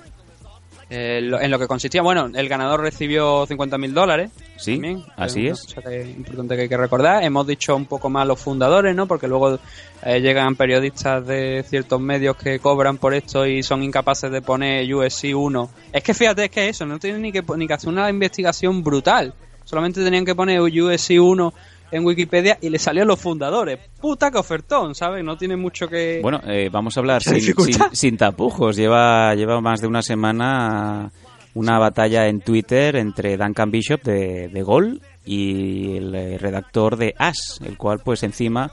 eh, 0.92 1.20
lo- 1.22 1.40
en 1.40 1.50
lo 1.50 1.58
que 1.58 1.68
consistía. 1.68 2.02
Bueno, 2.02 2.28
el 2.34 2.48
ganador 2.48 2.80
recibió 2.80 3.46
50 3.46 3.78
mil 3.78 3.94
dólares. 3.94 4.30
Sí, 4.56 4.72
también, 4.72 5.04
así 5.16 5.46
es. 5.46 5.62
cosa 5.62 5.82
que 5.88 6.00
es 6.02 6.08
importante 6.08 6.56
que 6.56 6.62
hay 6.62 6.68
que 6.68 6.76
recordar. 6.76 7.22
Hemos 7.22 7.46
dicho 7.46 7.76
un 7.76 7.86
poco 7.86 8.10
más 8.10 8.26
los 8.26 8.40
fundadores, 8.40 8.94
¿no? 8.96 9.06
Porque 9.06 9.28
luego 9.28 9.58
eh, 10.04 10.20
llegan 10.20 10.56
periodistas 10.56 11.24
de 11.26 11.64
ciertos 11.68 12.00
medios 12.00 12.36
que 12.36 12.58
cobran 12.58 12.98
por 12.98 13.14
esto 13.14 13.46
y 13.46 13.62
son 13.62 13.82
incapaces 13.84 14.30
de 14.32 14.42
poner 14.42 14.92
USC 14.92 15.26
1. 15.34 15.70
Es 15.92 16.02
que 16.02 16.12
fíjate, 16.12 16.46
es 16.46 16.50
que 16.50 16.68
eso, 16.68 16.84
no 16.86 16.98
tienen 16.98 17.22
ni 17.22 17.30
que, 17.32 17.42
ni 17.56 17.66
que 17.68 17.74
hacer 17.74 17.88
una 17.88 18.10
investigación 18.10 18.82
brutal. 18.82 19.32
Solamente 19.64 20.02
tenían 20.02 20.24
que 20.24 20.34
poner 20.34 20.60
USC 20.60 21.20
1 21.20 21.54
en 21.92 22.04
Wikipedia 22.04 22.58
y 22.60 22.68
le 22.70 22.78
salían 22.78 23.08
los 23.08 23.18
fundadores. 23.20 23.78
Puta 24.00 24.30
que 24.30 24.38
ofertón, 24.38 24.94
¿sabes? 24.94 25.24
No 25.24 25.36
tiene 25.36 25.56
mucho 25.56 25.88
que... 25.88 26.20
Bueno, 26.22 26.40
eh, 26.46 26.68
vamos 26.70 26.96
a 26.96 27.00
hablar 27.00 27.20
¿Qué 27.24 27.30
sin, 27.30 27.38
dificultad? 27.38 27.86
sin- 27.88 27.96
sin 27.96 28.16
tapujos. 28.16 28.76
Lleva, 28.76 29.34
lleva 29.34 29.60
más 29.60 29.80
de 29.80 29.86
una 29.88 30.02
semana 30.02 31.10
una 31.54 31.78
batalla 31.78 32.28
en 32.28 32.40
Twitter 32.40 32.94
entre 32.96 33.36
Duncan 33.36 33.70
Bishop 33.72 34.02
de, 34.02 34.48
de 34.48 34.62
Gol 34.62 35.00
y 35.24 35.96
el 35.96 36.14
eh, 36.14 36.38
redactor 36.38 36.96
de 36.96 37.14
As, 37.18 37.60
el 37.64 37.76
cual 37.76 37.98
pues 38.04 38.22
encima 38.22 38.70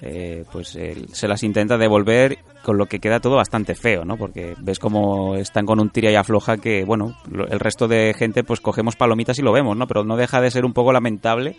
eh, 0.00 0.44
pues 0.50 0.78
se 1.12 1.28
las 1.28 1.42
intenta 1.42 1.76
devolver 1.78 2.38
con 2.62 2.76
lo 2.78 2.86
que 2.86 2.98
queda 3.00 3.20
todo 3.20 3.36
bastante 3.36 3.74
feo, 3.74 4.04
¿no? 4.04 4.16
Porque 4.16 4.54
ves 4.58 4.78
como 4.78 5.36
están 5.36 5.64
con 5.66 5.78
un 5.78 5.90
tira 5.90 6.10
y 6.10 6.16
afloja 6.16 6.56
que, 6.56 6.84
bueno, 6.84 7.16
lo- 7.30 7.46
el 7.48 7.60
resto 7.60 7.86
de 7.86 8.14
gente 8.18 8.42
pues 8.44 8.60
cogemos 8.60 8.96
palomitas 8.96 9.38
y 9.38 9.42
lo 9.42 9.52
vemos, 9.52 9.76
¿no? 9.76 9.86
Pero 9.86 10.02
no 10.04 10.16
deja 10.16 10.40
de 10.40 10.50
ser 10.50 10.64
un 10.64 10.72
poco 10.72 10.92
lamentable 10.92 11.56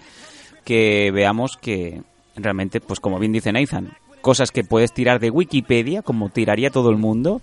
que 0.68 1.12
veamos 1.14 1.56
que 1.56 2.02
realmente, 2.36 2.82
pues 2.82 3.00
como 3.00 3.20
bien 3.20 3.32
dice 3.32 3.54
Nathan, 3.54 3.94
cosas 4.20 4.52
que 4.52 4.66
puedes 4.66 4.92
tirar 4.94 5.22
de 5.22 5.30
Wikipedia, 5.30 6.02
como 6.02 6.28
tiraría 6.30 6.70
todo 6.72 6.90
el 6.90 6.98
mundo, 6.98 7.42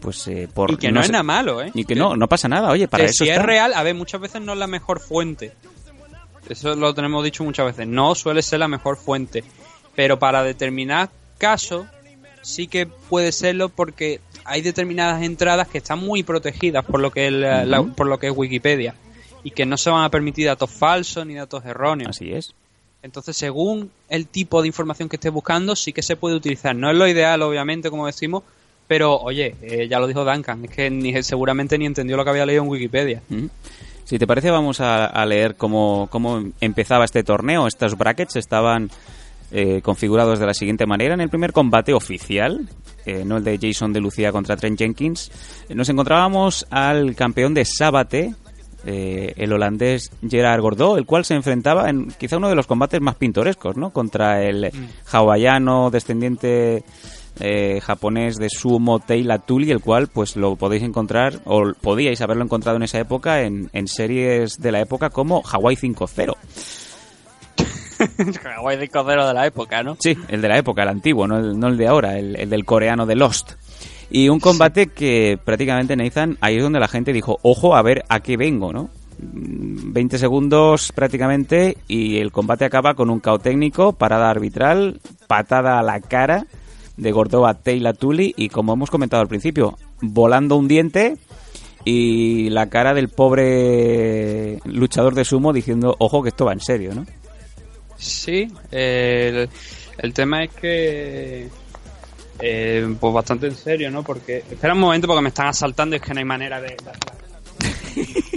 pues 0.00 0.26
eh, 0.28 0.48
por... 0.52 0.70
y 0.72 0.76
que 0.78 0.90
no, 0.90 1.02
es 1.02 1.10
nada 1.10 1.22
malo, 1.22 1.60
¿eh? 1.62 1.70
Y 1.74 1.84
que 1.84 1.94
no, 1.94 2.16
no 2.16 2.28
pasa 2.28 2.48
nada, 2.48 2.70
oye, 2.70 2.88
para 2.88 3.04
que 3.04 3.10
eso 3.10 3.24
si 3.24 3.30
está. 3.30 3.42
es 3.42 3.46
real, 3.46 3.74
a 3.74 3.82
ver, 3.82 3.94
muchas 3.94 4.20
veces 4.22 4.40
no 4.40 4.54
es 4.54 4.58
la 4.58 4.66
mejor 4.66 5.00
fuente. 5.00 5.52
Eso 6.48 6.74
lo 6.74 6.94
tenemos 6.94 7.22
dicho 7.22 7.44
muchas 7.44 7.66
veces. 7.66 7.86
No 7.86 8.14
suele 8.14 8.40
ser 8.42 8.58
la 8.60 8.68
mejor 8.68 8.96
fuente. 8.96 9.44
Pero 9.94 10.18
para 10.18 10.42
determinados 10.42 11.10
casos, 11.38 11.86
sí 12.40 12.66
que 12.66 12.86
puede 12.86 13.30
serlo 13.32 13.68
porque 13.68 14.20
hay 14.44 14.62
determinadas 14.62 15.22
entradas 15.22 15.68
que 15.68 15.78
están 15.78 15.98
muy 16.00 16.22
protegidas 16.22 16.84
por 16.84 17.00
lo 17.00 17.10
que 17.10 17.26
es, 17.26 17.32
la- 17.32 17.64
la- 17.64 17.82
por 17.82 18.06
lo 18.08 18.18
que 18.18 18.28
es 18.28 18.32
Wikipedia. 18.34 18.94
Y 19.44 19.50
que 19.52 19.66
no 19.66 19.76
se 19.76 19.90
van 19.90 20.04
a 20.04 20.08
permitir 20.08 20.46
datos 20.46 20.70
falsos 20.70 21.26
ni 21.26 21.34
datos 21.34 21.64
erróneos. 21.64 22.10
Así 22.10 22.32
es. 22.32 22.54
Entonces, 23.02 23.36
según 23.36 23.90
el 24.08 24.26
tipo 24.26 24.62
de 24.62 24.68
información 24.68 25.08
que 25.08 25.16
estés 25.16 25.32
buscando, 25.32 25.74
sí 25.74 25.92
que 25.92 26.02
se 26.02 26.16
puede 26.16 26.36
utilizar. 26.36 26.74
No 26.76 26.90
es 26.90 26.96
lo 26.96 27.08
ideal, 27.08 27.42
obviamente, 27.42 27.90
como 27.90 28.06
decimos, 28.06 28.44
pero 28.86 29.16
oye, 29.16 29.56
eh, 29.62 29.88
ya 29.88 29.98
lo 29.98 30.06
dijo 30.06 30.24
Duncan, 30.24 30.64
es 30.64 30.70
que 30.70 30.90
ni, 30.90 31.20
seguramente 31.22 31.78
ni 31.78 31.86
entendió 31.86 32.16
lo 32.16 32.24
que 32.24 32.30
había 32.30 32.46
leído 32.46 32.62
en 32.62 32.68
Wikipedia. 32.68 33.22
Si 34.04 34.18
te 34.18 34.26
parece, 34.26 34.50
vamos 34.50 34.80
a, 34.80 35.06
a 35.06 35.26
leer 35.26 35.56
cómo, 35.56 36.08
cómo 36.10 36.44
empezaba 36.60 37.04
este 37.04 37.24
torneo. 37.24 37.66
Estos 37.66 37.96
brackets 37.96 38.36
estaban 38.36 38.90
eh, 39.54 39.82
configurados 39.82 40.38
de 40.38 40.46
la 40.46 40.54
siguiente 40.54 40.86
manera. 40.86 41.12
En 41.12 41.20
el 41.20 41.28
primer 41.28 41.52
combate 41.52 41.92
oficial, 41.92 42.70
eh, 43.04 43.22
no 43.26 43.36
el 43.36 43.44
de 43.44 43.58
Jason 43.60 43.92
de 43.92 44.00
Lucía 44.00 44.32
contra 44.32 44.56
Trent 44.56 44.78
Jenkins, 44.78 45.30
eh, 45.68 45.74
nos 45.74 45.90
encontrábamos 45.90 46.66
al 46.70 47.14
campeón 47.14 47.52
de 47.52 47.66
Sábate, 47.66 48.34
eh, 48.86 49.32
el 49.36 49.52
holandés 49.52 50.10
Gerard 50.28 50.60
Gordó, 50.60 50.96
el 50.96 51.06
cual 51.06 51.24
se 51.24 51.34
enfrentaba 51.34 51.88
en 51.88 52.08
quizá 52.18 52.36
uno 52.36 52.48
de 52.48 52.54
los 52.54 52.66
combates 52.66 53.00
más 53.00 53.16
pintorescos, 53.16 53.76
¿no? 53.76 53.90
Contra 53.90 54.42
el 54.42 54.70
hawaiano 55.10 55.90
descendiente 55.90 56.84
eh, 57.40 57.80
japonés 57.80 58.36
de 58.36 58.48
sumo 58.50 59.00
Teila 59.00 59.38
Tuli, 59.38 59.70
el 59.70 59.80
cual 59.80 60.08
pues 60.08 60.36
lo 60.36 60.56
podéis 60.56 60.82
encontrar 60.82 61.40
o 61.44 61.72
podíais 61.80 62.20
haberlo 62.20 62.44
encontrado 62.44 62.76
en 62.76 62.82
esa 62.82 62.98
época 62.98 63.42
en, 63.42 63.70
en 63.72 63.88
series 63.88 64.60
de 64.60 64.72
la 64.72 64.80
época 64.80 65.10
como 65.10 65.42
Hawaii 65.42 65.76
5-0. 65.76 66.36
Hawaii 68.56 68.78
5-0 68.78 69.28
de 69.28 69.34
la 69.34 69.46
época, 69.46 69.82
¿no? 69.82 69.96
Sí, 69.98 70.16
el 70.28 70.42
de 70.42 70.48
la 70.48 70.58
época, 70.58 70.82
el 70.82 70.88
antiguo, 70.88 71.26
no 71.26 71.38
el, 71.38 71.58
no 71.58 71.68
el 71.68 71.76
de 71.76 71.88
ahora, 71.88 72.18
el, 72.18 72.36
el 72.36 72.50
del 72.50 72.64
coreano 72.64 73.06
de 73.06 73.16
Lost. 73.16 73.52
Y 74.14 74.28
un 74.28 74.40
combate 74.40 74.88
que 74.88 75.38
prácticamente 75.42 75.96
Nathan, 75.96 76.36
ahí 76.42 76.58
es 76.58 76.62
donde 76.62 76.78
la 76.78 76.86
gente 76.86 77.14
dijo, 77.14 77.38
ojo, 77.40 77.74
a 77.74 77.80
ver 77.80 78.04
a 78.10 78.20
qué 78.20 78.36
vengo, 78.36 78.70
¿no? 78.70 78.90
Mm, 79.18 79.94
20 79.94 80.18
segundos 80.18 80.92
prácticamente 80.92 81.78
y 81.88 82.18
el 82.18 82.30
combate 82.30 82.66
acaba 82.66 82.92
con 82.92 83.08
un 83.08 83.20
cao 83.20 83.38
técnico, 83.38 83.94
parada 83.94 84.28
arbitral, 84.28 85.00
patada 85.28 85.78
a 85.78 85.82
la 85.82 85.98
cara 86.00 86.46
de 86.98 87.10
Gordoa 87.10 87.54
Teila 87.54 87.94
Tuli 87.94 88.34
y 88.36 88.50
como 88.50 88.74
hemos 88.74 88.90
comentado 88.90 89.22
al 89.22 89.28
principio, 89.28 89.78
volando 90.02 90.56
un 90.56 90.68
diente 90.68 91.16
y 91.86 92.50
la 92.50 92.68
cara 92.68 92.92
del 92.92 93.08
pobre 93.08 94.58
luchador 94.66 95.14
de 95.14 95.24
sumo 95.24 95.54
diciendo, 95.54 95.96
ojo 95.98 96.22
que 96.22 96.28
esto 96.28 96.44
va 96.44 96.52
en 96.52 96.60
serio, 96.60 96.94
¿no? 96.94 97.06
Sí, 97.96 98.46
el, 98.70 99.48
el 99.96 100.12
tema 100.12 100.44
es 100.44 100.50
que. 100.50 101.61
Eh, 102.44 102.96
pues 102.98 103.14
bastante 103.14 103.46
en 103.46 103.54
serio, 103.54 103.88
¿no? 103.88 104.02
Porque. 104.02 104.38
Espera 104.38 104.74
un 104.74 104.80
momento 104.80 105.06
porque 105.06 105.22
me 105.22 105.28
están 105.28 105.46
asaltando 105.46 105.94
y 105.94 105.98
es 106.00 106.02
que 106.02 106.12
no 106.12 106.18
hay 106.18 106.24
manera 106.24 106.60
de. 106.60 106.76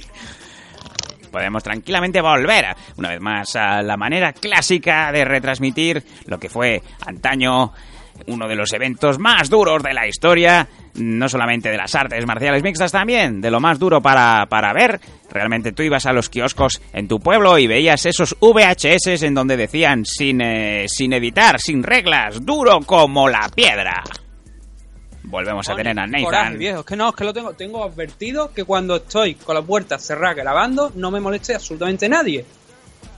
podemos 1.31 1.63
tranquilamente 1.63 2.21
volver 2.21 2.67
una 2.95 3.09
vez 3.09 3.19
más 3.19 3.55
a 3.57 3.81
la 3.81 3.97
manera 3.97 4.31
clásica 4.31 5.11
de 5.11 5.25
retransmitir 5.25 6.01
lo 6.27 6.39
que 6.39 6.47
fue 6.47 6.81
antaño 7.05 7.73
uno 8.27 8.47
de 8.47 8.55
los 8.55 8.73
eventos 8.73 9.19
más 9.19 9.49
duros 9.49 9.83
de 9.83 9.93
la 9.93 10.07
historia, 10.07 10.67
no 10.95 11.29
solamente 11.29 11.69
de 11.69 11.77
las 11.77 11.93
artes 11.95 12.25
marciales 12.25 12.63
mixtas 12.63 12.91
también, 12.91 13.41
de 13.41 13.51
lo 13.51 13.59
más 13.59 13.79
duro 13.79 14.01
para, 14.01 14.45
para 14.47 14.73
ver. 14.73 14.99
Realmente 15.29 15.71
tú 15.71 15.83
ibas 15.83 16.05
a 16.05 16.13
los 16.13 16.29
kioscos 16.29 16.81
en 16.93 17.07
tu 17.07 17.19
pueblo 17.19 17.57
y 17.57 17.67
veías 17.67 18.05
esos 18.05 18.35
VHS 18.39 19.23
en 19.23 19.33
donde 19.33 19.57
decían 19.57 20.05
sin, 20.05 20.41
eh, 20.41 20.85
sin 20.87 21.13
editar, 21.13 21.59
sin 21.59 21.83
reglas, 21.83 22.45
duro 22.45 22.79
como 22.81 23.27
la 23.27 23.49
piedra. 23.53 24.03
Volvemos 25.23 25.67
a 25.69 25.75
tener 25.75 25.99
a 25.99 26.05
Coraje, 26.05 26.23
Nathan. 26.23 26.57
viejo. 26.57 26.79
Es 26.81 26.85
que 26.85 26.95
no, 26.95 27.09
es 27.09 27.15
que 27.15 27.23
lo 27.23 27.33
tengo, 27.33 27.53
tengo 27.53 27.83
advertido 27.83 28.53
que 28.53 28.63
cuando 28.63 28.97
estoy 28.97 29.35
con 29.35 29.55
la 29.55 29.61
puerta 29.61 29.97
cerrada 29.97 30.35
grabando 30.35 30.91
no 30.95 31.11
me 31.11 31.19
moleste 31.19 31.55
absolutamente 31.55 32.07
nadie. 32.07 32.45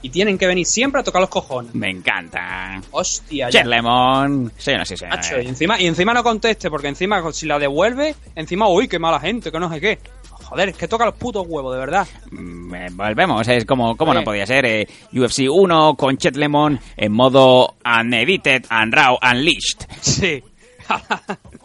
Y 0.02 0.10
tienen 0.10 0.38
que 0.38 0.46
venir 0.46 0.64
siempre 0.66 1.00
a 1.00 1.04
tocar 1.04 1.20
los 1.20 1.28
cojones. 1.30 1.74
Me 1.74 1.90
encanta. 1.90 2.80
Hostia. 2.92 3.50
Jet 3.50 3.66
Lemon. 3.66 4.52
Sí, 4.56 4.72
no, 4.76 4.84
sí, 4.84 4.96
sí. 4.96 5.04
Y 5.42 5.46
encima, 5.48 5.80
y 5.80 5.86
encima 5.86 6.14
no 6.14 6.22
conteste, 6.22 6.70
porque 6.70 6.88
encima 6.88 7.22
si 7.32 7.46
la 7.46 7.58
devuelve, 7.58 8.14
encima, 8.34 8.68
uy, 8.68 8.86
qué 8.88 8.98
mala 8.98 9.18
gente, 9.20 9.50
que 9.50 9.58
no 9.58 9.68
sé 9.72 9.80
qué. 9.80 9.98
Joder, 10.44 10.70
es 10.70 10.76
que 10.76 10.88
toca 10.88 11.04
los 11.04 11.14
putos 11.14 11.44
huevos, 11.46 11.74
de 11.74 11.80
verdad. 11.80 12.06
Mm, 12.30 12.74
eh, 12.74 12.86
Volvemos, 12.92 13.46
es 13.48 13.66
como, 13.66 13.96
como 13.98 14.14
no 14.14 14.20
Sí. 14.20 14.24
podía 14.24 14.46
ser. 14.46 14.64
eh, 14.64 14.88
UFC 15.12 15.40
1 15.50 15.94
con 15.94 16.16
Chet 16.16 16.36
Lemon 16.36 16.80
en 16.96 17.12
modo 17.12 17.74
unedited, 17.84 18.64
and 18.70 18.94
raw, 18.94 19.18
unleashed. 19.22 19.80
Sí. 20.00 20.42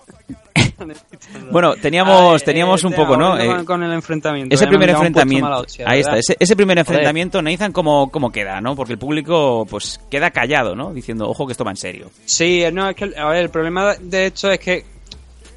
Bueno, 1.51 1.75
teníamos, 1.75 2.43
teníamos 2.43 2.83
eh, 2.83 2.87
un 2.87 2.93
poco, 2.93 3.15
¿no? 3.17 3.37
Eh, 3.39 3.63
Con, 3.65 3.83
el 3.83 3.93
enfrentamiento. 3.93 4.53
ese 4.53 4.67
primer 4.67 4.89
enfrentamiento, 4.89 5.49
hostia, 5.59 5.85
ahí 5.89 6.01
está, 6.01 6.17
ese, 6.17 6.35
ese 6.39 6.55
primer 6.55 6.77
enfrentamiento, 6.77 7.41
Nathan, 7.41 7.71
¿cómo, 7.71 8.09
¿cómo 8.11 8.31
queda, 8.31 8.59
no? 8.61 8.75
Porque 8.75 8.93
el 8.93 8.99
público, 8.99 9.65
pues, 9.69 9.99
queda 10.09 10.31
callado, 10.31 10.75
¿no? 10.75 10.93
Diciendo, 10.93 11.29
ojo 11.29 11.45
que 11.45 11.53
esto 11.53 11.63
va 11.63 11.71
en 11.71 11.77
serio. 11.77 12.09
Sí, 12.25 12.63
no, 12.73 12.89
es 12.89 12.95
que 12.95 13.11
a 13.17 13.25
ver, 13.29 13.37
el 13.43 13.49
problema 13.49 13.95
de 13.99 14.27
esto 14.27 14.51
es 14.51 14.59
que 14.59 14.85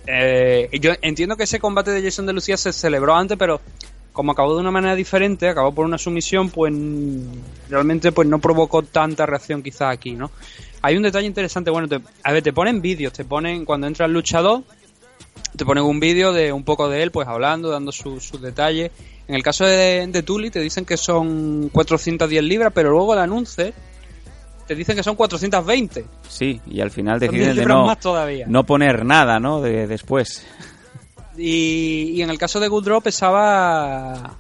eh, 0.07 0.69
yo 0.81 0.93
entiendo 1.03 1.37
que 1.37 1.45
ese 1.45 1.59
combate 1.59 1.91
de 1.91 2.03
Jason 2.03 2.27
de 2.27 2.33
Lucía 2.33 2.57
se 2.57 2.73
celebró 2.73 3.15
antes, 3.17 3.37
pero 3.37 3.61
como 4.13 4.33
acabó 4.33 4.55
de 4.55 4.61
una 4.61 4.71
manera 4.71 4.95
diferente, 4.95 5.49
acabó 5.49 5.73
por 5.75 5.85
una 5.85 5.99
sumisión, 5.99 6.49
pues 6.51 6.73
realmente 7.69 8.13
pues 8.13 8.27
no 8.29 8.39
provocó 8.39 8.83
tanta 8.83 9.27
reacción 9.27 9.63
quizás 9.63 9.93
aquí, 9.93 10.13
¿no? 10.13 10.31
Hay 10.83 10.97
un 10.97 11.03
detalle 11.03 11.27
interesante, 11.27 11.71
bueno, 11.71 11.89
te- 11.89 12.01
a 12.23 12.33
ver, 12.33 12.43
te 12.43 12.53
ponen 12.53 12.81
vídeos, 12.81 13.13
te 13.13 13.25
ponen 13.25 13.65
cuando 13.65 13.87
entra 13.89 14.07
el 14.07 14.13
luchador, 14.13 14.63
te 15.57 15.65
ponen 15.65 15.85
un 15.85 15.99
vídeo 16.01 16.33
de 16.33 16.53
un 16.53 16.63
poco 16.65 16.89
de 16.89 17.03
él, 17.03 17.11
pues 17.11 17.27
hablando, 17.29 17.71
dando 17.71 17.93
su- 17.93 18.21
sus 18.21 18.41
detalles. 18.41 18.91
En 19.29 19.35
el 19.35 19.43
caso 19.43 19.65
de, 19.65 20.07
de 20.07 20.23
Tully 20.23 20.51
te 20.51 20.61
dicen 20.61 20.85
que 20.85 20.97
son 20.97 21.69
410 21.73 22.43
libras, 22.45 22.73
pero 22.75 22.91
luego 22.91 23.13
el 23.15 23.21
anuncio 23.21 23.73
te 24.67 24.75
dicen 24.75 24.95
que 24.97 25.03
son 25.03 25.17
420. 25.17 26.05
Sí, 26.29 26.61
y 26.67 26.81
al 26.81 26.91
final 26.91 27.19
Son 27.21 27.31
10 27.31 27.47
deciden 27.47 27.57
de 27.57 27.67
no, 27.67 27.87
más 27.87 28.01
todavía. 28.01 28.47
no 28.49 28.65
poner 28.65 29.05
nada, 29.05 29.39
¿no? 29.41 29.61
De, 29.61 29.87
después. 29.87 30.45
Y, 31.37 32.13
y 32.15 32.23
en 32.23 32.31
el 32.31 32.39
caso 32.39 32.61
de 32.61 32.69
Goodrow 32.69 33.01
pesaba. 33.01 34.37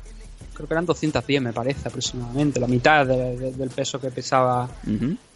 Creo 0.54 0.66
que 0.66 0.72
eran 0.74 0.86
210, 0.86 1.42
me 1.42 1.52
parece, 1.52 1.88
aproximadamente. 1.88 2.58
La 2.58 2.66
mitad 2.66 3.04
de- 3.06 3.36
de- 3.36 3.52
del 3.52 3.68
peso 3.70 4.00
que 4.00 4.10
pesaba 4.10 4.68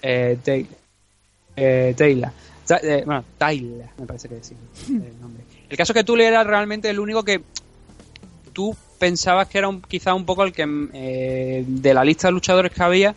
eh, 0.03 0.39
eh, 1.57 1.95
Taylor. 1.97 2.31
Ta- 2.67 2.81
eh, 2.83 3.03
bueno, 3.05 3.25
Tyler, 3.37 3.87
me 3.99 4.07
parece 4.07 4.29
que 4.29 4.43
sí. 4.43 4.55
El, 4.89 5.21
nombre. 5.21 5.45
El 5.71 5.77
caso 5.77 5.93
es 5.93 5.95
que 5.95 6.05
Tully 6.05 6.25
era 6.25 6.45
realmente 6.45 6.91
el 6.91 6.99
único 6.99 7.23
que 7.23 7.43
tú 8.53 8.77
pensabas 8.99 9.49
que 9.49 9.59
era 9.59 9.69
un, 9.69 9.81
quizá 9.81 10.15
un 10.15 10.27
poco 10.27 10.43
el 10.45 10.53
que 10.53 10.67
eh, 10.93 11.65
de 11.67 11.95
la 11.95 12.05
lista 12.05 12.29
de 12.29 12.33
luchadores 12.33 12.73
que 12.73 12.83
había 12.83 13.15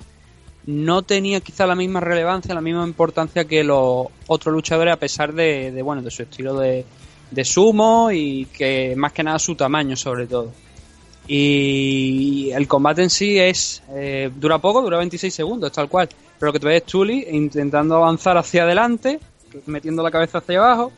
no 0.66 1.01
tenía 1.01 1.41
quizá 1.41 1.68
la 1.68 1.76
misma 1.76 1.99
relevancia, 1.99 2.54
la 2.54 2.62
misma 2.62 2.86
importancia 2.86 3.45
que 3.45 3.64
los 3.64 4.08
otros 4.28 4.54
luchadores 4.54 4.93
a 4.93 4.97
pesar 4.97 5.34
de, 5.34 5.82
bueno 5.84 6.01
de 6.01 6.12
su 6.12 6.24
estilo 6.24 6.58
de, 6.58 6.86
de 7.32 7.43
sumo 7.43 8.12
y 8.12 8.45
que 8.45 8.93
más 8.95 9.12
que 9.12 9.24
nada 9.24 9.39
su 9.39 9.56
tamaño 9.56 9.95
sobre 9.97 10.28
todo. 10.28 10.51
Y 11.28 12.51
el 12.51 12.68
combate 12.68 13.01
en 13.01 13.10
sí 13.10 13.39
es 13.39 13.82
eh, 13.89 14.30
dura 14.36 14.60
poco, 14.60 14.82
dura 14.82 14.97
26 14.97 15.34
segundos, 15.34 15.72
tal 15.72 15.89
cual. 15.89 16.10
Pero 16.39 16.47
lo 16.49 16.54
que 16.54 16.60
te 16.60 16.68
ves 16.68 16.82
es 16.82 16.86
Tully 16.86 17.28
intentando 17.32 17.95
avanzar 17.95 18.38
hacia 18.38 18.64
adelante, 18.64 19.20
metiendo 19.66 20.04
la 20.04 20.12
cabeza 20.12 20.39
hacia 20.39 20.60
abajo. 20.60 20.91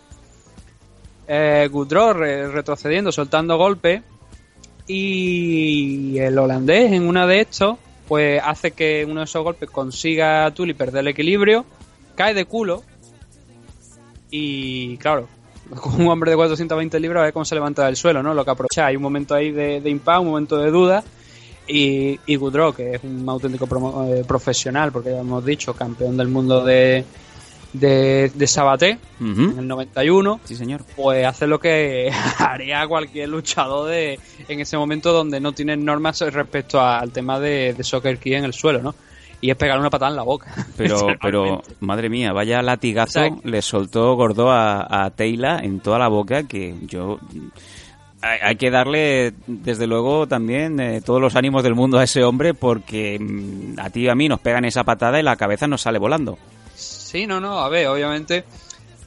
Eh, 1.28 1.68
Goodrow 1.72 2.14
re- 2.14 2.48
retrocediendo, 2.50 3.12
soltando 3.12 3.58
golpes. 3.58 4.02
Y 4.88 6.18
el 6.20 6.38
holandés 6.38 6.92
en 6.92 7.08
una 7.08 7.26
de 7.26 7.42
estos, 7.42 7.78
pues 8.08 8.40
hace 8.44 8.72
que 8.72 9.06
uno 9.10 9.22
de 9.22 9.26
esos 9.26 9.44
golpes 9.44 9.70
consiga 9.70 10.46
a 10.46 10.54
Tully 10.54 10.74
perder 10.74 11.02
el 11.02 11.08
equilibrio, 11.10 11.66
cae 12.16 12.34
de 12.34 12.46
culo. 12.46 12.84
Y 14.30 14.98
claro, 14.98 15.28
con 15.82 16.02
un 16.02 16.08
hombre 16.08 16.32
de 16.32 16.38
420 16.38 17.00
libras, 17.00 17.22
a 17.22 17.24
ver 17.26 17.34
cómo 17.34 17.46
se 17.46 17.56
levanta 17.56 17.86
del 17.86 17.96
suelo, 17.96 18.22
¿no? 18.22 18.34
Lo 18.34 18.46
que 18.46 18.52
aprovecha, 18.52 18.86
hay 18.86 18.96
un 18.96 19.02
momento 19.02 19.34
ahí 19.34 19.52
de, 19.52 19.82
de 19.82 19.90
impasse, 19.90 20.20
un 20.22 20.28
momento 20.28 20.58
de 20.58 20.70
duda. 20.72 21.04
Y, 21.68 22.20
y 22.28 22.38
que 22.76 22.94
es 22.94 23.04
un 23.04 23.28
auténtico 23.28 23.68
eh, 24.08 24.24
profesional, 24.28 24.92
porque 24.92 25.10
ya 25.10 25.22
hemos 25.22 25.44
dicho, 25.44 25.74
campeón 25.74 26.16
del 26.16 26.28
mundo 26.28 26.64
de, 26.64 27.04
de, 27.80 28.32
de 28.34 28.48
Sabaté 28.48 28.98
en 29.20 29.60
el 29.60 29.68
91, 29.68 30.40
Sí, 30.46 30.56
señor. 30.56 30.82
pues 30.96 31.26
hace 31.26 31.48
lo 31.48 31.60
que 31.60 32.12
haría 32.40 32.86
cualquier 32.88 33.30
luchador 33.30 33.90
de 33.90 34.20
en 34.48 34.60
ese 34.60 34.78
momento 34.78 35.12
donde 35.14 35.40
no 35.40 35.52
tienen 35.54 35.84
normas 35.86 36.20
respecto 36.22 36.80
a- 36.80 37.00
al 37.00 37.12
tema 37.12 37.40
de, 37.40 37.74
de 37.74 37.84
soccer 37.84 38.18
key 38.18 38.34
en 38.36 38.46
el 38.46 38.54
suelo, 38.54 38.82
¿no? 38.82 38.96
Y 39.42 39.52
es 39.52 39.58
pegar 39.58 39.78
una 39.80 39.90
patada 39.90 40.10
en 40.12 40.16
la 40.16 40.24
boca. 40.24 40.52
Pero, 40.78 41.08
pero, 41.22 41.62
madre 41.82 42.10
mía, 42.10 42.32
vaya 42.34 42.62
latigazo 42.62 43.20
O 43.20 43.24
sea, 43.24 43.36
le 43.44 43.62
soltó 43.62 44.16
Gordo 44.16 44.50
a, 44.50 45.06
a 45.06 45.10
Taylor 45.12 45.64
en 45.64 45.80
toda 45.82 46.00
la 46.00 46.08
boca 46.08 46.44
que 46.44 46.74
yo... 46.88 47.20
Hay, 48.22 48.40
hay 48.42 48.56
que 48.56 48.72
darle, 48.72 49.34
desde 49.46 49.86
luego, 49.86 50.26
también 50.26 50.80
eh, 50.80 51.02
todos 51.02 51.22
los 51.22 51.36
ánimos 51.36 51.62
del 51.62 51.76
mundo 51.76 52.00
a 52.00 52.04
ese 52.06 52.24
hombre 52.24 52.56
porque 52.56 53.20
mm, 53.20 53.80
a 53.80 53.90
ti 53.92 54.02
y 54.06 54.08
a 54.10 54.16
mí 54.16 54.28
nos 54.28 54.40
pegan 54.40 54.66
esa 54.66 54.84
patada 54.84 55.20
y 55.20 55.24
la 55.24 55.36
cabeza 55.36 55.68
nos 55.68 55.82
sale 55.82 56.00
volando. 56.00 56.40
Sí, 57.06 57.28
no, 57.28 57.40
no, 57.40 57.60
a 57.60 57.70
ver, 57.70 57.88
obviamente 57.88 58.44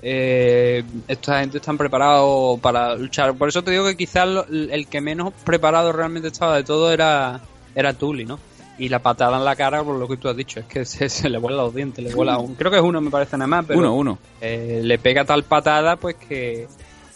eh, 0.03 0.85
esta 1.09 1.41
gente 1.41 1.59
están 1.59 1.77
preparados 1.77 2.61
para 2.61 2.95
luchar. 2.95 3.35
Por 3.35 3.49
eso 3.49 3.63
te 3.63 3.73
digo 3.73 3.85
que 3.87 3.97
quizás 3.97 4.29
el 4.51 4.87
que 4.89 5.01
menos 5.01 5.33
preparado 5.45 5.93
realmente 5.93 6.29
estaba 6.29 6.57
de 6.57 6.65
todo 6.65 6.93
era, 6.93 7.41
era 7.75 7.93
Tully, 7.95 8.25
¿no? 8.25 8.39
Y 8.79 8.89
la 8.89 9.01
patada 9.01 9.37
en 9.39 9.45
la 9.45 9.57
cara, 9.57 9.83
por 9.83 9.97
lo 9.97 10.07
que 10.07 10.17
tú 10.17 10.29
has 10.29 10.37
dicho, 10.37 10.61
es 10.61 10.67
que 10.67 10.85
se, 10.85 11.09
se 11.09 11.29
le 11.29 11.39
vuelan 11.39 11.59
los 11.59 11.75
dientes, 11.75 12.05
le 12.05 12.15
vuela 12.15 12.39
un- 12.39 12.55
Creo 12.55 12.71
que 12.71 12.77
es 12.77 12.83
uno, 12.83 13.01
me 13.01 13.11
parece 13.11 13.37
nada 13.37 13.49
más, 13.49 13.65
pero 13.67 13.81
uno, 13.81 13.95
uno. 13.95 14.19
eh, 14.41 14.81
le 14.85 14.99
pega 14.99 15.25
tal 15.25 15.43
patada, 15.43 15.97
pues 15.97 16.15
que, 16.15 16.69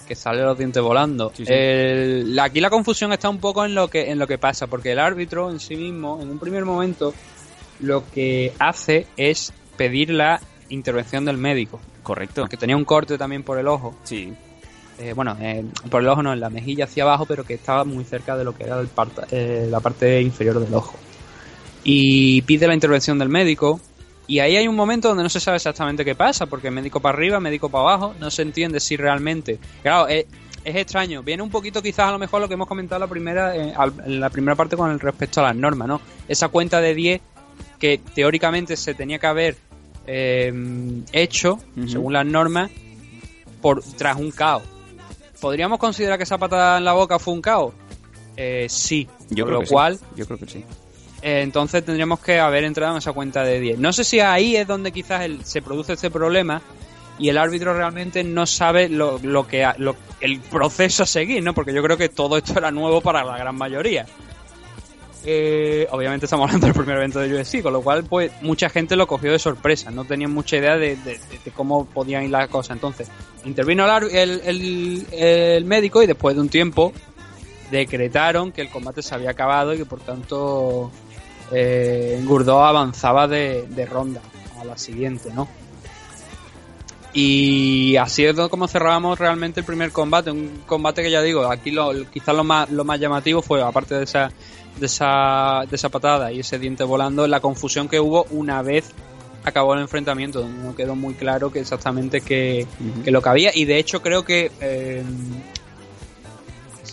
que 0.09 0.15
sale 0.17 0.43
los 0.43 0.59
dientes 0.59 0.83
volando. 0.83 1.31
Sí, 1.37 1.47
sí. 1.47 1.53
El- 1.53 2.35
la- 2.35 2.45
aquí 2.45 2.61
la 2.61 2.71
confusión 2.71 3.13
está 3.13 3.29
un 3.29 3.39
poco 3.39 3.65
en 3.65 3.77
lo 3.77 3.87
que 3.87 4.11
en 4.11 4.19
lo 4.19 4.27
que 4.27 4.39
pasa, 4.39 4.67
porque 4.67 4.91
el 4.91 4.99
árbitro 4.99 5.51
en 5.53 5.61
sí 5.61 5.77
mismo, 5.77 6.19
en 6.21 6.29
un 6.31 6.41
primer 6.41 6.65
momento, 6.65 7.15
lo 7.79 8.03
que 8.11 8.53
hace 8.59 9.07
es 9.17 9.53
pedir 9.77 10.11
la 10.11 10.41
intervención 10.73 11.25
del 11.25 11.37
médico, 11.39 11.81
Correcto. 12.03 12.43
porque 12.43 12.57
tenía 12.57 12.77
un 12.77 12.85
corte 12.85 13.17
también 13.19 13.43
por 13.43 13.59
el 13.59 13.69
ojo. 13.69 13.95
Sí. 14.05 14.33
eh, 14.99 15.13
bueno, 15.15 15.37
eh, 15.41 15.65
por 15.91 16.03
el 16.03 16.09
ojo 16.09 16.23
no, 16.23 16.33
en 16.33 16.41
la 16.41 16.51
mejilla 16.51 16.85
hacia 16.85 17.03
abajo, 17.05 17.25
pero 17.27 17.45
que 17.45 17.55
estaba 17.55 17.85
muy 17.85 18.05
cerca 18.05 18.37
de 18.37 18.45
lo 18.45 18.55
que 18.55 18.65
era 18.65 18.79
el 18.81 18.89
parta- 18.89 19.27
eh, 19.31 19.67
la 19.71 19.81
parte 19.81 20.21
inferior 20.21 20.61
del 20.61 20.73
ojo. 20.75 20.95
Y 21.85 22.43
pide 22.43 22.67
la 22.67 22.75
intervención 22.75 23.19
del 23.19 23.29
médico. 23.29 23.81
Y 24.29 24.39
ahí 24.39 24.57
hay 24.57 24.69
un 24.69 24.77
momento 24.77 25.09
donde 25.09 25.25
no 25.25 25.29
se 25.29 25.41
sabe 25.41 25.57
exactamente 25.57 26.05
qué 26.05 26.15
pasa, 26.15 26.47
porque 26.47 26.71
médico 26.71 27.01
para 27.01 27.17
arriba, 27.19 27.41
médico 27.41 27.69
para 27.69 27.83
abajo, 27.85 28.15
no 28.21 28.31
se 28.31 28.43
entiende 28.43 28.79
si 28.79 28.97
realmente. 28.97 29.59
Claro, 29.83 30.07
es, 30.07 30.27
es 30.65 30.77
extraño. 30.77 31.23
Viene 31.25 31.43
un 31.43 31.51
poquito 31.51 31.83
quizás 31.83 32.09
a 32.09 32.13
lo 32.13 32.19
mejor 32.21 32.41
lo 32.41 32.47
que 32.49 32.55
hemos 32.55 32.69
comentado 32.69 32.99
en 32.99 33.09
la 33.09 33.13
primera, 33.13 33.57
eh, 33.57 33.75
al- 33.77 33.95
en 34.07 34.21
la 34.21 34.31
primera 34.31 34.55
parte 34.55 34.77
con 34.77 34.91
el 34.93 35.01
respecto 35.01 35.41
a 35.41 35.45
las 35.49 35.57
normas, 35.57 35.89
¿no? 35.89 36.01
Esa 36.29 36.49
cuenta 36.49 36.81
de 36.81 36.95
10 36.95 37.21
que 37.81 37.99
teóricamente 38.15 38.77
se 38.77 38.95
tenía 38.95 39.19
que 39.19 39.27
haber 39.27 39.57
eh, 40.07 40.53
hecho, 41.13 41.59
según 41.89 42.13
las 42.13 42.27
normas, 42.27 42.71
por 43.61 43.83
tras 43.83 44.17
un 44.17 44.31
caos. 44.31 44.63
¿Podríamos 45.41 45.79
considerar 45.79 46.19
que 46.19 46.25
esa 46.25 46.39
patada 46.39 46.79
en 46.79 46.85
la 46.85 46.93
boca 46.93 47.19
fue 47.19 47.35
un 47.35 47.43
caos? 47.43 47.73
Eh, 48.37 48.67
sí. 48.69 49.09
Yo 49.31 49.45
por 49.45 49.49
creo 49.49 49.61
lo 49.61 49.61
que 49.61 49.71
cual, 49.71 49.99
sí. 49.99 50.05
Yo 50.17 50.27
creo 50.27 50.39
que 50.39 50.47
sí. 50.47 50.65
eh, 51.23 51.43
entonces 51.43 51.85
tendríamos 51.85 52.21
que 52.21 52.39
haber 52.39 52.65
entrado 52.65 52.93
en 52.93 52.99
esa 52.99 53.13
cuenta 53.13 53.43
de 53.45 53.61
10. 53.61 53.79
No 53.79 53.93
sé 53.93 54.05
si 54.05 54.21
ahí 54.21 54.57
es 54.57 54.67
donde 54.67 54.93
quizás 54.93 55.23
el- 55.23 55.45
se 55.45 55.61
produce 55.63 55.93
este 55.95 56.11
problema 56.11 56.63
y 57.19 57.29
el 57.29 57.39
árbitro 57.39 57.75
realmente 57.75 58.25
no 58.25 58.47
sabe 58.47 58.89
lo, 58.89 59.19
lo 59.23 59.47
que 59.47 59.69
lo- 59.79 59.97
el 60.21 60.41
proceso 60.41 61.03
a 61.03 61.07
seguir, 61.07 61.43
¿no? 61.43 61.53
Porque 61.55 61.75
yo 61.75 61.83
creo 61.83 61.97
que 61.97 62.09
todo 62.09 62.37
esto 62.39 62.55
era 62.57 62.71
nuevo 62.71 63.01
para 63.01 63.23
la 63.25 63.37
gran 63.37 63.55
mayoría. 63.57 64.07
Eh, 65.25 65.87
obviamente 65.91 66.27
estamos 66.27 66.47
hablando 66.49 66.67
del 66.67 66.75
primer 66.75 66.97
evento 66.97 67.21
de 67.21 67.33
UFC, 67.33 67.63
con 67.63 67.73
lo 67.73 67.81
cual 67.81 68.05
pues 68.05 68.33
mucha 68.43 68.69
gente 68.69 68.97
lo 68.97 69.07
cogió 69.07 69.31
de 69.31 69.39
sorpresa, 69.39 69.91
no 69.91 70.05
tenían 70.05 70.33
mucha 70.33 70.57
idea 70.57 70.77
de, 70.77 70.99
cómo 71.55 71.85
podían 71.85 72.25
ir 72.25 72.31
las 72.31 72.49
cosas. 72.49 72.77
Entonces, 72.77 73.09
intervino 73.45 73.87
el, 74.09 75.65
médico 75.65 76.03
y 76.03 76.07
después 76.07 76.35
de 76.35 76.43
un 76.43 76.49
tiempo 76.49 76.93
decretaron 77.71 78.53
que 78.53 78.63
el 78.63 78.71
combate 78.71 79.03
se 79.03 79.15
había 79.15 79.31
acabado 79.31 79.73
y 79.73 79.79
que 79.79 79.87
por 79.87 80.01
tanto 80.01 80.91
eh, 81.53 82.21
Gurdó 82.25 82.65
avanzaba 82.65 83.29
de, 83.29 83.67
de 83.69 83.87
ronda 83.87 84.21
a 84.61 84.65
la 84.65 84.77
siguiente, 84.77 85.31
¿no? 85.33 85.49
Y 87.15 87.97
así 87.97 88.25
es 88.25 88.35
como 88.49 88.69
cerrábamos 88.69 89.19
realmente 89.19 89.61
el 89.61 89.67
primer 89.67 89.93
combate, 89.93 90.31
un 90.31 90.63
combate 90.67 91.03
que 91.03 91.11
ya 91.11 91.21
digo, 91.21 91.45
aquí 91.45 91.71
lo, 91.71 91.93
quizás 92.11 92.35
lo 92.35 92.43
más, 92.43 92.71
lo 92.71 92.85
más 92.85 92.99
llamativo 92.99 93.43
fue, 93.43 93.63
aparte 93.63 93.97
de 93.97 94.05
esa, 94.05 94.31
de 94.79 94.87
esa, 94.87 95.63
de 95.69 95.77
esa 95.77 95.89
patada 95.89 96.33
y 96.33 96.41
ese 96.41 96.59
diente 96.59 96.85
volando, 96.85 97.27
la 97.27 97.41
confusión 97.41 97.89
que 97.89 98.01
hubo 98.01 98.25
una 98.31 98.63
vez 98.63 98.91
acabó 99.45 99.75
el 99.75 99.81
enfrentamiento, 99.81 100.41
donde 100.41 100.63
no 100.63 100.75
quedó 100.75 100.95
muy 100.95 101.15
claro 101.15 101.51
que 101.51 101.61
exactamente 101.61 102.21
qué 102.21 102.67
que 103.05 103.11
lo 103.11 103.23
que 103.23 103.29
había, 103.29 103.51
y 103.55 103.65
de 103.65 103.79
hecho 103.79 104.01
creo 104.01 104.25
que 104.25 104.53
eh, 104.61 105.03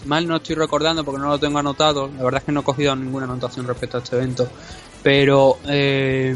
mal 0.05 0.27
no 0.27 0.38
estoy 0.38 0.55
recordando 0.55 1.03
porque 1.03 1.21
no 1.21 1.30
lo 1.30 1.39
tengo 1.39 1.59
anotado, 1.59 2.09
la 2.17 2.23
verdad 2.23 2.39
es 2.39 2.45
que 2.45 2.51
no 2.51 2.61
he 2.61 2.63
cogido 2.63 2.95
ninguna 2.95 3.25
anotación 3.25 3.67
respecto 3.67 3.97
a 3.97 4.01
este 4.01 4.15
evento, 4.15 4.49
pero 5.03 5.57
eh, 5.67 6.36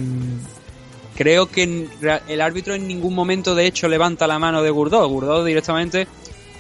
creo 1.16 1.50
que 1.50 1.88
el 2.28 2.42
árbitro 2.42 2.76
en 2.76 2.88
ningún 2.88 3.16
momento 3.16 3.56
de 3.56 3.66
hecho 3.66 3.88
levanta 3.88 4.28
la 4.28 4.40
mano 4.40 4.62
de 4.62 4.70
Gurdó, 4.70 5.08
Gurdó 5.08 5.44
directamente 5.44 6.08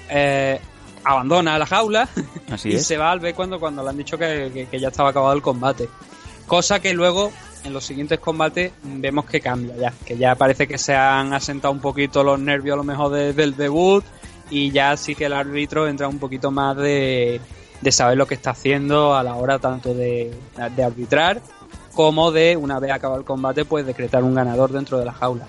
eh, 0.09 0.59
abandona 1.03 1.57
la 1.57 1.65
jaula 1.65 2.07
Así 2.51 2.69
y 2.71 2.75
es. 2.75 2.85
se 2.87 2.97
va 2.97 3.11
al 3.11 3.19
B 3.19 3.33
cuando, 3.33 3.59
cuando 3.59 3.83
le 3.83 3.89
han 3.89 3.97
dicho 3.97 4.17
que, 4.17 4.49
que- 4.53 4.65
que 4.67 4.79
ya 4.79 4.87
estaba 4.89 5.09
acabado 5.09 5.33
el 5.33 5.41
combate. 5.41 5.89
Cosa 6.47 6.79
que 6.79 6.93
luego, 6.93 7.31
en 7.63 7.73
los 7.73 7.85
siguientes 7.85 8.19
combates, 8.19 8.71
vemos 8.83 9.25
que 9.25 9.39
cambia 9.41 9.75
ya. 9.77 9.93
Que 10.05 10.17
ya 10.17 10.35
parece 10.35 10.67
que 10.67 10.77
se 10.77 10.93
han 10.95 11.33
asentado 11.33 11.71
un 11.73 11.79
poquito 11.79 12.23
los 12.23 12.39
nervios 12.39 12.73
a 12.73 12.77
lo 12.77 12.83
mejor 12.83 13.11
de- 13.13 13.33
del 13.33 13.55
debut. 13.55 14.03
Y 14.49 14.71
ya 14.71 14.95
sí 14.97 15.15
que 15.15 15.25
el 15.25 15.33
árbitro 15.33 15.87
entra 15.87 16.07
un 16.07 16.19
poquito 16.19 16.51
más 16.51 16.75
de, 16.77 17.39
de 17.81 17.91
saber 17.91 18.17
lo 18.17 18.27
que 18.27 18.35
está 18.35 18.51
haciendo 18.51 19.15
a 19.15 19.23
la 19.23 19.35
hora 19.35 19.57
tanto 19.57 19.93
de, 19.93 20.33
de 20.75 20.83
arbitrar 20.83 21.41
como 21.95 22.31
de, 22.31 22.57
una 22.57 22.79
vez 22.79 22.91
acabado 22.91 23.19
el 23.19 23.25
combate, 23.25 23.65
pues 23.65 23.85
decretar 23.85 24.23
un 24.23 24.35
ganador 24.35 24.71
dentro 24.71 24.99
de 24.99 25.05
la 25.05 25.13
jaula. 25.13 25.45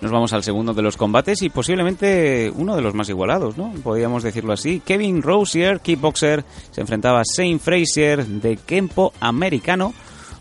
Nos 0.00 0.10
vamos 0.10 0.32
al 0.32 0.42
segundo 0.42 0.72
de 0.72 0.82
los 0.82 0.96
combates 0.96 1.42
y 1.42 1.50
posiblemente 1.50 2.50
uno 2.54 2.74
de 2.74 2.80
los 2.80 2.94
más 2.94 3.08
igualados, 3.10 3.58
¿no? 3.58 3.70
Podríamos 3.82 4.22
decirlo 4.22 4.54
así. 4.54 4.80
Kevin 4.80 5.20
Rosier, 5.20 5.80
kickboxer, 5.80 6.42
se 6.70 6.80
enfrentaba 6.80 7.20
a 7.20 7.24
Shane 7.24 7.58
Frazier 7.58 8.24
de 8.26 8.56
Kempo 8.56 9.12
americano. 9.20 9.92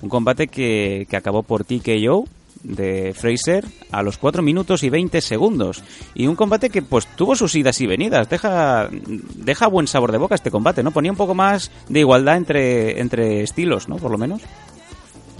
Un 0.01 0.07
combate 0.07 0.47
que, 0.47 1.05
que 1.09 1.17
acabó 1.17 1.43
por 1.43 1.65
TKO 1.65 2.25
de 2.63 3.13
Fraser 3.13 3.65
a 3.91 4.03
los 4.03 4.17
4 4.17 4.41
minutos 4.41 4.83
y 4.83 4.89
20 4.89 5.21
segundos. 5.21 5.83
Y 6.13 6.27
un 6.27 6.35
combate 6.35 6.69
que 6.69 6.81
pues 6.81 7.07
tuvo 7.15 7.35
sus 7.35 7.55
idas 7.55 7.79
y 7.81 7.87
venidas. 7.87 8.29
Deja, 8.29 8.89
deja 8.89 9.67
buen 9.67 9.87
sabor 9.87 10.11
de 10.11 10.17
boca 10.17 10.35
este 10.35 10.51
combate, 10.51 10.83
¿no? 10.83 10.91
Ponía 10.91 11.11
un 11.11 11.17
poco 11.17 11.35
más 11.35 11.71
de 11.87 11.99
igualdad 11.99 12.37
entre, 12.37 12.99
entre 12.99 13.43
estilos, 13.43 13.89
¿no? 13.89 13.97
Por 13.97 14.11
lo 14.11 14.17
menos. 14.17 14.41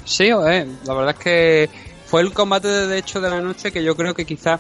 Sí, 0.06 0.26
eh, 0.26 0.68
la 0.86 0.94
verdad 0.94 1.16
es 1.18 1.24
que 1.24 1.70
fue 2.10 2.22
el 2.22 2.34
combate 2.34 2.68
de 2.68 2.98
hecho 2.98 3.22
de 3.22 3.30
la 3.30 3.40
noche 3.40 3.72
que 3.72 3.84
yo 3.84 3.96
creo 3.96 4.16
que 4.16 4.26
quizás 4.26 4.60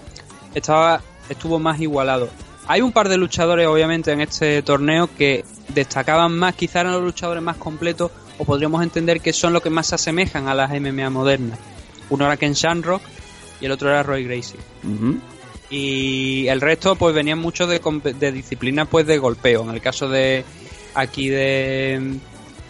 estaba 0.53 1.01
estuvo 1.29 1.59
más 1.59 1.79
igualado. 1.81 2.29
Hay 2.67 2.81
un 2.81 2.91
par 2.91 3.09
de 3.09 3.17
luchadores 3.17 3.65
obviamente 3.67 4.11
en 4.11 4.21
este 4.21 4.61
torneo 4.61 5.09
que 5.17 5.43
destacaban 5.69 6.37
más, 6.37 6.53
quizás 6.53 6.81
eran 6.81 6.93
los 6.93 7.03
luchadores 7.03 7.41
más 7.41 7.57
completos 7.57 8.11
o 8.37 8.45
podríamos 8.45 8.83
entender 8.83 9.19
que 9.19 9.33
son 9.33 9.53
los 9.53 9.63
que 9.63 9.71
más 9.71 9.87
se 9.87 9.95
asemejan 9.95 10.47
a 10.47 10.53
las 10.53 10.69
MMA 10.69 11.09
modernas. 11.09 11.57
Uno 12.11 12.25
era 12.25 12.37
Ken 12.37 12.53
Shamrock 12.53 13.01
y 13.59 13.65
el 13.65 13.71
otro 13.71 13.89
era 13.89 14.03
Roy 14.03 14.23
Gracie. 14.25 14.59
Y 15.71 16.47
el 16.47 16.61
resto 16.61 16.95
pues 16.95 17.15
venían 17.15 17.39
mucho 17.39 17.65
de, 17.65 17.79
de 18.19 18.31
disciplinas 18.31 18.87
pues 18.87 19.07
de 19.07 19.17
golpeo. 19.17 19.63
En 19.63 19.71
el 19.71 19.81
caso 19.81 20.07
de 20.07 20.45
aquí 20.93 21.29
de, 21.29 22.19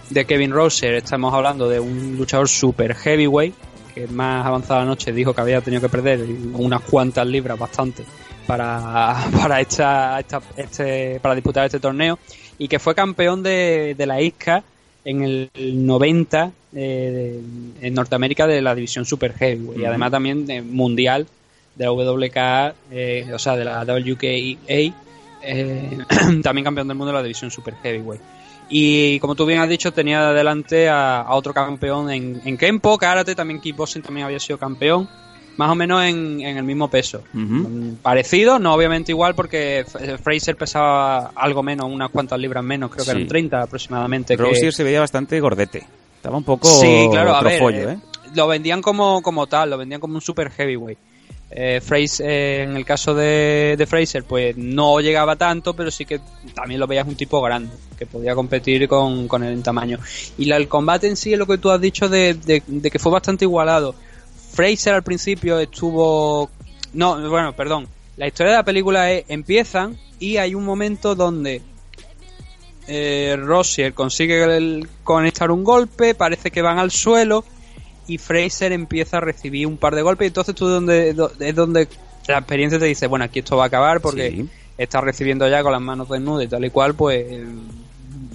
de 0.09 0.25
Kevin 0.25 0.51
Roser 0.51 0.95
estamos 0.95 1.33
hablando 1.33 1.67
de 1.67 1.81
un 1.81 2.17
luchador 2.17 2.47
super 2.47 2.95
heavyweight 2.95 3.55
que 3.99 4.07
más 4.13 4.45
avanzada 4.45 4.85
noche 4.85 5.11
dijo 5.11 5.33
que 5.33 5.41
había 5.41 5.61
tenido 5.61 5.81
que 5.81 5.89
perder 5.89 6.21
unas 6.53 6.81
cuantas 6.81 7.27
libras 7.27 7.57
bastante 7.59 8.03
para, 8.47 9.15
para 9.41 9.59
esta, 9.61 10.19
esta- 10.19 10.41
este, 10.55 11.19
para 11.19 11.35
disputar 11.35 11.65
este 11.65 11.79
torneo 11.79 12.17
y 12.57 12.67
que 12.67 12.79
fue 12.79 12.95
campeón 12.95 13.43
de, 13.43 13.95
de 13.97 14.05
la 14.05 14.21
ISCA 14.21 14.63
en 15.05 15.23
el 15.23 15.49
90 15.55 16.51
eh, 16.75 17.39
en 17.81 17.93
Norteamérica 17.93 18.47
de 18.47 18.61
la 18.61 18.75
división 18.75 19.05
super 19.05 19.33
heavyweight 19.33 19.81
y 19.81 19.85
además 19.85 20.11
también 20.11 20.45
de 20.45 20.61
mundial 20.61 21.27
de 21.75 21.85
la 21.85 21.91
WKA, 21.93 22.73
eh, 22.91 23.25
o 23.33 23.39
sea, 23.39 23.55
de 23.55 23.63
la 23.65 23.83
WKA, 23.83 24.93
eh, 25.41 25.97
también 26.43 26.65
campeón 26.65 26.87
del 26.87 26.97
mundo 26.97 27.11
de 27.11 27.17
la 27.17 27.23
división 27.23 27.49
super 27.51 27.73
heavyweight. 27.81 28.21
Y 28.69 29.19
como 29.19 29.33
tú 29.35 29.45
bien 29.45 29.59
has 29.61 29.69
dicho, 29.69 29.91
tenía 29.91 30.29
adelante 30.29 30.89
a, 30.89 31.21
a 31.21 31.33
otro 31.35 31.53
campeón 31.53 32.11
en, 32.11 32.41
en 32.45 32.57
Kempo, 32.57 32.97
Karate, 32.97 33.33
también 33.35 33.59
Kickboxing 33.59 34.01
también 34.03 34.25
había 34.27 34.39
sido 34.39 34.59
campeón, 34.59 35.09
más 35.57 35.71
o 35.71 35.75
menos 35.75 36.03
en, 36.03 36.39
en 36.41 36.57
el 36.57 36.63
mismo 36.63 36.87
peso. 36.89 37.23
Mm, 37.33 37.93
Parecido, 38.03 38.59
no 38.59 38.73
obviamente 38.73 39.11
igual, 39.11 39.33
porque 39.33 39.79
F- 39.79 40.17
Fraser 40.19 40.55
pesaba 40.55 41.31
algo 41.35 41.63
menos, 41.63 41.87
unas 41.91 42.11
cuantas 42.11 42.39
libras 42.39 42.63
menos, 42.63 42.91
creo 42.91 43.05
que 43.05 43.11
Sí. 43.11 43.17
eran 43.17 43.27
30 43.27 43.61
aproximadamente. 43.63 44.37
que- 44.37 44.43
Rosier 44.43 44.71
se 44.73 44.83
veía 44.83 44.99
bastante 44.99 45.39
gordete. 45.39 45.87
Estaba 46.17 46.37
un 46.37 46.43
poco 46.43 46.67
Sí, 46.67 47.07
claro, 47.11 47.33
a 47.35 47.41
ver, 47.41 47.61
eh, 47.61 47.91
¿eh? 47.93 47.97
lo 48.35 48.47
vendían 48.47 48.81
como, 48.83 49.21
como 49.23 49.47
tal, 49.47 49.71
lo 49.71 49.77
vendían 49.79 49.99
como 49.99 50.13
un 50.15 50.21
super 50.21 50.51
heavyweight. 50.51 50.99
Eh, 51.51 51.81
Fraser, 51.81 52.29
eh, 52.29 52.63
en 52.63 52.75
el 52.77 52.85
caso 52.85 53.15
de, 53.15 53.75
de 53.77 53.85
Fraser, 53.87 54.23
pues 54.23 54.55
no 54.55 54.99
llegaba 54.99 55.35
tanto, 55.35 55.73
pero 55.73 55.89
sí 55.89 56.05
que 56.05 56.19
también 56.53 56.79
lo 56.79 56.85
veías 56.85 57.07
un 57.07 57.15
tipo 57.15 57.41
grande, 57.41 57.71
que 57.97 58.05
podía 58.05 58.35
competir 58.35 58.87
con, 58.87 59.27
con 59.27 59.43
él 59.43 59.53
en 59.53 59.63
tamaño. 59.63 59.97
Y 60.37 60.45
la- 60.45 60.57
el 60.57 60.67
combate 60.67 61.07
en 61.07 61.17
sí 61.17 61.33
es 61.33 61.39
lo 61.39 61.47
que 61.47 61.57
tú 61.57 61.71
has 61.71 61.81
dicho 61.81 62.07
de, 62.07 62.35
de- 62.35 62.61
de 62.67 62.91
que 62.91 62.99
fue 62.99 63.11
bastante 63.11 63.45
igualado. 63.45 63.95
Fraser 64.53 64.93
al 64.93 65.03
principio 65.03 65.59
estuvo... 65.59 66.49
No, 66.93 67.29
bueno, 67.29 67.53
perdón. 67.55 67.87
La 68.17 68.27
historia 68.27 68.51
de 68.51 68.57
la 68.59 68.63
película 68.63 69.11
es, 69.11 69.25
empiezan 69.27 69.97
y 70.19 70.37
hay 70.37 70.53
un 70.53 70.65
momento 70.65 71.15
donde 71.15 71.61
eh, 72.87 73.35
Rossier 73.39 73.93
consigue 73.93 74.83
conectar 75.03 75.51
un 75.51 75.63
golpe, 75.63 76.15
parece 76.15 76.51
que 76.51 76.61
van 76.61 76.79
al 76.79 76.91
suelo 76.91 77.43
y 78.09 78.17
Fraser 78.17 78.71
empieza 78.73 79.17
a 79.17 79.21
recibir 79.21 79.65
un 79.67 79.77
par 79.77 79.95
de 79.95 80.01
golpes 80.01 80.25
y 80.25 80.27
entonces 80.29 80.55
tú 80.55 80.67
donde, 80.67 81.13
do- 81.13 81.31
es 81.39 81.55
donde 81.55 81.87
la 82.27 82.37
experiencia 82.39 82.77
te 82.79 82.85
dice, 82.85 83.07
bueno, 83.07 83.25
aquí 83.25 83.39
esto 83.39 83.55
va 83.55 83.63
a 83.63 83.67
acabar 83.67 84.01
porque 84.01 84.29
Sí. 84.31 84.49
está 84.77 84.99
recibiendo 85.01 85.47
ya 85.47 85.63
con 85.63 85.71
las 85.71 85.81
manos 85.81 86.09
desnudas 86.09 86.45
y 86.45 86.47
tal 86.49 86.65
y 86.65 86.69
cual, 86.69 86.93
pues 86.95 87.25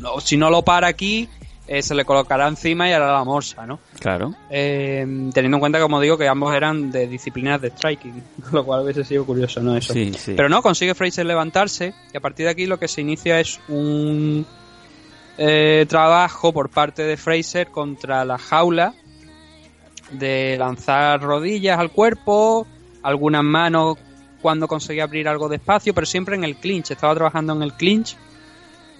no- 0.01 0.21
si 0.21 0.37
no 0.37 0.51
lo 0.51 0.63
para 0.63 0.87
aquí, 0.89 1.29
eh, 1.67 1.81
se 1.83 1.95
le 1.95 2.05
colocará 2.05 2.47
encima 2.47 2.89
y 2.89 2.93
hará 2.93 3.11
la 3.13 3.25
morsa, 3.25 3.67
¿no? 3.67 3.81
Claro. 3.99 4.35
Eh, 4.51 5.31
teniendo 5.33 5.57
en 5.57 5.61
cuenta, 5.61 5.81
como 5.81 5.99
digo, 6.01 6.19
que 6.19 6.29
ambos 6.29 6.55
eran 6.55 6.91
de 6.93 7.07
disciplinas 7.07 7.61
de 7.63 7.71
striking, 7.71 8.23
lo 8.53 8.65
cual 8.67 8.83
hubiese 8.85 9.03
sido 9.05 9.25
curioso, 9.25 9.61
¿no? 9.63 9.75
Eso. 9.77 9.93
Sí, 9.95 10.13
sí. 10.19 10.35
Pero 10.37 10.49
no, 10.51 10.61
consigue 10.61 10.95
Fraser 10.95 11.25
levantarse 11.25 11.95
y 12.13 12.17
a 12.17 12.21
partir 12.21 12.45
de 12.47 12.53
aquí 12.53 12.67
lo 12.67 12.79
que 12.79 12.87
se 12.89 13.01
inicia 13.01 13.41
es 13.41 13.59
un 13.69 14.45
eh, 15.39 15.87
trabajo 15.89 16.53
por 16.53 16.69
parte 16.69 17.03
de 17.03 17.17
Fraser 17.17 17.69
contra 17.69 18.25
la 18.25 18.39
jaula 18.39 18.95
de 20.19 20.57
lanzar 20.59 21.21
rodillas 21.23 21.79
al 21.79 21.91
cuerpo, 21.91 22.67
algunas 23.03 23.45
manos 23.45 23.99
cuando 24.41 24.69
conseguía 24.69 25.05
abrir 25.05 25.27
algo 25.29 25.49
de 25.49 25.57
espacio, 25.57 25.95
pero 25.95 26.07
siempre 26.07 26.37
en 26.37 26.45
el 26.45 26.57
clinch. 26.57 26.91
Estaba 26.91 27.15
trabajando 27.15 27.55
en 27.55 27.63
el 27.63 27.73
clinch 27.73 28.17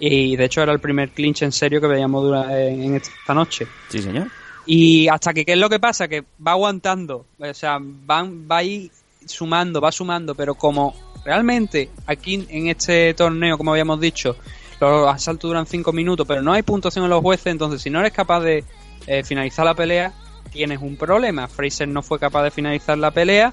y 0.01 0.37
de 0.37 0.45
hecho 0.45 0.63
era 0.63 0.73
el 0.73 0.81
primer 0.81 1.11
clinch 1.11 1.43
en 1.43 1.53
serio 1.53 1.81
que 1.81 1.87
veíamos 1.87 2.25
en, 2.51 2.95
esta 2.95 3.35
noche. 3.35 3.67
Sí, 3.89 4.01
señor. 4.01 4.29
Y 4.67 5.09
hasta 5.09 5.35
que, 5.35 5.45
¿qué 5.45 5.53
es 5.53 5.59
lo 5.59 5.69
que 5.69 5.79
pasa? 5.79 6.09
Que 6.09 6.23
va 6.47 6.53
aguantando, 6.53 7.27
o 7.39 7.55
sea, 7.55 7.79
van, 7.81 8.49
va 8.51 8.59
ahí 8.59 8.91
sumando, 9.27 9.81
va 9.81 9.93
sumando, 9.93 10.35
pero 10.35 10.55
como 10.55 10.95
realmente 11.25 11.91
aquí 12.07 12.47
en 12.49 12.69
este 12.69 13.13
torneo, 13.15 13.59
como 13.59 13.73
habíamos 13.73 14.01
dicho, 14.01 14.37
los 14.81 15.09
asaltos 15.09 15.49
duran 15.49 15.67
5 15.67 15.93
minutos, 15.93 16.27
pero 16.27 16.43
no 16.43 16.53
hay 16.53 16.63
puntuación 16.63 17.05
en 17.05 17.11
los 17.11 17.21
jueces, 17.21 17.49
entonces 17.49 17.83
si 17.83 17.91
no 17.91 18.01
eres 18.01 18.13
capaz 18.13 18.41
de 18.41 18.65
eh, 19.07 19.23
finalizar 19.25 19.65
la 19.65 19.75
pelea, 19.75 20.13
tienes 20.55 20.81
un 20.81 20.97
problema. 20.97 21.49
Fraser 21.49 21.89
no 21.89 22.01
fue 22.01 22.21
capaz 22.21 22.45
de 22.45 22.51
finalizar 22.53 22.97
la 22.97 23.11
pelea, 23.11 23.53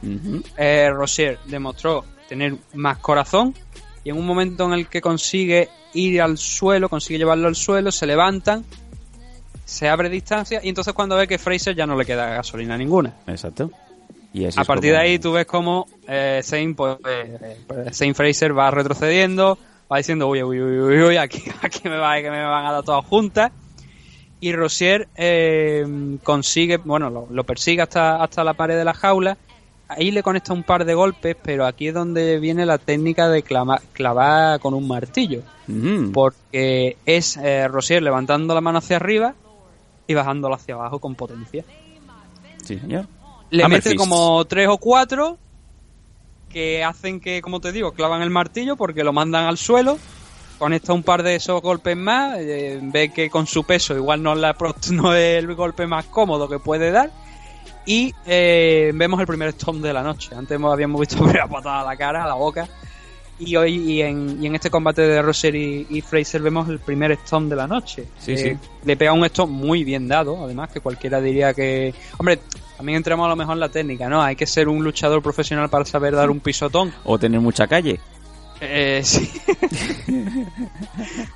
eh, 0.56 0.90
Rosier 0.94 1.40
demostró 1.48 2.06
tener 2.30 2.56
más 2.76 3.00
corazón 3.00 3.56
y 4.04 4.12
en 4.12 4.18
un 4.18 4.26
momento 4.26 4.66
en 4.66 4.74
el 4.74 4.88
que 4.88 5.02
consigue 5.02 5.68
ir 5.94 6.22
al 6.22 6.38
suelo, 6.38 6.88
consigue 6.88 7.18
llevarlo 7.18 7.48
al 7.48 7.56
suelo, 7.56 7.92
se 7.92 8.06
levantan, 8.06 8.64
se 9.66 9.90
abre 9.90 10.10
distancia 10.10 10.62
y 10.64 10.70
entonces 10.70 10.94
cuando 10.94 11.16
ve 11.16 11.28
que 11.28 11.40
Fraser 11.40 11.76
ya 11.76 11.88
no 11.88 11.98
le 11.98 12.06
queda 12.06 12.36
gasolina 12.36 12.78
ninguna. 12.78 13.16
Exacto. 13.26 13.72
Y 14.32 14.46
así 14.46 14.60
A 14.60 14.64
partir 14.64 14.92
de 14.92 15.00
ahí 15.00 15.20
tú 15.20 15.34
ves 15.34 15.48
como 15.48 15.88
eh, 16.08 16.42
Zane, 16.44 16.76
pues, 16.76 16.98
eh, 17.06 17.58
Zane 17.92 18.14
Fraser 18.14 18.58
va 18.58 18.70
retrocediendo, 18.70 19.58
va 19.92 19.98
diciendo, 19.98 20.28
uy, 20.30 20.44
uy, 20.44 20.62
uy, 20.62 20.80
uy, 20.80 21.02
uy, 21.02 21.18
aquí, 21.18 21.44
aquí 21.62 21.90
me, 21.90 21.98
va, 21.98 22.16
que 22.22 22.30
me 22.30 22.46
van 22.46 22.66
a 22.68 22.72
dar 22.72 22.84
todas 22.84 23.04
juntas. 23.06 23.52
Y 24.42 24.52
Rosier 24.54 25.08
eh, 25.16 26.18
consigue, 26.24 26.78
bueno, 26.78 27.10
lo, 27.10 27.28
lo 27.30 27.44
persigue 27.46 27.82
hasta, 27.84 28.22
hasta 28.22 28.44
la 28.44 28.54
pared 28.56 28.76
de 28.76 28.84
la 28.84 28.94
jaula. 28.94 29.38
Ahí 29.88 30.10
le 30.12 30.24
conecta 30.24 30.52
un 30.52 30.64
par 30.64 30.84
de 30.84 30.94
golpes, 30.96 31.36
pero 31.42 31.66
aquí 31.66 31.90
es 31.90 31.94
donde 31.94 32.40
viene 32.40 32.66
la 32.66 32.78
técnica 32.78 33.30
de 33.30 33.44
clama- 33.44 33.82
clavar 33.94 34.60
con 34.60 34.74
un 34.74 34.88
martillo. 34.88 35.44
Ujú. 35.68 36.12
Porque 36.12 36.98
es 37.06 37.38
eh, 37.38 37.68
Rosier 37.68 38.02
levantando 38.02 38.54
la 38.56 38.62
mano 38.62 38.80
hacia 38.80 38.96
arriba 38.96 39.36
y 40.08 40.14
bajándola 40.14 40.56
hacia 40.56 40.74
abajo 40.74 41.00
con 41.00 41.14
potencia. 41.16 41.64
Sí, 42.64 42.80
señor. 42.80 43.06
Le 43.52 43.64
Hammer 43.64 43.84
mete 43.84 43.96
como 43.96 44.44
tres 44.46 44.68
o 44.70 44.78
cuatro 44.78 45.38
que 46.50 46.84
hacen 46.84 47.20
que, 47.20 47.42
como 47.42 47.60
te 47.60 47.72
digo, 47.72 47.92
clavan 47.92 48.22
el 48.22 48.30
martillo 48.30 48.76
porque 48.76 49.04
lo 49.04 49.14
mandan 49.14 49.46
al 49.46 49.58
suelo. 49.58 50.00
Conecta 50.62 50.94
un 50.94 51.02
par 51.02 51.24
de 51.24 51.34
esos 51.38 51.60
golpes 51.60 51.98
más. 51.98 52.38
eh, 52.40 52.80
ve 52.84 53.12
que 53.12 53.32
con 53.32 53.48
su 53.48 53.64
peso 53.64 53.96
igual 53.96 54.22
no, 54.22 54.34
es 54.34 54.40
la, 54.40 54.56
no 54.92 55.16
es 55.16 55.44
el 55.44 55.56
golpe 55.56 55.88
más 55.88 56.06
cómodo 56.06 56.48
que 56.48 56.60
puede 56.60 56.92
dar. 56.92 57.10
Y 57.88 58.14
eh, 58.28 58.92
vemos 58.94 59.20
el 59.20 59.26
primer 59.26 59.54
stomp 59.54 59.82
de 59.84 59.92
la 59.92 60.04
noche. 60.04 60.36
Antes 60.36 60.62
habíamos 60.64 61.02
visto 61.02 61.24
una 61.24 61.48
patada 61.48 61.82
a 61.82 61.84
la 61.84 61.98
cara, 61.98 62.24
a 62.26 62.28
la 62.28 62.36
boca. 62.36 62.68
Y 63.40 63.56
hoy 63.56 63.74
y 63.76 64.02
en, 64.04 64.38
y 64.40 64.46
en 64.46 64.54
este 64.54 64.70
combate 64.70 65.02
de 65.02 65.20
Rosser 65.20 65.56
y, 65.56 65.88
y 65.90 66.02
Fraser 66.02 66.44
vemos 66.44 66.70
el 66.70 66.78
primer 66.78 67.12
stomp 67.26 67.50
de 67.50 67.56
la 67.56 67.66
noche. 67.66 68.06
Sí, 68.20 68.34
Eh, 68.34 68.38
sí. 68.38 68.70
Le 68.86 68.96
pega 68.96 69.14
un 69.14 69.26
stomp 69.26 69.52
muy 69.52 69.84
bien 69.84 70.08
dado, 70.08 70.44
además 70.46 70.70
que 70.70 70.80
cualquiera 70.80 71.20
diría 71.20 71.56
que... 71.56 71.92
Hombre, 72.20 72.38
también 72.78 72.98
entramos 72.98 73.26
a 73.26 73.30
lo 73.30 73.36
mejor 73.36 73.56
en 73.56 73.62
la 73.62 73.70
técnica, 73.70 74.08
¿no? 74.08 74.22
Hay 74.22 74.36
que 74.36 74.46
ser 74.46 74.68
un 74.70 74.84
luchador 74.84 75.24
profesional 75.24 75.72
para 75.72 75.86
saber 75.86 76.14
dar 76.16 76.30
un 76.30 76.40
pisotón. 76.40 76.94
O 77.04 77.18
tener 77.18 77.40
mucha 77.40 77.66
calle. 77.66 78.00
Eh, 78.64 79.02
sí. 79.04 79.28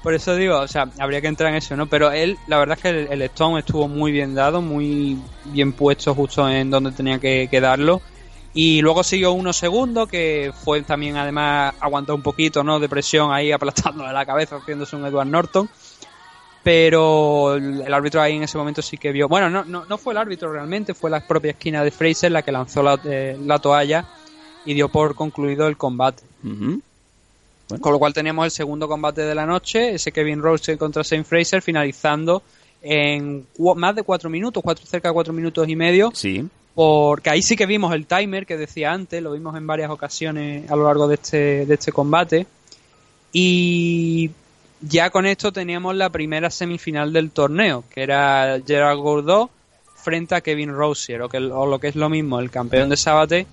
Por 0.03 0.13
eso 0.13 0.35
digo, 0.35 0.59
o 0.59 0.67
sea, 0.67 0.89
habría 0.99 1.21
que 1.21 1.27
entrar 1.27 1.49
en 1.49 1.55
eso, 1.55 1.75
¿no? 1.75 1.87
Pero 1.87 2.11
él, 2.11 2.37
la 2.45 2.59
verdad 2.59 2.77
es 2.77 2.83
que 2.83 2.89
el, 2.89 3.07
el 3.11 3.21
Stone 3.23 3.59
estuvo 3.59 3.87
muy 3.87 4.11
bien 4.11 4.35
dado, 4.35 4.61
muy 4.61 5.17
bien 5.45 5.73
puesto 5.73 6.13
justo 6.13 6.47
en 6.47 6.69
donde 6.69 6.91
tenía 6.91 7.19
que, 7.19 7.47
que 7.49 7.59
darlo. 7.59 8.01
Y 8.53 8.81
luego 8.81 9.03
siguió 9.03 9.33
unos 9.33 9.57
segundos, 9.57 10.07
que 10.07 10.53
fue 10.63 10.81
también, 10.83 11.17
además, 11.17 11.73
aguantó 11.79 12.13
un 12.13 12.21
poquito, 12.21 12.63
¿no? 12.63 12.79
De 12.79 12.87
presión 12.87 13.33
ahí 13.33 13.51
aplastándole 13.51 14.13
la 14.13 14.25
cabeza, 14.25 14.57
haciéndose 14.57 14.95
un 14.95 15.05
Edward 15.05 15.27
Norton. 15.27 15.67
Pero 16.63 17.55
el 17.55 17.93
árbitro 17.93 18.21
ahí 18.21 18.37
en 18.37 18.43
ese 18.43 18.57
momento 18.57 18.81
sí 18.81 18.97
que 18.97 19.11
vio. 19.11 19.27
Bueno, 19.27 19.49
no, 19.49 19.65
no, 19.65 19.85
no 19.85 19.97
fue 19.97 20.13
el 20.13 20.17
árbitro 20.17 20.51
realmente, 20.51 20.93
fue 20.93 21.09
la 21.09 21.19
propia 21.19 21.51
esquina 21.51 21.83
de 21.83 21.91
Fraser 21.91 22.31
la 22.31 22.43
que 22.43 22.51
lanzó 22.51 22.81
la, 22.81 22.99
eh, 23.03 23.37
la 23.43 23.59
toalla 23.59 24.05
y 24.63 24.73
dio 24.73 24.89
por 24.89 25.15
concluido 25.15 25.67
el 25.67 25.77
combate. 25.77 26.23
Con 27.81 27.91
lo 27.91 27.99
cual 27.99 28.13
teníamos 28.13 28.45
el 28.45 28.51
segundo 28.51 28.87
combate 28.87 29.21
de 29.21 29.33
la 29.33 29.45
noche, 29.45 29.95
ese 29.95 30.11
Kevin 30.11 30.41
Rose 30.41 30.77
contra 30.77 31.01
Shane 31.03 31.23
Fraser, 31.23 31.61
finalizando 31.61 32.43
en 32.81 33.47
más 33.75 33.95
de 33.95 34.03
cuatro 34.03 34.29
minutos, 34.29 34.61
cuatro, 34.63 34.85
cerca 34.85 35.09
de 35.09 35.13
cuatro 35.13 35.33
minutos 35.33 35.67
y 35.67 35.75
medio, 35.75 36.11
Sí. 36.13 36.47
porque 36.75 37.31
ahí 37.31 37.41
sí 37.41 37.55
que 37.55 37.65
vimos 37.65 37.93
el 37.95 38.05
timer 38.05 38.45
que 38.45 38.57
decía 38.57 38.91
antes, 38.91 39.23
lo 39.23 39.31
vimos 39.31 39.55
en 39.57 39.65
varias 39.65 39.89
ocasiones 39.89 40.69
a 40.69 40.75
lo 40.75 40.83
largo 40.83 41.07
de 41.07 41.15
este, 41.15 41.65
de 41.65 41.73
este 41.73 41.91
combate. 41.91 42.45
Y 43.33 44.29
ya 44.81 45.09
con 45.09 45.25
esto 45.25 45.51
teníamos 45.51 45.95
la 45.95 46.09
primera 46.09 46.49
semifinal 46.51 47.11
del 47.11 47.31
torneo, 47.31 47.83
que 47.89 48.03
era 48.03 48.59
Gerard 48.65 48.97
Gourdot 48.97 49.49
frente 49.95 50.35
a 50.35 50.41
Kevin 50.41 50.71
Rosier, 50.71 51.23
o, 51.23 51.29
que, 51.29 51.37
o 51.39 51.65
lo 51.65 51.79
que 51.79 51.87
es 51.87 51.95
lo 51.95 52.09
mismo, 52.09 52.39
el 52.39 52.51
campeón 52.51 52.89
de 52.89 52.97
Sabate 52.97 53.47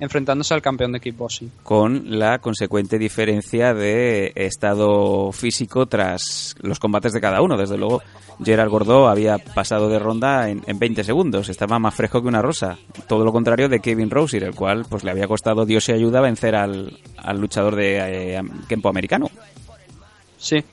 enfrentándose 0.00 0.54
al 0.54 0.62
campeón 0.62 0.92
de 0.92 1.00
kickboxing. 1.00 1.50
Con 1.62 2.18
la 2.18 2.38
consecuente 2.38 2.98
diferencia 2.98 3.74
de 3.74 4.32
estado 4.34 5.32
físico 5.32 5.86
tras 5.86 6.54
los 6.60 6.78
combates 6.78 7.12
de 7.12 7.20
cada 7.20 7.42
uno. 7.42 7.56
Desde 7.56 7.76
luego, 7.76 8.02
Gerard 8.42 8.70
Gordó 8.70 9.08
había 9.08 9.38
pasado 9.38 9.88
de 9.88 9.98
ronda 9.98 10.48
en, 10.48 10.62
en 10.66 10.78
20 10.78 11.04
segundos. 11.04 11.48
Estaba 11.48 11.78
más 11.78 11.94
fresco 11.94 12.22
que 12.22 12.28
una 12.28 12.42
rosa. 12.42 12.78
Todo 13.06 13.24
lo 13.24 13.32
contrario 13.32 13.68
de 13.68 13.80
Kevin 13.80 14.10
Rosier, 14.10 14.44
el 14.44 14.54
cual 14.54 14.86
pues 14.88 15.04
le 15.04 15.10
había 15.10 15.26
costado 15.26 15.66
Dios 15.66 15.88
y 15.88 15.92
ayuda 15.92 16.20
vencer 16.20 16.54
al, 16.54 16.98
al 17.16 17.40
luchador 17.40 17.76
de 17.76 18.36
eh, 18.36 18.42
Kempo 18.68 18.88
americano. 18.88 19.30
Sí. 20.38 20.64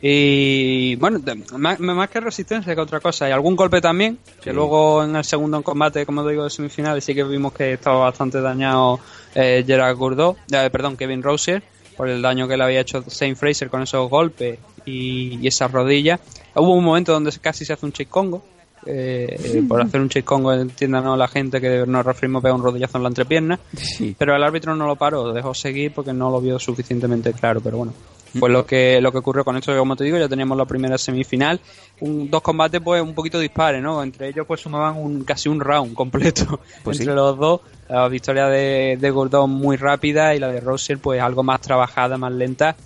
Y 0.00 0.94
bueno, 0.96 1.20
más, 1.56 1.80
más 1.80 2.08
que 2.08 2.20
resistencia 2.20 2.74
que 2.74 2.80
otra 2.80 3.00
cosa. 3.00 3.28
Y 3.28 3.32
algún 3.32 3.56
golpe 3.56 3.80
también, 3.80 4.18
que 4.40 4.52
luego 4.52 5.02
en 5.02 5.16
el 5.16 5.24
segundo 5.24 5.60
combate, 5.62 6.06
como 6.06 6.26
digo, 6.28 6.44
de 6.44 6.50
semifinales, 6.50 7.04
sí 7.04 7.14
que 7.14 7.24
vimos 7.24 7.52
que 7.52 7.72
estaba 7.72 7.98
bastante 7.98 8.40
dañado 8.40 9.00
eh, 9.34 9.64
Gerard 9.66 9.96
Gourdot, 9.96 10.36
eh, 10.52 10.68
perdón, 10.70 10.96
Kevin 10.96 11.22
Rosier, 11.22 11.62
por 11.96 12.08
el 12.08 12.22
daño 12.22 12.46
que 12.46 12.56
le 12.56 12.62
había 12.62 12.80
hecho 12.80 13.02
Shane 13.08 13.34
Fraser 13.34 13.70
con 13.70 13.82
esos 13.82 14.08
golpes 14.08 14.58
y, 14.86 15.38
y 15.42 15.46
esas 15.48 15.72
rodillas. 15.72 16.20
Hubo 16.54 16.74
un 16.74 16.84
momento 16.84 17.12
donde 17.12 17.32
casi 17.40 17.64
se 17.64 17.72
hace 17.72 17.84
un 17.84 17.92
chase 17.92 18.06
congo. 18.06 18.42
eh, 18.86 19.36
eh, 19.54 19.62
por 19.68 19.80
hacer 19.82 20.00
un 20.00 20.08
chase 20.08 20.24
congo, 20.24 20.52
entiéndanos 20.52 21.18
la 21.18 21.28
gente 21.28 21.60
que 21.60 21.84
nos 21.86 22.06
referimos 22.06 22.44
a 22.44 22.54
un 22.54 22.62
rodillazo 22.62 22.98
en 22.98 23.02
la 23.02 23.08
entrepierna. 23.08 23.58
Sí. 23.76 24.14
Pero 24.16 24.34
el 24.34 24.42
árbitro 24.42 24.74
no 24.74 24.86
lo 24.86 24.96
paró, 24.96 25.32
dejó 25.32 25.54
seguir 25.54 25.92
porque 25.92 26.12
no 26.12 26.30
lo 26.30 26.40
vio 26.40 26.58
suficientemente 26.58 27.32
claro, 27.32 27.60
pero 27.60 27.78
bueno. 27.78 27.92
Fue 28.38 28.50
lo 28.50 28.66
que 28.66 29.00
lo 29.00 29.12
que 29.12 29.18
ocurrió 29.18 29.44
con 29.44 29.56
esto, 29.56 29.72
que 29.72 29.78
como 29.78 29.96
te 29.96 30.04
digo, 30.04 30.18
ya 30.18 30.28
teníamos 30.28 30.58
la 30.58 30.64
primera 30.66 30.98
semifinal, 30.98 31.60
un, 32.00 32.30
dos 32.30 32.42
combates 32.42 32.80
pues 32.82 33.00
un 33.02 33.14
poquito 33.14 33.38
dispares, 33.38 33.82
¿no? 33.82 34.02
Entre 34.02 34.28
ellos 34.28 34.46
pues 34.46 34.60
sumaban 34.60 34.96
un 34.96 35.24
casi 35.24 35.48
un 35.48 35.60
round 35.60 35.94
completo 35.94 36.60
Pues 36.84 37.00
entre 37.00 37.12
sí. 37.12 37.16
los 37.16 37.38
dos. 37.38 37.60
La 37.88 38.06
victoria 38.08 38.46
de, 38.48 38.98
de 39.00 39.10
Gordon 39.10 39.50
muy 39.50 39.76
rápida 39.76 40.34
y 40.34 40.38
la 40.38 40.48
de 40.48 40.60
Rosier 40.60 40.98
pues 40.98 41.20
algo 41.22 41.42
más 41.42 41.60
trabajada, 41.62 42.18
más 42.18 42.32
lenta, 42.32 42.76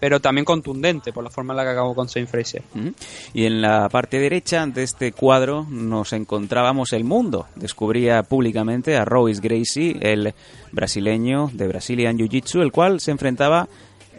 pero 0.00 0.20
también 0.20 0.44
contundente 0.44 1.12
por 1.12 1.22
la 1.22 1.30
forma 1.30 1.52
en 1.52 1.58
la 1.58 1.62
que 1.64 1.70
acabó 1.70 1.94
con 1.94 2.08
Saint 2.08 2.28
Fraser. 2.28 2.62
Ujú. 2.74 2.92
Y 3.34 3.44
en 3.46 3.60
la 3.62 3.88
parte 3.88 4.18
derecha 4.18 4.66
de 4.66 4.82
este 4.82 5.12
cuadro 5.12 5.64
nos 5.70 6.12
encontrábamos 6.12 6.92
el 6.92 7.04
mundo. 7.04 7.46
Descubría 7.54 8.24
públicamente 8.24 8.96
a 8.96 9.04
Royce 9.04 9.40
Gracie, 9.40 9.96
el 10.00 10.34
brasileño 10.72 11.50
de 11.52 11.68
Brazilian 11.68 12.16
Jiu-Jitsu, 12.18 12.60
el 12.62 12.72
cual 12.72 13.00
se 13.00 13.10
enfrentaba 13.12 13.68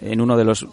en 0.01 0.21
uno 0.21 0.37
de 0.37 0.45
los 0.45 0.67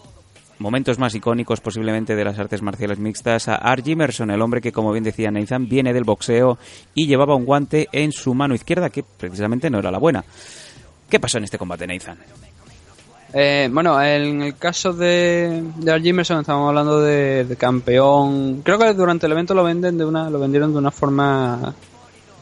momentos 0.59 0.97
más 0.97 1.13
icónicos 1.13 1.61
posiblemente 1.61 2.15
de 2.15 2.25
las 2.25 2.39
artes 2.39 2.61
marciales 2.61 2.99
mixtas 2.99 3.47
a 3.47 3.55
Art 3.55 3.85
Jimerson, 3.85 4.31
el 4.31 4.41
hombre 4.41 4.61
que, 4.61 4.71
como 4.71 4.91
bien 4.91 5.03
decía 5.03 5.31
Nathan, 5.31 5.69
viene 5.69 5.93
del 5.93 6.03
boxeo 6.03 6.57
y 6.93 7.07
llevaba 7.07 7.35
un 7.35 7.45
guante 7.45 7.87
en 7.91 8.11
su 8.11 8.33
mano 8.33 8.55
izquierda 8.55 8.89
que 8.89 9.03
precisamente 9.03 9.69
no 9.69 9.79
era 9.79 9.91
la 9.91 9.99
buena. 9.99 10.23
¿Qué 11.09 11.19
pasó 11.19 11.37
en 11.37 11.45
este 11.45 11.57
combate, 11.57 11.87
Nathan? 11.87 12.17
Eh, 13.33 13.69
bueno, 13.71 14.01
en 14.01 14.41
el 14.41 14.57
caso 14.57 14.93
de, 14.93 15.63
de 15.75 15.91
Art 15.91 16.03
Jimerson 16.03 16.39
estamos 16.39 16.67
hablando 16.69 17.01
de, 17.01 17.43
de 17.43 17.55
campeón. 17.55 18.61
Creo 18.63 18.79
que 18.79 18.93
durante 18.93 19.25
el 19.25 19.33
evento 19.33 19.53
lo 19.53 19.63
venden 19.63 19.97
de 19.97 20.05
una, 20.05 20.29
lo 20.29 20.39
vendieron 20.39 20.71
de 20.71 20.79
una 20.79 20.91
forma 20.91 21.75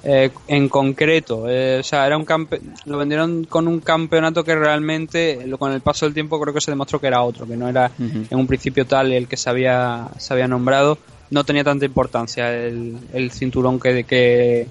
eh, 0.05 0.29
en 0.47 0.69
concreto. 0.69 1.49
Eh, 1.49 1.79
o 1.79 1.83
sea, 1.83 2.05
era 2.05 2.15
un 2.15 2.25
campe 2.25 2.61
lo 2.85 2.97
vendieron 2.97 3.45
con 3.45 3.67
un 3.67 3.79
campeonato 3.79 4.43
que 4.43 4.55
realmente, 4.55 5.39
con 5.57 5.71
el 5.71 5.81
paso 5.81 6.05
del 6.05 6.13
tiempo, 6.13 6.39
creo 6.39 6.53
que 6.53 6.61
se 6.61 6.71
demostró 6.71 7.01
que 7.01 7.07
era 7.07 7.23
otro, 7.23 7.47
que 7.47 7.57
no 7.57 7.67
era 7.67 7.91
en 7.97 8.37
un 8.37 8.47
principio 8.47 8.85
tal 8.85 9.11
el 9.11 9.27
que 9.27 9.35
se 9.35 9.49
había, 9.49 10.07
se 10.17 10.33
había 10.33 10.47
nombrado. 10.47 10.97
No 11.31 11.43
tenía 11.43 11.63
tanta 11.63 11.85
importancia 11.85 12.55
el, 12.55 12.97
el 13.13 13.31
cinturón 13.31 13.79
que, 13.79 14.03
que, 14.03 14.67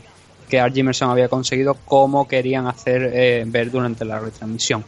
que 0.49 0.61
Art 0.61 0.75
Jimerson 0.75 1.11
había 1.11 1.29
conseguido 1.29 1.75
como 1.85 2.29
querían 2.29 2.67
hacer 2.69 3.11
eh, 3.13 3.45
ver 3.47 3.71
durante 3.71 4.05
la 4.05 4.21
retransmisión. 4.21 4.85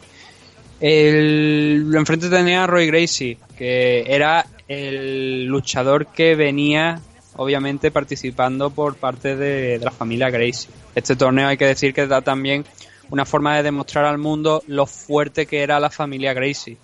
El, 0.79 1.91
enfrente 1.95 2.29
tenía 2.29 2.63
a 2.63 2.67
Roy 2.67 2.87
Gracie, 2.87 3.37
que 3.57 4.05
era 4.07 4.45
el 4.67 5.45
luchador 5.45 6.07
que 6.07 6.35
venía, 6.35 7.01
obviamente, 7.37 7.89
participando 7.91 8.69
por 8.69 8.95
parte 8.95 9.35
de, 9.35 9.79
de 9.79 9.85
la 9.85 9.91
familia 9.91 10.29
Gracie. 10.29 10.69
Este 10.95 11.15
torneo 11.15 11.47
hay 11.47 11.57
que 11.57 11.65
decir 11.65 11.93
que 11.93 12.05
da 12.07 12.21
también 12.21 12.65
una 13.09 13.25
forma 13.25 13.55
de 13.55 13.63
demostrar 13.63 14.05
al 14.05 14.17
mundo 14.17 14.61
lo 14.67 14.85
fuerte 14.85 15.45
que 15.45 15.61
era 15.63 15.79
la 15.79 15.89
familia 15.89 16.33
Gracie. 16.33 16.77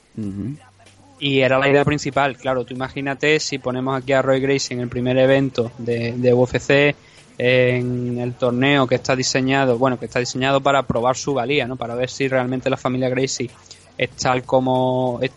Y 1.19 1.39
era 1.39 1.57
la 1.59 1.69
idea 1.69 1.85
principal. 1.85 2.37
Claro, 2.37 2.65
tú 2.65 2.73
imagínate 2.73 3.39
si 3.39 3.57
ponemos 3.57 3.95
aquí 4.01 4.13
a 4.13 4.21
Roy 4.21 4.39
Gracie 4.39 4.73
en 4.75 4.81
el 4.81 4.89
primer 4.89 5.17
evento 5.17 5.71
de, 5.77 6.13
de 6.13 6.33
UFC, 6.33 6.95
en 7.37 8.19
el 8.19 8.33
torneo 8.33 8.87
que 8.87 8.95
está 8.95 9.15
diseñado, 9.15 9.77
bueno, 9.77 9.97
que 9.99 10.05
está 10.05 10.19
diseñado 10.19 10.61
para 10.61 10.83
probar 10.83 11.15
su 11.15 11.33
valía, 11.33 11.65
¿no? 11.67 11.75
Para 11.77 11.95
ver 11.95 12.09
si 12.09 12.27
realmente 12.27 12.69
la 12.69 12.77
familia 12.77 13.09
Gracie 13.09 13.49
es 13.97 14.09
tal 14.11 14.43
como 14.43 15.19
es 15.21 15.31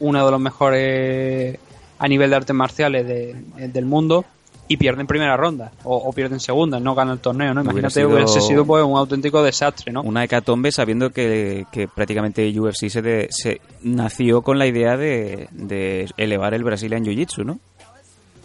uno 0.00 0.24
de 0.24 0.30
los 0.30 0.40
mejores 0.40 1.58
a 1.98 2.08
nivel 2.08 2.30
de 2.30 2.36
artes 2.36 2.54
marciales 2.56 3.06
de- 3.06 3.34
del 3.68 3.84
mundo 3.86 4.24
y 4.66 4.76
pierde 4.78 5.02
en 5.02 5.06
primera 5.06 5.36
ronda 5.36 5.72
o, 5.84 5.96
o 5.96 6.12
pierde 6.12 6.34
en 6.36 6.40
segunda, 6.40 6.80
no 6.80 6.94
gana 6.94 7.12
el 7.12 7.18
torneo, 7.18 7.52
¿no? 7.52 7.60
Hubiera 7.60 7.72
Imagínate, 7.88 7.94
sido- 8.00 8.08
hubiese 8.14 8.40
sido 8.40 8.64
pues 8.64 8.82
un 8.84 8.96
auténtico 8.96 9.42
desastre, 9.42 9.92
¿no? 9.92 10.02
Una 10.02 10.24
hecatombe 10.24 10.72
sabiendo 10.72 11.10
que, 11.10 11.66
que 11.70 11.86
prácticamente 11.88 12.48
UFC 12.58 12.88
se, 12.88 13.02
de- 13.02 13.28
se 13.30 13.60
nació 13.82 14.40
con 14.42 14.58
la 14.58 14.66
idea 14.66 14.96
de, 14.96 15.48
de 15.52 16.08
elevar 16.16 16.54
el 16.54 16.64
Brazilian 16.64 17.04
Jiu-Jitsu, 17.04 17.44
¿no? 17.44 17.58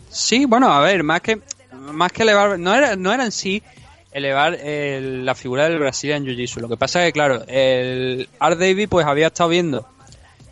Sí, 0.10 0.46
bueno, 0.46 0.74
a 0.74 0.82
ver, 0.82 1.04
más 1.04 1.22
que 1.22 1.40
más 1.72 2.12
que 2.12 2.24
elevar, 2.24 2.60
no 2.60 2.74
era, 2.76 2.96
no 2.96 3.14
era 3.14 3.24
en 3.26 3.32
sí 3.32 3.64
elevar 4.12 4.56
el- 4.56 5.26
la 5.26 5.36
figura 5.36 5.70
del 5.70 5.80
Brazilian 5.80 6.26
Jiu-Jitsu. 6.26 6.60
Lo 6.60 6.68
que 6.68 6.78
pasa 6.78 7.02
es 7.02 7.08
que, 7.10 7.14
claro, 7.14 7.44
el 7.48 8.28
Art 8.40 8.60
Davis 8.60 8.88
pues 8.90 9.06
había 9.06 9.28
estado 9.28 9.50
viendo 9.52 9.86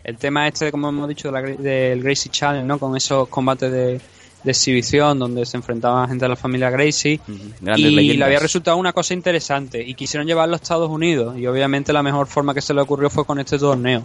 el 0.04 0.16
tema 0.16 0.48
este, 0.48 0.70
como 0.70 0.88
hemos 0.88 1.08
dicho, 1.08 1.30
de 1.30 1.32
la 1.32 1.42
del 1.42 2.02
Gracie 2.02 2.30
Challenge, 2.30 2.66
¿no? 2.66 2.78
Con 2.78 2.96
esos 2.96 3.28
combates 3.28 3.70
de, 3.70 4.00
de 4.44 4.50
exhibición 4.50 5.18
donde 5.18 5.44
se 5.46 5.56
enfrentaban 5.56 6.08
gente 6.08 6.24
de 6.24 6.28
la 6.28 6.36
familia 6.36 6.70
Gracie. 6.70 7.20
Y 7.28 7.82
leyendas. 7.82 8.16
le 8.16 8.24
había 8.24 8.38
resultado 8.38 8.76
una 8.76 8.92
cosa 8.92 9.14
interesante 9.14 9.82
y 9.82 9.94
quisieron 9.94 10.26
llevarlo 10.26 10.54
a 10.54 10.56
Estados 10.56 10.90
Unidos 10.90 11.36
y 11.38 11.46
obviamente 11.46 11.92
la 11.92 12.02
mejor 12.02 12.26
forma 12.26 12.54
que 12.54 12.60
se 12.60 12.74
le 12.74 12.80
ocurrió 12.80 13.10
fue 13.10 13.24
con 13.24 13.38
este 13.38 13.58
torneo. 13.58 14.04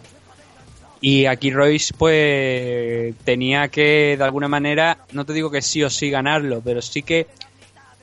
Y 1.02 1.26
aquí 1.26 1.52
Royce 1.52 1.94
pues 1.98 3.14
tenía 3.26 3.68
que 3.68 4.16
de 4.18 4.24
alguna 4.24 4.48
manera, 4.48 5.00
no 5.12 5.26
te 5.26 5.34
digo 5.34 5.52
que 5.52 5.62
sí 5.62 5.84
o 5.84 5.90
sí 5.90 6.10
ganarlo, 6.10 6.62
pero 6.64 6.82
sí 6.82 7.04
que 7.04 7.28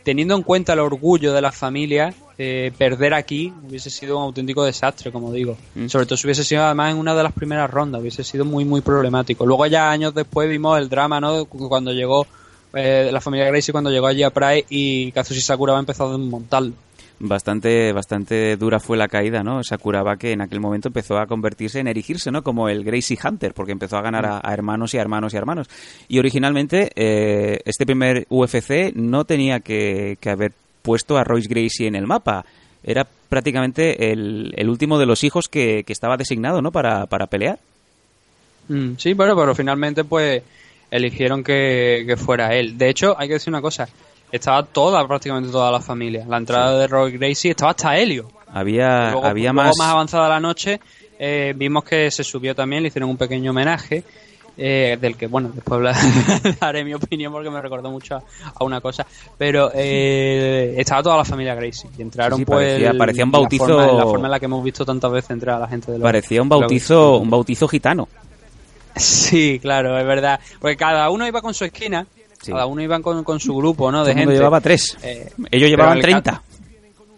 teniendo 0.02 0.36
en 0.36 0.42
cuenta 0.42 0.74
el 0.74 0.80
orgullo 0.80 1.32
de 1.32 1.40
la 1.40 1.52
familia, 1.52 2.12
eh, 2.42 2.72
perder 2.78 3.12
aquí 3.12 3.52
hubiese 3.68 3.90
sido 3.90 4.16
un 4.16 4.24
auténtico 4.24 4.64
desastre, 4.64 5.12
como 5.12 5.30
digo. 5.30 5.58
Mm. 5.74 5.88
Sobre 5.88 6.06
todo 6.06 6.16
si 6.16 6.26
hubiese 6.26 6.42
sido 6.42 6.64
además 6.64 6.92
en 6.92 6.96
una 6.96 7.14
de 7.14 7.22
las 7.22 7.34
primeras 7.34 7.70
rondas, 7.70 8.00
hubiese 8.00 8.24
sido 8.24 8.46
muy 8.46 8.64
muy 8.64 8.80
problemático. 8.80 9.44
Luego 9.44 9.66
ya 9.66 9.90
años 9.90 10.14
después 10.14 10.48
vimos 10.48 10.78
el 10.78 10.88
drama, 10.88 11.20
¿no? 11.20 11.44
Cuando 11.44 11.92
llegó 11.92 12.26
eh, 12.72 13.10
la 13.12 13.20
familia 13.20 13.46
Gracie, 13.48 13.72
cuando 13.72 13.90
llegó 13.90 14.06
allí 14.06 14.22
a 14.22 14.30
Pride 14.30 14.64
y 14.70 15.12
Kazushi 15.12 15.42
Sakura 15.42 15.76
ha 15.76 15.80
empezado 15.80 16.14
a 16.14 16.16
desmontarlo. 16.16 16.72
Bastante, 17.18 17.92
bastante 17.92 18.56
dura 18.56 18.80
fue 18.80 18.96
la 18.96 19.06
caída, 19.06 19.42
¿no? 19.42 19.62
Sakuraba 19.62 20.16
que 20.16 20.32
en 20.32 20.40
aquel 20.40 20.60
momento 20.60 20.88
empezó 20.88 21.18
a 21.18 21.26
convertirse 21.26 21.78
en 21.78 21.88
erigirse, 21.88 22.30
¿no? 22.30 22.42
Como 22.42 22.70
el 22.70 22.84
Gracie 22.84 23.18
Hunter, 23.22 23.52
porque 23.52 23.72
empezó 23.72 23.98
a 23.98 24.00
ganar 24.00 24.24
a, 24.24 24.40
a 24.42 24.54
hermanos 24.54 24.94
y 24.94 24.96
a 24.96 25.02
hermanos 25.02 25.34
y 25.34 25.36
a 25.36 25.40
hermanos. 25.40 25.68
Y 26.08 26.18
originalmente, 26.18 26.90
eh, 26.94 27.58
este 27.66 27.84
primer 27.84 28.26
UFC 28.30 28.94
no 28.94 29.26
tenía 29.26 29.60
que, 29.60 30.16
que 30.22 30.30
haber 30.30 30.52
puesto 30.82 31.18
a 31.18 31.24
Royce 31.24 31.48
Gracie 31.48 31.86
en 31.86 31.94
el 31.94 32.06
mapa. 32.06 32.44
Era 32.82 33.06
prácticamente 33.28 34.12
el, 34.12 34.52
el 34.56 34.68
último 34.68 34.98
de 34.98 35.06
los 35.06 35.22
hijos 35.22 35.48
que, 35.48 35.84
que 35.86 35.92
estaba 35.92 36.16
designado, 36.16 36.62
¿no? 36.62 36.72
Para, 36.72 37.06
para 37.06 37.26
pelear. 37.26 37.58
Mm, 38.68 38.92
sí, 38.96 39.14
bueno, 39.14 39.36
pero 39.36 39.54
finalmente 39.54 40.04
pues 40.04 40.42
eligieron 40.90 41.44
que, 41.44 42.04
que 42.06 42.16
fuera 42.16 42.54
él. 42.54 42.78
De 42.78 42.88
hecho, 42.88 43.14
hay 43.18 43.28
que 43.28 43.34
decir 43.34 43.52
una 43.52 43.60
cosa, 43.60 43.88
estaba 44.32 44.64
toda, 44.64 45.06
prácticamente 45.06 45.50
toda 45.50 45.70
la 45.70 45.80
familia. 45.80 46.24
La 46.28 46.38
entrada 46.38 46.78
de 46.78 46.86
Roy 46.86 47.12
Gracie 47.12 47.50
estaba 47.50 47.72
hasta 47.72 47.96
Helio. 47.96 48.30
Había, 48.52 49.12
luego, 49.12 49.26
había 49.26 49.52
luego 49.52 49.68
más... 49.68 49.78
más 49.78 49.88
avanzada 49.88 50.28
la 50.28 50.40
noche, 50.40 50.80
eh, 51.18 51.52
vimos 51.56 51.84
que 51.84 52.10
se 52.10 52.24
subió 52.24 52.54
también, 52.54 52.82
le 52.82 52.88
hicieron 52.88 53.10
un 53.10 53.16
pequeño 53.16 53.50
homenaje. 53.50 54.02
Eh, 54.62 54.98
del 55.00 55.16
que, 55.16 55.26
bueno, 55.26 55.50
después 55.54 55.76
habla- 55.78 55.96
daré 56.60 56.84
mi 56.84 56.92
opinión 56.92 57.32
porque 57.32 57.48
me 57.50 57.60
recordó 57.62 57.90
mucho 57.90 58.16
a, 58.16 58.22
a 58.54 58.62
una 58.64 58.80
cosa. 58.80 59.06
Pero 59.38 59.70
eh, 59.74 60.74
estaba 60.76 61.02
toda 61.02 61.16
la 61.16 61.24
familia 61.24 61.54
Gracie. 61.54 61.88
Y 61.98 62.02
entraron, 62.02 62.36
Sí, 62.38 62.42
sí, 62.42 62.44
pues. 62.44 62.66
parecía- 62.68 62.90
el- 62.90 62.98
parecía 62.98 63.24
un 63.24 63.32
la 63.32 63.38
bautizo- 63.38 63.58
forma- 63.66 63.86
La 63.92 64.02
forma, 64.04 64.26
en 64.26 64.30
la 64.32 64.38
que 64.38 64.44
hemos 64.44 64.62
visto 64.62 64.84
tantas 64.84 65.10
veces 65.10 65.30
entrar 65.30 65.56
a 65.56 65.60
la 65.60 65.68
gente 65.68 65.90
de 65.92 65.98
los- 65.98 66.02
Parecía 66.04 66.42
un 66.42 66.48
bautizo, 66.50 67.16
un 67.18 67.30
bautizo 67.30 67.66
gitano. 67.68 68.08
Sí, 68.96 69.58
claro, 69.60 69.98
es 69.98 70.06
verdad. 70.06 70.40
Porque 70.60 70.76
cada 70.76 71.08
uno 71.10 71.26
iba 71.26 71.40
con 71.40 71.54
su 71.54 71.64
esquina, 71.64 72.06
Sí. 72.42 72.52
cada 72.52 72.66
uno 72.66 72.82
iba 72.82 72.98
con, 73.00 73.22
con 73.24 73.38
su 73.40 73.54
grupo, 73.56 73.90
¿no? 73.92 74.04
De 74.04 74.14
gente. 74.14 74.34
llevaba 74.34 74.60
tres. 74.60 74.96
Eh, 75.02 75.30
Ellos 75.50 75.70
llevaban 75.70 75.98
pero 76.00 76.16
el 76.16 76.22
30. 76.22 76.42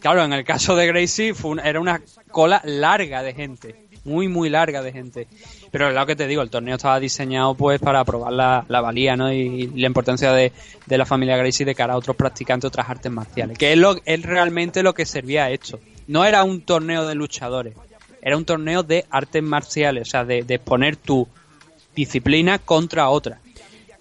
Claro, 0.01 0.25
en 0.25 0.33
el 0.33 0.45
caso 0.45 0.75
de 0.77 0.87
Gracie 0.87 1.33
fue 1.35 1.53
una- 1.53 1.63
era 1.63 1.81
una 1.81 2.01
cola 2.31 2.61
larga 2.65 3.23
de 3.23 3.35
gente, 3.35 3.77
muy, 4.05 4.27
muy 4.29 4.49
larga 4.51 4.83
de 4.83 4.93
gente. 4.93 5.29
Pero 5.73 5.91
lo 5.91 6.07
que 6.07 6.15
te 6.15 6.27
digo, 6.27 6.43
el 6.43 6.51
torneo 6.51 6.77
estaba 6.77 7.01
diseñado 7.01 7.55
pues 7.55 7.81
para 7.81 8.05
probar 8.05 8.35
la, 8.35 8.65
la 8.69 8.81
valía, 8.83 9.17
¿no? 9.17 9.33
Y, 9.33 9.69
la 9.69 9.87
importancia 9.87 10.31
de, 10.31 10.53
de 10.87 10.99
la 10.99 11.07
familia 11.07 11.39
Gracie 11.39 11.65
de 11.65 11.75
cara 11.75 11.95
a 11.95 11.97
otros 11.97 12.15
practicantes 12.15 12.63
de 12.65 12.69
otras 12.69 12.91
artes 12.91 13.11
marciales. 13.11 13.57
Que 13.57 13.73
es, 13.73 13.79
lo, 13.79 13.97
es 14.05 14.23
realmente 14.23 14.83
lo 14.83 14.93
que 14.93 15.07
servía 15.07 15.51
esto. 15.51 15.81
No 16.09 16.27
era 16.27 16.45
un 16.45 16.61
torneo 16.61 17.07
de 17.07 17.15
luchadores, 17.15 17.75
era 18.21 18.37
un 18.37 18.45
torneo 18.45 18.83
de 18.83 19.07
artes 19.09 19.43
marciales, 19.43 20.09
o 20.09 20.11
sea, 20.11 20.25
de, 20.27 20.43
de 20.43 20.57
exponer 20.57 20.97
tu 20.97 21.27
disciplina 21.97 22.59
contra 22.59 23.09
otra. 23.09 23.41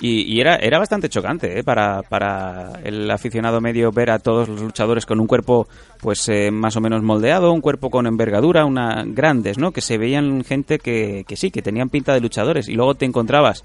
Y, 0.02 0.24
y 0.24 0.41
era, 0.41 0.56
era 0.56 0.80
bastante 0.80 1.10
chocante 1.10 1.60
¿eh? 1.60 1.64
para, 1.64 2.02
para 2.02 2.80
el 2.84 3.10
aficionado 3.12 3.62
medio 3.62 3.91
ver 3.91 4.10
a 4.10 4.18
todos 4.18 4.49
los 4.49 4.60
luchadores 4.60 5.06
con 5.06 5.20
un 5.20 5.28
cuerpo 5.28 5.68
pues 5.99 6.28
eh, 6.28 6.49
más 6.49 6.76
o 6.76 6.82
menos 6.82 7.04
moldeado, 7.04 7.54
un 7.54 7.62
cuerpo 7.62 7.91
con 7.91 8.08
envergadura, 8.08 8.66
una 8.66 9.04
grandes, 9.06 9.60
¿no? 9.60 9.72
Que 9.72 9.82
se 9.82 9.99
veían 9.99 10.43
gente 10.43 10.80
que, 10.80 11.24
que 11.28 11.36
sí, 11.36 11.52
que 11.52 11.62
tenían 11.62 11.89
pinta 11.89 12.14
de 12.14 12.20
luchadores. 12.20 12.68
Y 12.68 12.74
luego 12.74 12.95
te 12.95 13.06
encontrabas 13.06 13.64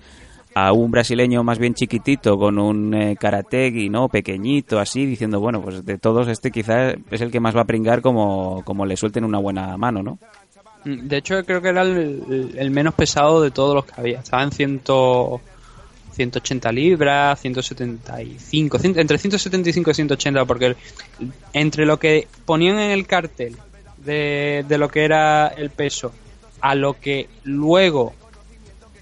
a 0.54 0.72
un 0.72 0.90
brasileño 0.90 1.44
más 1.44 1.58
bien 1.58 1.74
chiquitito 1.74 2.38
con 2.38 2.58
un 2.58 2.94
eh, 2.94 3.16
karategi, 3.20 3.90
¿no? 3.90 4.08
Pequeñito, 4.08 4.78
así, 4.78 5.04
diciendo, 5.04 5.38
bueno, 5.38 5.60
pues 5.60 5.84
de 5.84 5.98
todos 5.98 6.28
este 6.28 6.50
quizás 6.50 6.96
es 7.10 7.20
el 7.20 7.30
que 7.30 7.40
más 7.40 7.54
va 7.54 7.60
a 7.60 7.66
pringar 7.66 8.00
como, 8.00 8.62
como 8.64 8.86
le 8.86 8.96
suelten 8.96 9.24
una 9.24 9.38
buena 9.38 9.76
mano, 9.76 10.02
¿no? 10.02 10.18
Mm, 10.86 11.08
De 11.08 11.18
hecho, 11.18 11.44
creo 11.44 11.60
que 11.60 11.68
era 11.68 11.82
el, 11.82 12.70
menos 12.70 12.94
pesado 12.94 13.42
de 13.42 13.50
todos 13.50 13.74
los 13.74 13.84
que 13.84 14.00
había. 14.00 14.20
Estaba 14.20 14.44
en 14.44 14.50
100, 14.50 14.80
180 16.16 16.72
libras, 16.72 17.40
175, 17.40 18.78
cien- 18.78 18.98
entre 18.98 19.18
175 19.18 19.90
y 19.90 19.94
180, 19.94 20.44
porque 20.44 20.76
entre 21.52 21.86
lo 21.86 21.98
que 21.98 22.26
ponían 22.44 22.78
en 22.78 22.90
el 22.90 23.06
cartel 23.06 23.56
de, 23.98 24.64
de 24.68 24.78
lo 24.78 24.88
que 24.88 25.04
era 25.04 25.48
el 25.48 25.70
peso 25.70 26.12
a 26.60 26.74
lo 26.74 26.94
que 26.98 27.28
luego 27.44 28.14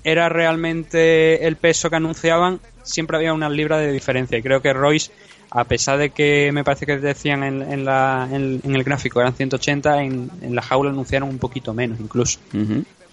era 0.02 0.28
realmente 0.28 1.46
el 1.46 1.56
peso 1.56 1.88
que 1.88 1.96
anunciaban, 1.96 2.60
siempre 2.82 3.16
había 3.16 3.32
unas 3.32 3.52
libras 3.52 3.80
de 3.80 3.90
diferencia. 3.92 4.36
Y 4.36 4.42
creo 4.42 4.60
que 4.60 4.72
Royce, 4.72 5.10
a 5.50 5.64
pesar 5.64 5.98
de 5.98 6.10
que 6.10 6.50
me 6.52 6.62
parece 6.64 6.84
que 6.84 6.98
decían 6.98 7.42
en, 7.42 7.62
en 7.62 7.84
la, 7.84 8.28
en, 8.30 8.60
en 8.64 8.74
el 8.74 8.84
gráfico 8.84 9.20
eran 9.20 9.34
180, 9.34 10.02
en, 10.02 10.30
la 10.50 10.60
jaula 10.62 10.90
anunciaron 10.90 11.28
un 11.30 11.38
poquito 11.38 11.72
menos 11.72 11.98
incluso. 12.00 12.38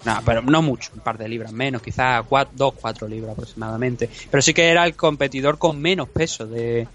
No, 0.04 0.18
pero 0.24 0.42
no 0.42 0.62
mucho, 0.62 0.90
un 0.94 1.00
par 1.00 1.16
de 1.18 1.28
libras 1.28 1.52
menos, 1.52 1.80
quizás 1.82 2.24
2, 2.54 2.74
4 2.80 3.08
libras 3.08 3.32
aproximadamente. 3.32 4.08
Pero 4.30 4.42
sí 4.42 4.52
que 4.52 4.68
era 4.68 4.84
el 4.84 4.94
competidor 4.94 5.58
con 5.58 5.80
menos 5.80 6.08
peso 6.08 6.46
de, 6.46 6.86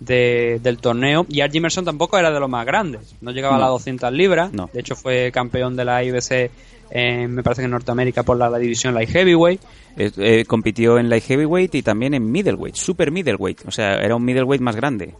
de- 0.00 0.60
del 0.62 0.78
torneo. 0.78 1.26
Y 1.28 1.40
Art 1.40 1.52
Jimerson 1.52 1.84
tampoco 1.84 2.18
era 2.18 2.30
de 2.30 2.38
los 2.40 2.48
más 2.48 2.64
grandes, 2.66 3.14
no 3.20 3.30
llegaba 3.32 3.56
a 3.56 3.58
las 3.58 3.68
200 3.70 4.12
libras. 4.12 4.52
No. 4.52 4.70
De 4.72 4.80
hecho, 4.80 4.94
fue 4.96 5.30
campeón 5.32 5.74
de 5.76 5.84
la 5.84 6.04
IBC, 6.04 6.50
en, 6.90 7.32
me 7.34 7.42
parece 7.42 7.62
que 7.62 7.64
en 7.66 7.70
Norteamérica, 7.72 8.22
por 8.22 8.36
la, 8.36 8.48
la 8.50 8.58
división 8.58 8.94
Light 8.94 9.10
Heavyweight. 9.10 9.60
Eh, 9.96 10.10
eh, 10.16 10.44
compitió 10.46 10.98
en 10.98 11.10
light 11.10 11.24
heavyweight 11.24 11.74
y 11.74 11.82
también 11.82 12.14
en 12.14 12.30
middleweight, 12.30 12.74
super 12.76 13.10
middleweight, 13.10 13.66
o 13.66 13.70
sea, 13.70 13.94
era 13.96 14.16
un 14.16 14.24
middleweight 14.24 14.62
más 14.62 14.74
grande. 14.76 15.14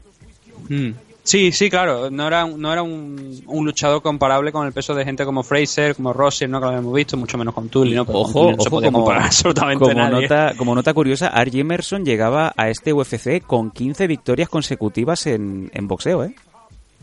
Mm. 0.71 0.91
Sí, 1.25 1.53
sí, 1.53 1.71
claro. 1.71 2.11
No 2.11 2.27
era, 2.27 2.45
un- 2.45 2.61
no 2.61 2.73
era 2.73 2.83
un, 2.83 3.41
un 3.47 3.65
luchador 3.65 4.03
comparable 4.03 4.51
con 4.51 4.67
el 4.67 4.73
peso 4.73 4.93
de 4.95 5.05
gente 5.05 5.25
como 5.25 5.43
Fraser, 5.45 5.95
como 5.95 6.13
Rossi, 6.13 6.49
¿no? 6.49 6.61
Que 6.61 6.67
lo 6.67 6.77
hemos 6.77 6.93
visto, 6.95 7.17
mucho 7.17 7.39
menos 7.39 7.55
con 7.55 7.69
Tully, 7.69 7.95
¿no? 7.95 8.05
Pero 8.05 8.19
Ojo, 8.19 8.33
Tully 8.33 8.57
no 8.57 8.63
se 8.63 8.69
ojo, 8.69 8.71
podía 8.77 8.89
como, 8.91 9.05
comparar 9.05 9.23
absolutamente 9.27 9.85
como 9.85 9.95
nadie. 9.95 10.23
nota, 10.23 10.55
como 10.57 10.75
nota 10.75 10.93
curiosa, 10.93 11.29
Art 11.29 11.55
Emerson 11.55 12.05
llegaba 12.05 12.53
a 12.57 12.69
este 12.71 12.93
UFC 12.93 13.41
con 13.47 13.71
15 13.71 14.07
victorias 14.09 14.49
consecutivas 14.49 15.27
en, 15.29 15.71
en 15.73 15.87
boxeo, 15.87 16.25
¿eh? 16.25 16.35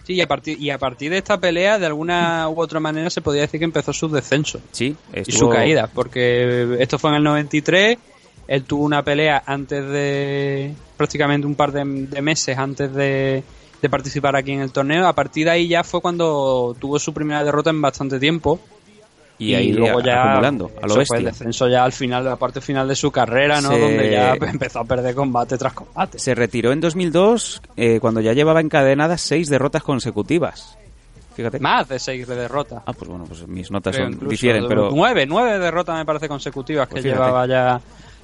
Sí, 0.03 0.15
y 0.15 0.22
a, 0.22 0.28
partir, 0.28 0.59
y 0.59 0.70
a 0.72 0.78
partir 0.80 1.11
de 1.11 1.20
esta 1.20 1.39
pelea, 1.39 1.78
de 1.80 1.86
alguna 1.86 2.49
u 2.49 2.59
otra 2.59 2.80
manera, 2.80 3.09
se 3.11 3.22
podía 3.22 3.41
decir 3.41 3.59
que 3.59 3.65
empezó 3.65 3.93
su 3.93 4.09
descenso 4.09 4.59
Sí, 4.72 4.95
y 5.13 5.20
estuvo- 5.20 5.38
su 5.38 5.49
caída, 5.49 5.88
porque 5.93 6.76
esto 6.80 6.97
fue 6.99 7.11
en 7.11 7.17
el 7.17 7.24
93, 7.24 7.97
él 8.47 8.63
tuvo 8.63 8.84
una 8.84 9.03
pelea 9.03 9.43
antes 9.45 9.88
de, 9.88 10.74
prácticamente 10.97 11.45
un 11.45 11.53
par 11.55 11.72
de, 11.72 11.84
de 11.86 12.22
meses 12.24 12.57
antes 12.57 12.91
de, 12.93 13.43
de 13.82 13.89
participar 13.89 14.36
aquí 14.36 14.51
en 14.51 14.61
el 14.61 14.71
torneo, 14.71 15.07
a 15.07 15.13
partir 15.13 15.45
de 15.45 15.51
ahí 15.51 15.67
ya 15.67 15.84
fue 15.84 16.01
cuando 16.01 16.75
tuvo 16.80 16.99
su 16.99 17.13
primera 17.13 17.43
derrota 17.43 17.69
en 17.69 17.82
bastante 17.82 18.19
tiempo. 18.19 18.59
y 19.38 19.53
ahí 19.53 19.71
luego 19.71 20.01
ya 20.01 20.21
acumulando, 20.23 20.69
a 20.82 20.86
lo 20.86 20.93
eso 20.95 21.05
fue 21.05 21.19
el 21.19 21.23
descenso 21.25 21.69
ya 21.69 21.86
al 21.86 21.93
final 21.93 22.25
de 22.25 22.30
la 22.32 22.36
parte 22.36 22.59
final 22.59 22.88
de 22.89 22.95
su 22.95 23.09
carrera, 23.09 23.61
¿no? 23.61 23.69
Se- 23.69 23.80
Donde 23.80 24.11
ya 24.11 24.34
empezó 24.41 24.80
a 24.80 24.84
perder 24.84 25.15
combate 25.15 25.57
tras 25.57 25.71
combate. 25.73 26.19
Se 26.19 26.36
retiró 26.36 26.73
en 26.73 26.82
2002 26.82 27.61
eh, 27.77 27.99
cuando 28.01 28.19
ya 28.19 28.34
llevaba 28.34 28.59
encadenadas 28.59 29.21
seis 29.21 29.47
derrotas 29.49 29.82
consecutivas. 29.84 30.77
Fíjate. 31.36 31.57
Más 31.61 31.88
de 31.88 31.99
seis 31.99 32.27
derrotas. 32.27 32.84
Ah, 32.86 32.91
pues 32.91 33.09
bueno, 33.09 33.23
pues 33.25 33.47
mis 33.47 33.71
notas 33.71 33.95
son, 33.95 34.27
difieren, 34.27 34.65
pero 34.67 34.89
Nueve, 34.91 35.25
nueve 35.25 35.57
derrotas 35.57 35.95
me 35.97 36.03
parece 36.05 36.27
consecutivas 36.27 36.89
Pues 36.89 37.01
que 37.01 37.09
fíjate. 37.09 37.23
llevaba 37.25 37.47
ya 37.47 37.80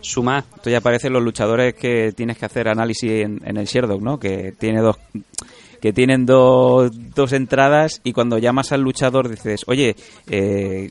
sumar. 0.06 0.44
esto 0.56 0.70
ya 0.70 0.82
parecen 0.82 1.14
los 1.14 1.24
luchadores 1.24 1.74
que 1.74 2.14
tienes 2.14 2.38
que 2.38 2.46
hacer 2.46 2.68
análisis 2.68 3.12
en, 3.12 3.58
el 3.58 3.66
Sherdog, 3.66 4.02
¿no? 4.02 4.20
Que 4.20 4.54
tiene 4.58 4.82
dos 4.82 4.98
que 5.82 5.94
tienen 5.94 6.26
dos, 6.26 6.92
dos 7.14 7.32
entradas 7.34 8.02
y 8.04 8.12
cuando 8.12 8.40
llamas 8.40 8.72
al 8.72 8.82
luchador 8.82 9.30
dices, 9.30 9.62
oye, 9.68 9.96
eh, 10.28 10.90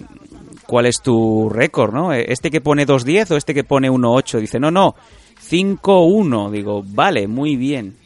¿cuál 0.67 0.87
es 0.87 1.01
tu 1.03 1.49
récord, 1.49 1.93
no? 1.93 2.13
¿Este 2.13 2.49
que 2.49 2.61
pone 2.61 2.87
2.10 2.87 3.33
o 3.33 3.37
este 3.37 3.55
que 3.55 3.65
pone 3.65 3.91
1.8? 3.91 4.39
Dice, 4.39 4.61
no, 4.61 4.71
no, 4.71 4.95
5.1. 5.51 6.51
Digo, 6.51 6.85
vale, 6.87 7.27
muy 7.27 7.57
bien. 7.57 7.97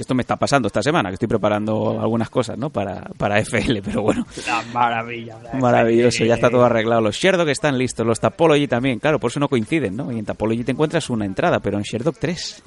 Esto 0.00 0.14
me 0.14 0.22
está 0.22 0.36
pasando 0.36 0.66
esta 0.66 0.82
semana, 0.82 1.10
que 1.10 1.14
estoy 1.14 1.28
preparando 1.28 2.00
algunas 2.00 2.30
cosas, 2.30 2.56
¿no? 2.56 2.70
Para, 2.70 3.02
para 3.16 3.38
FL, 3.38 3.82
pero 3.84 4.02
bueno. 4.02 4.26
La 4.46 4.62
maravilla. 4.72 5.38
la 5.42 5.58
Maravilloso, 5.58 6.24
ya 6.24 6.34
está 6.34 6.50
todo 6.50 6.64
arreglado. 6.64 7.00
Los 7.00 7.16
Sherdog 7.16 7.48
están 7.48 7.76
listos, 7.78 8.06
los 8.06 8.20
Tapology 8.20 8.66
también. 8.66 8.98
Claro, 8.98 9.18
por 9.18 9.30
eso 9.30 9.40
no 9.40 9.48
coinciden, 9.48 9.96
¿no? 9.96 10.10
Y 10.12 10.18
en 10.18 10.24
Tapology 10.24 10.64
te 10.64 10.72
encuentras 10.72 11.10
una 11.10 11.24
entrada, 11.24 11.60
pero 11.60 11.78
en 11.78 11.84
Sherdog 11.84 12.16
tres. 12.18 12.62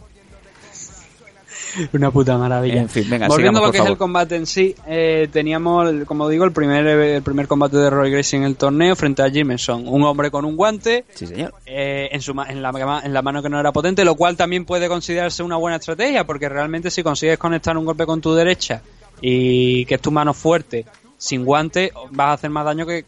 Una 1.94 2.12
puta 2.12 2.38
maravilla. 2.38 2.82
En 2.82 2.90
fin, 2.90 3.10
venga, 3.10 3.28
Volviendo 3.28 3.60
sigamos, 3.60 3.64
a 3.64 3.66
lo 3.68 3.72
que 3.72 3.78
es 3.80 3.86
el 3.86 3.98
combate 3.98 4.36
en 4.36 4.46
sí, 4.46 4.76
eh, 4.88 5.28
teníamos, 5.32 5.92
como 6.06 6.30
digo, 6.30 6.46
el 6.46 6.52
primer, 6.52 6.86
el 6.86 7.22
primer 7.24 7.48
combate 7.48 7.78
de 7.78 7.90
Roy 7.90 8.12
Gracie 8.12 8.38
en 8.38 8.44
el 8.44 8.56
torneo 8.56 8.96
frente 8.96 9.22
a 9.24 9.30
Jimerson. 9.30 9.88
Un 9.88 10.04
hombre 10.04 10.30
con 10.32 10.46
un 10.46 10.56
guante, 10.56 11.06
Sí, 11.16 11.28
señor. 11.28 11.54
eh, 11.66 12.10
en, 12.12 12.22
su, 12.22 12.32
en, 12.32 12.62
la, 12.62 13.02
en 13.04 13.14
la 13.14 13.22
mano 13.22 13.42
que 13.42 13.50
no 13.50 13.60
era 13.60 13.72
potente, 13.72 14.04
lo 14.06 14.16
cual 14.16 14.36
también 14.38 14.66
puede 14.66 14.88
considerarse 14.88 15.44
una 15.44 15.58
buena 15.58 15.78
estrategia, 15.78 16.26
porque 16.26 16.50
realmente 16.50 16.92
si 16.92 17.04
consigues 17.04 17.38
conectar 17.38 17.78
un 17.78 17.86
golpe 17.86 18.06
con 18.06 18.22
tu 18.22 18.34
derecha 18.34 18.82
y 19.22 19.86
que 19.86 19.96
es 19.96 20.02
tu 20.02 20.12
mano 20.12 20.34
fuerte, 20.34 20.86
sin 21.18 21.46
guante, 21.46 21.92
vas 22.12 22.28
a 22.28 22.34
hacer 22.34 22.50
más 22.50 22.66
daño 22.66 22.86
que, 22.86 23.06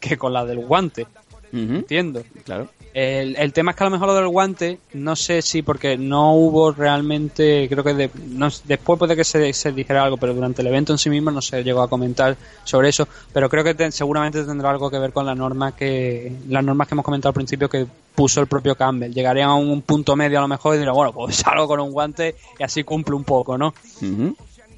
que 0.00 0.16
con 0.16 0.32
la 0.32 0.44
del 0.44 0.58
guante, 0.64 1.06
entiendo. 1.52 2.22
Claro. 2.44 2.68
El, 2.98 3.36
el 3.36 3.52
tema 3.52 3.72
es 3.72 3.76
que 3.76 3.84
a 3.84 3.88
lo 3.88 3.90
mejor 3.90 4.08
lo 4.08 4.14
del 4.14 4.28
guante, 4.28 4.78
no 4.94 5.16
sé 5.16 5.42
si 5.42 5.60
porque 5.60 5.98
no 5.98 6.32
hubo 6.34 6.72
realmente, 6.72 7.68
creo 7.68 7.84
que 7.84 7.92
de- 7.92 8.10
no- 8.28 8.48
después 8.64 8.98
puede 8.98 9.14
que 9.14 9.22
se, 9.22 9.52
se 9.52 9.70
dijera 9.72 10.02
algo, 10.02 10.16
pero 10.16 10.32
durante 10.32 10.62
el 10.62 10.68
evento 10.68 10.94
en 10.94 10.98
sí 10.98 11.10
mismo 11.10 11.30
no 11.30 11.42
se 11.42 11.62
llegó 11.62 11.82
a 11.82 11.90
comentar 11.90 12.38
sobre 12.64 12.88
eso, 12.88 13.06
pero 13.34 13.50
creo 13.50 13.62
que 13.64 13.74
te- 13.74 13.92
seguramente 13.92 14.42
tendrá 14.44 14.70
algo 14.70 14.88
que 14.90 14.98
ver 14.98 15.12
con 15.12 15.26
la 15.26 15.34
norma 15.34 15.76
que, 15.76 16.32
las 16.48 16.64
normas 16.64 16.88
que 16.88 16.94
hemos 16.94 17.04
comentado 17.04 17.28
al 17.28 17.34
principio 17.34 17.68
que 17.68 17.86
puso 18.14 18.40
el 18.40 18.46
propio 18.46 18.74
Campbell. 18.76 19.12
Llegarían 19.12 19.50
a 19.50 19.54
un 19.56 19.82
punto 19.82 20.16
medio 20.16 20.38
a 20.38 20.40
lo 20.42 20.48
mejor 20.48 20.76
y 20.76 20.78
dirán, 20.78 20.94
bueno, 20.94 21.12
pues 21.12 21.36
salgo 21.44 21.68
con 21.68 21.80
un 21.80 21.92
guante 21.92 22.34
y 22.58 22.62
así 22.62 22.82
cumple 22.82 23.14
un 23.14 23.24
poco, 23.24 23.58
¿no? 23.58 23.74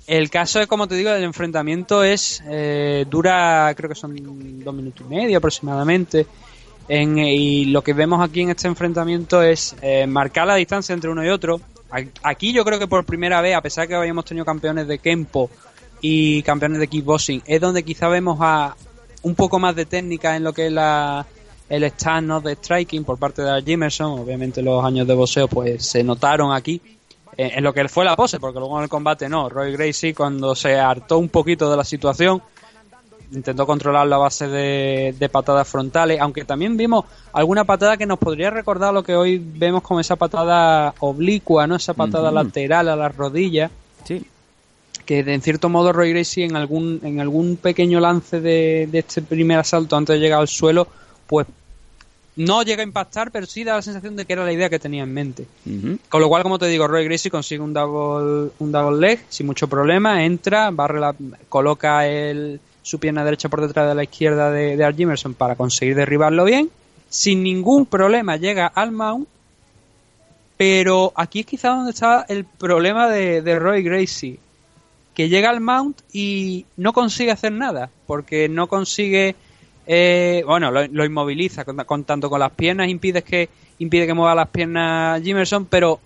El 0.09 0.29
caso 0.29 0.59
es, 0.59 0.66
como 0.66 0.89
te 0.89 0.97
digo, 0.97 1.11
el 1.11 1.23
enfrentamiento 1.23 2.03
es 2.03 2.43
eh, 2.49 3.05
dura, 3.09 3.73
creo 3.77 3.89
que 3.91 3.95
son 3.95 4.16
dos 4.64 4.75
minutos 4.75 5.07
y 5.07 5.14
medio 5.14 5.39
aproximadamente. 5.39 6.27
En- 6.89 7.18
y 7.18 7.66
lo 7.66 7.82
que 7.82 7.93
vemos 7.93 8.20
aquí 8.26 8.41
en 8.41 8.51
este 8.51 8.66
enfrentamiento 8.68 9.43
es 9.43 9.76
eh, 9.82 10.07
marcar 10.07 10.47
la 10.47 10.55
distancia 10.55 10.93
entre 10.95 11.11
uno 11.11 11.24
y 11.24 11.28
otro. 11.28 11.61
Aquí 12.22 12.53
yo 12.53 12.64
creo 12.64 12.78
que 12.78 12.86
por 12.86 13.05
primera 13.05 13.41
vez, 13.41 13.55
a 13.57 13.62
pesar 13.62 13.82
de 13.84 13.89
que 13.89 13.95
habíamos 13.95 14.24
tenido 14.24 14.45
campeones 14.45 14.86
de 14.89 14.99
Kempo 14.99 15.51
y 16.01 16.43
campeones 16.43 16.78
de 16.80 16.86
kickboxing, 16.89 17.43
es 17.47 17.61
donde 17.61 17.82
quizá 17.82 18.09
vemos 18.09 18.39
a 18.41 18.76
un 19.22 19.34
poco 19.34 19.59
más 19.59 19.74
de 19.74 19.86
técnica 19.86 20.36
en 20.36 20.45
lo 20.45 20.53
que 20.53 20.66
es 20.66 20.72
la, 20.72 21.26
el 21.68 21.84
stand 21.84 22.26
¿no? 22.28 22.41
de 22.41 22.55
striking 22.57 23.05
por 23.05 23.18
parte 23.18 23.43
de 23.43 23.62
Jimerson. 23.62 24.20
Obviamente 24.20 24.62
los 24.62 24.84
años 24.84 25.07
de 25.07 25.14
boxeo 25.14 25.49
pues 25.49 25.84
se 25.86 26.05
notaron 26.05 26.53
aquí 26.55 26.80
eh, 27.36 27.53
en 27.57 27.64
lo 27.64 27.72
que 27.72 27.89
fue 27.89 28.05
la 28.05 28.14
pose, 28.16 28.39
porque 28.39 28.59
luego 28.59 28.76
en 28.78 28.84
el 28.84 28.89
combate 28.91 29.28
no. 29.28 29.49
Roy 29.49 29.72
Gracie 29.72 30.14
cuando 30.14 30.55
se 30.55 30.78
hartó 30.78 31.18
un 31.18 31.28
poquito 31.30 31.70
de 31.70 31.76
la 31.76 31.84
situación 31.84 32.43
intentó 33.33 33.66
controlar 33.66 34.07
la 34.07 34.16
base 34.16 34.49
de, 34.49 35.14
de 35.18 35.29
patadas 35.29 35.68
frontales, 35.68 36.20
aunque 36.20 36.45
también 36.45 36.76
vimos 36.76 37.05
alguna 37.33 37.64
patada 37.64 37.97
que 37.97 38.07
nos 38.07 38.18
podría 38.18 38.51
recordar 38.51 38.95
lo 38.95 39.03
que 39.03 39.14
hoy 39.14 39.39
vemos 39.45 39.83
como 39.83 40.01
esa 40.01 40.16
patada 40.16 40.95
oblicua, 41.01 41.66
¿no? 41.66 41.76
Esa 41.76 41.95
patada 41.95 42.31
lateral 42.31 42.89
a 42.89 42.97
las 42.97 43.14
rodillas 43.16 43.70
Sí. 44.05 44.24
que 45.05 45.22
de 45.24 45.35
en 45.35 45.43
cierto 45.43 45.68
modo 45.68 45.93
Roy 45.93 46.12
Gracie 46.12 46.45
en 46.45 46.57
algún 46.57 47.01
en 47.03 47.20
algún 47.20 47.57
pequeño 47.57 48.01
lance 48.01 48.41
de, 48.41 48.89
de 48.91 48.99
este 49.01 49.20
primer 49.20 49.59
asalto 49.59 49.97
antes 49.97 50.14
de 50.14 50.20
llegar 50.20 50.41
al 50.41 50.49
suelo 50.49 50.87
pues 51.26 51.47
no 52.37 52.62
llega 52.62 52.83
a 52.83 52.87
impactar 52.87 53.31
pero 53.33 53.45
sí 53.45 53.64
da 53.64 53.74
la 53.74 53.83
sensación 53.83 54.14
de 54.16 54.24
que 54.24 54.33
era 54.33 54.45
la 54.45 54.53
idea 54.53 54.70
que 54.70 54.79
tenía 54.79 55.03
en 55.03 55.12
mente 55.12 55.47
con 56.09 56.20
lo 56.20 56.29
cual 56.29 56.43
como 56.45 56.59
te 56.59 56.66
digo 56.66 56.87
Roy 56.87 57.05
Gracie 57.05 57.31
consigue 57.31 57.61
un 57.61 57.74
double 57.74 58.51
un 58.61 58.72
double 58.72 58.99
leg 59.01 59.24
sin 59.29 59.47
mucho 59.47 59.66
problema 59.68 60.24
entra 60.24 60.70
barre 60.70 61.01
la, 61.01 61.14
coloca 61.49 62.07
el, 62.07 62.61
su 62.89 62.99
pierna 62.99 63.24
derecha 63.24 63.49
por 63.49 63.61
detrás 63.61 63.89
de 63.89 63.95
la 63.95 64.03
izquierda 64.05 64.51
de, 64.51 64.76
de 64.76 64.84
Art 64.84 64.97
Jimerson 64.97 65.34
para 65.34 65.57
conseguir 65.57 65.95
derribarlo 65.95 66.45
bien 66.45 66.70
sin 67.11 67.43
ningún 67.43 67.84
problema 67.86 68.36
llega 68.36 68.66
al 68.66 68.93
mount 68.93 69.28
pero 70.57 71.12
aquí 71.14 71.41
es 71.41 71.47
quizá 71.47 71.68
donde 71.68 71.91
está 71.93 72.24
el 72.28 72.45
problema 72.45 73.09
de, 73.09 73.43
de 73.43 73.59
Roy 73.59 73.82
Gracie 73.82 74.39
que 75.14 75.28
llega 75.28 75.51
al 75.51 75.61
mount 75.61 76.01
y 76.12 76.64
no 76.76 76.93
consigue 76.93 77.32
hacer 77.32 77.51
nada, 77.51 77.91
porque 78.07 78.49
no 78.49 78.68
consigue, 78.68 79.34
eh, 79.86 80.45
bueno, 80.47 80.70
lo, 80.70 80.86
lo 80.86 81.05
inmoviliza 81.05 81.64
con, 81.64 81.76
con- 81.78 82.05
tanto 82.05 82.30
con 82.30 82.39
las 82.39 82.53
piernas, 82.53 82.89
impide 82.89 83.22
que 83.22 83.49
impide 83.80 84.07
que 84.07 84.14
mueva 84.14 84.34
las 84.36 84.49
piernas 84.49 85.20
Jimerson, 85.22 85.64
pero 85.66 85.99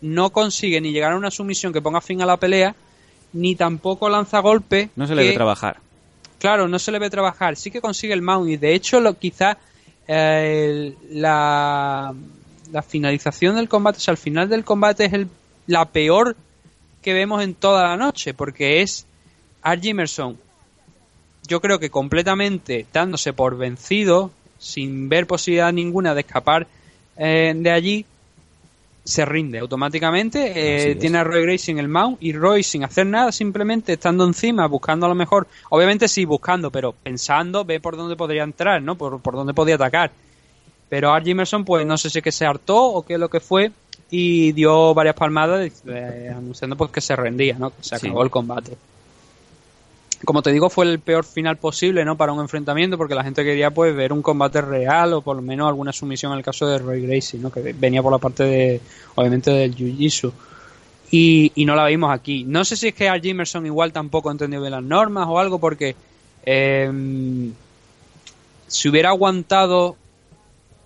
no 0.00 0.30
consigue 0.30 0.80
ni 0.80 0.90
llegar 0.90 1.12
a 1.12 1.16
una 1.16 1.30
sumisión 1.30 1.72
que 1.72 1.80
ponga 1.80 2.00
fin 2.00 2.20
a 2.20 2.26
la 2.26 2.36
pelea, 2.36 2.74
ni 3.32 3.54
tampoco 3.54 4.08
lanza 4.08 4.40
golpe. 4.40 4.90
No 4.96 5.06
se 5.06 5.14
le 5.14 5.22
que- 5.22 5.28
ve 5.28 5.34
trabajar. 5.34 5.78
Claro, 6.38 6.68
no 6.68 6.78
se 6.78 6.92
le 6.92 6.98
ve 6.98 7.10
trabajar. 7.10 7.56
Sí 7.56 7.70
que 7.70 7.80
consigue 7.80 8.14
el 8.14 8.22
mount 8.22 8.50
y 8.50 8.56
de 8.56 8.74
hecho 8.74 9.00
lo 9.00 9.18
quizá 9.18 9.58
eh, 10.06 10.94
la, 11.10 12.14
la 12.72 12.82
finalización 12.82 13.56
del 13.56 13.68
combate, 13.68 13.98
o 13.98 14.00
sea, 14.00 14.12
el 14.12 14.18
final 14.18 14.48
del 14.48 14.64
combate 14.64 15.06
es 15.06 15.12
el, 15.12 15.28
la 15.66 15.84
peor 15.86 16.36
que 17.02 17.12
vemos 17.12 17.42
en 17.42 17.54
toda 17.54 17.84
la 17.84 17.96
noche, 17.96 18.34
porque 18.34 18.82
es 18.82 19.06
Art 19.62 19.82
Jimerson, 19.82 20.38
yo 21.46 21.60
creo 21.60 21.78
que 21.78 21.90
completamente 21.90 22.86
dándose 22.92 23.32
por 23.32 23.56
vencido, 23.56 24.30
sin 24.58 25.08
ver 25.08 25.26
posibilidad 25.26 25.72
ninguna 25.72 26.14
de 26.14 26.20
escapar 26.20 26.66
eh, 27.16 27.52
de 27.56 27.70
allí, 27.70 28.06
se 29.06 29.24
rinde 29.24 29.60
automáticamente. 29.60 30.90
eh, 30.90 30.96
tiene 30.96 31.18
a 31.18 31.24
Roy 31.24 31.42
Gracie 31.46 31.70
en 31.70 31.78
el 31.78 31.88
mount 31.88 32.18
y 32.20 32.32
Roy 32.32 32.62
sin 32.64 32.82
hacer 32.82 33.06
nada, 33.06 33.30
simplemente 33.30 33.92
estando 33.92 34.24
encima, 34.26 34.66
buscando 34.66 35.06
a 35.06 35.08
lo 35.08 35.14
mejor, 35.14 35.46
obviamente 35.70 36.08
sí, 36.08 36.24
buscando, 36.24 36.70
pero 36.72 36.92
pensando, 36.92 37.64
ve 37.64 37.78
por 37.78 37.96
dónde 37.96 38.16
podría 38.16 38.42
entrar, 38.42 38.82
¿no? 38.82 38.96
Por, 38.96 39.20
por 39.20 39.34
dónde 39.34 39.54
podía 39.54 39.76
atacar. 39.76 40.10
Pero 40.88 41.12
Art 41.12 41.24
Jimerson, 41.24 41.64
pues 41.64 41.86
no 41.86 41.96
sé 41.96 42.10
si 42.10 42.18
es 42.18 42.24
que 42.24 42.32
se 42.32 42.46
hartó 42.46 42.76
o 42.82 43.04
qué 43.04 43.14
es 43.14 43.20
lo 43.20 43.28
que 43.28 43.40
fue 43.40 43.70
y 44.10 44.52
dio 44.52 44.92
varias 44.94 45.14
palmadas 45.14 45.82
eh, 45.86 46.32
anunciando 46.36 46.76
pues 46.76 46.90
que 46.90 47.00
se 47.00 47.14
rendía, 47.16 47.56
¿no? 47.58 47.70
Que 47.70 47.82
se 47.82 47.98
Sí. 47.98 48.06
acabó 48.08 48.22
el 48.24 48.30
combate. 48.30 48.76
Como 50.24 50.42
te 50.42 50.50
digo, 50.50 50.70
fue 50.70 50.86
el 50.86 50.98
peor 50.98 51.24
final 51.24 51.58
posible, 51.58 52.04
¿no? 52.04 52.16
Para 52.16 52.32
un 52.32 52.40
enfrentamiento, 52.40 52.96
porque 52.96 53.14
la 53.14 53.22
gente 53.22 53.44
quería 53.44 53.70
pues 53.70 53.94
ver 53.94 54.12
un 54.12 54.22
combate 54.22 54.60
real 54.62 55.12
o 55.12 55.20
por 55.20 55.36
lo 55.36 55.42
menos 55.42 55.68
alguna 55.68 55.92
sumisión 55.92 56.32
en 56.32 56.38
el 56.38 56.44
caso 56.44 56.66
de 56.66 56.78
Roy 56.78 57.02
Gracie, 57.06 57.38
¿no? 57.38 57.50
Que 57.52 57.60
venía 57.74 58.02
por 58.02 58.10
la 58.12 58.18
parte 58.18 58.44
de, 58.44 58.80
obviamente, 59.14 59.50
del 59.50 59.76
Jiu-Jitsu. 59.76 60.32
Y, 61.10 61.52
y 61.54 61.64
no 61.66 61.76
la 61.76 61.86
vimos 61.86 62.10
aquí. 62.12 62.44
No 62.44 62.64
sé 62.64 62.76
si 62.76 62.88
es 62.88 62.94
que 62.94 63.08
Art 63.08 63.22
Jimerson 63.22 63.66
igual 63.66 63.92
tampoco 63.92 64.30
entendió 64.30 64.60
bien 64.60 64.72
las 64.72 64.82
normas 64.82 65.26
o 65.28 65.38
algo, 65.38 65.58
porque 65.58 65.94
eh, 66.44 66.90
si 68.66 68.88
hubiera 68.88 69.10
aguantado, 69.10 69.96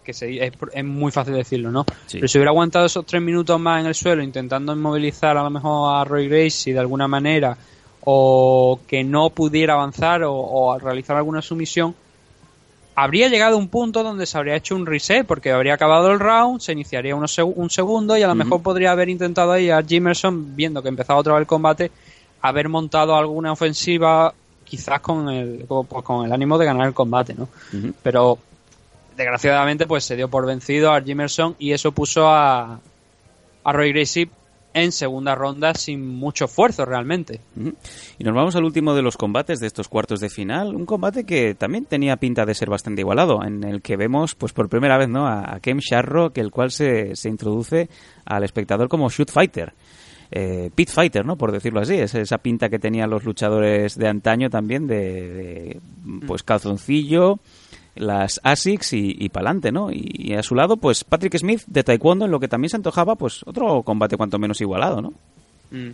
que 0.04 0.12
se- 0.12 0.44
es, 0.44 0.52
es 0.74 0.84
muy 0.84 1.10
fácil 1.12 1.34
decirlo, 1.34 1.70
¿no? 1.70 1.86
Sí. 2.06 2.18
Pero 2.18 2.28
si 2.28 2.38
hubiera 2.38 2.50
aguantado 2.50 2.86
esos 2.86 3.06
tres 3.06 3.22
minutos 3.22 3.58
más 3.60 3.80
en 3.80 3.86
el 3.86 3.94
suelo 3.94 4.22
intentando 4.22 4.72
inmovilizar 4.74 5.36
a 5.36 5.42
lo 5.42 5.50
mejor 5.50 5.94
a 5.94 6.04
Roy 6.04 6.28
Gracie 6.28 6.74
de 6.74 6.80
alguna 6.80 7.08
manera 7.08 7.56
o 8.04 8.80
que 8.86 9.04
no 9.04 9.30
pudiera 9.30 9.74
avanzar 9.74 10.22
o, 10.24 10.32
o 10.34 10.78
realizar 10.78 11.16
alguna 11.16 11.42
sumisión, 11.42 11.94
habría 12.94 13.28
llegado 13.28 13.56
a 13.56 13.58
un 13.58 13.68
punto 13.68 14.02
donde 14.02 14.26
se 14.26 14.36
habría 14.36 14.56
hecho 14.56 14.74
un 14.74 14.86
reset 14.86 15.26
porque 15.26 15.52
habría 15.52 15.74
acabado 15.74 16.10
el 16.10 16.18
round, 16.20 16.60
se 16.60 16.72
iniciaría 16.72 17.14
unos 17.16 17.36
seg- 17.38 17.52
un 17.54 17.70
segundo 17.70 18.16
y 18.16 18.22
a 18.22 18.26
lo 18.28 18.34
mejor 18.34 18.62
podría 18.62 18.92
haber 18.92 19.08
intentado 19.08 19.52
ahí 19.52 19.70
a 19.70 19.82
Jimerson, 19.82 20.54
viendo 20.56 20.82
que 20.82 20.88
empezaba 20.88 21.18
otra 21.20 21.34
vez 21.34 21.42
el 21.42 21.46
combate, 21.46 21.90
haber 22.42 22.68
montado 22.68 23.14
alguna 23.16 23.52
ofensiva 23.52 24.32
quizás 24.64 25.00
con 25.00 25.28
el, 25.28 25.64
con, 25.66 25.86
pues 25.86 26.04
con 26.04 26.24
el 26.26 26.32
ánimo 26.32 26.56
de 26.58 26.64
ganar 26.66 26.86
el 26.86 26.94
combate, 26.94 27.34
¿no? 27.34 27.48
Pero 28.02 28.38
desgraciadamente 29.16 29.86
pues 29.86 30.04
se 30.04 30.16
dio 30.16 30.28
por 30.28 30.46
vencido 30.46 30.92
a 30.92 31.00
Jimerson 31.02 31.56
y 31.58 31.72
eso 31.72 31.92
puso 31.92 32.28
a, 32.28 32.78
a 33.64 33.72
Roy 33.72 33.92
Gracie 33.92 34.30
en 34.74 34.92
segunda 34.92 35.34
ronda 35.34 35.74
sin 35.74 36.06
mucho 36.06 36.44
esfuerzo 36.44 36.84
realmente. 36.84 37.40
Y 38.18 38.24
nos 38.24 38.34
vamos 38.34 38.56
al 38.56 38.64
último 38.64 38.94
de 38.94 39.02
los 39.02 39.16
combates 39.16 39.58
de 39.60 39.66
estos 39.66 39.88
cuartos 39.88 40.20
de 40.20 40.30
final, 40.30 40.74
un 40.74 40.86
combate 40.86 41.24
que 41.24 41.54
también 41.54 41.86
tenía 41.86 42.16
pinta 42.16 42.44
de 42.46 42.54
ser 42.54 42.70
bastante 42.70 43.00
igualado, 43.02 43.44
en 43.44 43.64
el 43.64 43.82
que 43.82 43.96
vemos 43.96 44.34
pues 44.34 44.52
por 44.52 44.68
primera 44.68 44.96
vez 44.98 45.08
¿no? 45.08 45.26
a 45.26 45.54
a 45.54 45.60
Kem 45.60 45.78
Sharrock, 45.78 46.38
el 46.38 46.50
cual 46.50 46.70
se, 46.70 47.16
se 47.16 47.28
introduce 47.28 47.88
al 48.24 48.44
espectador 48.44 48.88
como 48.88 49.08
shoot 49.10 49.30
fighter. 49.30 49.72
eh, 50.30 50.70
pit 50.74 50.88
fighter, 50.90 51.26
¿no? 51.26 51.36
Por 51.36 51.50
decirlo 51.50 51.80
así, 51.80 51.94
es 51.96 52.14
esa 52.14 52.38
pinta 52.38 52.68
que 52.68 52.78
tenían 52.78 53.10
los 53.10 53.24
luchadores 53.24 53.96
de 53.96 54.06
antaño 54.06 54.48
también 54.48 54.86
de, 54.86 54.96
de, 54.96 55.80
pues 56.26 56.44
calzoncillo, 56.44 57.40
las 57.96 58.40
ASICs 58.42 58.92
y, 58.94 59.16
y 59.18 59.28
pa'lante, 59.28 59.72
¿no? 59.72 59.90
Y, 59.90 60.10
y 60.14 60.34
a 60.34 60.42
su 60.42 60.54
lado, 60.54 60.76
pues 60.76 61.04
Patrick 61.04 61.36
Smith 61.36 61.62
de 61.66 61.82
Taekwondo, 61.84 62.24
en 62.24 62.30
lo 62.30 62.40
que 62.40 62.48
también 62.48 62.70
se 62.70 62.76
antojaba, 62.76 63.16
pues 63.16 63.42
otro 63.46 63.82
combate 63.82 64.16
cuanto 64.16 64.38
menos 64.38 64.60
igualado, 64.60 65.00
¿no? 65.02 65.12
Mm. 65.70 65.90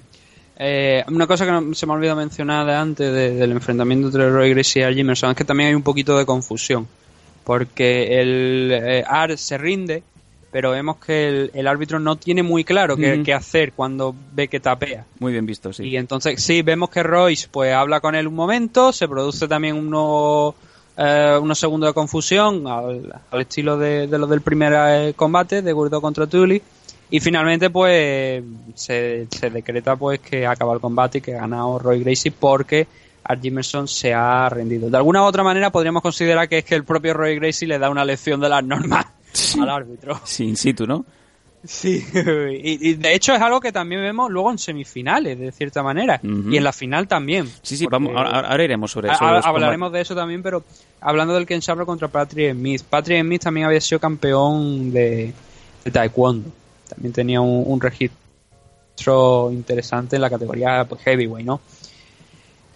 Eh, 0.59 1.05
una 1.09 1.27
cosa 1.27 1.45
que 1.45 1.53
no- 1.53 1.75
se 1.75 1.87
me 1.87 1.93
ha 1.93 1.97
olvidado 1.97 2.17
mencionar 2.17 2.67
de 2.67 2.75
antes 2.75 3.13
de- 3.13 3.35
del 3.35 3.53
enfrentamiento 3.53 4.07
entre 4.09 4.31
Roy 4.31 4.51
Gracie 4.51 4.81
y 4.81 4.85
Art 4.85 4.95
Jimerson 4.97 5.31
es 5.33 5.37
que 5.37 5.45
también 5.45 5.69
hay 5.69 5.75
un 5.75 5.83
poquito 5.83 6.17
de 6.17 6.25
confusión. 6.25 6.87
Porque 7.45 8.21
el 8.21 8.71
eh, 8.73 9.05
Art 9.07 9.37
se 9.37 9.57
rinde, 9.59 10.03
pero 10.51 10.71
vemos 10.73 10.97
que 10.97 11.29
el, 11.29 11.51
el 11.55 11.67
árbitro 11.69 12.01
no 12.01 12.17
tiene 12.17 12.43
muy 12.43 12.65
claro 12.65 12.97
qué 12.97 13.33
hacer 13.35 13.73
cuando 13.73 14.15
ve 14.33 14.49
que 14.49 14.59
tapea. 14.59 15.05
Muy 15.21 15.33
bien 15.33 15.47
visto, 15.47 15.73
sí. 15.73 15.85
Y 15.85 15.97
entonces, 15.97 16.43
sí, 16.43 16.63
vemos 16.63 16.91
que 16.91 17.03
Royce 17.03 17.49
pues 17.51 17.73
habla 17.73 18.01
con 18.01 18.15
él 18.15 18.27
un 18.27 18.35
momento, 18.35 18.93
se 18.93 19.07
produce 19.07 19.47
también 19.47 19.77
unos, 19.77 20.55
eh, 20.97 21.39
unos 21.41 21.59
segundos 21.59 21.91
de 21.91 21.95
confusión 21.95 22.67
al, 22.67 23.13
al 23.31 23.41
estilo 23.41 23.77
de, 23.77 24.07
de 24.07 24.19
lo 24.19 24.27
del 24.27 24.41
primer 24.41 24.73
eh, 24.77 25.15
combate 25.15 25.63
de 25.63 25.73
Gordo 25.73 26.01
contra 26.01 26.27
Tully. 26.27 26.63
Y 27.09 27.21
finalmente 27.21 27.71
pues 27.71 28.43
se, 28.75 29.29
se 29.31 29.51
decreta 29.51 29.95
pues 29.95 30.19
que 30.21 30.47
acaba 30.47 30.75
el 30.75 30.81
combate 30.81 31.19
y 31.19 31.21
que 31.21 31.37
ha 31.37 31.43
ganado 31.43 31.79
Roy 31.79 32.03
Gracie 32.03 32.33
porque 32.33 32.89
Art 33.23 33.41
Jimerson 33.41 33.87
se 33.87 34.13
ha 34.13 34.49
rendido. 34.49 34.91
De 34.91 34.97
alguna 34.97 35.23
u 35.23 35.27
otra 35.27 35.45
manera 35.45 35.71
podríamos 35.71 36.03
considerar 36.03 36.49
que 36.49 36.59
es 36.59 36.65
que 36.65 36.75
el 36.75 36.85
propio 36.85 37.15
Roy 37.15 37.37
Gracie 37.37 37.69
le 37.69 37.79
da 37.79 37.91
una 37.91 38.05
lección 38.05 38.41
de 38.41 38.49
las 38.49 38.65
normas 38.65 39.07
al 39.61 39.71
árbitro. 39.71 40.21
Sí, 40.25 40.45
in 40.45 40.57
situ, 40.57 40.87
¿no? 40.87 41.05
Sí, 41.67 42.05
y, 42.63 42.91
y 42.91 42.95
de 42.95 43.15
hecho 43.15 43.35
es 43.35 43.41
algo 43.41 43.61
que 43.61 43.73
también 43.73 44.01
vemos 44.03 44.31
luego 44.31 44.51
en 44.51 44.59
semifinales, 44.59 45.39
de 45.39 45.51
cierta 45.53 45.83
manera, 45.83 46.21
y 46.23 46.57
en 46.57 46.65
la 46.65 46.73
final 46.73 47.09
también. 47.09 47.47
Sí, 47.63 47.77
sí, 47.77 47.87
vamos, 47.91 48.13
ahora, 48.17 48.41
ahora 48.41 48.65
iremos 48.65 48.91
sobre 48.91 49.11
eso. 49.13 49.25
a- 49.25 49.39
hablaremos 49.41 49.93
de 49.93 50.01
eso 50.01 50.15
también, 50.15 50.43
pero 50.43 50.65
hablando 51.01 51.35
del 51.35 51.47
Ken 51.47 51.61
Shamrock 51.61 51.87
contra 51.87 52.09
Patrick 52.09 52.53
Smith. 52.55 52.83
Patrick 52.89 53.23
Smith 53.23 53.43
también 53.43 53.67
había 53.67 53.81
sido 53.81 53.99
campeón 53.99 54.93
de, 54.93 55.33
de 55.85 55.91
Taekwondo. 55.91 56.51
También 56.89 57.13
tenía 57.13 57.41
un, 57.41 57.65
un 57.67 57.81
registro 57.81 59.51
interesante 59.53 60.17
en 60.17 60.23
la 60.23 60.31
categoría 60.31 60.85
pues, 60.89 61.03
heavyweight, 61.03 61.47
¿no? 61.47 61.61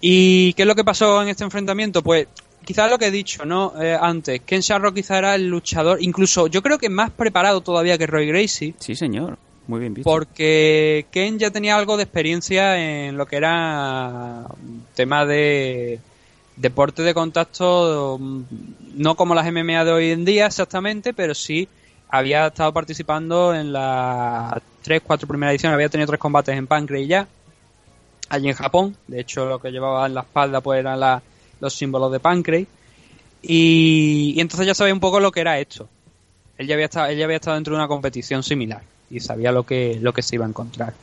¿Y 0.01 0.53
qué 0.55 0.62
es 0.62 0.66
lo 0.68 0.74
que 0.74 0.84
pasó 0.84 1.22
en 1.22 1.28
este 1.28 1.45
enfrentamiento? 1.45 2.03
Pues 2.03 2.26
quizás 2.65 2.91
lo 2.91 2.99
que 2.99 3.07
he 3.07 3.11
dicho, 3.11 3.45
¿no? 3.45 3.73
Eh, 3.81 3.97
antes, 4.01 4.41
Ken 4.43 4.61
Shamrock 4.61 4.95
quizá 4.95 5.19
era 5.19 5.35
el 5.35 5.49
luchador, 5.49 5.99
incluso 6.03 6.47
yo 6.47 6.63
creo 6.63 6.79
que 6.79 6.89
más 6.89 7.11
preparado 7.11 7.61
todavía 7.61 7.99
que 7.99 8.07
Roy 8.07 8.27
Gracie. 8.27 8.75
Sí, 8.79 8.95
señor. 8.95 9.39
Muy 9.67 9.79
bien 9.81 9.95
visto. 9.95 10.11
Porque 10.11 11.07
Ken 11.13 11.39
ya 11.39 11.51
tenía 11.51 11.77
algo 11.77 11.97
de 11.97 12.03
experiencia 12.03 12.79
en 13.07 13.17
lo 13.17 13.27
que 13.27 13.37
era 13.37 14.45
tema 14.95 15.25
de 15.25 16.01
deporte 16.57 17.03
de 17.03 17.15
contacto, 17.15 18.19
mm, 18.21 18.43
no 18.97 19.15
como 19.15 19.35
las 19.35 19.47
MMA 19.47 19.85
de 19.85 19.93
hoy 19.93 20.11
en 20.11 20.25
día 20.25 20.47
exactamente, 20.47 21.15
pero 21.15 21.35
sí 21.35 21.69
había 22.09 22.49
estado 22.49 22.73
participando 22.73 23.55
en 23.55 23.73
las 23.73 24.55
tres, 24.83 25.01
cuatro 25.05 25.29
primeras 25.29 25.53
ediciones, 25.53 25.75
había 25.75 25.89
tenido 25.89 26.09
tres 26.09 26.19
combates 26.21 26.57
en 26.57 26.67
Pancrase 26.67 27.07
ya, 27.07 27.29
allí 28.29 28.49
en 28.49 28.55
Japón, 28.55 28.97
de 29.07 29.21
hecho 29.21 29.47
lo 29.47 29.61
que 29.61 29.71
llevaba 29.71 30.07
en 30.07 30.15
la 30.15 30.23
espalda 30.23 30.61
pues 30.61 30.81
eran 30.81 30.99
la- 30.99 31.23
los 31.61 31.75
símbolos 31.75 32.11
de 32.13 32.21
Pancrase, 32.21 32.67
y, 33.43 34.35
y 34.37 34.41
entonces 34.41 34.67
ya 34.67 34.75
sabía 34.75 34.95
un 34.95 35.01
poco 35.01 35.21
lo 35.21 35.33
que 35.33 35.41
era 35.41 35.59
esto. 35.59 35.89
Él 36.59 36.67
ya 36.67 36.75
había 36.75 36.87
estado, 36.87 37.07
él 37.07 37.17
ya 37.17 37.25
había 37.25 37.37
estado 37.37 37.55
dentro 37.55 37.73
de 37.75 37.79
una 37.79 37.89
competición 37.89 38.43
similar 38.43 38.83
y 39.11 39.21
sabía 39.21 39.51
lo 39.51 39.65
que, 39.65 39.99
lo 40.01 40.13
que 40.13 40.23
se 40.23 40.37
iba 40.37 40.45
a 40.45 40.49
encontrar. 40.49 40.95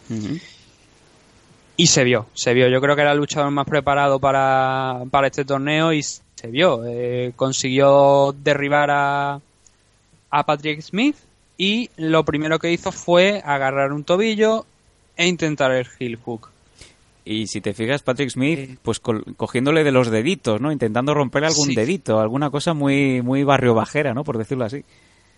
Y 1.75 1.87
se 1.87 2.03
vio, 2.03 2.27
se 2.33 2.53
vio. 2.53 2.67
Yo 2.69 2.79
creo 2.79 2.95
que 2.95 3.01
era 3.01 3.11
el 3.11 3.17
luchador 3.17 3.51
más 3.51 3.65
preparado 3.65 4.19
para, 4.19 5.03
para 5.11 5.27
este 5.27 5.45
torneo 5.45 5.93
y 5.93 6.03
se 6.03 6.47
vio. 6.49 6.83
Eh, 6.85 7.33
consiguió 7.35 8.35
derribar 8.43 8.89
a, 8.91 9.41
a 10.29 10.45
Patrick 10.45 10.81
Smith 10.81 11.15
y 11.57 11.89
lo 11.97 12.23
primero 12.23 12.59
que 12.59 12.71
hizo 12.71 12.91
fue 12.91 13.41
agarrar 13.43 13.91
un 13.91 14.03
tobillo 14.03 14.65
e 15.15 15.27
intentar 15.27 15.71
el 15.71 15.87
heel 15.99 16.17
hook. 16.17 16.49
Y 17.29 17.47
si 17.47 17.59
te 17.61 17.73
fijas, 17.73 18.03
Patrick 18.03 18.29
Smith, 18.29 18.77
pues 18.81 18.99
cogiéndole 18.99 19.83
de 19.83 19.91
los 19.91 20.09
deditos, 20.09 20.61
¿no? 20.61 20.71
Intentando 20.71 21.13
romper 21.13 21.43
algún 21.43 21.67
Sí. 21.69 21.75
dedito, 21.75 22.19
alguna 22.19 22.49
cosa 22.49 22.73
muy, 22.73 23.21
muy 23.21 23.43
barrio 23.43 23.73
bajera, 23.73 24.13
¿no? 24.13 24.23
Por 24.23 24.37
decirlo 24.37 24.63
así. 24.65 24.83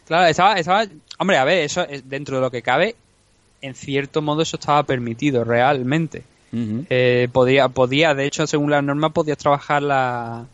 Claro, 0.06 0.28
estaba, 0.28 0.54
estaba, 0.56 0.86
hombre, 1.18 1.38
a 1.38 1.44
ver, 1.46 1.64
eso 1.64 1.82
es 1.88 2.08
dentro 2.08 2.36
de 2.36 2.42
lo 2.42 2.52
que 2.52 2.62
cabe, 2.62 2.96
en 3.62 3.74
cierto 3.76 4.22
modo 4.22 4.42
eso 4.44 4.58
estaba 4.58 4.84
permitido 4.84 5.44
realmente. 5.44 6.24
Ujú. 6.52 6.86
Eh, 6.90 7.28
podía, 7.32 7.70
podía, 7.70 8.14
de 8.14 8.26
hecho, 8.26 8.46
según 8.48 8.72
las 8.72 8.84
normas, 8.84 9.12
podías 9.12 9.38
trabajar 9.38 9.82
la- 9.84 10.46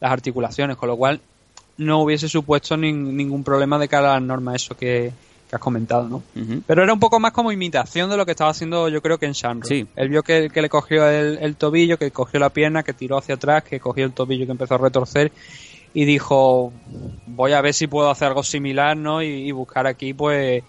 las 0.00 0.12
articulaciones, 0.12 0.76
con 0.76 0.88
lo 0.88 0.96
cual 0.96 1.20
no 1.78 2.02
hubiese 2.02 2.28
supuesto 2.28 2.76
nin- 2.76 3.12
ningún 3.14 3.44
problema 3.44 3.78
de 3.78 3.88
cara 3.88 4.10
a 4.10 4.14
las 4.14 4.22
normas, 4.22 4.56
eso 4.56 4.76
que, 4.76 5.12
que 5.52 5.56
has 5.56 5.60
comentado, 5.60 6.08
¿no? 6.08 6.22
Pero 6.66 6.82
era 6.82 6.94
un 6.94 6.98
poco 6.98 7.20
más 7.20 7.32
como 7.32 7.52
imitación 7.52 8.08
de 8.08 8.16
lo 8.16 8.24
que 8.24 8.30
estaba 8.30 8.50
haciendo, 8.50 8.88
yo 8.88 9.02
creo 9.02 9.18
que 9.18 9.26
en 9.26 9.32
Shamrock. 9.32 9.68
Sí. 9.68 9.86
Él 9.96 10.08
vio 10.08 10.22
que, 10.22 10.48
que 10.48 10.62
le 10.62 10.70
cogió 10.70 11.06
el, 11.06 11.36
el 11.42 11.56
tobillo, 11.56 11.98
que 11.98 12.10
cogió 12.10 12.40
la 12.40 12.48
pierna, 12.48 12.82
que 12.82 12.94
tiró 12.94 13.18
hacia 13.18 13.34
atrás, 13.34 13.62
que 13.62 13.78
cogió 13.78 14.06
el 14.06 14.12
tobillo, 14.12 14.46
que 14.46 14.52
empezó 14.52 14.76
a 14.76 14.78
retorcer 14.78 15.30
y 15.92 16.06
dijo, 16.06 16.72
voy 17.26 17.52
a 17.52 17.60
ver 17.60 17.74
si 17.74 17.86
puedo 17.86 18.08
hacer 18.10 18.28
algo 18.28 18.42
similar, 18.42 18.96
¿no? 18.96 19.22
Y, 19.22 19.26
y 19.26 19.52
buscar 19.52 19.86
aquí, 19.86 20.14
pues, 20.14 20.62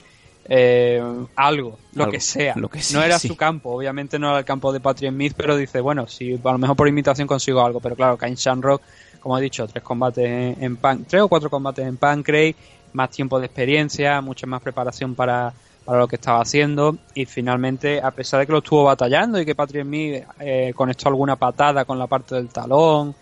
eh, 0.50 1.02
algo, 1.38 1.80
lo 1.94 2.04
Algo, 2.04 2.12
que 2.12 2.20
sea. 2.20 2.54
lo 2.58 2.68
que 2.68 2.80
no 2.80 2.84
sea, 2.84 3.06
era 3.06 3.20
sí. 3.20 3.30
su 3.30 3.38
campo, 3.38 3.72
obviamente 3.78 4.20
no 4.20 4.32
era 4.32 4.40
el 4.40 4.44
campo 4.46 4.74
de 4.74 4.82
Patrick 4.82 5.14
Smith, 5.14 5.34
pero 5.38 5.56
dice, 5.56 5.80
bueno, 5.80 6.08
si 6.08 6.34
a 6.34 6.52
lo 6.52 6.58
mejor 6.58 6.76
por 6.76 6.90
imitación 6.90 7.26
consigo 7.26 7.64
algo, 7.64 7.80
pero 7.80 7.96
claro, 7.96 8.18
que 8.18 8.26
en 8.26 8.36
Shamrock, 8.36 8.82
como 9.22 9.38
he 9.38 9.42
dicho, 9.42 9.66
tres 9.66 9.82
combates 9.82 10.26
en, 10.26 10.62
en 10.62 10.76
pan, 10.76 11.06
tres 11.08 11.22
o 11.22 11.30
cuatro 11.30 11.50
combates 11.50 11.88
en 11.88 11.96
Pancrase, 11.96 12.56
más 12.94 13.10
tiempo 13.10 13.40
de 13.40 13.48
experiencia, 13.48 14.22
mucha 14.22 14.48
más 14.48 14.62
preparación 14.62 15.16
para, 15.16 15.54
para 15.86 16.00
lo 16.00 16.08
que 16.08 16.16
estaba 16.16 16.42
haciendo. 16.42 16.98
Y 17.14 17.26
finalmente, 17.26 18.02
a 18.02 18.12
pesar 18.12 18.40
de 18.40 18.46
que 18.46 18.52
lo 18.52 18.60
estuvo 18.60 18.84
batallando 18.84 19.40
y 19.40 19.46
que 19.46 19.56
Patrick 19.56 19.84
Smith 19.84 20.24
eh, 20.40 20.74
conectó 20.76 21.10
alguna 21.10 21.36
patada 21.36 21.86
con 21.86 22.00
la 22.00 22.08
parte 22.08 22.36
del 22.36 22.50
talón 22.50 23.16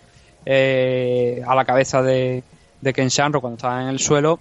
eh, 0.44 1.42
a 1.46 1.54
la 1.54 1.64
cabeza 1.64 2.02
de, 2.02 2.42
de 2.80 2.92
Ken 2.92 3.08
Shamrock 3.08 3.40
cuando 3.40 3.56
estaba 3.56 3.82
en 3.82 3.88
el 3.88 3.98
suelo, 3.98 4.38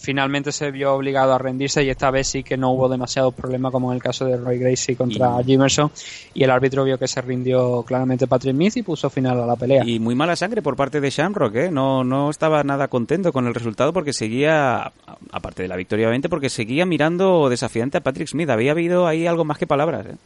finalmente 0.00 0.50
se 0.50 0.70
vio 0.70 0.94
obligado 0.94 1.34
a 1.34 1.38
rendirse 1.38 1.84
y 1.84 1.90
esta 1.90 2.10
vez 2.10 2.26
sí 2.28 2.42
que 2.42 2.56
no 2.56 2.70
hubo 2.72 2.88
demasiados 2.88 3.34
problemas 3.34 3.70
como 3.70 3.90
en 3.92 3.96
el 3.96 4.02
caso 4.02 4.24
de 4.24 4.36
Roy 4.38 4.58
Gracie 4.58 4.96
contra 4.96 5.36
Y- 5.40 5.44
Jimerson 5.44 5.90
y 6.32 6.42
el 6.42 6.50
árbitro 6.50 6.84
vio 6.84 6.98
que 6.98 7.06
se 7.06 7.20
rindió 7.20 7.82
claramente 7.82 8.26
Patrick 8.26 8.54
Smith 8.54 8.76
y 8.78 8.82
puso 8.82 9.10
final 9.10 9.38
a 9.40 9.46
la 9.46 9.56
pelea. 9.56 9.84
Y 9.84 9.98
muy 9.98 10.14
mala 10.14 10.36
sangre 10.36 10.62
por 10.62 10.74
parte 10.74 11.00
de 11.00 11.10
Shamrock, 11.10 11.54
¿eh? 11.56 11.70
No, 11.70 12.02
no 12.02 12.30
estaba 12.30 12.64
nada 12.64 12.88
contento 12.88 13.32
con 13.32 13.46
el 13.46 13.54
resultado 13.54 13.92
porque 13.92 14.12
seguía, 14.14 14.90
aparte 15.32 15.62
de 15.62 15.68
la 15.68 15.76
victoria 15.76 16.06
obviamente, 16.06 16.28
porque 16.30 16.48
seguía 16.48 16.86
mirando 16.86 17.48
desafiante 17.50 17.98
a 17.98 18.00
Patrick 18.00 18.28
Smith. 18.28 18.48
Había 18.48 18.72
habido 18.72 19.06
ahí 19.06 19.26
algo 19.26 19.44
más 19.44 19.58
que 19.58 19.66
palabras, 19.66 20.06
¿eh? 20.06 20.16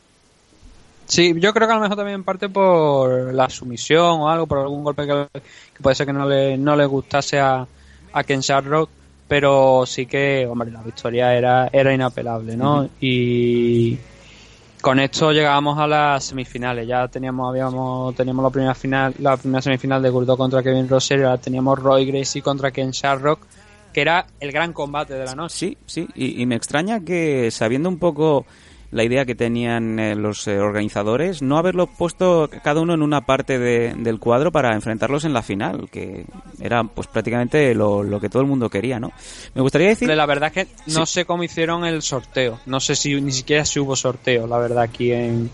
Sí, 1.06 1.34
yo 1.38 1.52
creo 1.52 1.66
que 1.68 1.72
a 1.72 1.76
lo 1.76 1.82
mejor 1.82 1.96
también 1.98 2.14
en 2.14 2.24
parte 2.24 2.48
por 2.48 3.34
la 3.34 3.50
sumisión 3.50 4.20
o 4.20 4.28
algo, 4.30 4.46
por 4.46 4.58
algún 4.58 4.82
golpe 4.84 5.06
que, 5.06 5.26
que 5.34 5.82
puede 5.82 5.94
ser 5.94 6.06
que 6.06 6.14
no 6.14 6.26
le, 6.26 6.56
no 6.56 6.76
le 6.76 6.86
gustase 6.86 7.38
a, 7.38 7.66
a 8.12 8.24
Ken 8.24 8.40
Shamrock, 8.40 8.88
pero 9.26 9.84
sí 9.86 10.06
que, 10.06 10.46
hombre, 10.46 10.70
la 10.70 10.82
victoria 10.82 11.34
era, 11.34 11.68
era 11.72 11.92
inapelable, 11.92 12.56
¿no? 12.56 12.88
Y 13.00 13.96
con 14.80 15.00
esto 15.00 15.32
llegábamos 15.32 15.78
a 15.78 15.86
las 15.86 16.24
semifinales. 16.24 16.86
Ya 16.86 17.08
teníamos, 17.08 17.48
habíamos, 17.48 18.14
teníamos 18.14 18.42
la 18.42 18.50
primera 18.50 18.74
final, 18.74 19.14
la 19.18 19.36
primera 19.36 19.62
semifinal 19.62 20.02
de 20.02 20.10
Gurdo 20.10 20.36
contra 20.36 20.62
Kevin 20.62 20.88
Rosario, 20.88 21.28
ahora 21.28 21.40
teníamos 21.40 21.78
Roy 21.78 22.04
Gracie 22.04 22.42
contra 22.42 22.70
Ken 22.70 22.90
Shamrock, 22.90 23.40
que 23.92 24.00
era 24.02 24.26
el 24.40 24.52
gran 24.52 24.72
combate 24.72 25.14
de 25.14 25.24
la 25.24 25.34
noche. 25.34 25.54
Sí, 25.56 25.78
sí, 25.86 26.08
y, 26.14 26.42
y 26.42 26.46
me 26.46 26.56
extraña 26.56 27.00
que 27.00 27.50
sabiendo 27.50 27.88
un 27.88 27.98
poco 27.98 28.44
la 28.94 29.04
idea 29.04 29.24
que 29.26 29.34
tenían 29.34 29.98
eh, 29.98 30.14
los 30.14 30.46
eh, 30.46 30.58
organizadores, 30.60 31.42
no 31.42 31.58
haberlo 31.58 31.86
puesto 31.88 32.48
cada 32.62 32.80
uno 32.80 32.94
en 32.94 33.02
una 33.02 33.22
parte 33.26 33.58
de- 33.58 33.92
del 33.96 34.18
cuadro 34.20 34.52
para 34.52 34.72
enfrentarlos 34.72 35.24
en 35.24 35.32
la 35.34 35.42
final, 35.42 35.88
que 35.90 36.24
era 36.60 36.84
pues 36.84 37.08
prácticamente 37.08 37.74
lo, 37.74 38.02
lo 38.02 38.20
que 38.20 38.28
todo 38.28 38.40
el 38.42 38.48
mundo 38.48 38.70
quería, 38.70 38.98
¿no? 39.00 39.10
Me 39.54 39.62
gustaría 39.62 39.88
decir... 39.88 40.08
La 40.08 40.26
verdad 40.26 40.52
es 40.54 40.66
que 40.66 40.74
no 40.94 41.04
sé 41.06 41.24
cómo 41.24 41.42
hicieron 41.44 41.84
el 41.84 42.00
sorteo. 42.02 42.60
No 42.66 42.78
sé 42.80 42.94
si 42.96 43.20
ni 43.20 43.32
siquiera 43.32 43.64
si 43.64 43.80
hubo 43.80 43.96
sorteo, 43.96 44.46
la 44.46 44.58
verdad, 44.58 44.84
aquí 44.84 45.10
en, 45.12 45.50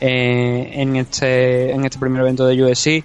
eh, 0.00 0.70
en 0.74 0.96
este 0.96 1.70
en 1.72 1.84
este 1.84 1.98
primer 1.98 2.22
evento 2.22 2.46
de 2.46 2.62
UFC. 2.62 3.04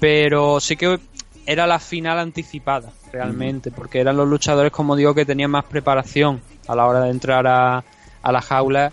Pero 0.00 0.60
sí 0.60 0.76
que 0.76 0.98
era 1.46 1.66
la 1.66 1.78
final 1.80 2.18
anticipada, 2.18 2.92
realmente, 3.12 3.70
porque 3.72 3.98
eran 4.00 4.16
los 4.16 4.28
luchadores, 4.28 4.70
como 4.70 4.94
digo, 4.94 5.14
que 5.14 5.24
tenían 5.24 5.50
más 5.50 5.64
preparación 5.64 6.40
a 6.68 6.76
la 6.76 6.86
hora 6.86 7.00
de 7.00 7.10
entrar 7.10 7.46
a, 7.48 7.82
a 8.22 8.32
la 8.32 8.40
jaula 8.40 8.92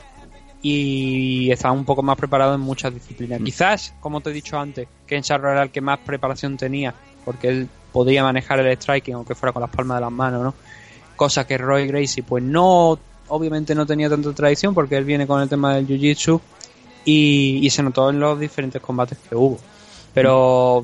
y 0.61 1.51
estaban 1.51 1.77
un 1.77 1.85
poco 1.85 2.01
más 2.01 2.17
preparados 2.17 2.55
en 2.55 2.61
muchas 2.61 2.93
disciplinas. 2.93 3.39
Quizás, 3.43 3.93
como 3.99 4.21
te 4.21 4.31
he 4.31 4.33
dicho 4.33 4.57
antes, 4.57 4.87
Ken 5.05 5.21
Shamrock 5.21 5.51
era 5.51 5.63
el 5.63 5.69
que 5.69 5.81
más 5.81 5.99
preparación 5.99 6.57
tenía, 6.57 6.93
porque 7.23 7.49
él 7.49 7.69
podía 7.91 8.23
manejar 8.23 8.59
el 8.59 8.75
striking, 8.75 9.13
aunque 9.13 9.35
fuera 9.35 9.53
con 9.53 9.61
las 9.61 9.69
palmas 9.69 9.97
de 9.97 10.01
las 10.01 10.11
manos, 10.11 10.43
¿no? 10.43 10.53
Cosa 11.15 11.45
que 11.45 11.57
Roy 11.57 11.87
Gracie, 11.87 12.23
pues 12.23 12.43
no 12.43 12.97
obviamente 13.27 13.75
no 13.75 13.85
tenía 13.85 14.09
tanta 14.09 14.33
tradición 14.33 14.73
porque 14.73 14.97
él 14.97 15.05
viene 15.05 15.27
con 15.27 15.41
el 15.41 15.49
tema 15.49 15.75
del 15.75 15.87
jiu-jitsu 15.87 16.39
y, 17.05 17.59
y 17.61 17.69
se 17.69 17.83
notó 17.83 18.09
en 18.09 18.19
los 18.19 18.39
diferentes 18.39 18.81
combates 18.81 19.17
que 19.17 19.35
hubo. 19.35 19.59
Pero 20.13 20.83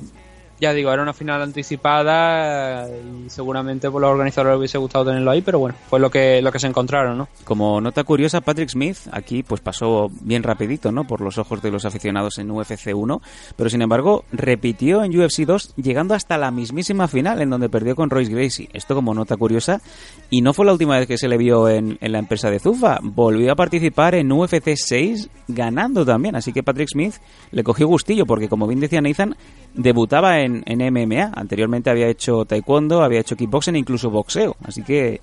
ya 0.62 0.74
digo, 0.74 0.94
era 0.94 1.02
una 1.02 1.12
final 1.12 1.42
anticipada 1.42 2.88
y 2.88 3.28
seguramente 3.32 3.90
por 3.90 4.00
los 4.00 4.12
organizadores 4.12 4.60
hubiese 4.60 4.78
gustado 4.78 5.06
tenerlo 5.06 5.32
ahí, 5.32 5.42
pero 5.42 5.58
bueno, 5.58 5.76
fue 5.90 6.00
lo 6.00 6.12
que, 6.12 6.40
lo 6.40 6.52
que 6.52 6.60
se 6.60 6.68
encontraron, 6.68 7.18
¿no? 7.18 7.28
Como 7.46 7.82
nota 7.82 8.04
curiosa, 8.04 8.42
Patrick 8.42 8.70
Smith 8.70 8.98
aquí 9.12 9.42
pues 9.42 9.60
pasó 9.60 10.12
bien 10.22 10.44
rapidito, 10.44 10.92
¿no? 10.92 11.06
Por 11.06 11.22
los 11.22 11.40
ojos 11.40 11.64
de 11.64 11.72
los 11.72 11.84
aficionados 11.86 12.38
en 12.38 12.52
UFC 12.52 12.92
1, 12.94 13.22
pero 13.56 13.72
sin 13.72 13.82
embargo 13.82 14.24
repitió 14.32 15.04
en 15.04 15.20
UFC 15.20 15.40
2 15.48 15.74
llegando 15.78 16.14
hasta 16.14 16.38
la 16.38 16.52
mismísima 16.52 17.08
final 17.08 17.42
en 17.42 17.50
donde 17.50 17.68
perdió 17.68 17.96
con 17.96 18.12
Royce 18.12 18.32
Gracie. 18.32 18.70
Esto 18.72 18.94
como 18.94 19.16
nota 19.16 19.38
curiosa 19.38 19.82
y 20.30 20.42
no 20.42 20.54
fue 20.54 20.68
la 20.68 20.74
última 20.74 21.00
vez 21.00 21.08
que 21.08 21.18
se 21.18 21.28
le 21.28 21.38
vio 21.38 21.70
en, 21.70 21.98
en 22.00 22.12
la 22.12 22.20
empresa 22.20 22.52
de 22.52 22.60
Zufa, 22.60 23.00
volvió 23.02 23.52
a 23.52 23.56
participar 23.56 24.14
en 24.14 24.32
UFC 24.32 24.76
6 24.76 25.28
ganando 25.48 26.06
también, 26.06 26.36
así 26.36 26.54
que 26.54 26.62
Patrick 26.62 26.90
Smith 26.90 27.16
le 27.50 27.64
cogió 27.64 27.88
gustillo 27.88 28.28
porque 28.28 28.48
como 28.48 28.68
bien 28.68 28.80
decía 28.80 29.02
Nathan, 29.02 29.36
debutaba 29.74 30.40
en, 30.42 30.64
en, 30.66 30.94
MMA. 30.94 31.32
Anteriormente 31.34 31.90
había 31.90 32.08
hecho 32.08 32.46
taekwondo, 32.46 33.04
había 33.04 33.20
hecho 33.20 33.36
kickboxing 33.36 33.76
e 33.76 33.80
incluso 33.80 34.10
boxeo. 34.10 34.56
Así 34.64 34.84
que 34.84 35.20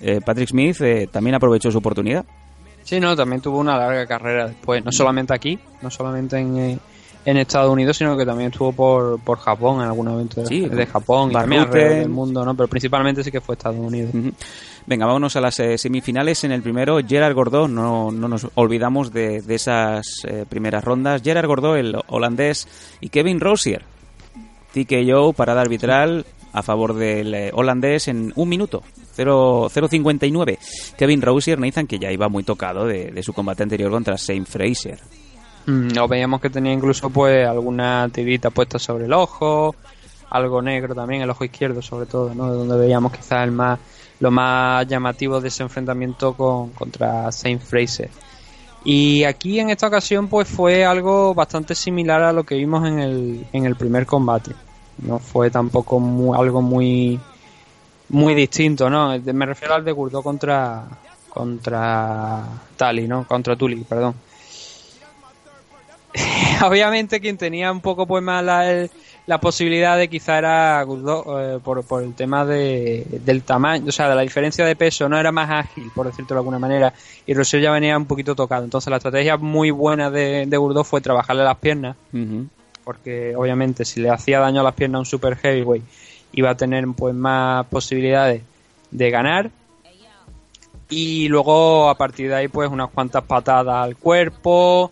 eh, 0.00 0.20
Patrick 0.24 0.48
Smith 0.48 0.80
eh, 0.80 1.08
también 1.10 1.34
aprovechó 1.34 1.70
su 1.70 1.78
oportunidad. 1.78 2.24
Sí, 2.82 2.98
no, 2.98 3.14
también 3.14 3.40
tuvo 3.40 3.58
una 3.58 3.76
larga 3.76 4.06
carrera 4.06 4.48
después, 4.48 4.84
no 4.84 4.90
solamente 4.90 5.32
aquí, 5.32 5.58
no 5.82 5.90
solamente 5.90 6.38
en, 6.38 6.58
eh, 6.58 6.78
en 7.24 7.36
Estados 7.36 7.70
Unidos, 7.70 7.96
sino 7.96 8.16
que 8.16 8.26
también 8.26 8.50
estuvo 8.50 8.72
por, 8.72 9.20
por 9.20 9.38
Japón 9.38 9.80
en 9.80 9.88
algún 9.88 10.08
evento 10.08 10.40
de, 10.40 10.46
Sí, 10.46 10.60
de 10.68 10.86
Japón 10.86 11.30
y 11.30 11.34
también 11.34 11.62
alrededor 11.62 11.98
del 11.98 12.08
mundo, 12.08 12.44
¿no? 12.44 12.54
Pero 12.56 12.68
principalmente 12.68 13.22
sí 13.22 13.30
que 13.30 13.40
fue 13.40 13.54
Estados 13.54 13.78
Unidos. 13.78 14.14
Ujú. 14.14 14.32
Venga, 14.86 15.06
vámonos 15.06 15.36
a 15.36 15.40
las 15.40 15.60
eh, 15.60 15.78
semifinales. 15.78 16.42
En 16.44 16.52
el 16.52 16.62
primero, 16.62 16.98
Gerard 17.06 17.34
Gordó, 17.34 17.68
no, 17.68 18.10
no 18.10 18.26
nos 18.28 18.48
olvidamos 18.54 19.12
de, 19.12 19.40
de 19.42 19.54
esas 19.54 20.04
eh, 20.24 20.44
primeras 20.48 20.84
rondas. 20.84 21.22
Gerard 21.22 21.46
Gordó, 21.46 21.76
el 21.76 21.96
holandés, 22.08 22.66
y 23.00 23.08
Kevin 23.08 23.40
Rosier. 23.40 23.84
TKO, 24.74 25.34
parada 25.34 25.60
arbitral 25.60 26.24
a 26.54 26.62
favor 26.62 26.94
del 26.94 27.34
eh, 27.34 27.50
holandés 27.52 28.08
en 28.08 28.32
un 28.34 28.48
minuto. 28.48 28.82
0 29.14 29.68
0.59. 29.72 30.58
Kevin 30.96 31.22
Rosier, 31.22 31.58
Nathan, 31.58 31.86
que 31.86 31.98
ya 31.98 32.10
iba 32.10 32.28
muy 32.28 32.42
tocado 32.42 32.86
de, 32.86 33.10
de 33.12 33.22
su 33.22 33.32
combate 33.32 33.62
anterior 33.62 33.90
contra 33.90 34.16
Shane 34.16 34.46
Fraser. 34.46 34.98
Mm, 35.66 35.98
o 36.00 36.08
veíamos 36.08 36.40
que 36.40 36.50
tenía 36.50 36.72
incluso 36.72 37.08
pues 37.10 37.46
alguna 37.46 38.08
tirita 38.12 38.50
puesta 38.50 38.78
sobre 38.78 39.04
el 39.04 39.12
ojo, 39.12 39.74
algo 40.30 40.60
negro 40.62 40.94
también, 40.94 41.22
el 41.22 41.30
ojo 41.30 41.44
izquierdo 41.44 41.80
sobre 41.82 42.06
todo, 42.06 42.34
¿no? 42.34 42.52
Donde 42.52 42.76
veíamos 42.76 43.12
quizás 43.12 43.44
el 43.44 43.52
más, 43.52 43.78
lo 44.20 44.30
más 44.30 44.86
llamativo 44.88 45.40
de 45.40 45.48
ese 45.48 45.62
enfrentamiento 45.62 46.34
con, 46.34 46.70
contra 46.70 47.30
Saint 47.30 47.62
Fraser. 47.62 48.10
Y 48.84 49.22
aquí 49.22 49.60
en 49.60 49.70
esta 49.70 49.86
ocasión 49.86 50.26
pues 50.28 50.48
fue 50.48 50.84
algo 50.84 51.34
bastante 51.34 51.74
similar 51.76 52.22
a 52.22 52.32
lo 52.32 52.42
que 52.42 52.56
vimos 52.56 52.86
en 52.88 52.98
el, 52.98 53.46
en 53.52 53.64
el 53.66 53.76
primer 53.76 54.06
combate. 54.06 54.52
No 54.98 55.20
fue 55.20 55.50
tampoco 55.50 56.00
mu- 56.00 56.34
algo 56.34 56.60
muy 56.60 57.20
muy 58.08 58.34
distinto, 58.34 58.90
¿no? 58.90 59.16
Me 59.18 59.46
refiero 59.46 59.74
al 59.74 59.84
de 59.84 59.92
Gurdo 59.92 60.22
contra 60.22 60.84
contra 61.28 62.44
Tali, 62.76 63.06
¿no? 63.08 63.24
Contra 63.26 63.56
Tuli, 63.56 63.76
perdón. 63.84 64.14
Obviamente 66.66 67.20
quien 67.20 67.36
tenía 67.38 67.72
un 67.72 67.80
poco 67.80 68.06
pues 68.06 68.22
más 68.22 68.44
la, 68.44 69.38
posibilidad 69.40 69.96
de 69.96 70.08
quizá 70.08 70.38
era 70.38 70.82
Gurdo 70.82 71.40
eh, 71.40 71.58
por, 71.62 71.84
por 71.84 72.02
el 72.02 72.14
tema 72.14 72.44
de, 72.44 73.06
del 73.24 73.42
tamaño, 73.42 73.86
o 73.88 73.92
sea, 73.92 74.08
de 74.08 74.14
la 74.14 74.22
diferencia 74.22 74.64
de 74.64 74.76
peso, 74.76 75.08
no 75.08 75.18
era 75.18 75.32
más 75.32 75.50
ágil, 75.50 75.90
por 75.94 76.06
decirlo 76.06 76.28
de 76.28 76.34
alguna 76.34 76.58
manera, 76.58 76.92
y 77.26 77.34
Rosell 77.34 77.62
ya 77.62 77.70
venía 77.70 77.96
un 77.96 78.06
poquito 78.06 78.34
tocado. 78.34 78.64
Entonces 78.64 78.90
la 78.90 78.96
estrategia 78.96 79.36
muy 79.38 79.70
buena 79.70 80.10
de, 80.10 80.46
de 80.46 80.84
fue 80.84 81.00
trabajarle 81.00 81.44
las 81.44 81.56
piernas, 81.58 81.96
porque 82.84 83.34
obviamente 83.36 83.84
si 83.84 84.00
le 84.00 84.10
hacía 84.10 84.40
daño 84.40 84.60
a 84.60 84.64
las 84.64 84.74
piernas 84.74 84.96
a 84.96 85.00
un 85.00 85.06
super 85.06 85.36
heavyweight 85.36 85.84
iba 86.32 86.50
a 86.50 86.56
tener 86.56 86.84
pues 86.96 87.14
más 87.14 87.66
posibilidades 87.66 88.42
de 88.90 89.10
ganar 89.10 89.50
y 90.88 91.28
luego 91.28 91.88
a 91.88 91.96
partir 91.96 92.28
de 92.28 92.36
ahí 92.36 92.48
pues 92.48 92.70
unas 92.70 92.90
cuantas 92.90 93.24
patadas 93.24 93.84
al 93.84 93.96
cuerpo 93.96 94.90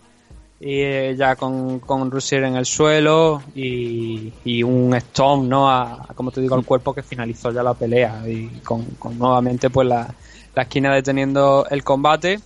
y 0.61 0.83
eh, 0.83 1.15
ya 1.17 1.37
con, 1.37 1.81
con 1.81 2.11
Rusier 2.11 2.45
en 2.45 2.57
el 2.57 2.67
suelo 2.67 3.43
y, 3.55 4.31
y 4.45 4.63
un 4.63 4.95
stomp 4.95 5.49
no 5.49 5.71
a, 5.71 6.05
a, 6.07 6.15
como 6.15 6.31
te 6.31 6.43
digo 6.43 6.55
al 6.55 6.67
cuerpo 6.67 6.93
que 6.93 7.03
finalizó 7.03 7.51
ya 7.51 7.63
la 7.63 7.73
pelea 7.73 8.23
y 8.29 8.47
con, 8.63 8.85
con 8.99 9.19
nuevamente 9.19 9.71
pues 9.71 9.89
la, 9.89 10.15
la 10.55 10.63
esquina 10.63 10.95
deteniendo 10.95 11.67
el 11.71 11.83
combate 11.83 12.41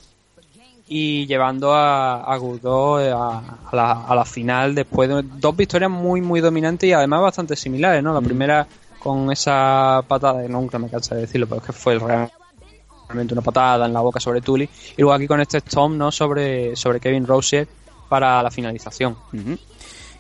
y 0.86 1.26
llevando 1.26 1.74
a, 1.74 2.22
a 2.22 2.36
Gurdo 2.36 3.00
eh, 3.00 3.10
a, 3.10 3.38
a 3.70 3.76
la, 3.76 4.04
a 4.04 4.14
la 4.14 4.24
final 4.24 4.76
después 4.76 5.08
de 5.08 5.24
dos 5.40 5.56
victorias 5.56 5.90
muy 5.90 6.20
muy 6.20 6.40
dominantes 6.40 6.88
y 6.88 6.92
además 6.92 7.20
bastante 7.20 7.56
similares, 7.56 8.00
¿no? 8.02 8.14
La 8.14 8.20
primera 8.20 8.64
con 9.00 9.32
esa 9.32 10.04
patada, 10.06 10.46
nunca 10.46 10.78
me 10.78 10.88
cansa 10.88 11.16
de 11.16 11.22
decirlo, 11.22 11.46
pero 11.48 11.60
es 11.60 11.66
que 11.66 11.72
fue 11.72 11.98
realmente 11.98 13.34
una 13.34 13.42
patada 13.42 13.86
en 13.86 13.92
la 13.92 14.00
boca 14.00 14.20
sobre 14.20 14.40
Tully 14.40 14.68
y 14.96 15.02
luego 15.02 15.14
aquí 15.14 15.26
con 15.26 15.40
este 15.40 15.58
stomp, 15.58 15.96
¿no? 15.96 16.12
Sobre, 16.12 16.76
sobre 16.76 17.00
Kevin 17.00 17.26
Rosier 17.26 17.66
para 18.14 18.42
la 18.42 18.50
finalización. 18.50 19.16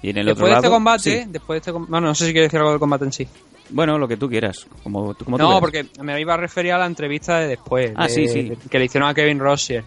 Y 0.02 0.10
en 0.10 0.18
el 0.18 0.26
después 0.26 0.34
otro 0.42 0.46
de 0.48 0.52
este 0.54 0.68
combate, 0.68 1.22
sí. 1.22 1.24
después 1.28 1.54
de 1.54 1.58
este 1.58 1.72
com- 1.72 1.86
bueno, 1.88 2.08
no 2.08 2.14
sé 2.14 2.26
si 2.26 2.32
quieres 2.32 2.48
decir 2.50 2.58
algo 2.58 2.70
del 2.72 2.80
combate 2.80 3.04
en 3.04 3.12
sí. 3.12 3.28
Bueno, 3.70 3.96
lo 3.98 4.08
que 4.08 4.16
tú 4.16 4.28
quieras, 4.28 4.66
como, 4.82 5.14
No, 5.38 5.60
porque 5.60 5.86
me 6.02 6.20
iba 6.20 6.34
a 6.34 6.36
referir 6.36 6.72
a 6.72 6.78
la 6.78 6.86
entrevista 6.86 7.38
de 7.38 7.48
después. 7.48 7.92
Ah, 7.94 8.04
de- 8.08 8.10
sí, 8.10 8.28
sí. 8.28 8.42
de- 8.50 8.56
que 8.56 8.78
le 8.78 8.86
hicieron 8.86 9.08
a 9.08 9.14
Kevin 9.14 9.38
Rosier. 9.38 9.84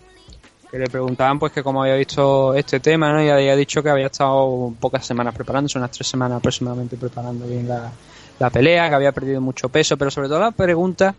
Que 0.71 0.79
le 0.79 0.87
preguntaban 0.87 1.37
pues 1.39 1.51
que 1.53 1.63
cómo 1.63 1.81
había 1.83 1.95
visto 1.95 2.53
este 2.53 2.79
tema, 2.79 3.11
¿no? 3.13 3.23
Y 3.23 3.29
había 3.29 3.55
dicho 3.55 3.81
que 3.83 3.89
había 3.89 4.07
estado 4.07 4.73
pocas 4.79 5.05
semanas 5.05 5.33
preparándose, 5.35 5.77
unas 5.77 5.91
tres 5.91 6.07
semanas 6.07 6.39
aproximadamente 6.39 6.97
preparando 6.97 7.45
bien 7.47 7.67
la, 7.67 7.91
la 8.39 8.49
pelea, 8.49 8.89
que 8.89 8.95
había 8.95 9.11
perdido 9.11 9.39
mucho 9.41 9.69
peso, 9.69 9.95
pero 9.97 10.11
sobre 10.11 10.27
todo 10.27 10.39
la 10.39 10.51
pregunta 10.51 11.13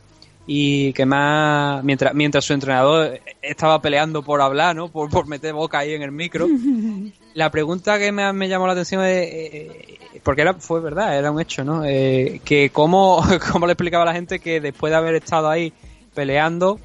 y 0.50 0.94
que 0.94 1.04
más 1.04 1.84
mientras 1.84 2.14
mientras 2.14 2.42
su 2.42 2.54
entrenador 2.54 3.20
estaba 3.42 3.82
peleando 3.82 4.22
por 4.22 4.40
hablar, 4.40 4.74
¿no? 4.74 4.88
Por, 4.88 5.10
por 5.10 5.26
meter 5.26 5.52
boca 5.52 5.80
ahí 5.80 5.92
en 5.92 6.00
el 6.00 6.10
micro. 6.10 6.48
La 7.34 7.50
pregunta 7.50 7.98
que 7.98 8.10
me, 8.10 8.32
me 8.32 8.48
llamó 8.48 8.66
la 8.66 8.72
atención 8.72 9.04
es, 9.04 9.28
eh, 9.30 9.98
porque 10.22 10.40
era, 10.40 10.54
fue 10.54 10.80
verdad, 10.80 11.16
era 11.16 11.30
un 11.30 11.38
hecho, 11.38 11.62
¿no? 11.64 11.84
Eh, 11.84 12.40
que 12.44 12.70
cómo, 12.70 13.22
cómo 13.52 13.66
le 13.66 13.74
explicaba 13.74 14.04
a 14.04 14.06
la 14.06 14.14
gente 14.14 14.38
que 14.38 14.60
después 14.60 14.90
de 14.90 14.96
haber 14.96 15.14
estado 15.16 15.50
ahí 15.50 15.72
peleando, 16.14 16.80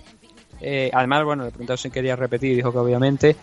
eh, 0.59 0.91
además, 0.93 1.23
bueno, 1.23 1.45
le 1.45 1.51
preguntaron 1.51 1.77
si 1.77 1.89
quería 1.89 2.17
repetir 2.17 2.55
dijo 2.55 2.71
que 2.73 2.77
obviamente, 2.77 3.35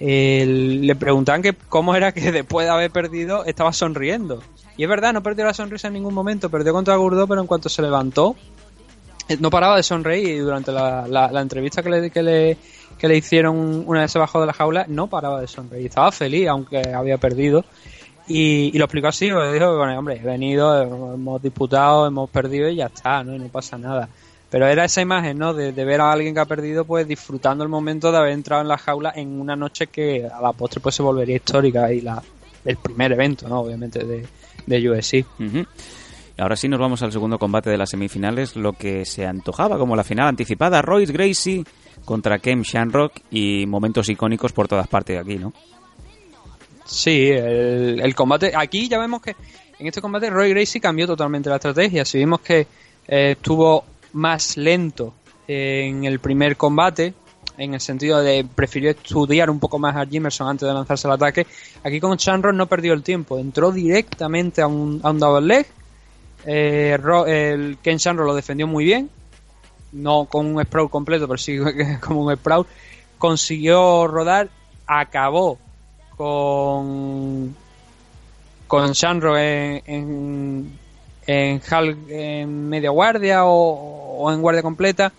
eh, 0.00 0.44
le 0.80 0.94
preguntaban 0.96 1.40
que 1.40 1.54
cómo 1.54 1.94
era 1.94 2.12
que 2.12 2.32
después 2.32 2.66
de 2.66 2.72
haber 2.72 2.90
perdido 2.90 3.44
estaba 3.44 3.72
sonriendo. 3.72 4.42
Y 4.76 4.82
es 4.82 4.88
verdad, 4.88 5.12
no 5.12 5.22
perdió 5.22 5.44
la 5.44 5.54
sonrisa 5.54 5.86
en 5.86 5.94
ningún 5.94 6.14
momento, 6.14 6.50
perdió 6.50 6.72
contra 6.72 6.96
Gurdo, 6.96 7.26
pero 7.28 7.40
en 7.40 7.46
cuanto 7.46 7.68
se 7.68 7.82
levantó, 7.82 8.34
eh, 8.34 8.57
no 9.40 9.50
paraba 9.50 9.76
de 9.76 9.82
sonreír 9.82 10.28
y 10.28 10.38
durante 10.38 10.72
la, 10.72 11.06
la- 11.08 11.40
entrevista 11.40 11.82
que 11.82 11.90
le, 11.90 12.10
que, 12.10 12.22
le, 12.22 12.56
que 12.98 13.08
le 13.08 13.16
hicieron 13.16 13.84
una 13.86 14.00
vez 14.02 14.10
se 14.12 14.18
bajó 14.18 14.40
de 14.40 14.46
la 14.46 14.52
jaula, 14.52 14.84
no 14.88 15.06
paraba 15.08 15.40
de 15.40 15.46
sonreír. 15.46 15.86
Estaba 15.86 16.10
feliz, 16.12 16.48
aunque 16.48 16.80
había 16.94 17.18
perdido. 17.18 17.64
Y, 18.26 18.70
y 18.74 18.78
lo 18.78 18.84
explicó 18.84 19.08
así, 19.08 19.30
porque 19.30 19.52
dijo, 19.52 19.76
bueno, 19.76 19.98
hombre, 19.98 20.16
he 20.16 20.24
venido, 20.26 20.82
hemos 21.14 21.42
disputado, 21.42 22.06
hemos 22.06 22.28
perdido 22.28 22.68
y 22.68 22.76
ya 22.76 22.86
está, 22.86 23.24
¿no? 23.24 23.34
Y 23.34 23.38
no 23.38 23.48
pasa 23.48 23.78
nada. 23.78 24.08
Pero 24.50 24.66
era 24.66 24.84
esa 24.84 25.00
imagen, 25.00 25.38
¿no? 25.38 25.54
De, 25.54 25.72
de 25.72 25.84
ver 25.84 26.00
a 26.00 26.12
alguien 26.12 26.34
que 26.34 26.40
ha 26.40 26.44
perdido, 26.46 26.84
pues 26.84 27.06
disfrutando 27.08 27.64
el 27.64 27.70
momento 27.70 28.10
de 28.12 28.18
haber 28.18 28.32
entrado 28.32 28.62
en 28.62 28.68
la 28.68 28.78
jaula 28.78 29.12
en 29.14 29.40
una 29.40 29.56
noche 29.56 29.86
que 29.88 30.26
a 30.26 30.40
la 30.40 30.52
postre 30.52 30.80
pues 30.80 30.94
se 30.94 31.02
volvería 31.02 31.36
histórica 31.36 31.90
y 31.92 32.00
la, 32.02 32.22
el 32.64 32.76
primer 32.78 33.12
evento, 33.12 33.48
¿no? 33.48 33.60
Obviamente 33.60 34.04
de, 34.04 34.26
de 34.66 34.90
UFC. 34.90 35.24
Ahora 36.38 36.54
sí 36.54 36.68
nos 36.68 36.78
vamos 36.78 37.02
al 37.02 37.10
segundo 37.10 37.38
combate 37.38 37.68
de 37.68 37.76
las 37.76 37.90
semifinales, 37.90 38.54
lo 38.54 38.72
que 38.72 39.04
se 39.04 39.26
antojaba 39.26 39.76
como 39.76 39.96
la 39.96 40.04
final 40.04 40.28
anticipada, 40.28 40.80
Royce 40.82 41.12
Gracie 41.12 41.64
contra 42.04 42.38
Kem 42.38 42.62
Shamrock 42.62 43.12
y 43.30 43.66
momentos 43.66 44.08
icónicos 44.08 44.52
por 44.52 44.68
todas 44.68 44.86
partes 44.86 45.16
de 45.16 45.20
aquí, 45.20 45.36
¿no? 45.36 45.52
Sí, 46.88 47.28
el, 47.28 48.14
combate. 48.14 48.52
Aquí 48.56 48.88
ya 48.88 48.98
vemos 48.98 49.20
que 49.20 49.36
en 49.78 49.86
este 49.86 50.00
combate 50.00 50.30
Roy 50.30 50.50
Gracie 50.50 50.80
cambió 50.80 51.06
totalmente 51.06 51.50
la 51.50 51.56
estrategia. 51.56 52.04
Si 52.04 52.18
vimos 52.18 52.40
que 52.40 52.66
eh, 53.06 53.32
estuvo 53.32 53.84
más 54.14 54.56
lento 54.56 55.12
en 55.46 56.04
el 56.04 56.18
primer 56.18 56.56
combate, 56.56 57.12
en 57.58 57.74
el 57.74 57.80
sentido 57.80 58.22
de 58.22 58.46
prefirió 58.54 58.90
estudiar 58.90 59.50
un 59.50 59.58
poco 59.58 59.78
más 59.78 59.96
a 59.96 60.06
Jimerson 60.06 60.48
antes 60.48 60.66
de 60.66 60.72
lanzarse 60.72 61.06
al 61.08 61.14
ataque, 61.14 61.46
aquí 61.84 62.00
con 62.00 62.16
Shamrock 62.16 62.54
no 62.54 62.66
perdió 62.66 62.94
el 62.94 63.02
tiempo. 63.02 63.38
Entró 63.38 63.70
directamente 63.70 64.62
a 64.62 64.66
un, 64.66 65.00
a 65.02 65.10
un 65.10 65.18
double 65.18 65.46
leg. 65.46 65.66
Eh, 66.44 66.96
el 67.26 67.78
Ken 67.82 67.98
Shamrock 67.98 68.26
lo 68.26 68.34
defendió 68.34 68.66
muy 68.66 68.84
bien. 68.84 69.10
No 69.92 70.26
con 70.26 70.46
un 70.46 70.62
sprawl 70.64 70.90
completo, 70.90 71.26
pero 71.26 71.38
sí 71.38 71.58
como 72.00 72.24
un 72.24 72.36
sprawl. 72.36 72.66
Consiguió 73.18 74.06
rodar, 74.06 74.48
acabó 74.86 75.58
con 76.16 77.56
con 78.66 78.92
Shanro 78.92 79.38
en, 79.38 79.82
en, 81.26 81.62
en, 81.66 82.68
media 82.68 82.90
guardia 82.90 83.46
o 83.46 84.30
en 84.30 84.42
guardia 84.42 84.62
completa 84.62 85.12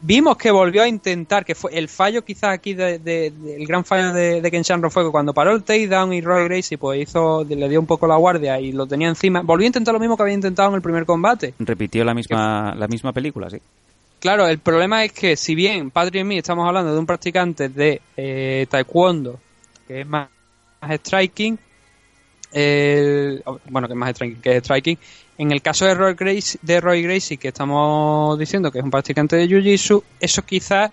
Vimos 0.00 0.36
que 0.36 0.52
volvió 0.52 0.82
a 0.84 0.88
intentar, 0.88 1.44
que 1.44 1.56
fue 1.56 1.76
el 1.76 1.88
fallo 1.88 2.24
quizás 2.24 2.50
aquí, 2.50 2.72
de, 2.72 3.00
de- 3.00 3.32
de- 3.32 3.56
el 3.56 3.66
gran 3.66 3.84
fallo 3.84 4.12
de, 4.12 4.40
de 4.40 4.50
Ken 4.50 4.62
Shamrock 4.62 4.92
fue 4.92 5.04
que 5.04 5.10
cuando 5.10 5.34
paró 5.34 5.50
el 5.52 5.64
takedown 5.64 6.12
y 6.12 6.20
Roy 6.20 6.44
Gracie 6.44 6.78
pues 6.78 7.00
hizo, 7.02 7.44
le 7.44 7.68
dio 7.68 7.80
un 7.80 7.86
poco 7.86 8.06
la 8.06 8.14
guardia 8.16 8.60
y 8.60 8.70
lo 8.70 8.86
tenía 8.86 9.08
encima, 9.08 9.40
volvió 9.42 9.64
a 9.64 9.68
intentar 9.68 9.92
lo 9.92 9.98
mismo 9.98 10.16
que 10.16 10.22
había 10.22 10.34
intentado 10.34 10.68
en 10.68 10.76
el 10.76 10.82
primer 10.82 11.04
combate. 11.04 11.54
Repitió 11.58 12.04
la 12.04 12.14
misma, 12.14 12.74
la 12.76 12.86
misma 12.86 13.12
película, 13.12 13.50
sí. 13.50 13.58
Claro, 14.20 14.46
el 14.46 14.58
problema 14.60 15.04
es 15.04 15.12
que 15.12 15.36
si 15.36 15.54
bien 15.56 15.90
Patrick 15.90 16.20
y 16.22 16.24
mí 16.24 16.38
estamos 16.38 16.66
hablando 16.66 16.92
de 16.92 16.98
un 16.98 17.06
practicante 17.06 17.68
de 17.68 18.00
eh, 18.16 18.66
taekwondo, 18.70 19.40
que 19.88 20.02
es 20.02 20.06
más, 20.06 20.28
más 20.80 20.90
striking, 21.00 21.58
el- 22.52 23.42
bueno, 23.68 23.88
que 23.88 23.94
es 23.94 23.98
más 23.98 24.10
striking, 24.10 24.40
que 24.40 24.56
es 24.56 24.62
striking, 24.62 24.98
en 25.38 25.52
el 25.52 25.62
caso 25.62 25.86
de 25.86 25.94
Roy, 25.94 26.14
Gracie, 26.14 26.60
de 26.62 26.80
Roy 26.80 27.02
Gracie, 27.02 27.36
que 27.36 27.48
estamos 27.48 28.38
diciendo 28.38 28.70
que 28.70 28.78
es 28.78 28.84
un 28.84 28.90
practicante 28.90 29.36
de 29.36 29.48
Jiu-Jitsu, 29.48 30.02
eso 30.20 30.42
quizás 30.42 30.90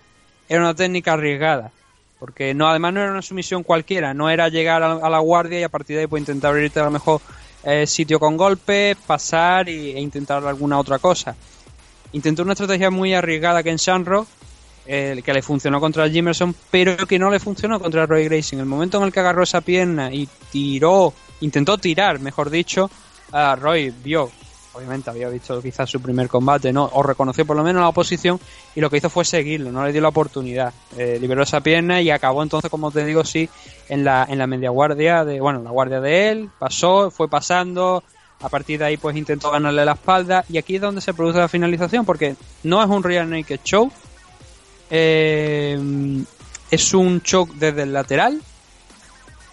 era 0.48 0.62
una 0.62 0.74
técnica 0.74 1.14
arriesgada. 1.14 1.72
Porque 2.20 2.54
no, 2.54 2.70
además 2.70 2.94
no 2.94 3.02
era 3.02 3.12
una 3.12 3.22
sumisión 3.22 3.64
cualquiera, 3.64 4.14
no 4.14 4.30
era 4.30 4.48
llegar 4.48 4.82
a, 4.82 5.10
la 5.10 5.20
guardia 5.20 5.60
y 5.60 5.64
a 5.64 5.70
partir 5.70 5.98
de 5.98 6.04
ahí 6.04 6.08
pues 6.08 6.22
intentar 6.22 6.52
abrirte 6.52 6.80
a 6.80 6.86
lo 6.86 6.92
mejor 6.92 7.20
eh, 7.64 7.86
sitio 7.86 8.20
con 8.20 8.38
golpes, 8.38 8.96
pasar 9.06 9.68
y, 9.68 9.92
e 9.92 10.00
intentar 10.00 10.46
alguna 10.46 10.80
otra 10.80 10.98
cosa 11.00 11.36
intentó 12.16 12.44
una 12.44 12.54
estrategia 12.54 12.90
muy 12.90 13.14
arriesgada 13.14 13.62
que 13.62 13.70
en 13.70 13.76
Shanrock, 13.76 14.28
eh, 14.88 15.22
que 15.24 15.34
le 15.34 15.42
funcionó 15.42 15.82
contra 15.82 16.10
Jimerson, 16.10 16.56
pero 16.72 17.06
que 17.06 17.20
no 17.20 17.30
le 17.30 17.40
funcionó 17.40 17.80
contra 17.80 18.06
Roy 18.06 18.24
Gracie. 18.26 18.56
En 18.56 18.62
el 18.62 18.66
momento 18.66 18.98
en 18.98 19.04
el 19.04 19.12
que 19.12 19.20
agarró 19.20 19.44
esa 19.44 19.60
pierna 19.60 20.14
y 20.14 20.28
tiró, 20.50 21.14
intentó 21.42 21.78
tirar, 21.78 22.20
mejor 22.20 22.50
dicho, 22.50 22.90
a 23.36 23.56
Roy 23.56 23.94
vio, 24.04 24.32
obviamente 24.74 25.10
había 25.10 25.28
visto 25.28 25.62
quizás 25.62 25.90
su 25.90 26.02
primer 26.02 26.30
combate, 26.30 26.72
¿no? 26.72 26.90
O 26.94 27.04
reconoció 27.04 27.46
por 27.46 27.58
lo 27.58 27.64
menos 27.64 27.82
la 27.82 27.90
oposición 27.90 28.40
y 28.76 28.80
lo 28.80 28.90
que 28.90 28.98
hizo 28.98 29.10
fue 29.10 29.26
seguirlo, 29.26 29.72
no 29.72 29.86
le 29.86 29.92
dio 29.92 30.02
la 30.02 30.08
oportunidad. 30.08 30.74
Eh, 30.98 31.18
liberó 31.20 31.44
esa 31.44 31.60
pierna 31.60 32.02
y 32.02 32.10
acabó 32.12 32.44
entonces, 32.44 32.72
como 32.72 32.92
te 32.92 33.04
digo, 33.04 33.26
sí, 33.26 33.50
en 33.90 34.06
la, 34.06 34.26
en 34.30 34.38
la 34.38 34.48
media 34.48 34.70
guardia 34.70 35.26
de, 35.26 35.42
bueno, 35.42 35.62
la 35.62 35.72
guardia 35.72 36.00
de 36.00 36.30
él, 36.30 36.50
pasó, 36.58 37.12
fue 37.12 37.28
pasando, 37.28 38.04
a 38.40 38.48
partir 38.48 38.80
de 38.80 38.86
ahí 38.86 38.98
pues 38.98 39.18
intentó 39.18 39.52
ganarle 39.52 39.84
la 39.84 39.94
espalda 39.94 40.46
y 40.50 40.58
aquí 40.58 40.76
es 40.76 40.82
donde 40.82 41.02
se 41.02 41.14
produce 41.14 41.40
la 41.40 41.48
finalización 41.48 42.06
porque 42.06 42.36
no 42.64 42.82
es 42.84 42.90
un 42.90 43.04
real 43.04 43.30
naked 43.30 43.60
choke 43.64 43.94
eh, 44.90 45.80
es 46.70 46.94
un 46.94 47.22
choke 47.22 47.54
desde 47.56 47.84
el 47.84 47.94
lateral 47.94 48.42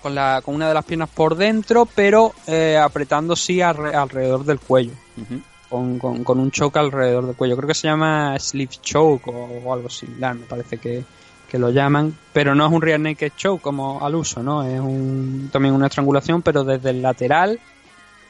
con, 0.03 0.15
la, 0.15 0.43
con 0.45 0.55
una 0.55 0.69
de 0.69 0.75
las 0.75 0.85
piernas 0.85 1.09
por 1.09 1.37
dentro 1.37 1.87
pero 1.95 2.33
eh, 2.47 2.77
apretando 2.77 3.37
sí 3.37 3.59
alre- 3.59 3.95
alrededor 3.95 4.45
del 4.45 4.59
cuello. 4.61 4.93
Ujú. 5.17 5.41
con, 5.69 5.99
con, 5.99 6.25
con 6.25 6.39
un 6.39 6.51
choke 6.51 6.77
alrededor 6.79 7.27
del 7.27 7.37
cuello. 7.37 7.57
Creo 7.57 7.69
que 7.69 7.75
se 7.75 7.87
llama 7.89 8.39
sleeve 8.39 8.75
choke 8.83 9.29
o, 9.29 9.61
o 9.65 9.73
algo 9.73 9.89
similar 9.89 10.35
me 10.35 10.45
parece 10.45 10.77
que, 10.79 11.03
que 11.49 11.59
lo 11.59 11.71
llaman. 11.71 12.15
Pero 12.33 12.55
no 12.55 12.67
es 12.67 12.73
un 12.73 12.83
real 12.83 13.03
naked 13.03 13.33
choke 13.37 13.63
como 13.63 14.05
al 14.05 14.15
uso 14.15 14.43
no 14.43 14.65
es 14.65 14.79
un, 14.81 15.49
también 15.53 15.75
una 15.75 15.87
estrangulación 15.87 16.43
pero 16.43 16.63
desde 16.65 16.91
el 16.91 17.01
lateral 17.01 17.59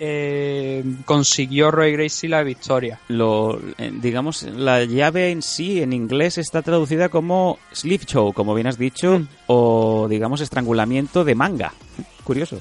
eh, 0.05 0.83
consiguió 1.05 1.71
Roy 1.71 1.93
Gracie 1.93 2.29
la 2.29 2.43
victoria. 2.43 2.99
Lo, 3.07 3.61
eh, 3.79 3.93
digamos, 4.01 4.43
la 4.43 4.83
llave 4.85 5.31
en 5.31 5.43
sí 5.43 5.81
en 5.81 5.93
inglés 5.93 6.39
está 6.39 6.61
traducida 6.61 7.09
como 7.09 7.61
sleeve 7.71 8.05
choke, 8.05 8.35
como 8.35 8.53
bien 8.55 8.67
has 8.67 8.79
dicho, 8.79 9.21
Mm. 9.21 9.29
o 9.47 10.09
digamos 10.11 10.41
estrangulamiento 10.41 11.23
de 11.23 11.37
manga. 11.37 11.73
Curioso. 12.25 12.59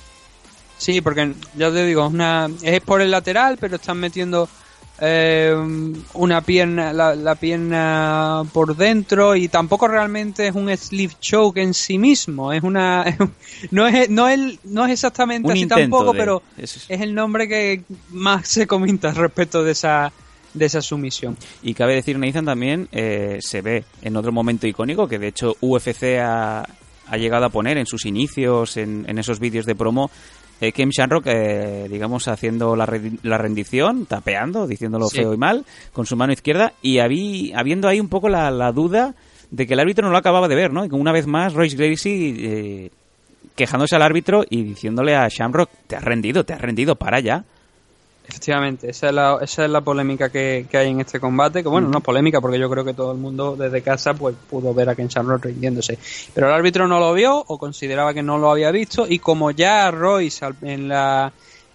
Sí, 0.78 1.02
porque 1.02 1.34
ya 1.56 1.72
te 1.72 1.84
digo, 1.86 2.08
una, 2.08 2.48
es 2.62 2.82
por 2.82 3.02
el 3.02 3.10
lateral, 3.10 3.58
pero 3.60 3.78
están 3.78 3.98
metiendo 3.98 4.48
eh, 5.04 5.56
una 6.14 6.42
pierna, 6.42 6.94
la, 6.94 7.16
la 7.16 7.34
pierna 7.36 8.44
por 8.54 8.76
dentro 8.76 9.36
y 9.36 9.48
tampoco 9.48 9.88
realmente 9.88 10.48
es 10.48 10.56
un 10.56 10.70
sleeve 10.78 11.16
choke 11.20 11.58
en 11.58 11.74
sí 11.74 11.98
mismo. 11.98 12.54
Es 12.54 12.64
una, 12.64 13.06
no 13.72 13.88
es, 13.88 14.10
no 14.10 14.30
es, 14.30 14.60
no 14.64 14.86
es 14.86 14.92
exactamente 14.92 15.48
Un 15.48 15.54
así 15.54 15.66
tampoco, 15.66 16.14
de- 16.14 16.20
pero 16.20 16.44
es- 16.58 16.86
es 16.88 17.02
el 17.02 17.14
nombre 17.16 17.48
que 17.48 17.82
más 18.12 18.48
se 18.48 18.68
comenta 18.68 19.12
respecto 19.12 19.64
de 19.64 19.72
esa, 19.72 20.12
de 20.54 20.66
esa 20.66 20.82
sumisión. 20.82 21.36
Y 21.64 21.74
cabe 21.74 21.96
decir, 21.96 22.20
Nathan, 22.20 22.46
también 22.46 22.88
eh, 22.92 23.40
se 23.42 23.62
ve 23.62 23.84
en 24.04 24.16
otro 24.18 24.32
momento 24.32 24.68
icónico 24.68 25.08
que 25.08 25.18
de 25.18 25.30
hecho 25.30 25.56
UFC 25.62 26.20
ha, 26.22 26.64
ha 27.08 27.18
llegado 27.18 27.46
a 27.46 27.50
poner 27.50 27.78
en 27.78 27.86
sus 27.88 28.06
inicios, 28.06 28.78
en, 28.78 29.06
en 29.10 29.18
esos 29.18 29.40
vídeos 29.40 29.66
de 29.66 29.76
promo, 29.76 30.12
eh, 30.62 30.72
Kim 30.72 30.90
Shamrock, 30.90 31.26
eh, 31.28 31.88
digamos, 31.90 32.28
haciendo 32.30 32.76
la, 32.76 32.86
re- 32.86 33.12
la 33.24 33.38
rendición, 33.38 34.06
tapeando, 34.06 34.68
diciéndolo 34.68 35.08
Sí. 35.08 35.18
feo 35.18 35.34
y 35.34 35.38
mal, 35.38 35.66
con 35.92 36.06
su 36.06 36.16
mano 36.16 36.32
izquierda, 36.32 36.74
y 36.82 37.00
habí- 37.00 37.52
habiendo 37.56 37.88
ahí 37.88 38.00
un 38.00 38.08
poco 38.10 38.30
la, 38.30 38.50
la 38.52 38.72
duda 38.72 39.16
de 39.50 39.68
que 39.68 39.74
el 39.74 39.80
árbitro 39.82 40.06
no 40.06 40.12
lo 40.12 40.18
acababa 40.18 40.48
de 40.48 40.56
ver, 40.56 40.72
¿no? 40.72 40.86
Y 40.86 40.90
que 40.90 40.96
una 40.96 41.12
vez 41.12 41.28
más 41.28 41.54
Royce 41.54 41.76
Gracie 41.76 42.36
eh, 42.38 42.92
quejándose 43.56 43.96
al 43.96 44.02
árbitro 44.02 44.46
y 44.50 44.64
diciéndole 44.64 45.16
a 45.16 45.28
Shamrock, 45.28 45.70
te 45.88 45.96
has 45.98 46.04
rendido, 46.04 46.46
te 46.46 46.54
has 46.54 46.62
rendido, 46.62 46.96
para 46.96 47.20
ya. 47.20 47.44
Efectivamente, 48.32 48.90
esa 48.90 49.10
es 49.10 49.14
la, 49.14 49.38
esa 49.42 49.66
es 49.66 49.70
la 49.70 49.82
polémica 49.82 50.30
que, 50.30 50.66
que 50.70 50.78
hay 50.78 50.90
en 50.90 51.02
este 51.02 51.20
combate, 51.20 51.62
que 51.62 51.68
bueno, 51.70 51.90
no 51.90 51.98
es 51.98 52.04
polémica 52.04 52.40
porque 52.40 52.58
yo 52.58 52.70
creo 52.70 52.86
que 52.86 52.94
todo 52.94 53.12
el 53.12 53.18
mundo 53.18 53.56
desde 53.58 53.82
casa 53.82 54.14
pues 54.14 54.36
pudo 54.50 54.74
ver 54.74 54.90
a 54.90 54.96
Ken 54.96 55.08
Shamrock 55.10 55.44
rindiéndose. 55.46 56.00
Pero 56.34 56.48
el 56.48 56.54
árbitro 56.54 56.88
no 56.88 57.00
lo 57.00 57.14
vio 57.14 57.38
o 57.46 57.58
consideraba 57.58 58.14
que 58.14 58.24
no 58.24 58.38
lo 58.38 58.50
había 58.52 58.72
visto 58.72 59.06
y 59.08 59.20
como 59.20 59.52
ya 59.52 59.92
Royce 59.92 60.46
al- 60.46 60.56
en 60.62 60.88
la 60.88 61.32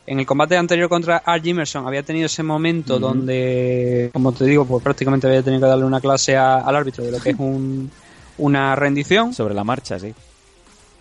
en 0.09 0.21
el 0.21 0.25
combate 0.27 0.57
anterior 0.57 0.89
contra 0.89 1.19
Art 1.19 1.43
Jimerson 1.43 1.87
había 1.87 2.03
tenido 2.05 2.27
ese 2.27 2.43
momento 2.45 2.99
donde, 3.01 4.11
como 4.13 4.33
te 4.33 4.45
digo, 4.45 4.65
pues 4.65 4.83
prácticamente 4.83 5.27
había 5.27 5.43
tenido 5.43 5.63
que 5.63 5.69
darle 5.69 5.85
una 5.85 6.01
clase 6.01 6.37
a- 6.37 6.59
al 6.59 6.75
árbitro 6.77 7.05
de 7.05 7.11
lo 7.13 7.21
que 7.21 7.31
es 7.31 7.37
un, 7.39 7.91
una 8.39 8.75
rendición. 8.77 9.35
Sobre 9.35 9.53
la 9.55 9.65
marcha, 9.65 9.99
sí. 9.99 10.15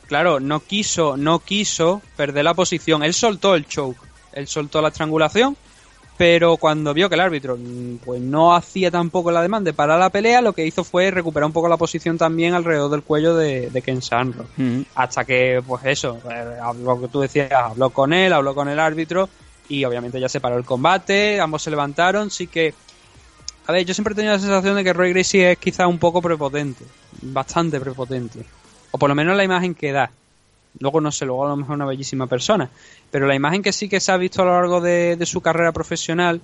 Claro, 0.07 0.39
no 0.39 0.59
quiso, 0.59 1.17
no 1.17 1.39
quiso 1.39 2.01
perder 2.15 2.43
la 2.45 2.53
posición. 2.53 3.03
Él 3.03 3.13
soltó 3.13 3.55
el 3.55 3.67
choke, 3.67 3.97
él 4.35 4.47
soltó 4.47 4.81
la 4.81 4.89
estrangulación, 4.89 5.57
pero 6.17 6.55
cuando 6.57 6.93
vio 6.93 7.09
que 7.09 7.15
el 7.15 7.21
árbitro 7.21 7.57
mm, 7.57 7.97
pues 7.97 8.21
no 8.21 8.55
hacía 8.55 8.91
tampoco 8.91 9.31
la 9.31 9.41
demanda 9.41 9.73
para 9.73 9.97
la 9.97 10.09
pelea, 10.09 10.41
lo 10.41 10.53
que 10.53 10.65
hizo 10.65 10.83
fue 10.83 11.11
recuperar 11.11 11.47
un 11.47 11.53
poco 11.53 11.67
la 11.67 11.77
posición 11.77 12.17
también 12.17 12.53
alrededor 12.53 12.89
del 12.91 13.03
cuello 13.03 13.35
de, 13.35 13.69
de 13.69 13.81
Ken 13.81 13.99
Shamrock. 13.99 14.47
Ujú. 14.57 14.85
Hasta 14.95 15.25
que, 15.25 15.61
pues 15.65 15.83
eso, 15.85 16.19
eh, 16.29 16.57
habló, 16.61 16.95
lo 16.95 17.01
que 17.01 17.07
tú 17.07 17.21
decías, 17.21 17.51
habló 17.51 17.89
con 17.89 18.13
él, 18.13 18.31
habló 18.31 18.55
con 18.55 18.69
el 18.69 18.79
árbitro 18.79 19.29
y 19.67 19.83
obviamente 19.83 20.19
ya 20.19 20.29
se 20.29 20.39
paró 20.39 20.57
el 20.57 20.65
combate, 20.65 21.39
ambos 21.41 21.63
se 21.63 21.71
levantaron, 21.71 22.29
sí 22.29 22.47
que... 22.47 22.73
A 23.67 23.71
ver, 23.71 23.83
yo 23.83 23.95
siempre 23.95 24.13
he 24.13 24.15
tenido 24.15 24.33
la 24.33 24.39
sensación 24.39 24.75
de 24.75 24.83
que 24.83 24.93
Roy 24.93 25.11
Gracie 25.11 25.53
es 25.53 25.57
quizá 25.57 25.87
un 25.87 25.97
poco 25.97 26.21
prepotente, 26.21 26.85
bastante 27.21 27.79
prepotente. 27.79 28.45
O 28.91 28.99
por 28.99 29.09
lo 29.09 29.15
menos 29.15 29.35
la 29.35 29.43
imagen 29.43 29.73
que 29.73 29.91
da. 29.91 30.11
Luego 30.79 31.01
no 31.01 31.11
sé, 31.11 31.25
luego 31.25 31.45
a 31.45 31.49
lo 31.49 31.55
mejor 31.55 31.75
una 31.75 31.85
bellísima 31.85 32.27
persona. 32.27 32.69
Pero 33.11 33.27
la 33.27 33.35
imagen 33.35 33.61
que 33.61 33.71
sí 33.71 33.87
que 33.87 33.99
se 33.99 34.11
ha 34.11 34.17
visto 34.17 34.41
a 34.41 34.45
lo 34.45 34.51
largo 34.51 34.81
de, 34.81 35.15
de 35.15 35.25
su 35.25 35.41
carrera 35.41 35.71
profesional, 35.71 36.41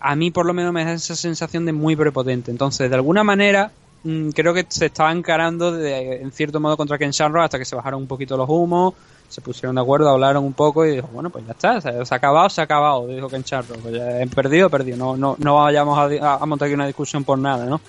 a 0.00 0.16
mí 0.16 0.30
por 0.30 0.44
lo 0.44 0.52
menos 0.52 0.72
me 0.72 0.84
da 0.84 0.92
esa 0.92 1.16
sensación 1.16 1.64
de 1.64 1.72
muy 1.72 1.96
prepotente. 1.96 2.50
Entonces, 2.50 2.90
de 2.90 2.96
alguna 2.96 3.24
manera, 3.24 3.70
mm, 4.02 4.30
creo 4.30 4.52
que 4.52 4.66
se 4.68 4.86
estaba 4.86 5.12
encarando 5.12 5.72
de- 5.72 6.20
en 6.20 6.30
cierto 6.32 6.60
modo 6.60 6.76
contra 6.76 6.98
Ken 6.98 7.10
Shamrock 7.10 7.44
hasta 7.44 7.58
que 7.58 7.64
se 7.64 7.74
bajaron 7.74 8.02
un 8.02 8.06
poquito 8.06 8.36
los 8.36 8.48
humos, 8.48 8.94
se 9.28 9.40
pusieron 9.40 9.74
de 9.76 9.80
acuerdo, 9.80 10.10
hablaron 10.10 10.44
un 10.44 10.52
poco 10.52 10.84
y 10.84 10.96
dijo, 10.96 11.08
bueno, 11.12 11.30
pues 11.30 11.46
ya 11.46 11.52
está, 11.52 11.80
se, 11.80 11.88
ha 11.88 12.16
acabado, 12.16 12.50
se 12.50 12.60
ha 12.60 12.64
acabado, 12.64 13.06
dijo 13.06 13.28
Ken 13.28 13.42
Shamrock. 13.42 13.78
Pues 13.78 14.30
perdido, 14.34 14.68
perdido. 14.68 14.96
No, 14.98 15.16
no, 15.16 15.36
no 15.38 15.54
vayamos 15.56 15.98
a, 16.20 16.44
montar 16.44 16.66
aquí 16.66 16.74
una 16.74 16.86
discusión 16.86 17.24
por 17.24 17.38
nada, 17.38 17.64
¿no? 17.64 17.80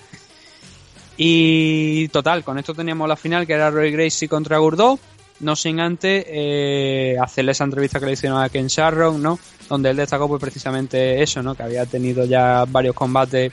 Y 1.18 2.08
total, 2.08 2.44
con 2.44 2.58
esto 2.58 2.74
teníamos 2.74 3.08
la 3.08 3.16
final 3.16 3.46
que 3.46 3.52
era 3.54 3.70
Roy 3.70 3.90
Gracie 3.90 4.28
contra 4.28 4.58
Gurdó, 4.58 4.98
no 5.40 5.56
sin 5.56 5.80
antes 5.80 6.24
eh, 6.28 7.16
hacerle 7.20 7.52
esa 7.52 7.64
entrevista 7.64 8.00
que 8.00 8.06
le 8.06 8.12
hicieron 8.12 8.40
a 8.40 8.48
Ken 8.48 8.66
Shamrock, 8.66 9.16
¿no? 9.16 9.38
Donde 9.68 9.90
él 9.90 9.96
destacó 9.96 10.28
pues 10.28 10.40
precisamente 10.40 11.22
eso, 11.22 11.42
¿no? 11.42 11.54
Que 11.54 11.62
había 11.62 11.86
tenido 11.86 12.24
ya 12.24 12.64
varios 12.66 12.94
combates 12.94 13.52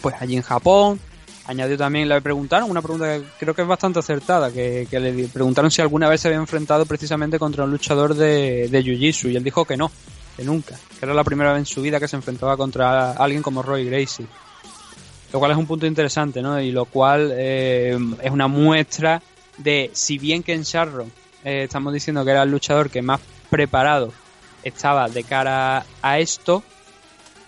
pues 0.00 0.14
allí 0.20 0.36
en 0.36 0.42
Japón. 0.42 1.00
Añadió 1.46 1.76
también, 1.76 2.08
le 2.08 2.20
preguntaron 2.20 2.70
una 2.70 2.80
pregunta 2.80 3.18
que 3.18 3.24
creo 3.40 3.54
que 3.54 3.62
es 3.62 3.68
bastante 3.68 3.98
acertada, 3.98 4.52
que, 4.52 4.86
le 4.90 5.26
preguntaron 5.26 5.72
si 5.72 5.82
alguna 5.82 6.08
vez 6.08 6.20
se 6.20 6.28
había 6.28 6.38
enfrentado 6.38 6.86
precisamente 6.86 7.38
contra 7.38 7.64
un 7.64 7.72
luchador 7.72 8.14
de, 8.14 8.68
de 8.68 8.84
Jiu-Jitsu 8.84 9.32
y 9.32 9.36
él 9.36 9.42
dijo 9.42 9.64
que 9.64 9.76
no, 9.76 9.90
que 10.36 10.44
nunca, 10.44 10.76
que 10.98 11.04
era 11.04 11.14
la 11.14 11.24
primera 11.24 11.52
vez 11.52 11.58
en 11.58 11.66
su 11.66 11.82
vida 11.82 11.98
que 11.98 12.06
se 12.06 12.14
enfrentaba 12.14 12.56
contra 12.56 13.12
alguien 13.12 13.42
como 13.42 13.60
Roy 13.60 13.84
Gracie 13.86 14.26
lo 15.32 15.38
cual 15.38 15.52
es 15.52 15.56
un 15.56 15.66
punto 15.66 15.86
interesante, 15.86 16.42
¿no? 16.42 16.60
Y 16.60 16.72
lo 16.72 16.84
cual 16.84 17.32
eh, 17.34 17.98
es 18.22 18.30
una 18.30 18.48
muestra 18.48 19.22
de, 19.58 19.90
si 19.92 20.18
bien 20.18 20.42
Ken 20.42 20.62
Shamrock 20.62 21.08
eh, 21.44 21.64
estamos 21.64 21.92
diciendo 21.92 22.24
que 22.24 22.30
era 22.30 22.42
el 22.42 22.50
luchador 22.50 22.90
que 22.90 23.02
más 23.02 23.20
preparado 23.50 24.12
estaba 24.62 25.08
de 25.08 25.24
cara 25.24 25.84
a 26.00 26.18
esto, 26.18 26.62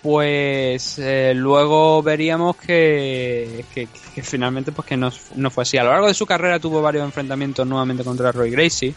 pues 0.03 0.99
eh, 0.99 1.33
luego 1.35 2.03
veríamos 2.03 2.57
que, 2.57 3.65
que, 3.73 3.89
finalmente 4.23 4.73
pues 4.73 4.87
que 4.87 4.97
no, 4.97 5.11
no 5.37 5.51
fue 5.51 5.63
así. 5.63 5.79
A 5.79 5.85
lo 5.85 5.91
largo 5.91 6.09
de 6.09 6.15
su 6.15 6.27
carrera 6.27 6.59
tuvo 6.59 6.83
varios 6.83 7.05
enfrentamientos 7.05 7.67
nuevamente 7.67 8.05
contra 8.05 8.33
Roy 8.33 8.51
Gracie. 8.51 8.95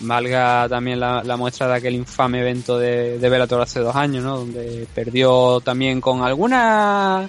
Valga 0.00 0.68
también 0.68 1.00
la, 1.00 1.24
la 1.24 1.36
muestra 1.36 1.66
de 1.66 1.74
aquel 1.74 1.96
infame 1.96 2.40
evento 2.40 2.78
de, 2.78 3.18
de 3.18 3.28
Bellator 3.28 3.60
hace 3.60 3.80
dos 3.80 3.96
años, 3.96 4.24
¿no? 4.24 4.38
Donde 4.38 4.86
perdió 4.94 5.60
también 5.60 6.00
con 6.00 6.22
alguna 6.22 7.28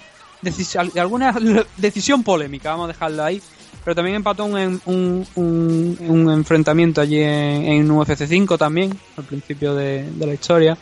alguna 0.95 1.36
decisión 1.76 2.24
polémica, 2.24 2.72
vamos 2.72 2.86
a 2.86 2.94
dejarlo 2.94 3.24
ahí. 3.24 3.41
Pero 3.84 3.95
también 3.95 4.18
empató 4.18 4.45
un, 4.45 4.81
un, 4.85 5.97
un, 6.06 6.30
enfrentamiento 6.31 7.01
allí 7.01 7.22
en, 7.22 7.65
en 7.65 7.91
UFC 7.91 8.26
5 8.27 8.57
también, 8.57 8.97
al 9.18 9.23
principio 9.23 9.73
de, 9.73 10.06
la 10.19 10.34
historia. 10.34 10.77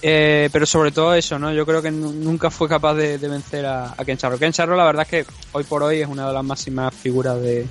Eh, 0.00 0.48
pero 0.52 0.64
sobre 0.64 0.92
todo 0.92 1.12
eso, 1.14 1.38
¿no? 1.40 1.52
Yo 1.52 1.66
creo 1.66 1.82
que 1.82 1.90
nu- 1.90 2.12
nunca 2.12 2.50
fue 2.50 2.68
capaz 2.68 2.94
de, 2.94 3.18
vencer 3.18 3.66
a, 3.66 3.94
a 3.96 4.04
Ken 4.04 4.16
Sharrow. 4.16 4.38
Ken 4.38 4.52
Sharrow, 4.52 4.76
la 4.76 4.84
verdad 4.84 5.06
es 5.10 5.26
que 5.26 5.32
hoy 5.52 5.64
por 5.64 5.82
hoy 5.82 6.00
es 6.00 6.08
una 6.08 6.28
de 6.28 6.32
las 6.32 6.44
máximas 6.44 6.94
figuras 6.94 7.40
de, 7.42 7.66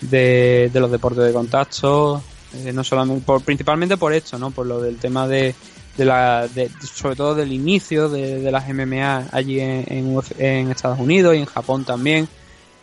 de, 0.00 0.70
de 0.72 0.80
los 0.80 0.90
deportes 0.90 1.24
de 1.24 1.32
contacto, 1.32 2.22
eh, 2.54 2.72
no 2.72 2.84
solamente 2.84 3.24
por, 3.26 3.42
principalmente 3.42 3.96
por 3.96 4.12
esto, 4.12 4.38
¿no? 4.38 4.52
Por 4.52 4.66
lo 4.66 4.80
del 4.80 4.96
tema 4.98 5.26
de, 5.26 5.56
de 5.96 6.04
la, 6.04 6.46
de- 6.46 6.70
sobre 6.94 7.16
todo 7.16 7.34
del 7.34 7.52
inicio 7.52 8.08
de, 8.08 8.48
las 8.52 8.68
MMA 8.68 9.26
allí 9.32 9.58
en 9.58 10.70
Estados 10.70 11.00
Unidos 11.00 11.34
y 11.34 11.38
en 11.38 11.46
Japón 11.46 11.84
también. 11.84 12.28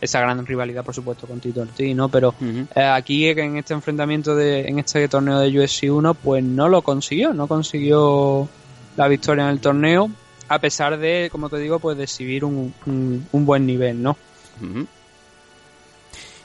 Esa 0.04 0.20
gran 0.20 0.44
rivalidad, 0.44 0.84
por 0.84 0.94
supuesto, 0.94 1.26
con 1.26 1.40
Tito 1.40 1.62
Ortiz, 1.62 1.96
¿no? 1.96 2.10
Pero 2.10 2.34
eh, 2.74 2.82
aquí 2.82 3.26
en 3.26 3.56
este 3.56 3.72
enfrentamiento 3.72 4.36
de, 4.36 4.68
en 4.68 4.78
este 4.78 5.08
torneo 5.08 5.38
de 5.38 5.58
UFC 5.58 5.84
1, 5.90 6.12
pues 6.12 6.44
no 6.44 6.68
lo 6.68 6.82
consiguió, 6.82 7.32
no 7.32 7.46
consiguió 7.46 8.46
la 8.96 9.08
victoria 9.08 9.44
en 9.44 9.50
el 9.50 9.60
torneo, 9.60 10.10
a 10.48 10.58
pesar 10.58 10.98
de, 10.98 11.30
como 11.32 11.48
te 11.48 11.56
digo, 11.56 11.78
pues 11.78 11.96
de 11.96 12.04
exhibir 12.04 12.44
un, 12.44 12.74
un, 12.84 13.26
un 13.32 13.46
buen 13.46 13.64
nivel, 13.64 14.02
¿no? 14.02 14.16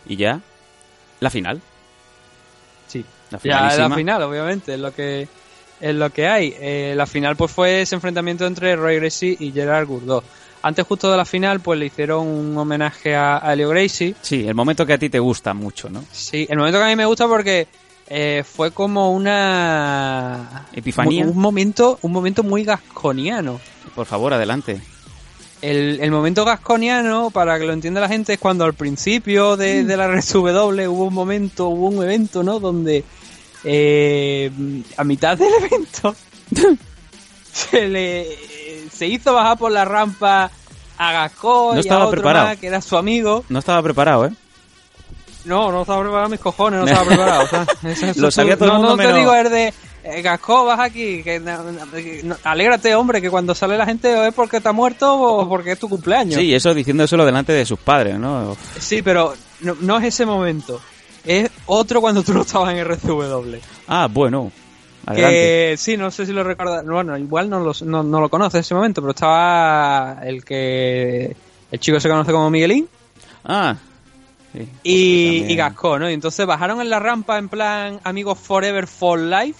Y 0.08 0.16
ya, 0.16 0.40
la 1.20 1.30
final. 1.30 1.62
Sí. 2.88 3.04
La 3.30 3.40
Ya 3.44 3.78
la 3.78 3.96
final, 3.96 4.24
obviamente, 4.24 4.76
es 4.76 4.80
lo 4.80 4.94
que 4.94 5.28
es 5.82 5.96
lo 5.96 6.10
que 6.12 6.28
hay. 6.28 6.56
Eh, 6.60 6.94
la 6.96 7.06
final 7.06 7.36
pues 7.36 7.52
fue 7.52 7.82
ese 7.82 7.96
enfrentamiento 7.96 8.46
entre 8.46 8.76
Roy 8.76 8.96
Gracie 8.98 9.36
y 9.38 9.52
Gerard 9.52 9.88
Gourdot. 9.88 10.24
Antes 10.62 10.86
justo 10.86 11.10
de 11.10 11.18
la 11.18 11.26
final 11.26 11.60
pues 11.62 11.80
le 11.80 11.86
hicieron 11.86 12.28
un 12.28 12.58
homenaje 12.58 13.16
a, 13.16 13.38
a 13.38 13.56
Leo 13.56 13.70
Gracie. 13.70 14.16
Sí, 14.22 14.46
el 14.48 14.56
momento 14.56 14.86
que 14.86 14.94
a 14.94 14.98
ti 14.98 15.10
te 15.10 15.20
gusta 15.20 15.54
mucho, 15.54 15.90
¿no? 15.90 16.04
Sí, 16.12 16.46
el 16.50 16.58
momento 16.58 16.80
que 16.80 16.86
a 16.86 16.88
mí 16.88 16.96
me 16.96 17.06
gusta 17.06 17.28
porque 17.28 17.68
eh, 18.08 18.44
fue 18.46 18.72
como 18.72 19.14
una 19.14 20.66
Epifanía. 20.74 21.26
un 21.26 21.38
momento 21.38 22.00
un 22.02 22.12
momento 22.12 22.44
muy 22.44 22.64
gasconiano. 22.64 23.60
Por 23.96 24.06
favor, 24.06 24.34
adelante. 24.34 24.82
El, 25.62 26.00
el 26.02 26.10
momento 26.12 26.46
gasconiano, 26.46 27.32
para 27.32 27.60
que 27.60 27.66
lo 27.66 27.74
entienda 27.74 28.00
la 28.00 28.08
gente, 28.08 28.34
es 28.34 28.40
cuando 28.40 28.64
al 28.64 28.74
principio 28.74 29.58
de, 29.58 29.84
de 29.84 29.98
la 29.98 30.08
RSW 30.08 30.40
hubo 30.88 31.06
un 31.06 31.14
momento, 31.14 31.68
hubo 31.68 31.88
un 31.88 32.02
evento, 32.04 32.44
¿no? 32.44 32.60
Donde 32.62 33.04
eh, 33.66 34.50
a 34.96 35.04
mitad 35.04 35.38
del 35.38 35.52
evento 35.66 36.16
se 37.52 37.88
le 37.90 38.38
se 39.00 39.08
hizo 39.08 39.34
bajar 39.34 39.58
por 39.58 39.72
la 39.72 39.86
rampa 39.86 40.52
a 40.98 41.12
Gascon 41.14 41.78
No 41.78 41.82
y 41.82 41.88
a 41.90 41.98
otro 42.00 42.12
preparado. 42.12 42.48
más, 42.50 42.58
que 42.58 42.68
era 42.68 42.82
su 42.82 42.98
amigo. 42.98 43.46
No 43.50 43.60
estaba 43.60 43.82
preparado, 43.82 44.26
¿eh? 44.26 44.32
No, 45.46 45.72
no 45.72 45.82
estaba 45.82 46.02
preparado 46.02 46.30
mis 46.30 46.40
cojones, 46.42 46.82
no 46.82 46.86
estaba 46.92 47.06
preparado. 47.08 47.44
o 47.44 47.48
sea, 47.48 47.66
eso- 47.92 48.06
eso 48.08 48.22
Lo 48.22 48.28
tú- 48.28 48.32
sabía 48.32 48.56
todo 48.58 48.66
el 48.66 48.74
no, 48.74 48.80
mundo 48.80 48.92
no 48.92 48.98
te 48.98 49.04
menos- 49.08 49.20
digo 49.20 49.34
el 49.34 49.50
de 49.50 49.74
eh, 50.04 50.22
Gascó, 50.22 50.66
baja 50.66 50.84
aquí, 50.84 51.24
que, 51.24 51.40
no- 51.40 51.64
no- 51.64 51.92
que 51.92 52.22
no- 52.24 52.36
alégrate 52.44 52.94
hombre, 52.96 53.22
que 53.22 53.30
cuando 53.30 53.56
sale 53.56 53.78
la 53.78 53.86
gente 53.86 54.28
es 54.28 54.34
porque 54.34 54.58
está 54.58 54.72
muerto 54.74 55.14
o 55.18 55.48
porque 55.50 55.72
es 55.74 55.80
tu 55.80 55.88
cumpleaños. 55.90 56.36
Sí, 56.36 56.54
eso 56.54 56.74
diciéndoselo 56.74 57.26
delante 57.26 57.54
de 57.54 57.66
sus 57.66 57.80
padres, 57.80 58.20
¿no? 58.20 58.56
Sí, 58.80 59.02
pero 59.02 59.34
no, 59.62 59.76
no 59.80 59.98
es 59.98 60.06
ese 60.06 60.26
momento. 60.26 60.82
Es 61.26 61.50
otro 61.66 62.02
cuando 62.02 62.24
tú 62.24 62.34
no 62.34 62.42
estabas 62.42 62.72
en 62.74 62.80
RCW. 62.80 63.56
Ah, 63.88 64.08
bueno. 64.12 64.52
Adelante. 65.06 65.36
Que 65.36 65.76
sí, 65.78 65.98
no 65.98 66.12
sé 66.12 66.26
si 66.26 66.34
lo 66.34 66.44
recuerdas. 66.44 66.86
Bueno, 66.86 67.18
igual 67.18 67.50
no 67.50 67.60
lo, 67.60 67.72
no, 67.86 68.04
no 68.04 68.22
lo 68.22 68.30
conoces 68.30 68.62
ese 68.62 68.76
momento, 68.76 69.02
pero 69.02 69.12
estaba 69.12 70.20
el 70.24 70.44
que. 70.46 71.36
El 71.72 71.80
chico 71.80 72.00
se 72.00 72.10
conoce 72.10 72.32
como 72.32 72.50
Miguelín 72.50 72.88
Ah. 73.44 73.76
sí. 74.54 74.68
y, 74.84 75.46
y 75.52 75.56
Gascó, 75.56 76.00
¿no? 76.00 76.10
Y 76.10 76.14
entonces 76.14 76.46
bajaron 76.46 76.82
en 76.82 76.90
la 76.90 77.00
rampa 77.00 77.38
en 77.38 77.48
plan 77.50 78.00
amigos 78.04 78.38
forever 78.40 78.88
for 78.88 79.20
life, 79.20 79.60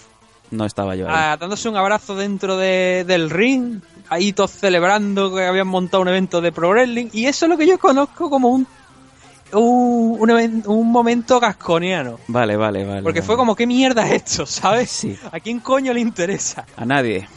No 0.50 0.64
estaba 0.66 0.94
yo 0.96 1.06
ahí. 1.08 1.14
ah, 1.16 1.36
dándose 1.40 1.68
un 1.68 1.76
abrazo 1.76 2.14
dentro 2.16 2.56
de- 2.56 3.04
del 3.06 3.30
ring, 3.30 3.80
ahí 4.08 4.32
todos 4.32 4.50
celebrando 4.50 5.32
que 5.34 5.44
habían 5.46 5.68
montado 5.68 6.02
un 6.02 6.08
evento 6.08 6.40
de 6.40 6.50
pro 6.52 6.70
wrestling. 6.70 7.08
Y 7.12 7.26
eso 7.26 7.46
es 7.46 7.48
lo 7.50 7.56
que 7.56 7.66
yo 7.66 7.78
conozco 7.78 8.28
como 8.28 8.48
un. 8.48 8.66
Un, 9.52 10.30
un, 10.30 10.62
un 10.66 10.92
momento 10.92 11.40
gasconiano. 11.40 12.18
Vale, 12.28 12.56
vale, 12.56 12.84
vale. 12.84 13.02
Porque 13.02 13.20
vale. 13.20 13.26
fue 13.26 13.36
como, 13.36 13.56
¿qué 13.56 13.66
mierda 13.66 14.06
es 14.06 14.22
esto? 14.22 14.46
¿Sabes? 14.60 14.90
Sí. 14.90 15.18
¿A 15.32 15.40
quién 15.40 15.60
coño 15.60 15.92
le 15.92 16.00
interesa? 16.00 16.64
A 16.76 16.84
nadie. 16.84 17.28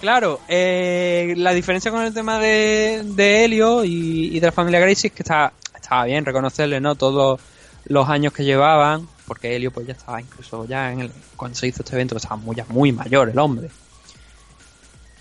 Claro, 0.00 0.40
eh, 0.48 1.34
la 1.36 1.52
diferencia 1.52 1.90
con 1.90 2.02
el 2.02 2.12
tema 2.12 2.38
de, 2.38 3.02
de 3.04 3.44
Helio 3.44 3.84
y, 3.84 4.36
y 4.36 4.40
de 4.40 4.46
la 4.46 4.52
familia 4.52 4.80
Gracie 4.80 5.08
es 5.08 5.14
que 5.14 5.22
está, 5.22 5.52
estaba 5.74 6.04
bien 6.04 6.24
reconocerle, 6.26 6.80
¿no? 6.80 6.94
Todos 6.94 7.40
los 7.86 8.08
años 8.08 8.32
que 8.32 8.44
llevaban, 8.44 9.08
porque 9.26 9.56
Helio 9.56 9.70
pues 9.70 9.86
ya 9.86 9.92
estaba 9.94 10.20
incluso 10.20 10.66
ya 10.66 10.92
en 10.92 11.00
el, 11.00 11.12
cuando 11.36 11.56
se 11.56 11.68
hizo 11.68 11.82
este 11.82 11.94
evento 11.94 12.16
estaba 12.16 12.36
muy, 12.36 12.54
ya 12.56 12.66
muy 12.68 12.92
mayor 12.92 13.30
el 13.30 13.38
hombre. 13.38 13.70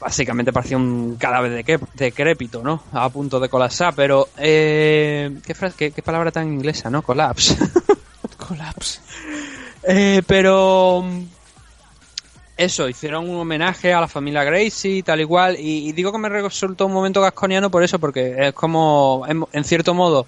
Básicamente 0.03 0.51
parecía 0.51 0.75
un 0.75 1.15
cadáver 1.17 1.51
de 1.51 1.63
que- 1.63 1.79
decrépito, 1.93 2.61
¿no? 2.61 2.83
A 2.91 3.07
punto 3.09 3.39
de 3.39 3.47
colapsar, 3.47 3.93
pero... 3.95 4.27
Eh, 4.37 5.31
¿qué, 5.45 5.53
fra- 5.55 5.71
qué, 5.71 5.91
qué 5.91 6.01
palabra 6.01 6.29
tan 6.31 6.51
inglesa, 6.51 6.89
¿no? 6.89 7.01
Collapse. 7.03 7.55
Collapse. 8.37 8.99
Eh, 9.83 10.21
pero 10.27 11.05
eso, 12.57 12.87
hicieron 12.89 13.29
un 13.29 13.37
homenaje 13.37 13.93
a 13.93 14.01
la 14.01 14.07
familia 14.07 14.43
Gracie, 14.43 15.01
tal 15.03 15.21
y 15.21 15.25
cual, 15.25 15.55
y, 15.57 15.87
y 15.89 15.91
digo 15.93 16.11
que 16.11 16.17
me 16.17 16.27
resultó 16.29 16.85
un 16.85 16.93
momento 16.93 17.21
gasconiano 17.21 17.71
por 17.71 17.81
eso, 17.83 17.97
porque 17.97 18.35
es 18.47 18.53
como, 18.53 19.23
en, 19.27 19.43
en 19.53 19.63
cierto 19.63 19.93
modo, 19.93 20.27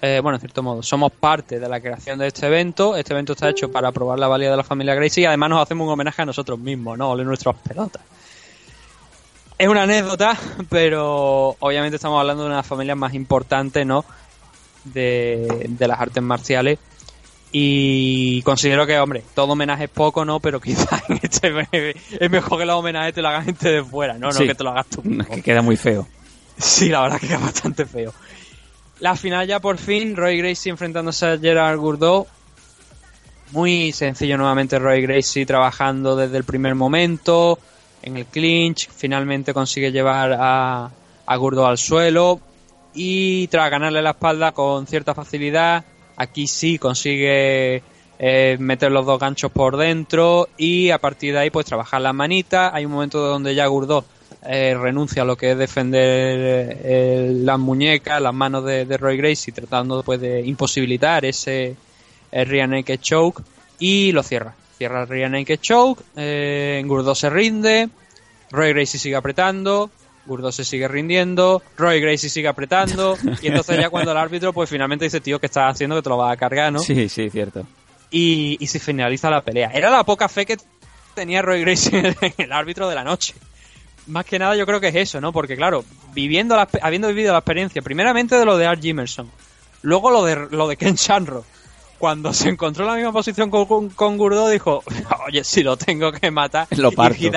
eh, 0.00 0.20
bueno, 0.22 0.36
en 0.36 0.40
cierto 0.40 0.62
modo, 0.62 0.82
somos 0.82 1.12
parte 1.12 1.58
de 1.60 1.68
la 1.68 1.80
creación 1.80 2.18
de 2.18 2.28
este 2.28 2.46
evento, 2.46 2.96
este 2.96 3.12
evento 3.12 3.32
está 3.34 3.48
hecho 3.50 3.70
para 3.70 3.90
probar 3.92 4.18
la 4.20 4.28
valía 4.28 4.50
de 4.52 4.56
la 4.56 4.64
familia 4.64 4.94
Gracie 4.94 5.24
y 5.24 5.26
además 5.26 5.50
nos 5.50 5.62
hacemos 5.62 5.86
un 5.86 5.92
homenaje 5.92 6.22
a 6.22 6.26
nosotros 6.26 6.58
mismos, 6.58 6.96
¿no? 6.96 7.10
Ole 7.10 7.24
nuestras 7.24 7.56
pelotas. 7.56 8.02
Es 9.60 9.68
una 9.68 9.82
anécdota, 9.82 10.38
pero 10.70 11.54
obviamente 11.58 11.96
estamos 11.96 12.18
hablando 12.18 12.44
de 12.44 12.48
una 12.48 12.62
familias 12.62 12.96
más 12.96 13.12
importantes, 13.12 13.84
¿no? 13.84 14.06
De, 14.84 15.66
de 15.68 15.86
las 15.86 16.00
artes 16.00 16.22
marciales. 16.22 16.78
Y 17.52 18.40
considero 18.40 18.86
que, 18.86 18.98
hombre, 18.98 19.22
todo 19.34 19.52
homenaje 19.52 19.84
es 19.84 19.90
poco, 19.90 20.24
¿no? 20.24 20.40
Pero 20.40 20.62
quizás 20.62 21.02
en 21.10 21.20
este 21.22 21.52
es 22.18 22.30
mejor 22.30 22.58
que 22.58 22.64
los 22.64 22.76
homenajes 22.76 23.12
te 23.12 23.20
lo 23.20 23.28
hagan 23.28 23.44
gente 23.44 23.68
de 23.68 23.84
fuera, 23.84 24.16
¿no? 24.16 24.32
Sí. 24.32 24.44
No 24.44 24.48
que 24.48 24.54
te 24.54 24.64
lo 24.64 24.70
hagas 24.70 24.86
tú. 24.86 25.02
Es 25.20 25.26
que 25.26 25.42
queda 25.42 25.60
muy 25.60 25.76
feo. 25.76 26.08
Sí, 26.56 26.88
la 26.88 27.02
verdad 27.02 27.20
que 27.20 27.28
queda 27.28 27.40
bastante 27.40 27.84
feo. 27.84 28.14
La 29.00 29.14
final 29.14 29.46
ya 29.46 29.60
por 29.60 29.76
fin, 29.76 30.16
Roy 30.16 30.38
Gracie 30.38 30.70
enfrentándose 30.70 31.26
a 31.26 31.38
Gerard 31.38 31.76
Gourdot. 31.76 32.26
Muy 33.50 33.92
sencillo 33.92 34.38
nuevamente 34.38 34.78
Roy 34.78 35.02
Gracie 35.02 35.44
trabajando 35.44 36.16
desde 36.16 36.38
el 36.38 36.44
primer 36.44 36.74
momento, 36.74 37.58
en 38.02 38.16
el 38.16 38.26
clinch, 38.26 38.88
finalmente 38.90 39.52
consigue 39.52 39.92
llevar 39.92 40.32
a, 40.32 40.90
a 41.26 41.36
Gourdot 41.36 41.66
al 41.66 41.78
suelo 41.78 42.40
y 42.94 43.46
tras 43.48 43.70
ganarle 43.70 44.02
la 44.02 44.10
espalda 44.10 44.52
con 44.52 44.86
cierta 44.86 45.14
facilidad, 45.14 45.84
aquí 46.16 46.46
sí 46.46 46.78
consigue 46.78 47.82
eh, 48.18 48.56
meter 48.60 48.92
los 48.92 49.06
dos 49.06 49.18
ganchos 49.18 49.50
por 49.50 49.76
dentro 49.76 50.48
y 50.58 50.90
a 50.90 50.98
partir 50.98 51.32
de 51.32 51.40
ahí 51.40 51.50
pues 51.50 51.64
trabajar 51.66 52.02
las 52.02 52.14
manitas. 52.14 52.70
Hay 52.74 52.84
un 52.84 52.92
momento 52.92 53.18
donde 53.18 53.54
ya 53.54 53.66
Gourdot 53.66 54.04
eh, 54.42 54.74
renuncia 54.74 55.22
a 55.22 55.24
lo 55.24 55.36
que 55.36 55.52
es 55.52 55.58
defender 55.58 56.78
eh, 56.82 57.32
las 57.34 57.58
muñecas, 57.58 58.20
las 58.20 58.34
manos 58.34 58.64
de, 58.64 58.84
de 58.84 58.96
Roy 58.98 59.16
Gracie, 59.16 59.52
tratando 59.52 60.02
pues 60.02 60.20
de 60.20 60.42
imposibilitar 60.42 61.24
ese 61.24 61.76
rear 62.30 62.68
naked 62.68 63.00
choke 63.00 63.42
y 63.78 64.12
lo 64.12 64.22
cierra. 64.22 64.54
Cierra 64.80 65.02
el 65.02 65.08
rear 65.08 65.30
naked 65.30 65.60
choke, 65.60 66.02
eh, 66.16 66.82
Gourdot 66.86 67.14
se 67.14 67.28
rinde, 67.28 67.90
Roy 68.50 68.72
Gracie 68.72 68.98
sigue 68.98 69.14
apretando, 69.14 69.90
Gourdot 70.24 70.52
se 70.54 70.64
sigue 70.64 70.88
rindiendo, 70.88 71.62
Roy 71.76 72.00
Gracie 72.00 72.30
sigue 72.30 72.48
apretando 72.48 73.18
y 73.42 73.48
entonces 73.48 73.78
ya 73.78 73.90
cuando 73.90 74.12
el 74.12 74.16
árbitro 74.16 74.54
pues 74.54 74.70
finalmente 74.70 75.04
dice 75.04 75.20
tío 75.20 75.38
que 75.38 75.44
estás 75.44 75.74
haciendo 75.74 75.96
que 75.96 76.02
te 76.02 76.08
lo 76.08 76.16
vas 76.16 76.32
a 76.32 76.38
cargar, 76.38 76.72
¿no? 76.72 76.78
Sí, 76.78 77.10
sí, 77.10 77.28
cierto. 77.28 77.66
y, 78.10 78.56
y 78.58 78.66
se 78.68 78.78
finaliza 78.78 79.28
la 79.28 79.42
pelea. 79.42 79.70
Era 79.74 79.90
la 79.90 80.02
poca 80.02 80.30
fe 80.30 80.46
que 80.46 80.56
tenía 81.14 81.42
Roy 81.42 81.60
Gracie 81.60 81.98
en 81.98 82.06
el, 82.06 82.16
en 82.22 82.32
el 82.38 82.50
árbitro 82.50 82.88
de 82.88 82.94
la 82.94 83.04
noche. 83.04 83.34
Más 84.06 84.24
que 84.24 84.38
nada 84.38 84.56
yo 84.56 84.64
creo 84.64 84.80
que 84.80 84.88
es 84.88 84.94
eso, 84.96 85.20
¿no? 85.20 85.30
Porque 85.30 85.56
claro, 85.56 85.84
viviendo 86.14 86.56
la, 86.56 86.66
habiendo 86.80 87.08
vivido 87.08 87.32
la 87.32 87.40
experiencia, 87.40 87.82
primeramente 87.82 88.34
de 88.38 88.46
lo 88.46 88.56
de 88.56 88.64
Art 88.64 88.80
Jimerson, 88.80 89.30
luego 89.82 90.10
lo 90.10 90.24
de, 90.24 90.48
lo 90.50 90.66
de 90.68 90.78
Ken 90.78 90.94
Shanro, 90.94 91.44
cuando 92.00 92.32
se 92.32 92.48
encontró 92.48 92.84
en 92.84 92.90
la 92.90 92.96
misma 92.96 93.12
posición 93.12 93.50
con, 93.50 93.90
con, 93.90 94.16
Gourdot, 94.16 94.50
dijo, 94.50 94.82
oye, 95.28 95.44
si 95.44 95.62
lo 95.62 95.76
tengo 95.76 96.10
que 96.10 96.30
matar, 96.30 96.66
Lo 96.78 96.90
parto. 96.92 97.18
y 97.22 97.28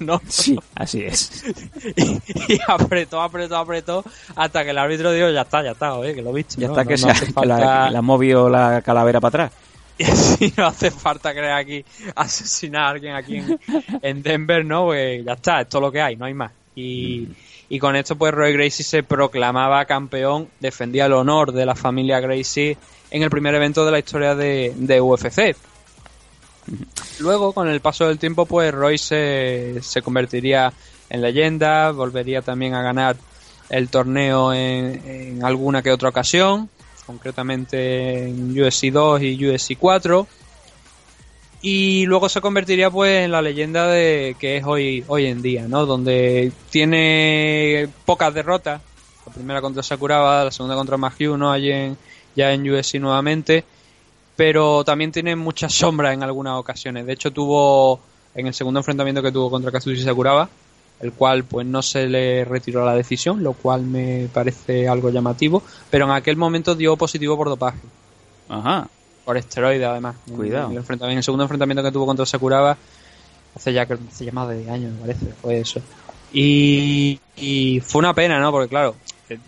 ¿no? 0.00 0.20
Sí, 0.28 0.58
así 0.74 1.02
es. 1.04 1.44
y, 1.96 2.54
y 2.54 2.58
apretó, 2.66 3.22
apretó, 3.22 3.56
apretó, 3.56 4.04
hasta 4.34 4.64
que 4.64 4.70
el 4.70 4.78
árbitro 4.78 5.12
dijo, 5.12 5.30
ya 5.30 5.42
está, 5.42 5.62
ya 5.62 5.70
está, 5.70 5.94
oye, 5.94 6.14
que 6.16 6.20
lo 6.20 6.30
he 6.30 6.34
visto. 6.34 6.56
Ya 6.60 6.66
¿no? 6.66 6.72
está 6.72 6.82
No- 6.82 6.88
que, 6.88 6.94
no 6.96 7.14
se 7.14 7.26
la, 7.26 7.32
falta- 7.32 7.90
la 7.92 7.98
ha 8.00 8.02
movido 8.02 8.50
la 8.50 8.82
calavera 8.82 9.20
para 9.20 9.44
atrás. 9.44 9.52
y 9.98 10.02
así 10.04 10.52
no 10.56 10.66
hace 10.66 10.90
falta 10.90 11.32
creer 11.32 11.52
aquí 11.52 11.84
asesinar 12.16 12.82
a 12.82 12.88
alguien 12.90 13.14
aquí 13.14 13.36
en, 13.36 13.58
en 14.02 14.22
Denver, 14.22 14.64
¿no? 14.64 14.86
Pues 14.86 15.24
ya 15.24 15.34
está, 15.34 15.60
esto 15.60 15.78
es 15.78 15.82
lo 15.82 15.92
que 15.92 16.02
hay, 16.02 16.16
no 16.16 16.24
hay 16.24 16.34
más. 16.34 16.50
Y, 16.74 17.28
y 17.68 17.78
con 17.78 17.96
esto 17.96 18.16
pues 18.16 18.32
Roy 18.32 18.52
Gracie 18.52 18.84
se 18.84 19.02
proclamaba 19.02 19.84
campeón, 19.84 20.48
defendía 20.60 21.06
el 21.06 21.12
honor 21.12 21.52
de 21.52 21.66
la 21.66 21.74
familia 21.74 22.20
Gracie 22.20 22.76
en 23.10 23.22
el 23.22 23.30
primer 23.30 23.54
evento 23.54 23.84
de 23.84 23.92
la 23.92 23.98
historia 23.98 24.34
de, 24.34 24.72
de 24.76 25.00
UFC. 25.00 25.56
Luego, 27.20 27.52
con 27.52 27.68
el 27.68 27.80
paso 27.80 28.08
del 28.08 28.18
tiempo, 28.18 28.46
pues 28.46 28.72
Roy 28.74 28.98
se, 28.98 29.76
se 29.82 30.02
convertiría 30.02 30.72
en 31.08 31.22
leyenda, 31.22 31.92
volvería 31.92 32.42
también 32.42 32.74
a 32.74 32.82
ganar 32.82 33.16
el 33.68 33.88
torneo 33.88 34.52
en, 34.52 35.02
en 35.04 35.44
alguna 35.44 35.82
que 35.82 35.92
otra 35.92 36.08
ocasión, 36.08 36.68
concretamente 37.06 38.24
en 38.24 38.50
UFC 38.60 38.86
2 38.92 39.22
y 39.22 39.48
UFC 39.48 39.76
4. 39.78 40.26
Y 41.68 42.06
luego 42.06 42.28
se 42.28 42.40
convertiría 42.40 42.92
pues 42.92 43.24
en 43.24 43.32
la 43.32 43.42
leyenda 43.42 43.88
de 43.88 44.36
que 44.38 44.58
es 44.58 44.64
hoy, 44.64 45.02
hoy 45.08 45.26
en 45.26 45.42
día, 45.42 45.66
¿no? 45.66 45.84
Donde 45.84 46.52
tiene 46.70 47.88
pocas 48.04 48.32
derrotas. 48.32 48.80
La 49.26 49.32
primera 49.32 49.60
contra 49.60 49.82
Sakuraba, 49.82 50.44
la 50.44 50.52
segunda 50.52 50.76
contra 50.76 50.96
Magyu, 50.96 51.36
¿no? 51.36 51.50
Allí 51.50 51.72
en, 51.72 51.98
ya 52.36 52.52
en 52.52 52.70
UFC 52.70 53.00
nuevamente. 53.00 53.64
Pero 54.36 54.84
también 54.84 55.10
tiene 55.10 55.34
muchas 55.34 55.74
sombras 55.74 56.14
en 56.14 56.22
algunas 56.22 56.56
ocasiones. 56.56 57.04
De 57.04 57.14
hecho, 57.14 57.32
tuvo 57.32 57.98
en 58.36 58.46
el 58.46 58.54
segundo 58.54 58.78
enfrentamiento 58.78 59.20
que 59.20 59.32
tuvo 59.32 59.50
contra 59.50 59.72
Kazushi 59.72 60.02
Sakuraba, 60.02 60.48
el 61.00 61.14
cual 61.14 61.42
pues 61.42 61.66
no 61.66 61.82
se 61.82 62.06
le 62.06 62.44
retiró 62.44 62.86
la 62.86 62.94
decisión, 62.94 63.42
lo 63.42 63.54
cual 63.54 63.82
me 63.82 64.28
parece 64.32 64.86
algo 64.86 65.10
llamativo, 65.10 65.64
pero 65.90 66.04
en 66.04 66.12
aquel 66.12 66.36
momento 66.36 66.76
dio 66.76 66.96
positivo 66.96 67.36
por 67.36 67.48
dopaje, 67.48 67.80
Ajá. 68.48 68.88
Por 69.26 69.36
esteroide 69.36 69.84
además. 69.84 70.16
Cuidado. 70.34 70.70
El, 70.70 70.78
enfrentamiento- 70.78 71.18
el 71.18 71.22
segundo 71.24 71.44
enfrentamiento 71.44 71.82
que 71.82 71.92
tuvo 71.92 72.06
contra 72.06 72.24
Sakuraba, 72.24 72.78
hace 73.54 73.72
ya, 73.74 73.82
hace 73.82 74.24
ya 74.24 74.32
más 74.32 74.48
de 74.48 74.58
10 74.60 74.70
años 74.70 74.92
me 74.94 75.00
parece, 75.00 75.26
fue 75.42 75.60
eso. 75.60 75.82
Y, 76.32 77.20
y 77.36 77.80
fue 77.80 77.98
una 77.98 78.14
pena, 78.14 78.38
¿no? 78.40 78.50
Porque 78.50 78.68
claro, 78.68 78.94
eh, 79.28 79.38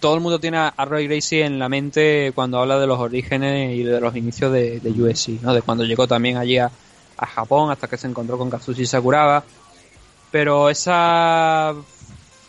todo 0.00 0.14
el 0.14 0.20
mundo 0.20 0.38
tiene 0.38 0.58
a 0.58 0.84
Roy 0.84 1.06
Gracie 1.08 1.44
en 1.44 1.58
la 1.58 1.68
mente 1.68 2.32
cuando 2.34 2.58
habla 2.58 2.78
de 2.78 2.86
los 2.86 2.98
orígenes 2.98 3.74
y 3.76 3.82
de 3.84 4.00
los 4.00 4.14
inicios 4.16 4.52
de, 4.52 4.80
de 4.80 4.90
UFC, 4.90 5.40
¿no? 5.42 5.54
De 5.54 5.62
cuando 5.62 5.84
llegó 5.84 6.06
también 6.06 6.36
allí 6.36 6.58
a, 6.58 6.70
a 7.16 7.26
Japón 7.26 7.70
hasta 7.70 7.86
que 7.88 7.96
se 7.96 8.06
encontró 8.08 8.36
con 8.38 8.50
Kazushi 8.50 8.86
Sakuraba. 8.86 9.42
Pero 10.30 10.68
esa 10.68 11.74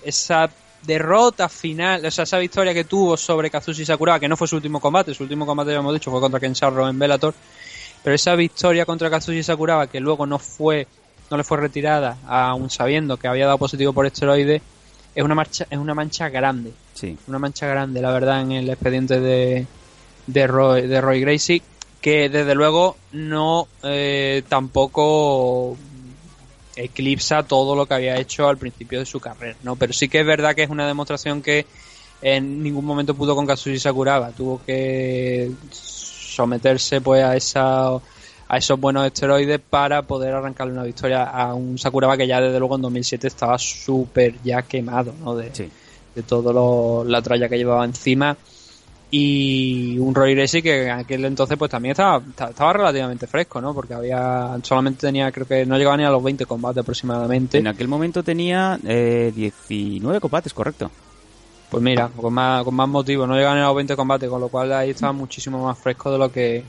esa 0.03 0.49
derrota 0.83 1.49
final, 1.49 2.05
o 2.05 2.11
sea, 2.11 2.23
esa 2.23 2.37
victoria 2.37 2.73
que 2.73 2.83
tuvo 2.83 3.17
sobre 3.17 3.49
Kazushi 3.49 3.85
Sakuraba, 3.85 4.19
que 4.19 4.27
no 4.27 4.37
fue 4.37 4.47
su 4.47 4.55
último 4.55 4.79
combate, 4.79 5.13
su 5.13 5.23
último 5.23 5.45
combate 5.45 5.71
ya 5.71 5.79
hemos 5.79 5.93
dicho 5.93 6.11
fue 6.11 6.19
contra 6.19 6.39
Ken 6.39 6.53
Sharrow 6.53 6.87
en 6.87 6.97
Bellator, 6.97 7.33
pero 8.03 8.15
esa 8.15 8.35
victoria 8.35 8.85
contra 8.85 9.09
Kazushi 9.09 9.43
Sakuraba 9.43 9.87
que 9.87 9.99
luego 9.99 10.25
no 10.25 10.39
fue 10.39 10.87
no 11.29 11.37
le 11.37 11.43
fue 11.43 11.57
retirada 11.57 12.17
aún 12.27 12.69
sabiendo 12.71 13.17
que 13.17 13.27
había 13.27 13.45
dado 13.45 13.59
positivo 13.59 13.93
por 13.93 14.05
esteroides 14.07 14.63
es 15.13 15.23
una 15.23 15.35
marcha 15.35 15.67
es 15.69 15.77
una 15.77 15.93
mancha 15.93 16.27
grande 16.29 16.73
Sí. 16.93 17.17
una 17.27 17.39
mancha 17.39 17.65
grande, 17.65 18.01
la 18.01 18.11
verdad, 18.11 18.41
en 18.41 18.51
el 18.51 18.69
expediente 18.69 19.21
de, 19.21 19.65
de, 20.27 20.47
Roy, 20.47 20.85
de 20.85 20.99
Roy 20.99 21.21
Gracie, 21.21 21.61
que 22.01 22.27
desde 22.27 22.55
luego 22.55 22.97
no 23.13 23.69
eh, 23.83 24.43
tampoco 24.49 25.77
eclipsa 26.83 27.43
todo 27.43 27.75
lo 27.75 27.85
que 27.85 27.93
había 27.93 28.17
hecho 28.17 28.47
al 28.47 28.57
principio 28.57 28.99
de 28.99 29.05
su 29.05 29.19
carrera, 29.19 29.57
¿no? 29.63 29.75
Pero 29.75 29.93
sí 29.93 30.07
que 30.09 30.19
es 30.21 30.25
verdad 30.25 30.55
que 30.55 30.63
es 30.63 30.69
una 30.69 30.87
demostración 30.87 31.41
que 31.41 31.65
en 32.21 32.61
ningún 32.63 32.85
momento 32.85 33.13
pudo 33.13 33.35
con 33.35 33.45
Kazushi 33.45 33.79
Sakuraba, 33.79 34.31
tuvo 34.31 34.61
que 34.65 35.51
someterse 35.71 37.01
pues 37.01 37.23
a 37.23 37.35
esa 37.35 37.91
a 38.51 38.57
esos 38.57 38.79
buenos 38.79 39.05
esteroides 39.05 39.59
para 39.59 40.01
poder 40.01 40.33
arrancarle 40.33 40.73
una 40.73 40.83
victoria 40.83 41.23
a 41.23 41.53
un 41.53 41.77
Sakuraba 41.77 42.17
que 42.17 42.25
ya 42.25 42.41
desde 42.41 42.57
luego 42.57 42.75
en 42.77 42.81
2007 42.81 43.27
estaba 43.27 43.59
súper 43.59 44.41
ya 44.43 44.63
quemado, 44.63 45.13
¿no? 45.23 45.35
De, 45.35 45.53
Sí. 45.53 45.69
de 46.15 46.23
todo 46.23 46.51
lo, 46.51 47.03
la 47.03 47.21
tralla 47.21 47.47
que 47.47 47.57
llevaba 47.57 47.85
encima 47.85 48.35
y 49.11 49.97
un 49.97 50.13
Roy 50.13 50.35
Gracie 50.35 50.61
que 50.61 50.83
en 50.85 50.91
aquel 50.91 51.25
entonces 51.25 51.57
pues 51.57 51.71
también 51.71 51.91
estaba, 51.91 52.21
ta- 52.35 52.49
estaba 52.49 52.73
relativamente 52.73 53.25
fresco, 53.27 53.59
¿no? 53.59 53.73
Porque 53.73 53.93
había 53.93 54.57
solamente 54.63 55.01
tenía 55.07 55.31
creo 55.31 55.47
que 55.47 55.65
no 55.65 55.77
llegaba 55.77 55.97
ni 55.97 56.03
a 56.03 56.09
los 56.11 56.23
20 56.23 56.45
combates 56.45 56.81
aproximadamente. 56.81 57.57
En 57.57 57.67
aquel 57.67 57.87
momento 57.87 58.23
tenía 58.23 58.79
eh, 58.85 59.31
19 59.35 60.19
combates, 60.19 60.53
correcto. 60.53 60.91
Pues 61.71 61.83
mira, 61.83 62.07
con 62.15 62.33
más, 62.33 62.63
con 62.63 62.73
más 62.75 62.87
motivo, 62.89 63.27
no 63.27 63.35
llegaban 63.35 63.59
a 63.59 63.67
los 63.67 63.75
20 63.75 63.95
combates, 63.95 64.29
con 64.29 64.41
lo 64.41 64.49
cual 64.49 64.73
ahí 64.73 64.91
estaba 64.91 65.11
muchísimo 65.13 65.63
más 65.65 65.77
fresco 65.77 66.11
de 66.11 66.17
lo 66.17 66.31
que 66.31 66.63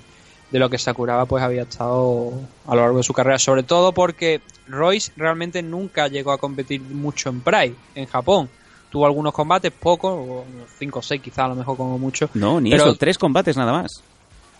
de 0.50 0.58
lo 0.58 0.68
que 0.68 0.78
Sakuraba 0.78 1.26
pues 1.26 1.44
había 1.44 1.62
estado 1.62 2.32
a 2.66 2.74
lo 2.74 2.80
largo 2.82 2.96
de 2.96 3.04
su 3.04 3.12
carrera, 3.12 3.38
sobre 3.38 3.62
todo 3.62 3.92
porque 3.92 4.40
Royce 4.66 5.12
realmente 5.16 5.62
nunca 5.62 6.08
llegó 6.08 6.32
a 6.32 6.38
competir 6.38 6.80
mucho 6.80 7.28
en 7.28 7.40
Pride, 7.40 7.74
en 7.94 8.06
Japón. 8.06 8.48
Tuvo 8.90 9.06
algunos 9.06 9.32
combates, 9.32 9.70
pocos, 9.72 10.44
5 10.78 10.98
o 10.98 11.02
6 11.02 11.22
quizá 11.22 11.44
a 11.44 11.48
lo 11.48 11.54
mejor 11.54 11.76
como 11.76 11.98
mucho. 11.98 12.28
No, 12.34 12.60
ni 12.60 12.70
Pero- 12.70 12.84
eso, 12.84 12.94
tres 12.96 13.16
combates 13.18 13.56
nada 13.56 13.72
más. 13.72 14.02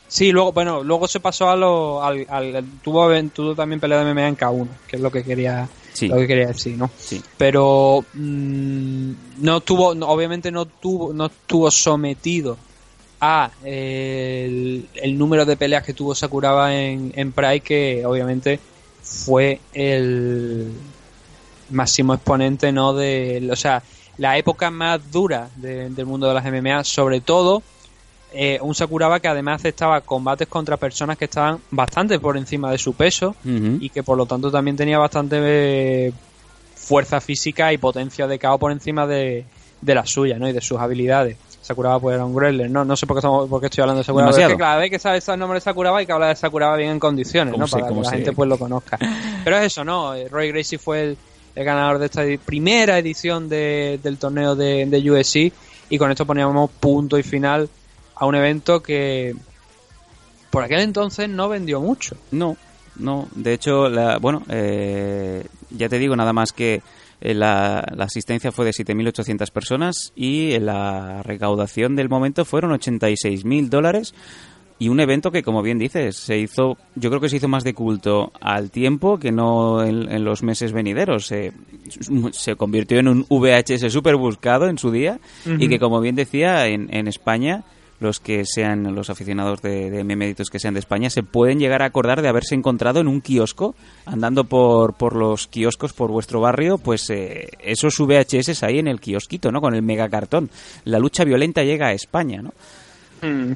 Sí, 0.06 0.32
luego, 0.32 0.52
bueno, 0.52 0.82
luego 0.82 1.06
se 1.06 1.20
pasó 1.20 1.50
a 1.50 1.56
lo, 1.56 2.02
al, 2.02 2.26
al- 2.28 2.64
tuvo, 2.82 3.08
tuvo 3.32 3.54
también 3.54 3.78
pelea 3.80 4.02
de 4.02 4.12
MMA 4.12 4.28
en 4.28 4.36
K1, 4.36 4.66
que 4.88 4.96
es 4.96 5.02
lo 5.02 5.10
que 5.10 5.22
quería, 5.22 5.68
Sí. 5.92 6.08
lo 6.08 6.16
que 6.16 6.26
quería 6.26 6.48
decir, 6.48 6.76
¿no? 6.76 6.90
Sí. 6.98 7.22
Pero 7.36 8.04
mm, 8.14 9.12
no 9.38 9.60
tuvo, 9.60 9.88
obviamente 9.90 10.50
no 10.50 10.64
tuvo, 10.66 11.12
no 11.12 11.26
estuvo 11.26 11.70
sometido 11.70 12.56
a 13.20 13.50
eh, 13.64 14.46
el, 14.48 14.88
el 15.00 15.16
número 15.18 15.44
de 15.44 15.56
peleas 15.56 15.84
que 15.84 15.92
tuvo 15.94 16.14
Sakuraba 16.14 16.74
en, 16.74 17.12
en 17.14 17.30
Pride, 17.32 17.60
que 17.60 18.02
obviamente 18.06 18.58
fue 19.02 19.60
el 19.72 20.72
máximo 21.70 22.14
exponente, 22.14 22.72
¿no? 22.72 22.94
De, 22.94 23.48
o 23.50 23.54
sea, 23.56 23.80
la 24.20 24.36
época 24.38 24.70
más 24.70 25.10
dura 25.10 25.48
de- 25.56 25.88
del 25.90 26.06
mundo 26.06 26.28
de 26.28 26.34
las 26.34 26.44
MMA, 26.44 26.84
sobre 26.84 27.20
todo 27.20 27.62
eh, 28.32 28.58
un 28.62 28.74
Sakuraba 28.76 29.18
que 29.18 29.26
además 29.26 29.56
aceptaba 29.60 30.00
combates 30.02 30.46
contra 30.46 30.76
personas 30.76 31.18
que 31.18 31.24
estaban 31.24 31.58
bastante 31.72 32.18
por 32.20 32.36
encima 32.36 32.70
de 32.70 32.78
su 32.78 32.92
peso 32.94 33.34
y 33.80 33.88
que 33.88 34.04
por 34.04 34.16
lo 34.16 34.24
tanto 34.26 34.52
también 34.52 34.76
tenía 34.76 34.98
bastante 34.98 35.36
eh, 35.40 36.12
fuerza 36.76 37.20
física 37.20 37.72
y 37.72 37.78
potencia 37.78 38.26
de 38.28 38.38
KO 38.38 38.58
por 38.58 38.70
encima 38.72 39.06
de, 39.06 39.44
de 39.80 39.94
la 39.94 40.06
suya, 40.06 40.38
¿no? 40.38 40.48
Y 40.48 40.52
de 40.52 40.60
sus 40.60 40.78
habilidades. 40.78 41.36
Sakuraba 41.62 41.98
pues 42.00 42.14
era 42.14 42.24
un 42.24 42.34
Greller, 42.34 42.70
¿no? 42.70 42.84
No 42.84 42.96
sé 42.96 43.06
por 43.06 43.16
qué, 43.16 43.18
estamos, 43.18 43.48
por 43.48 43.60
qué 43.60 43.66
estoy 43.66 43.82
hablando 43.82 43.98
de 43.98 44.04
Sakuraba. 44.04 44.30
Es 44.30 44.36
que 44.36 44.56
cada 44.58 44.76
vez 44.76 44.90
que 44.90 44.98
sabes 44.98 45.28
el 45.28 45.38
nombre 45.38 45.56
de 45.56 45.60
Sakuraba 45.60 45.98
hay 45.98 46.06
que 46.06 46.12
hablar 46.12 46.28
de 46.30 46.36
Sakuraba 46.36 46.76
bien 46.76 46.90
en 46.90 46.98
condiciones, 47.00 47.52
¿Cómo 47.52 47.64
¿no? 47.64 47.70
Para 47.70 47.86
que 47.88 47.94
la 47.94 48.10
gente 48.10 48.32
pues 48.32 48.48
lo 48.48 48.58
conozca. 48.58 48.96
Pero 49.44 49.56
es 49.58 49.64
eso, 49.64 49.84
¿no? 49.84 50.14
Eh, 50.14 50.28
Roy 50.28 50.52
Gracie 50.52 50.78
fue 50.78 51.02
el, 51.02 51.18
el 51.54 51.64
ganador 51.64 51.98
de 51.98 52.06
esta 52.06 52.22
primera 52.44 52.98
edición 52.98 53.48
de- 53.48 53.98
del 54.02 54.18
torneo 54.18 54.54
de, 54.56 54.86
de 54.86 55.10
UFC 55.10 55.52
y 55.88 55.98
con 55.98 56.10
esto 56.10 56.24
poníamos 56.26 56.70
punto 56.70 57.18
y 57.18 57.22
final 57.22 57.68
a 58.14 58.26
un 58.26 58.34
evento 58.34 58.82
que 58.82 59.34
por 60.50 60.62
aquel 60.64 60.80
entonces 60.80 61.28
no 61.28 61.48
vendió 61.48 61.80
mucho. 61.80 62.16
No, 62.30 62.56
no. 62.96 63.28
De 63.34 63.52
hecho, 63.52 63.88
la, 63.88 64.18
bueno, 64.18 64.42
eh, 64.48 65.44
ya 65.70 65.88
te 65.88 65.98
digo, 65.98 66.16
nada 66.16 66.32
más 66.32 66.52
que 66.52 66.82
eh, 67.20 67.34
la, 67.34 67.86
la 67.94 68.04
asistencia 68.04 68.50
fue 68.52 68.64
de 68.64 68.72
7.800 68.72 69.50
personas 69.50 70.12
y 70.16 70.58
la 70.58 71.22
recaudación 71.22 71.94
del 71.96 72.08
momento 72.08 72.44
fueron 72.44 72.72
86.000 72.72 73.68
dólares 73.68 74.14
y 74.80 74.88
un 74.88 74.98
evento 74.98 75.30
que, 75.30 75.42
como 75.42 75.62
bien 75.62 75.78
dices, 75.78 76.16
se 76.16 76.38
hizo, 76.38 76.78
yo 76.94 77.10
creo 77.10 77.20
que 77.20 77.28
se 77.28 77.36
hizo 77.36 77.48
más 77.48 77.64
de 77.64 77.74
culto 77.74 78.32
al 78.40 78.70
tiempo 78.70 79.18
que 79.18 79.30
no 79.30 79.84
en, 79.84 80.10
en 80.10 80.24
los 80.24 80.42
meses 80.42 80.72
venideros. 80.72 81.26
Se, 81.26 81.52
se 82.32 82.56
convirtió 82.56 82.98
en 82.98 83.08
un 83.08 83.26
VHS 83.28 83.92
súper 83.92 84.16
buscado 84.16 84.68
en 84.68 84.78
su 84.78 84.90
día 84.90 85.20
y 85.44 85.68
que, 85.68 85.78
como 85.78 86.00
bien 86.00 86.16
decía, 86.16 86.66
en, 86.66 86.88
en 86.94 87.08
España 87.08 87.62
los 87.98 88.20
que 88.20 88.46
sean 88.46 88.94
los 88.94 89.10
aficionados 89.10 89.60
de, 89.60 89.90
de 89.90 90.02
memeditos 90.02 90.48
que 90.48 90.58
sean 90.58 90.72
de 90.72 90.80
España 90.80 91.10
se 91.10 91.22
pueden 91.22 91.58
llegar 91.58 91.82
a 91.82 91.84
acordar 91.84 92.22
de 92.22 92.28
haberse 92.28 92.54
encontrado 92.54 93.00
en 93.00 93.08
un 93.08 93.20
kiosco 93.20 93.74
andando 94.06 94.44
por, 94.44 94.94
por 94.94 95.14
los 95.14 95.48
kioscos 95.48 95.92
por 95.92 96.10
vuestro 96.10 96.40
barrio 96.40 96.78
pues 96.78 97.10
eh, 97.10 97.50
esos 97.58 97.98
VHS 97.98 98.62
ahí 98.62 98.78
en 98.78 98.88
el 98.88 99.00
kiosquito 99.00 99.52
no 99.52 99.60
con 99.60 99.74
el 99.74 99.82
megacartón. 99.82 100.48
La 100.84 100.98
lucha 100.98 101.24
violenta 101.24 101.62
llega 101.62 101.88
a 101.88 101.92
España 101.92 102.40
no 102.40 102.54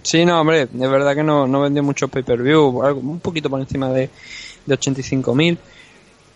Sí, 0.03 0.25
no, 0.25 0.41
hombre, 0.41 0.63
es 0.63 0.71
verdad 0.91 1.15
que 1.15 1.23
no, 1.23 1.47
no 1.47 1.61
vendió 1.63 1.83
mucho 1.83 2.09
pay-per-view, 2.09 2.83
algo- 2.83 3.01
un 3.01 3.21
poquito 3.21 3.49
por 3.49 3.61
encima 3.61 3.89
de, 3.91 4.11
de 4.67 4.75
85.000, 4.75 5.57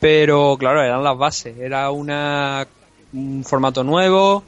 pero 0.00 0.56
claro, 0.58 0.82
eran 0.82 1.02
las 1.04 1.16
bases, 1.18 1.58
era 1.58 1.90
una, 1.90 2.66
un 3.12 3.44
formato 3.44 3.84
nuevo, 3.84 4.42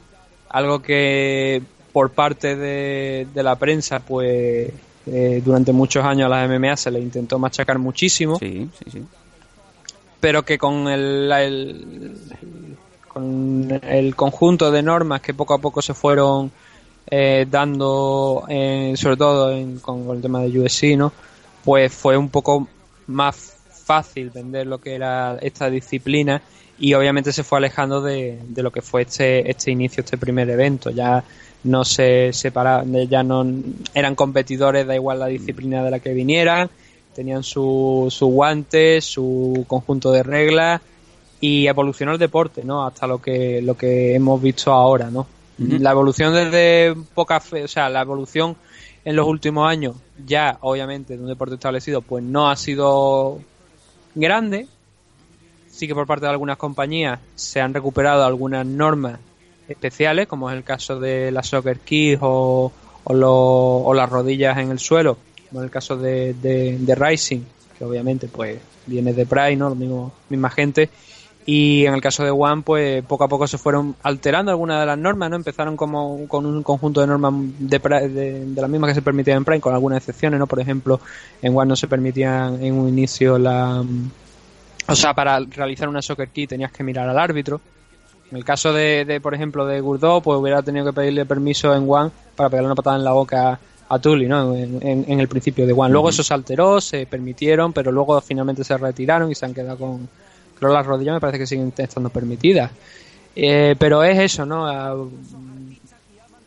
algo 0.49 0.81
que 0.81 1.61
por 1.93 2.11
parte 2.11 2.55
de, 2.55 3.27
de 3.33 3.43
la 3.43 3.55
prensa, 3.57 3.99
pues 3.99 4.71
eh, 5.07 5.41
durante 5.43 5.73
muchos 5.73 6.03
años 6.05 6.25
a 6.27 6.29
las 6.29 6.45
MMA 6.49 6.77
se 6.77 6.89
le 6.91 6.99
intentó 6.99 7.37
machacar 7.37 7.77
muchísimo, 7.79 8.39
sí 8.39 8.69
sí 8.79 8.91
sí. 8.91 9.03
Pero 10.19 10.43
que 10.43 10.57
con 10.57 10.87
el, 10.87 11.27
la- 11.29 11.43
el- 11.43 12.27
con 13.07 13.79
el 13.83 14.15
conjunto 14.15 14.71
de 14.71 14.81
normas 14.83 15.21
que 15.21 15.33
poco 15.33 15.53
a 15.53 15.57
poco 15.57 15.81
se 15.81 15.93
fueron 15.93 16.51
eh, 17.11 17.45
dando, 17.49 18.45
eh, 18.47 18.93
sobre 18.95 19.17
todo 19.17 19.51
en- 19.51 19.79
con, 19.79 20.09
el 20.15 20.21
tema 20.21 20.41
de 20.41 20.59
USC, 20.59 20.95
¿no? 20.97 21.11
Pues 21.63 21.93
fue 21.93 22.15
un 22.17 22.29
poco 22.29 22.67
más 23.07 23.57
fácil 23.85 24.29
vender 24.29 24.65
lo 24.67 24.79
que 24.79 24.95
era 24.95 25.37
esta 25.41 25.69
disciplina 25.69 26.41
y 26.79 26.93
obviamente 26.93 27.33
se 27.33 27.43
fue 27.43 27.57
alejando 27.57 28.01
de, 28.01 28.39
de 28.47 28.63
lo 28.63 28.71
que 28.71 28.81
fue 28.81 29.01
este, 29.03 29.51
este 29.51 29.71
inicio, 29.71 30.01
este 30.03 30.17
primer 30.17 30.49
evento. 30.49 30.89
Ya 30.89 31.23
no 31.65 31.83
se 31.83 32.31
separaban, 32.31 32.93
ya 33.09 33.23
no 33.23 33.45
eran 33.93 34.15
competidores, 34.15 34.87
da 34.87 34.95
igual 34.95 35.19
la 35.19 35.27
disciplina 35.27 35.83
de 35.83 35.91
la 35.91 35.99
que 35.99 36.13
vinieran, 36.13 36.69
tenían 37.13 37.43
su, 37.43 38.07
su 38.09 38.27
guantes, 38.27 39.03
su 39.05 39.65
conjunto 39.67 40.11
de 40.11 40.23
reglas 40.23 40.81
y 41.41 41.67
evolucionó 41.67 42.13
el 42.13 42.19
deporte, 42.19 42.63
¿no? 42.63 42.85
Hasta 42.85 43.05
lo 43.05 43.21
que, 43.21 43.61
lo 43.61 43.75
que 43.75 44.15
hemos 44.15 44.41
visto 44.41 44.71
ahora, 44.71 45.11
¿no? 45.11 45.27
La 45.67 45.91
evolución 45.91 46.33
desde 46.33 46.95
poca 47.13 47.39
fe, 47.39 47.63
o 47.63 47.67
sea, 47.67 47.89
la 47.89 48.01
evolución 48.01 48.55
en 49.05 49.15
los 49.15 49.27
últimos 49.27 49.69
años, 49.69 49.95
ya 50.25 50.57
obviamente 50.61 51.15
de 51.15 51.23
un 51.23 51.29
deporte 51.29 51.55
establecido, 51.55 52.01
pues 52.01 52.23
no 52.23 52.49
ha 52.49 52.55
sido 52.55 53.39
grande. 54.15 54.67
Sí 55.69 55.87
que 55.87 55.95
por 55.95 56.07
parte 56.07 56.25
de 56.25 56.31
algunas 56.31 56.57
compañías 56.57 57.19
se 57.35 57.61
han 57.61 57.73
recuperado 57.73 58.25
algunas 58.25 58.65
normas 58.65 59.19
especiales, 59.67 60.27
como 60.27 60.49
es 60.49 60.57
el 60.57 60.63
caso 60.63 60.99
de 60.99 61.31
la 61.31 61.43
Soccer 61.43 61.79
Keys 61.79 62.19
o, 62.21 62.71
o, 63.03 63.83
o 63.85 63.93
las 63.93 64.09
rodillas 64.09 64.57
en 64.57 64.71
el 64.71 64.79
suelo, 64.79 65.17
como 65.49 65.61
en 65.61 65.65
el 65.65 65.71
caso 65.71 65.95
de, 65.95 66.33
de, 66.33 66.77
de 66.77 66.95
Rising, 66.95 67.41
que 67.77 67.85
obviamente 67.85 68.27
pues 68.27 68.59
viene 68.85 69.13
de 69.13 69.25
Pride, 69.25 69.55
¿no? 69.55 69.69
Lo 69.69 69.75
mismo, 69.75 70.11
misma 70.29 70.49
gente. 70.49 70.89
Y 71.53 71.85
en 71.85 71.93
el 71.93 71.99
caso 72.01 72.23
de 72.23 72.31
One, 72.31 72.61
pues 72.61 73.03
poco 73.03 73.25
a 73.25 73.27
poco 73.27 73.45
se 73.45 73.57
fueron 73.57 73.93
alterando 74.03 74.51
algunas 74.51 74.79
de 74.79 74.85
las 74.85 74.97
normas, 74.97 75.29
¿no? 75.29 75.35
Empezaron 75.35 75.75
como 75.75 76.25
con 76.29 76.45
un 76.45 76.63
conjunto 76.63 77.01
de 77.01 77.07
normas 77.07 77.33
de, 77.59 77.81
Pride- 77.81 78.07
de, 78.09 78.45
de 78.45 78.61
las 78.61 78.69
mismas 78.69 78.89
que 78.91 78.95
se 78.95 79.01
permitían 79.01 79.37
en 79.37 79.43
Prime, 79.45 79.59
con 79.59 79.73
algunas 79.73 79.97
excepciones, 79.97 80.39
¿no? 80.39 80.47
Por 80.47 80.61
ejemplo, 80.61 81.01
en 81.41 81.57
One 81.57 81.67
no 81.67 81.75
se 81.75 81.87
permitían 81.89 82.63
en 82.63 82.73
un 82.73 82.87
inicio 82.87 83.37
la... 83.37 83.83
O 84.87 84.95
sea, 84.95 85.13
para 85.13 85.39
realizar 85.41 85.89
una 85.89 86.01
soccer 86.01 86.29
key 86.29 86.47
tenías 86.47 86.71
que 86.71 86.83
mirar 86.85 87.09
al 87.09 87.19
árbitro. 87.19 87.59
En 88.31 88.37
el 88.37 88.45
caso 88.45 88.71
de, 88.71 89.03
de, 89.03 89.19
por 89.19 89.33
ejemplo, 89.33 89.65
de 89.65 89.81
Gurdó, 89.81 90.21
pues 90.21 90.39
hubiera 90.39 90.61
tenido 90.61 90.85
que 90.85 90.93
pedirle 90.93 91.25
permiso 91.25 91.75
en 91.75 91.85
One 91.89 92.11
para 92.35 92.49
pegarle 92.49 92.67
una 92.67 92.75
patada 92.75 92.95
en 92.95 93.03
la 93.03 93.11
boca 93.11 93.59
a 93.89 93.99
Tully, 93.99 94.27
¿no? 94.27 94.55
En, 94.55 94.79
en- 94.81 95.05
en 95.05 95.19
el 95.19 95.27
principio 95.27 95.67
de 95.67 95.73
One. 95.73 95.91
Luego 95.91 96.09
eso 96.09 96.23
se 96.23 96.33
alteró, 96.33 96.79
se 96.79 97.05
permitieron, 97.07 97.73
pero 97.73 97.91
luego 97.91 98.21
finalmente 98.21 98.63
se 98.63 98.77
retiraron 98.77 99.29
y 99.29 99.35
se 99.35 99.45
han 99.45 99.53
quedado 99.53 99.77
con... 99.77 100.07
Creo 100.61 100.73
las 100.73 100.85
rodillas 100.85 101.15
me 101.15 101.19
parece 101.19 101.39
que 101.39 101.47
siguen 101.47 101.73
estando 101.75 102.11
permitidas. 102.11 102.69
Eh, 103.35 103.75
pero 103.79 104.03
es 104.03 104.19
eso, 104.19 104.45
¿no? 104.45 104.67
Ah, 104.67 104.95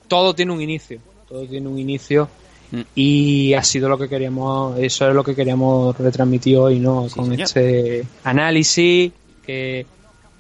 todo 0.07 0.33
tiene 0.37 0.53
un 0.53 0.61
inicio. 0.61 1.01
Todo 1.29 1.45
tiene 1.47 1.67
un 1.67 1.81
inicio. 1.81 2.29
Mm. 2.71 2.81
Y 2.95 3.55
ha 3.55 3.65
sido 3.65 3.89
lo 3.89 3.99
que 3.99 4.09
queríamos, 4.09 4.79
eso 4.79 5.09
es 5.09 5.15
lo 5.17 5.25
que 5.25 5.35
queríamos 5.35 5.99
retransmitir 5.99 6.57
hoy, 6.59 6.79
¿no? 6.79 7.09
Sí, 7.09 7.15
Con 7.17 7.25
señor. 7.25 7.41
este 7.41 8.07
análisis 8.23 9.11
que 9.45 9.85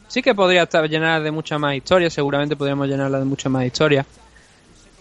sí 0.06 0.22
que 0.22 0.36
podría 0.36 0.62
estar 0.62 0.88
llenar 0.88 1.24
de 1.24 1.32
mucha 1.32 1.58
más 1.58 1.74
historia, 1.74 2.08
seguramente 2.10 2.54
podríamos 2.54 2.86
llenarla 2.86 3.18
de 3.18 3.24
mucha 3.24 3.48
más 3.48 3.66
historia, 3.66 4.06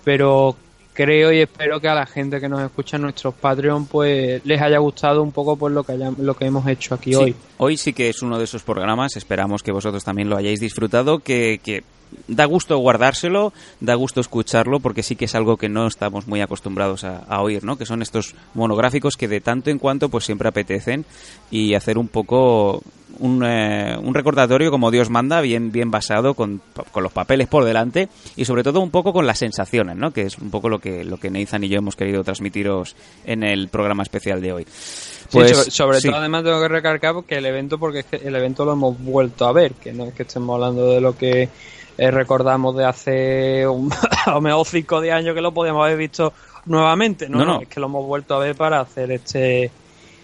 pero 0.03 0.55
creo 0.93 1.31
y 1.31 1.39
espero 1.41 1.79
que 1.81 1.87
a 1.87 1.95
la 1.95 2.05
gente 2.05 2.39
que 2.39 2.47
nos 2.47 2.61
escucha 2.61 2.97
en 2.97 3.03
nuestros 3.03 3.33
Patreon 3.33 3.85
pues 3.87 4.45
les 4.45 4.61
haya 4.61 4.77
gustado 4.77 5.21
un 5.23 5.31
poco 5.31 5.55
por 5.57 5.71
lo 5.71 5.83
que 5.83 5.93
haya- 5.93 6.11
lo 6.17 6.35
que 6.35 6.45
hemos 6.45 6.67
hecho 6.67 6.95
aquí 6.95 7.11
Sí, 7.11 7.15
hoy. 7.15 7.35
hoy 7.57 7.77
sí 7.77 7.93
que 7.93 8.09
es 8.09 8.21
uno 8.21 8.37
de 8.37 8.43
esos 8.45 8.63
programas, 8.63 9.15
esperamos 9.17 9.63
que 9.63 9.71
vosotros 9.71 10.03
también 10.03 10.29
lo 10.29 10.37
hayáis 10.37 10.59
disfrutado, 10.59 11.19
que, 11.19 11.59
que 11.63 11.83
da 12.27 12.45
gusto 12.45 12.77
guardárselo, 12.77 13.53
da 13.79 13.95
gusto 13.95 14.21
escucharlo, 14.21 14.79
porque 14.79 15.03
sí 15.03 15.15
que 15.15 15.25
es 15.25 15.35
algo 15.35 15.57
que 15.57 15.69
no 15.69 15.87
estamos 15.87 16.27
muy 16.27 16.41
acostumbrados 16.41 17.03
a, 17.03 17.17
a 17.27 17.41
oír, 17.41 17.63
¿no? 17.63 17.77
Que 17.77 17.85
son 17.85 18.01
estos 18.01 18.35
monográficos 18.53 19.17
que 19.17 19.27
de 19.27 19.41
tanto 19.41 19.69
en 19.69 19.79
cuanto 19.79 20.09
pues 20.09 20.25
siempre 20.25 20.47
apetecen 20.47 21.05
y 21.51 21.75
hacer 21.75 21.97
un 21.97 22.07
poco 22.07 22.81
un, 23.19 23.43
eh, 23.45 23.95
un 24.01 24.13
recordatorio 24.13 24.71
como 24.71 24.89
Dios 24.91 25.09
manda, 25.09 25.41
bien, 25.41 25.71
bien 25.71 25.91
basado, 25.91 26.33
con, 26.33 26.61
con 26.91 27.03
los 27.03 27.11
papeles 27.11 27.47
por 27.47 27.63
delante 27.63 28.09
y 28.35 28.45
sobre 28.45 28.63
todo 28.63 28.79
un 28.79 28.89
poco 28.89 29.13
con 29.13 29.27
las 29.27 29.39
sensaciones, 29.39 29.95
¿no? 29.95 30.11
Que 30.11 30.23
es 30.23 30.37
un 30.37 30.49
poco 30.49 30.69
lo 30.69 30.79
que, 30.79 31.03
lo 31.03 31.17
que 31.17 31.29
Nathan 31.29 31.63
y 31.63 31.69
yo 31.69 31.77
hemos 31.77 31.95
querido 31.95 32.23
transmitiros 32.23 32.95
en 33.25 33.43
el 33.43 33.67
programa 33.67 34.03
especial 34.03 34.41
de 34.41 34.53
hoy. 34.53 34.63
Sí, 34.65 35.27
Pues, 35.31 35.51
sobre, 35.51 35.71
sobre 35.71 36.01
sí. 36.01 36.07
todo 36.09 36.17
además 36.19 36.43
tengo 36.43 36.61
que 36.61 36.67
recalcar 36.67 37.15
que 37.27 37.35
el 37.35 37.45
evento, 37.45 37.77
porque 37.77 37.99
es 37.99 38.05
que 38.05 38.15
el 38.17 38.35
evento 38.35 38.65
lo 38.65 38.73
hemos 38.73 38.99
vuelto 38.99 39.45
a 39.45 39.51
ver, 39.53 39.73
que 39.73 39.93
no 39.93 40.05
es 40.05 40.13
que 40.13 40.23
estemos 40.23 40.55
hablando 40.55 40.87
de 40.89 41.01
lo 41.01 41.15
que 41.17 41.49
eh, 41.97 42.11
recordamos 42.11 42.75
de 42.75 42.85
hace 42.85 43.67
un, 43.67 43.91
a 44.25 44.31
lo 44.31 44.41
mejor 44.41 44.65
cinco 44.67 44.97
o 44.97 45.01
diez 45.01 45.13
años 45.13 45.35
que 45.35 45.41
lo 45.41 45.53
podíamos 45.53 45.83
haber 45.85 45.97
visto 45.97 46.33
nuevamente, 46.65 47.27
no, 47.29 47.39
No, 47.39 47.45
no, 47.45 47.53
no. 47.55 47.61
es 47.61 47.67
que 47.67 47.79
lo 47.79 47.87
hemos 47.87 48.05
vuelto 48.05 48.35
a 48.35 48.39
ver 48.39 48.55
para 48.55 48.79
hacer 48.79 49.11
este 49.11 49.69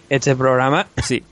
este 0.08 0.34
programa 0.34 0.86
Sí, 1.02 1.22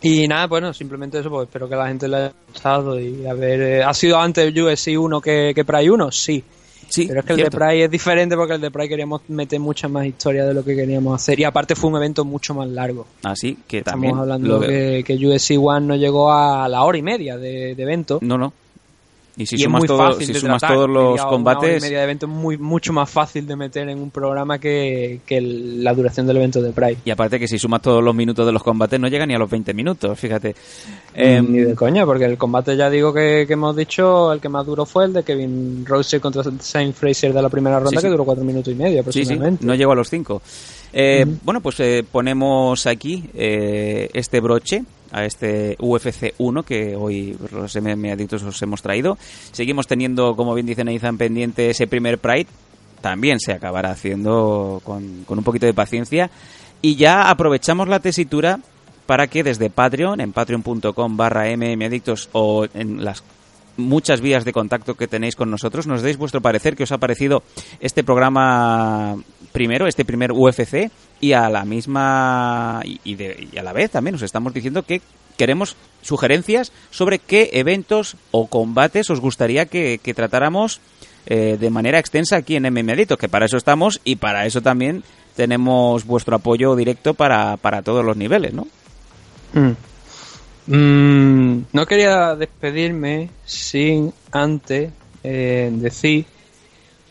y 0.00 0.26
nada, 0.26 0.46
bueno, 0.48 0.72
simplemente 0.72 1.18
eso, 1.20 1.30
pues 1.30 1.46
espero 1.46 1.68
que 1.68 1.76
la 1.76 1.86
gente 1.88 2.08
le 2.08 2.16
haya 2.16 2.32
gustado 2.48 2.98
y 2.98 3.24
a 3.26 3.34
ver, 3.34 3.60
eh, 3.62 3.82
¿ha 3.84 3.94
sido 3.94 4.18
antes 4.18 4.46
el 4.46 4.60
USC 4.60 4.98
1 4.98 5.20
que, 5.20 5.52
que 5.54 5.64
Pride 5.64 5.90
1? 5.92 6.10
Sí, 6.10 6.42
sí. 6.88 7.06
pero 7.06 7.20
es 7.20 7.26
que 7.26 7.32
el 7.34 7.38
de 7.44 7.50
Pride 7.50 7.84
es 7.84 7.90
diferente 7.90 8.34
porque 8.36 8.54
el 8.54 8.60
de 8.60 8.70
Pride 8.72 8.88
queríamos 8.88 9.20
meter 9.28 9.60
mucha 9.60 9.86
más 9.88 10.04
historia 10.06 10.44
de 10.44 10.54
lo 10.54 10.64
que 10.64 10.74
queríamos 10.74 11.14
hacer 11.14 11.38
y 11.38 11.44
aparte 11.44 11.76
fue 11.76 11.90
un 11.90 11.96
evento 11.96 12.24
mucho 12.24 12.52
más 12.54 12.68
largo. 12.68 13.06
Así 13.22 13.58
que 13.68 13.78
Estamos 13.78 13.92
también 13.94 14.18
hablando 14.18 14.48
lo 14.48 14.58
de- 14.60 15.04
que, 15.06 15.16
que 15.18 15.26
USC 15.26 15.52
One 15.62 15.86
no 15.86 15.94
llegó 15.96 16.32
a 16.32 16.68
la 16.68 16.82
hora 16.82 16.98
y 16.98 17.02
media 17.02 17.36
de, 17.36 17.74
de 17.76 17.82
evento. 17.82 18.18
No, 18.22 18.36
no. 18.38 18.52
Y 19.34 19.46
si 19.46 19.56
y 19.56 19.58
sumas, 19.60 19.84
todo- 19.84 20.12
si 20.20 20.26
sumas 20.34 20.60
tratar. 20.60 20.76
todos 20.76 20.90
los 20.90 21.12
Media- 21.14 21.24
combates, 21.26 21.82
media 21.82 21.98
de 21.98 22.04
evento 22.04 22.26
es 22.26 22.32
muy, 22.32 22.58
mucho 22.58 22.92
más 22.92 23.08
fácil 23.08 23.46
de 23.46 23.56
meter 23.56 23.88
en 23.88 23.98
un 23.98 24.10
programa 24.10 24.58
que, 24.58 25.20
que 25.24 25.38
el- 25.38 25.82
la 25.82 25.94
duración 25.94 26.26
del 26.26 26.36
evento 26.36 26.60
de 26.60 26.70
Pride. 26.72 26.98
y 27.04 27.10
aparte 27.10 27.38
que 27.38 27.48
si 27.48 27.58
sumas 27.58 27.80
todos 27.80 28.04
los 28.04 28.14
minutos 28.14 28.44
de 28.44 28.52
los 28.52 28.62
combates, 28.62 29.00
no 29.00 29.08
llega 29.08 29.24
ni 29.24 29.32
a 29.34 29.38
los 29.38 29.48
20 29.48 29.72
minutos, 29.72 30.18
fíjate. 30.18 30.54
Em, 31.14 31.50
Ni 31.50 31.58
de 31.60 31.74
coña, 31.74 32.04
porque 32.04 32.26
el 32.26 32.36
combate 32.36 32.76
ya 32.76 32.90
digo 32.90 33.12
que, 33.14 33.44
que 33.46 33.54
hemos 33.54 33.74
dicho, 33.74 34.32
el 34.34 34.40
que 34.40 34.50
más 34.50 34.66
duro 34.66 34.84
fue 34.84 35.06
el 35.06 35.14
de 35.14 35.22
Kevin 35.22 35.84
Rose 35.86 36.20
contra 36.20 36.42
Saint 36.60 36.94
Fraser 36.94 37.32
de 37.32 37.40
la 37.40 37.48
primera 37.48 37.76
ronda, 37.76 37.90
Sí, 37.90 37.96
sí. 37.96 38.02
que 38.02 38.08
duró 38.10 38.24
cuatro 38.26 38.44
minutos 38.44 38.70
y 38.72 38.76
medio 38.76 39.02
sí, 39.04 39.12
sí, 39.12 39.20
aproximadamente. 39.20 39.64
no 39.64 39.74
llegó 39.74 39.92
a 39.92 39.96
los 39.96 40.10
5. 40.10 40.42
Bueno, 41.42 41.60
pues 41.62 41.80
eh, 41.80 42.04
ponemos 42.10 42.86
aquí 42.86 43.24
eh, 43.34 44.10
este 44.12 44.40
broche 44.40 44.84
a 45.12 45.24
este 45.24 45.76
UFC 45.78 46.34
1 46.38 46.62
que 46.62 46.96
hoy 46.96 47.36
los 47.52 47.76
MM 47.76 48.10
Adictos 48.10 48.42
os 48.42 48.60
hemos 48.62 48.82
traído. 48.82 49.18
Seguimos 49.52 49.86
teniendo, 49.86 50.34
como 50.34 50.54
bien 50.54 50.66
dice 50.66 50.84
Nathan, 50.84 51.18
pendiente 51.18 51.70
ese 51.70 51.86
primer 51.86 52.18
Pride. 52.18 52.46
También 53.00 53.40
se 53.40 53.52
acabará 53.52 53.90
haciendo 53.90 54.80
con, 54.84 55.24
con 55.24 55.38
un 55.38 55.44
poquito 55.44 55.66
de 55.66 55.74
paciencia. 55.74 56.30
Y 56.80 56.96
ya 56.96 57.30
aprovechamos 57.30 57.88
la 57.88 58.00
tesitura 58.00 58.60
para 59.06 59.26
que 59.26 59.42
desde 59.42 59.70
Patreon, 59.70 60.20
en 60.20 60.32
patreon.com 60.32 61.16
barra 61.16 61.44
mmadictos 61.56 62.28
o 62.32 62.66
en 62.72 63.04
las 63.04 63.22
muchas 63.76 64.20
vías 64.20 64.44
de 64.44 64.52
contacto 64.52 64.94
que 64.94 65.08
tenéis 65.08 65.36
con 65.36 65.50
nosotros, 65.50 65.86
nos 65.86 66.02
deis 66.02 66.16
vuestro 66.16 66.40
parecer, 66.40 66.76
que 66.76 66.82
os 66.84 66.92
ha 66.92 66.98
parecido 66.98 67.42
este 67.80 68.04
programa 68.04 69.16
primero, 69.52 69.86
este 69.86 70.04
primer 70.04 70.32
UFC, 70.32 70.90
y 71.20 71.32
a 71.32 71.48
la 71.48 71.64
misma 71.64 72.80
y, 72.84 73.14
de- 73.14 73.48
y 73.52 73.58
a 73.58 73.62
la 73.62 73.72
vez 73.72 73.90
también 73.90 74.14
os 74.16 74.22
estamos 74.22 74.52
diciendo 74.54 74.82
que 74.82 75.00
queremos 75.36 75.76
sugerencias 76.02 76.72
sobre 76.90 77.18
qué 77.18 77.50
eventos 77.54 78.16
o 78.30 78.46
combates 78.46 79.08
os 79.10 79.20
gustaría 79.20 79.66
que, 79.66 79.98
tratáramos 80.14 80.80
eh, 81.26 81.56
de 81.58 81.70
manera 81.70 81.98
extensa 81.98 82.36
aquí 82.36 82.56
en 82.56 82.64
MMAdictos, 82.64 83.18
que 83.18 83.28
para 83.28 83.46
eso 83.46 83.56
estamos 83.56 84.00
y 84.04 84.16
para 84.16 84.44
eso 84.46 84.60
también 84.60 85.04
tenemos 85.36 86.04
vuestro 86.04 86.36
apoyo 86.36 86.74
directo 86.76 87.14
para, 87.14 87.56
para 87.56 87.82
todos 87.82 88.04
los 88.04 88.16
niveles, 88.16 88.52
¿no? 88.52 88.66
Mm. 89.54 89.72
Mm, 90.66 91.62
no 91.72 91.86
quería 91.86 92.36
despedirme 92.36 93.30
sin 93.44 94.12
antes 94.30 94.92
eh, 95.24 95.70
decir 95.72 96.24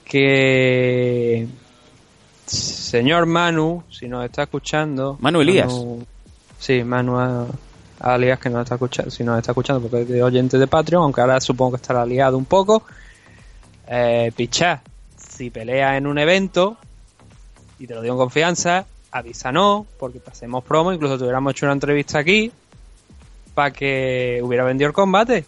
que 0.06 1.48
señor 2.46 3.26
Manu, 3.26 3.84
si 3.90 4.08
nos 4.08 4.26
está 4.26 4.44
escuchando, 4.44 5.18
Manu 5.20 5.42
Elías. 5.42 5.68
Manu- 5.68 6.06
sí, 6.60 6.84
Manu 6.84 7.18
a- 7.20 7.48
alias 8.00 8.40
que 8.40 8.50
nos 8.50 8.64
está 8.64 8.76
escuchando, 8.76 9.12
si 9.12 9.24
nos 9.24 9.38
está 9.38 9.52
escuchando 9.52 9.82
porque 9.82 10.02
es 10.02 10.08
de 10.10 10.24
oyente 10.24 10.58
de 10.58 10.68
Patreon, 10.68 11.04
aunque 11.04 11.22
ahora 11.22 11.40
supongo 11.40 11.72
que 11.72 11.78
estará 11.78 12.06
liado 12.06 12.38
un 12.38 12.46
poco. 12.46 12.84
Eh, 13.88 14.32
pichá, 14.36 14.82
si 15.18 15.50
pelea 15.50 15.98
en 15.98 16.08
un 16.08 16.18
evento 16.18 16.78
y 17.80 17.88
te 17.88 17.94
lo 17.96 18.02
digo 18.02 18.16
en 18.16 18.20
confianza, 18.20 18.86
avísanos, 19.12 19.86
porque 20.00 20.20
pasemos 20.20 20.64
promo, 20.64 20.94
incluso 20.94 21.18
te 21.18 21.24
hubiéramos 21.24 21.52
hecho 21.54 21.66
una 21.66 21.74
entrevista 21.74 22.20
aquí 22.20 22.52
para 23.54 23.72
que 23.72 24.40
hubiera 24.44 24.64
vendido 24.64 24.88
el 24.88 24.94
combate. 24.94 25.46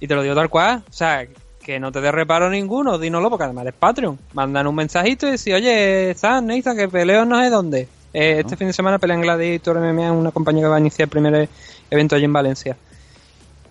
Y 0.00 0.06
te 0.08 0.14
lo 0.14 0.22
digo 0.22 0.34
tal 0.34 0.50
cual, 0.50 0.82
o 0.88 0.92
sea, 0.92 1.26
que 1.62 1.80
no 1.80 1.90
te 1.90 2.00
dé 2.00 2.12
reparo 2.12 2.50
ninguno, 2.50 2.98
dínoslo, 2.98 3.30
porque 3.30 3.44
además 3.44 3.62
eres 3.62 3.74
Patreon. 3.78 4.18
Mandan 4.34 4.66
un 4.66 4.74
mensajito 4.74 5.26
y 5.26 5.32
decir, 5.32 5.54
oye, 5.54 6.14
Zan, 6.16 6.46
Nathan, 6.46 6.76
que 6.76 6.88
peleo 6.88 7.24
no 7.24 7.40
sé 7.40 7.48
dónde. 7.48 7.88
Eh, 8.12 8.40
Este 8.40 8.56
fin 8.56 8.66
de 8.66 8.72
semana 8.72 8.98
pelea 8.98 9.16
en 9.16 9.22
Gladiator 9.22 9.78
MMA, 9.78 10.12
una 10.12 10.30
compañía 10.30 10.62
que 10.64 10.68
va 10.68 10.76
a 10.76 10.80
iniciar 10.80 11.06
el 11.06 11.10
primer 11.10 11.48
evento 11.90 12.14
allí 12.16 12.24
en 12.24 12.32
Valencia. 12.32 12.76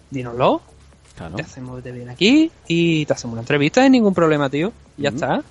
Dínoslo, 0.09 0.61
Claro. 1.15 1.35
te 1.35 1.43
hacemos 1.43 1.83
de 1.83 1.91
bien 1.91 2.09
aquí 2.09 2.51
y 2.67 3.05
te 3.05 3.13
hacemos 3.13 3.33
una 3.33 3.41
entrevista, 3.41 3.83
sin 3.83 3.91
ningún 3.91 4.13
problema, 4.15 4.49
tío. 4.49 4.73
Y 4.97 5.03
ya 5.03 5.09
está. 5.09 5.43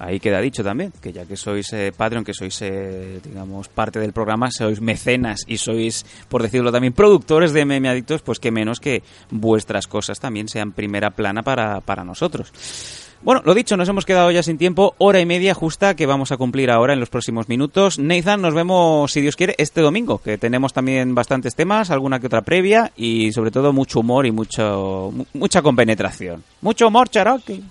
Ahí 0.00 0.18
queda 0.18 0.40
dicho 0.40 0.64
también, 0.64 0.92
que 1.00 1.12
ya 1.12 1.26
que 1.26 1.36
sois 1.36 1.72
eh, 1.72 1.92
Patreon, 1.96 2.24
que 2.24 2.34
sois, 2.34 2.60
eh, 2.62 3.20
digamos, 3.22 3.68
parte 3.68 4.00
del 4.00 4.12
programa, 4.12 4.50
sois 4.50 4.80
mecenas 4.80 5.44
y 5.46 5.58
sois, 5.58 6.04
por 6.28 6.42
decirlo 6.42 6.72
también, 6.72 6.94
productores 6.94 7.52
de 7.52 7.60
Adictos, 7.70 8.22
pues 8.22 8.40
que 8.40 8.50
menos 8.50 8.80
que 8.80 9.02
vuestras 9.30 9.86
cosas 9.86 10.18
también 10.18 10.48
sean 10.48 10.72
primera 10.72 11.10
plana 11.10 11.42
para, 11.42 11.80
para 11.80 12.02
nosotros. 12.02 12.52
Bueno, 13.22 13.42
lo 13.44 13.54
dicho, 13.54 13.76
nos 13.76 13.88
hemos 13.88 14.06
quedado 14.06 14.30
ya 14.30 14.42
sin 14.42 14.56
tiempo, 14.56 14.94
hora 14.96 15.20
y 15.20 15.26
media 15.26 15.52
justa 15.52 15.94
que 15.94 16.06
vamos 16.06 16.32
a 16.32 16.38
cumplir 16.38 16.70
ahora 16.70 16.94
en 16.94 17.00
los 17.00 17.10
próximos 17.10 17.50
minutos. 17.50 17.98
Nathan, 17.98 18.40
nos 18.40 18.54
vemos, 18.54 19.12
si 19.12 19.20
Dios 19.20 19.36
quiere, 19.36 19.54
este 19.58 19.82
domingo, 19.82 20.18
que 20.18 20.38
tenemos 20.38 20.72
también 20.72 21.14
bastantes 21.14 21.54
temas, 21.54 21.90
alguna 21.90 22.18
que 22.18 22.28
otra 22.28 22.40
previa 22.40 22.92
y 22.96 23.30
sobre 23.32 23.50
todo 23.50 23.74
mucho 23.74 24.00
humor 24.00 24.24
y 24.24 24.32
mucho 24.32 25.12
mucha 25.34 25.60
compenetración. 25.60 26.42
Mucho 26.62 26.88
humor, 26.88 27.10
Cherokee. 27.10 27.62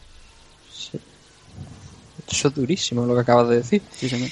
Eso 2.32 2.48
es 2.50 2.56
durísimo 2.56 3.06
lo 3.06 3.16
que 3.16 3.22
acabas 3.22 3.50
de 3.50 3.56
decir. 3.58 3.82
Sí, 3.92 4.08
señor. 4.10 4.30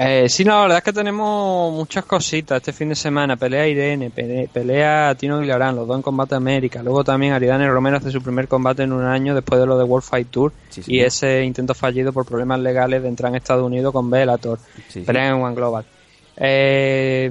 Eh, 0.00 0.28
sí, 0.28 0.44
no, 0.44 0.52
la 0.54 0.62
verdad 0.62 0.78
es 0.78 0.84
que 0.84 0.92
tenemos 0.92 1.72
muchas 1.74 2.04
cositas 2.04 2.58
este 2.58 2.72
fin 2.72 2.88
de 2.90 2.94
semana. 2.94 3.36
Pelea 3.36 3.66
Irene, 3.66 4.10
pele- 4.10 4.48
pelea 4.52 5.12
Tino 5.18 5.40
Guilarán, 5.40 5.74
los 5.74 5.88
dos 5.88 5.96
en 5.96 6.02
Combate 6.02 6.36
América. 6.36 6.84
Luego 6.84 7.02
también 7.02 7.32
Aridane 7.32 7.68
Romero 7.68 7.96
hace 7.96 8.12
su 8.12 8.22
primer 8.22 8.46
combate 8.46 8.84
en 8.84 8.92
un 8.92 9.04
año 9.04 9.34
después 9.34 9.60
de 9.60 9.66
lo 9.66 9.76
de 9.76 9.82
World 9.82 10.06
Fight 10.08 10.28
Tour 10.30 10.52
Sí, 10.68 10.82
y 10.86 11.00
ese 11.00 11.42
intento 11.42 11.74
fallido 11.74 12.12
por 12.12 12.24
problemas 12.26 12.60
legales 12.60 13.02
de 13.02 13.08
entrar 13.08 13.30
en 13.30 13.36
Estados 13.36 13.64
Unidos 13.66 13.92
con 13.92 14.08
Bellator. 14.08 14.60
Sí. 14.88 15.00
Pelea 15.00 15.30
en 15.30 15.42
One 15.42 15.56
Global. 15.56 15.84
Eh, 16.40 17.28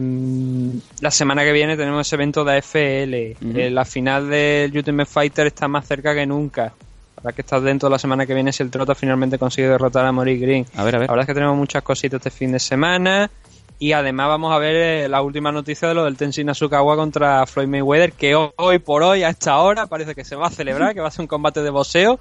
la 1.00 1.12
semana 1.12 1.44
que 1.44 1.54
viene 1.54 1.78
tenemos 1.78 2.06
ese 2.06 2.16
evento 2.16 2.44
de 2.44 2.58
AFL. 2.58 3.14
Eh, 3.58 3.70
la 3.72 3.86
final 3.86 4.30
del 4.30 4.76
Ultimate 4.76 5.10
Fighter 5.10 5.48
está 5.48 5.70
más 5.70 5.88
cerca 5.88 6.14
que 6.14 6.26
nunca. 6.26 6.74
Habrá 7.28 7.36
que 7.36 7.42
estar 7.42 7.60
dentro 7.60 7.90
la 7.90 8.00
semana 8.00 8.26
que 8.26 8.34
viene 8.34 8.54
si 8.54 8.64
el 8.64 8.72
Trota 8.72 8.96
finalmente 8.96 9.38
consigue 9.38 9.68
derrotar 9.68 10.06
a 10.06 10.12
Maurice 10.14 10.40
Green. 10.46 10.66
A 10.78 10.86
ver, 10.86 10.96
a 10.96 11.00
ver. 11.00 11.08
La 11.10 11.14
verdad 11.14 11.24
es 11.24 11.28
que 11.28 11.34
tenemos 11.34 11.58
muchas 11.58 11.84
cositas 11.84 12.20
este 12.20 12.30
fin 12.30 12.54
de 12.54 12.60
semana. 12.60 13.30
Y 13.80 13.92
además 13.92 14.30
vamos 14.30 14.54
a 14.56 14.58
ver 14.60 14.76
eh, 14.76 15.10
la 15.10 15.22
última 15.22 15.52
noticia 15.52 15.90
de 15.90 15.94
lo 15.94 16.06
del 16.06 16.16
Tenshin 16.16 16.50
Asukawa 16.50 16.96
contra 16.96 17.46
Floyd 17.46 17.68
Mayweather, 17.68 18.14
que 18.14 18.34
ho- 18.34 18.54
hoy 18.56 18.80
por 18.80 19.04
hoy, 19.04 19.24
a 19.24 19.30
esta 19.30 19.58
hora, 19.60 19.88
parece 19.88 20.16
que 20.16 20.24
se 20.24 20.36
va 20.38 20.48
a 20.48 20.50
celebrar, 20.50 20.94
que 20.96 21.02
va 21.02 21.10
a 21.10 21.12
ser 21.12 21.22
un 21.22 21.28
combate 21.28 21.62
de 21.62 21.70
boxeo. 21.70 22.20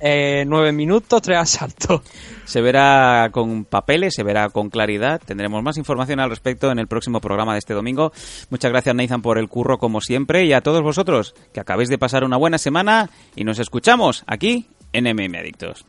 Eh, 0.00 0.44
nueve 0.46 0.72
minutos, 0.72 1.22
tres 1.22 1.38
asaltos. 1.38 2.02
Se 2.44 2.60
verá 2.60 3.30
con 3.32 3.64
papeles, 3.64 4.14
se 4.14 4.22
verá 4.22 4.50
con 4.50 4.68
claridad. 4.68 5.20
Tendremos 5.24 5.62
más 5.62 5.76
información 5.78 6.20
al 6.20 6.30
respecto 6.30 6.70
en 6.70 6.78
el 6.78 6.88
próximo 6.88 7.20
programa 7.20 7.52
de 7.52 7.60
este 7.60 7.74
domingo. 7.74 8.12
Muchas 8.50 8.70
gracias, 8.70 8.94
Nathan, 8.94 9.22
por 9.22 9.38
el 9.38 9.48
curro, 9.48 9.78
como 9.78 10.00
siempre. 10.00 10.44
Y 10.44 10.52
a 10.52 10.60
todos 10.60 10.82
vosotros, 10.82 11.34
que 11.52 11.60
acabéis 11.60 11.88
de 11.88 11.98
pasar 11.98 12.24
una 12.24 12.36
buena 12.36 12.58
semana. 12.58 13.10
Y 13.34 13.44
nos 13.44 13.58
escuchamos 13.58 14.24
aquí 14.26 14.66
en 14.92 15.04
MM 15.04 15.38
Adictos. 15.38 15.86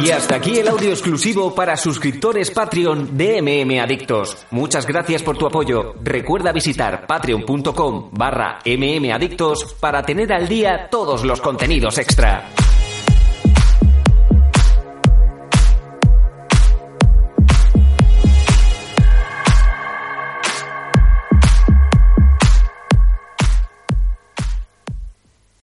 Y 0.00 0.10
hasta 0.10 0.36
aquí 0.36 0.58
el 0.58 0.68
audio 0.68 0.90
exclusivo 0.90 1.54
para 1.54 1.76
suscriptores 1.76 2.52
Patreon 2.52 3.16
de 3.16 3.42
MM 3.42 3.80
Adictos. 3.80 4.46
Muchas 4.50 4.86
gracias 4.86 5.24
por 5.24 5.36
tu 5.36 5.46
apoyo. 5.46 5.94
Recuerda 6.02 6.52
visitar 6.52 7.06
patreon.com 7.06 8.10
barra 8.12 8.60
mmadictos 8.64 9.74
para 9.80 10.02
tener 10.02 10.32
al 10.32 10.46
día 10.46 10.88
todos 10.88 11.24
los 11.24 11.40
contenidos 11.40 11.98
extra. 11.98 12.48